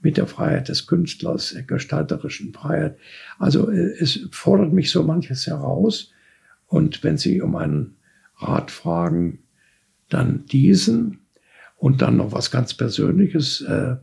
mit 0.00 0.16
der 0.16 0.26
Freiheit 0.26 0.68
des 0.68 0.86
Künstlers, 0.86 1.52
der 1.52 1.62
gestalterischen 1.62 2.52
Freiheit. 2.52 2.98
Also 3.38 3.70
äh, 3.70 3.94
es 4.00 4.28
fordert 4.30 4.72
mich 4.72 4.90
so 4.90 5.02
manches 5.02 5.46
heraus. 5.46 6.12
Und 6.66 7.02
wenn 7.04 7.16
Sie 7.16 7.40
um 7.40 7.56
einen 7.56 7.96
Rat 8.38 8.70
fragen, 8.70 9.40
dann 10.08 10.46
diesen. 10.46 11.20
Und 11.76 12.02
dann 12.02 12.16
noch 12.16 12.32
was 12.32 12.50
ganz 12.50 12.74
Persönliches. 12.74 13.60
Äh, 13.62 13.96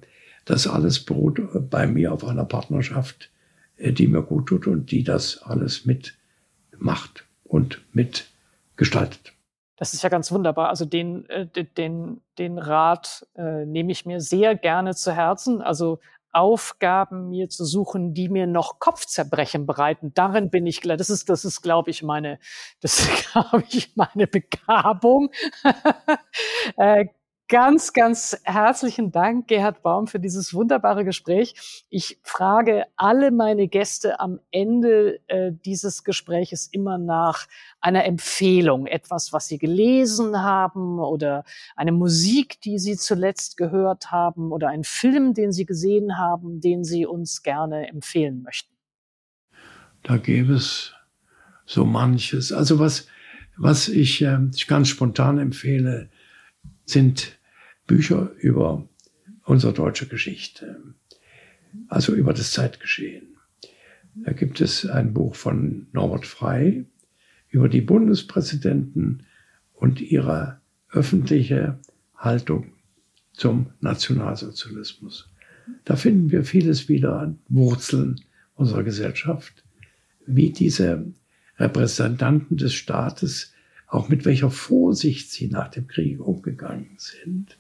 das 0.46 0.68
alles 0.68 1.00
beruht 1.00 1.40
bei 1.70 1.88
mir 1.88 2.12
auf 2.12 2.26
einer 2.26 2.46
Partnerschaft, 2.46 3.32
äh, 3.78 3.94
die 3.94 4.08
mir 4.08 4.22
gut 4.22 4.48
tut 4.48 4.68
und 4.68 4.92
die 4.92 5.04
das 5.04 5.42
alles 5.42 5.86
mitmacht 5.86 7.26
und 7.44 7.82
mitgestaltet. 7.94 9.34
Das 9.76 9.94
ist 9.94 10.04
ja 10.04 10.10
ganz 10.10 10.32
wunderbar. 10.32 10.70
Also 10.70 10.86
den, 10.86 11.28
äh, 11.30 11.48
den, 11.48 12.22
den 12.38 12.58
Rat 12.58 13.26
äh, 13.36 13.66
nehme 13.66 13.92
ich 13.92 14.06
mir 14.06 14.22
sehr 14.22 14.56
gerne 14.56 14.94
zu 14.96 15.12
Herzen. 15.12 15.62
Also 15.62 16.00
Aufgaben 16.32 17.30
mir 17.30 17.48
zu 17.48 17.64
suchen, 17.64 18.14
die 18.14 18.28
mir 18.28 18.48
noch 18.48 18.80
Kopfzerbrechen 18.80 19.68
bereiten. 19.68 20.14
Darin 20.16 20.50
bin 20.50 20.66
ich 20.66 20.82
klar. 20.82 20.98
Das 20.98 21.12
ist, 21.12 21.30
das 21.30 21.46
ist, 21.46 21.62
glaube 21.62 21.92
ich, 21.92 22.02
meine, 22.02 22.40
das 22.82 23.00
ist, 23.00 23.32
glaube 23.32 23.64
ich, 23.70 23.96
meine 23.96 24.28
Begabung. 24.28 25.30
äh, 26.78 27.06
Ganz, 27.50 27.92
ganz 27.92 28.40
herzlichen 28.44 29.12
Dank, 29.12 29.48
Gerhard 29.48 29.84
Baum, 29.84 30.08
für 30.08 30.20
dieses 30.20 30.54
wunderbare 30.54 31.04
Gespräch. 31.04 31.84
Ich 31.90 32.18
frage 32.24 32.86
alle 32.96 33.32
meine 33.32 33.68
Gäste 33.68 34.22
am 34.22 34.40
Ende 34.50 35.20
äh, 35.28 35.52
dieses 35.66 36.06
Gespräches 36.06 36.68
immer 36.72 36.98
nach 36.98 37.48
einer 37.82 38.06
Empfehlung, 38.06 38.88
etwas, 38.88 39.34
was 39.34 39.48
sie 39.48 39.58
gelesen 39.58 40.42
haben 40.42 41.00
oder 41.00 41.44
eine 41.76 41.92
Musik, 41.92 42.62
die 42.62 42.80
sie 42.80 42.96
zuletzt 42.96 43.58
gehört 43.58 44.10
haben 44.10 44.54
oder 44.54 44.70
einen 44.70 44.86
Film, 44.86 45.34
den 45.34 45.52
sie 45.52 45.66
gesehen 45.66 46.18
haben, 46.18 46.62
den 46.62 46.86
sie 46.86 47.06
uns 47.06 47.44
gerne 47.44 47.90
empfehlen 47.90 48.42
möchten. 48.42 48.74
Da 50.02 50.16
gäbe 50.16 50.54
es 50.54 50.94
so 51.66 51.84
manches. 51.84 52.54
Also 52.54 52.80
was, 52.80 53.08
was 53.58 53.90
ich 53.90 54.22
äh, 54.22 54.38
ganz 54.68 54.88
spontan 54.88 55.40
empfehle, 55.40 56.10
sind 56.86 57.38
Bücher 57.88 58.32
über 58.40 58.88
unsere 59.46 59.74
deutsche 59.74 60.08
Geschichte, 60.08 60.82
also 61.88 62.14
über 62.14 62.34
das 62.34 62.52
Zeitgeschehen. 62.52 63.38
Da 64.16 64.32
gibt 64.32 64.62
es 64.62 64.86
ein 64.86 65.14
Buch 65.14 65.36
von 65.36 65.88
Norbert 65.92 66.26
Frey 66.26 66.86
über 67.50 67.68
die 67.70 67.82
Bundespräsidenten 67.82 69.26
und 69.74 70.02
ihre 70.02 70.62
öffentliche 70.92 71.80
Haltung 72.16 72.74
zum 73.34 73.68
Nationalsozialismus. 73.82 75.30
Da 75.86 75.96
finden 75.96 76.32
wir 76.32 76.44
vieles 76.44 76.90
wieder 76.90 77.20
an 77.20 77.40
Wurzeln 77.50 78.22
unserer 78.56 78.84
Gesellschaft, 78.84 79.64
wie 80.26 80.52
diese 80.52 81.06
Repräsentanten 81.58 82.58
des 82.58 82.74
Staates 82.74 83.53
auch 83.94 84.10
mit 84.10 84.26
welcher 84.26 84.50
Vorsicht 84.50 85.32
sie 85.32 85.48
nach 85.48 85.68
dem 85.68 85.88
Krieg 85.88 86.20
umgegangen 86.20 86.96
sind. 86.98 87.60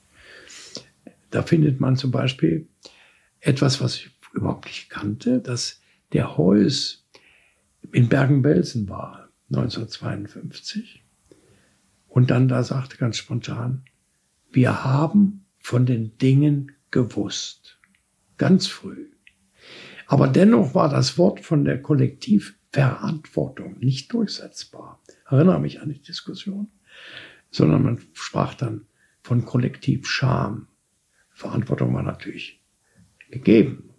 Da 1.29 1.43
findet 1.43 1.79
man 1.79 1.95
zum 1.95 2.09
Beispiel 2.09 2.67
etwas, 3.39 3.81
was 3.81 3.97
ich 3.97 4.09
überhaupt 4.33 4.65
nicht 4.65 4.89
kannte, 4.89 5.39
dass 5.39 5.79
der 6.11 6.35
Heuss 6.35 7.05
in 7.91 8.09
Bergen-Belsen 8.09 8.89
war, 8.89 9.29
1952. 9.51 11.03
Und 12.07 12.31
dann 12.31 12.47
da 12.47 12.63
sagte 12.63 12.97
ganz 12.97 13.17
spontan, 13.17 13.83
wir 14.51 14.83
haben 14.83 15.45
von 15.59 15.85
den 15.85 16.17
Dingen 16.17 16.71
gewusst. 16.89 17.79
Ganz 18.37 18.65
früh. 18.65 19.11
Aber 20.07 20.27
dennoch 20.27 20.73
war 20.73 20.89
das 20.89 21.17
Wort 21.19 21.41
von 21.41 21.63
der 21.63 21.79
Kollektiv 21.79 22.55
Verantwortung 22.71 23.77
nicht 23.77 24.11
durchsetzbar. 24.13 25.02
Erinnere 25.25 25.59
mich 25.59 25.81
an 25.81 25.89
die 25.89 26.01
Diskussion, 26.01 26.67
sondern 27.51 27.83
man 27.83 28.01
sprach 28.13 28.53
dann 28.53 28.85
von 29.21 29.45
Kollektiv 29.45 30.07
Scham. 30.07 30.67
Verantwortung 31.31 31.93
war 31.93 32.03
natürlich 32.03 32.61
gegeben. 33.31 33.89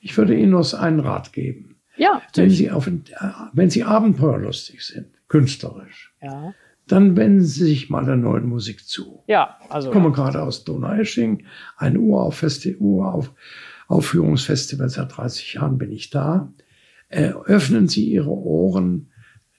Ich 0.00 0.16
würde 0.16 0.36
Ihnen 0.36 0.50
nur 0.50 0.66
einen 0.78 1.00
Rat 1.00 1.32
geben. 1.32 1.76
Ja, 1.96 2.22
wenn 2.34 2.50
Sie, 2.50 2.70
auf, 2.70 2.86
äh, 2.86 2.92
wenn 3.52 3.70
Sie 3.70 3.82
abenteuerlustig 3.82 4.84
sind, 4.84 5.08
künstlerisch, 5.28 6.14
ja. 6.20 6.54
dann 6.86 7.16
wenden 7.16 7.42
Sie 7.42 7.64
sich 7.64 7.90
mal 7.90 8.04
der 8.04 8.14
neuen 8.16 8.46
Musik 8.46 8.86
zu. 8.86 9.24
Ja, 9.26 9.58
also. 9.70 9.88
Ich 9.88 9.94
komme 9.94 10.12
gerade 10.12 10.42
aus 10.42 10.64
Donaueschingen, 10.64 11.46
ein 11.76 11.96
Uraufführungsfestival, 11.96 14.90
seit 14.90 15.16
30 15.16 15.54
Jahren 15.54 15.78
bin 15.78 15.90
ich 15.90 16.10
da. 16.10 16.52
Äh, 17.08 17.30
öffnen 17.30 17.88
Sie 17.88 18.04
Ihre 18.04 18.30
Ohren 18.30 19.10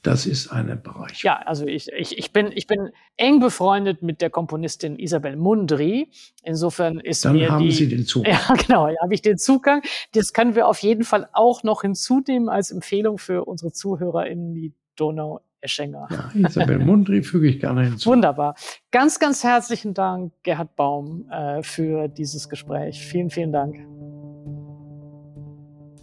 das 0.03 0.25
ist 0.25 0.49
eine 0.51 0.75
Bereicherung. 0.75 1.19
Ja, 1.21 1.37
also 1.45 1.65
ich, 1.65 1.91
ich, 1.91 2.17
ich, 2.17 2.31
bin, 2.31 2.51
ich 2.53 2.67
bin 2.67 2.89
eng 3.17 3.39
befreundet 3.39 4.01
mit 4.01 4.21
der 4.21 4.29
Komponistin 4.29 4.97
Isabel 4.97 5.35
Mundry. 5.35 6.09
Insofern 6.43 6.99
ist 6.99 7.25
Dann 7.25 7.33
mir 7.33 7.51
haben 7.51 7.63
die, 7.63 7.71
Sie 7.71 7.89
den 7.89 8.05
Zugang. 8.05 8.33
Ja, 8.47 8.53
genau, 8.55 8.87
ja, 8.87 8.95
habe 9.01 9.13
ich 9.13 9.21
den 9.21 9.37
Zugang. 9.37 9.81
Das 10.13 10.33
können 10.33 10.55
wir 10.55 10.67
auf 10.67 10.79
jeden 10.79 11.03
Fall 11.03 11.27
auch 11.33 11.63
noch 11.63 11.81
hinzunehmen 11.81 12.49
als 12.49 12.71
Empfehlung 12.71 13.17
für 13.17 13.45
unsere 13.45 13.71
Zuhörer 13.71 14.27
in 14.27 14.53
die 14.53 14.73
Donau 14.95 15.41
Eschenger. 15.59 16.07
Ja, 16.11 16.31
Isabel 16.47 16.79
Mundry 16.79 17.23
füge 17.23 17.47
ich 17.47 17.59
gerne 17.59 17.83
hinzu. 17.83 18.11
Wunderbar. 18.11 18.55
Ganz, 18.91 19.19
ganz 19.19 19.43
herzlichen 19.43 19.93
Dank, 19.93 20.33
Gerhard 20.43 20.75
Baum, 20.75 21.29
äh, 21.29 21.63
für 21.63 22.07
dieses 22.07 22.47
Gespräch. 22.47 22.99
Vielen, 22.99 23.29
vielen 23.29 23.51
Dank. 23.51 23.75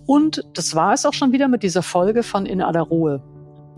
Und 0.07 0.43
das 0.55 0.75
war 0.75 0.93
es 0.93 1.07
auch 1.07 1.15
schon 1.15 1.33
wieder 1.33 1.49
mit 1.49 1.63
dieser 1.63 1.83
Folge 1.83 2.23
von 2.23 2.47
In 2.47 2.61
aller 2.61 2.83
Ruhe. 2.83 3.23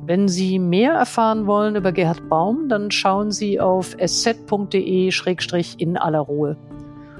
Wenn 0.05 0.29
Sie 0.29 0.59
mehr 0.59 0.93
erfahren 0.93 1.47
wollen 1.47 1.75
über 1.77 1.91
Gerhard 1.91 2.29
Baum, 2.29 2.69
dann 2.69 2.91
schauen 2.91 3.33
Sie 3.33 3.59
auf 3.61 3.97
sz.de-in 3.99 5.97
aller 5.97 6.21
Ruhe. 6.21 6.57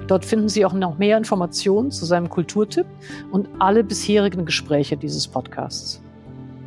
Dort 0.07 0.23
finden 0.23 0.47
Sie 0.47 0.65
auch 0.65 0.73
noch 0.73 0.97
mehr 0.97 1.17
Informationen 1.17 1.91
zu 1.91 2.05
seinem 2.05 2.29
Kulturtipp 2.29 2.85
und 3.31 3.49
alle 3.59 3.83
bisherigen 3.83 4.45
Gespräche 4.45 4.95
dieses 4.95 5.27
Podcasts. 5.27 6.01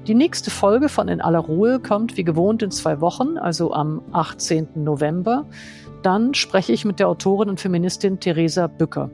Die 0.07 0.15
nächste 0.15 0.51
Folge 0.51 0.89
von 0.89 1.09
In 1.09 1.21
aller 1.21 1.39
Ruhe 1.39 1.79
kommt 1.79 2.17
wie 2.17 2.25
gewohnt 2.25 2.63
in 2.63 2.71
zwei 2.71 3.01
Wochen, 3.01 3.39
also 3.39 3.73
am 3.73 4.03
18. 4.13 4.69
November. 4.75 5.47
Dann 6.03 6.35
spreche 6.35 6.73
ich 6.73 6.85
mit 6.85 6.99
der 6.99 7.09
Autorin 7.09 7.49
und 7.49 7.61
Feministin 7.61 8.19
Theresa 8.19 8.67
Bücker. 8.67 9.11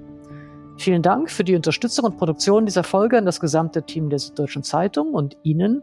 Vielen 0.78 1.02
Dank 1.02 1.30
für 1.30 1.44
die 1.44 1.56
Unterstützung 1.56 2.04
und 2.04 2.18
Produktion 2.18 2.66
dieser 2.66 2.84
Folge 2.84 3.18
an 3.18 3.24
das 3.26 3.40
gesamte 3.40 3.82
Team 3.82 4.10
der 4.10 4.18
Süddeutschen 4.18 4.62
Zeitung 4.62 5.14
und 5.14 5.36
Ihnen 5.42 5.82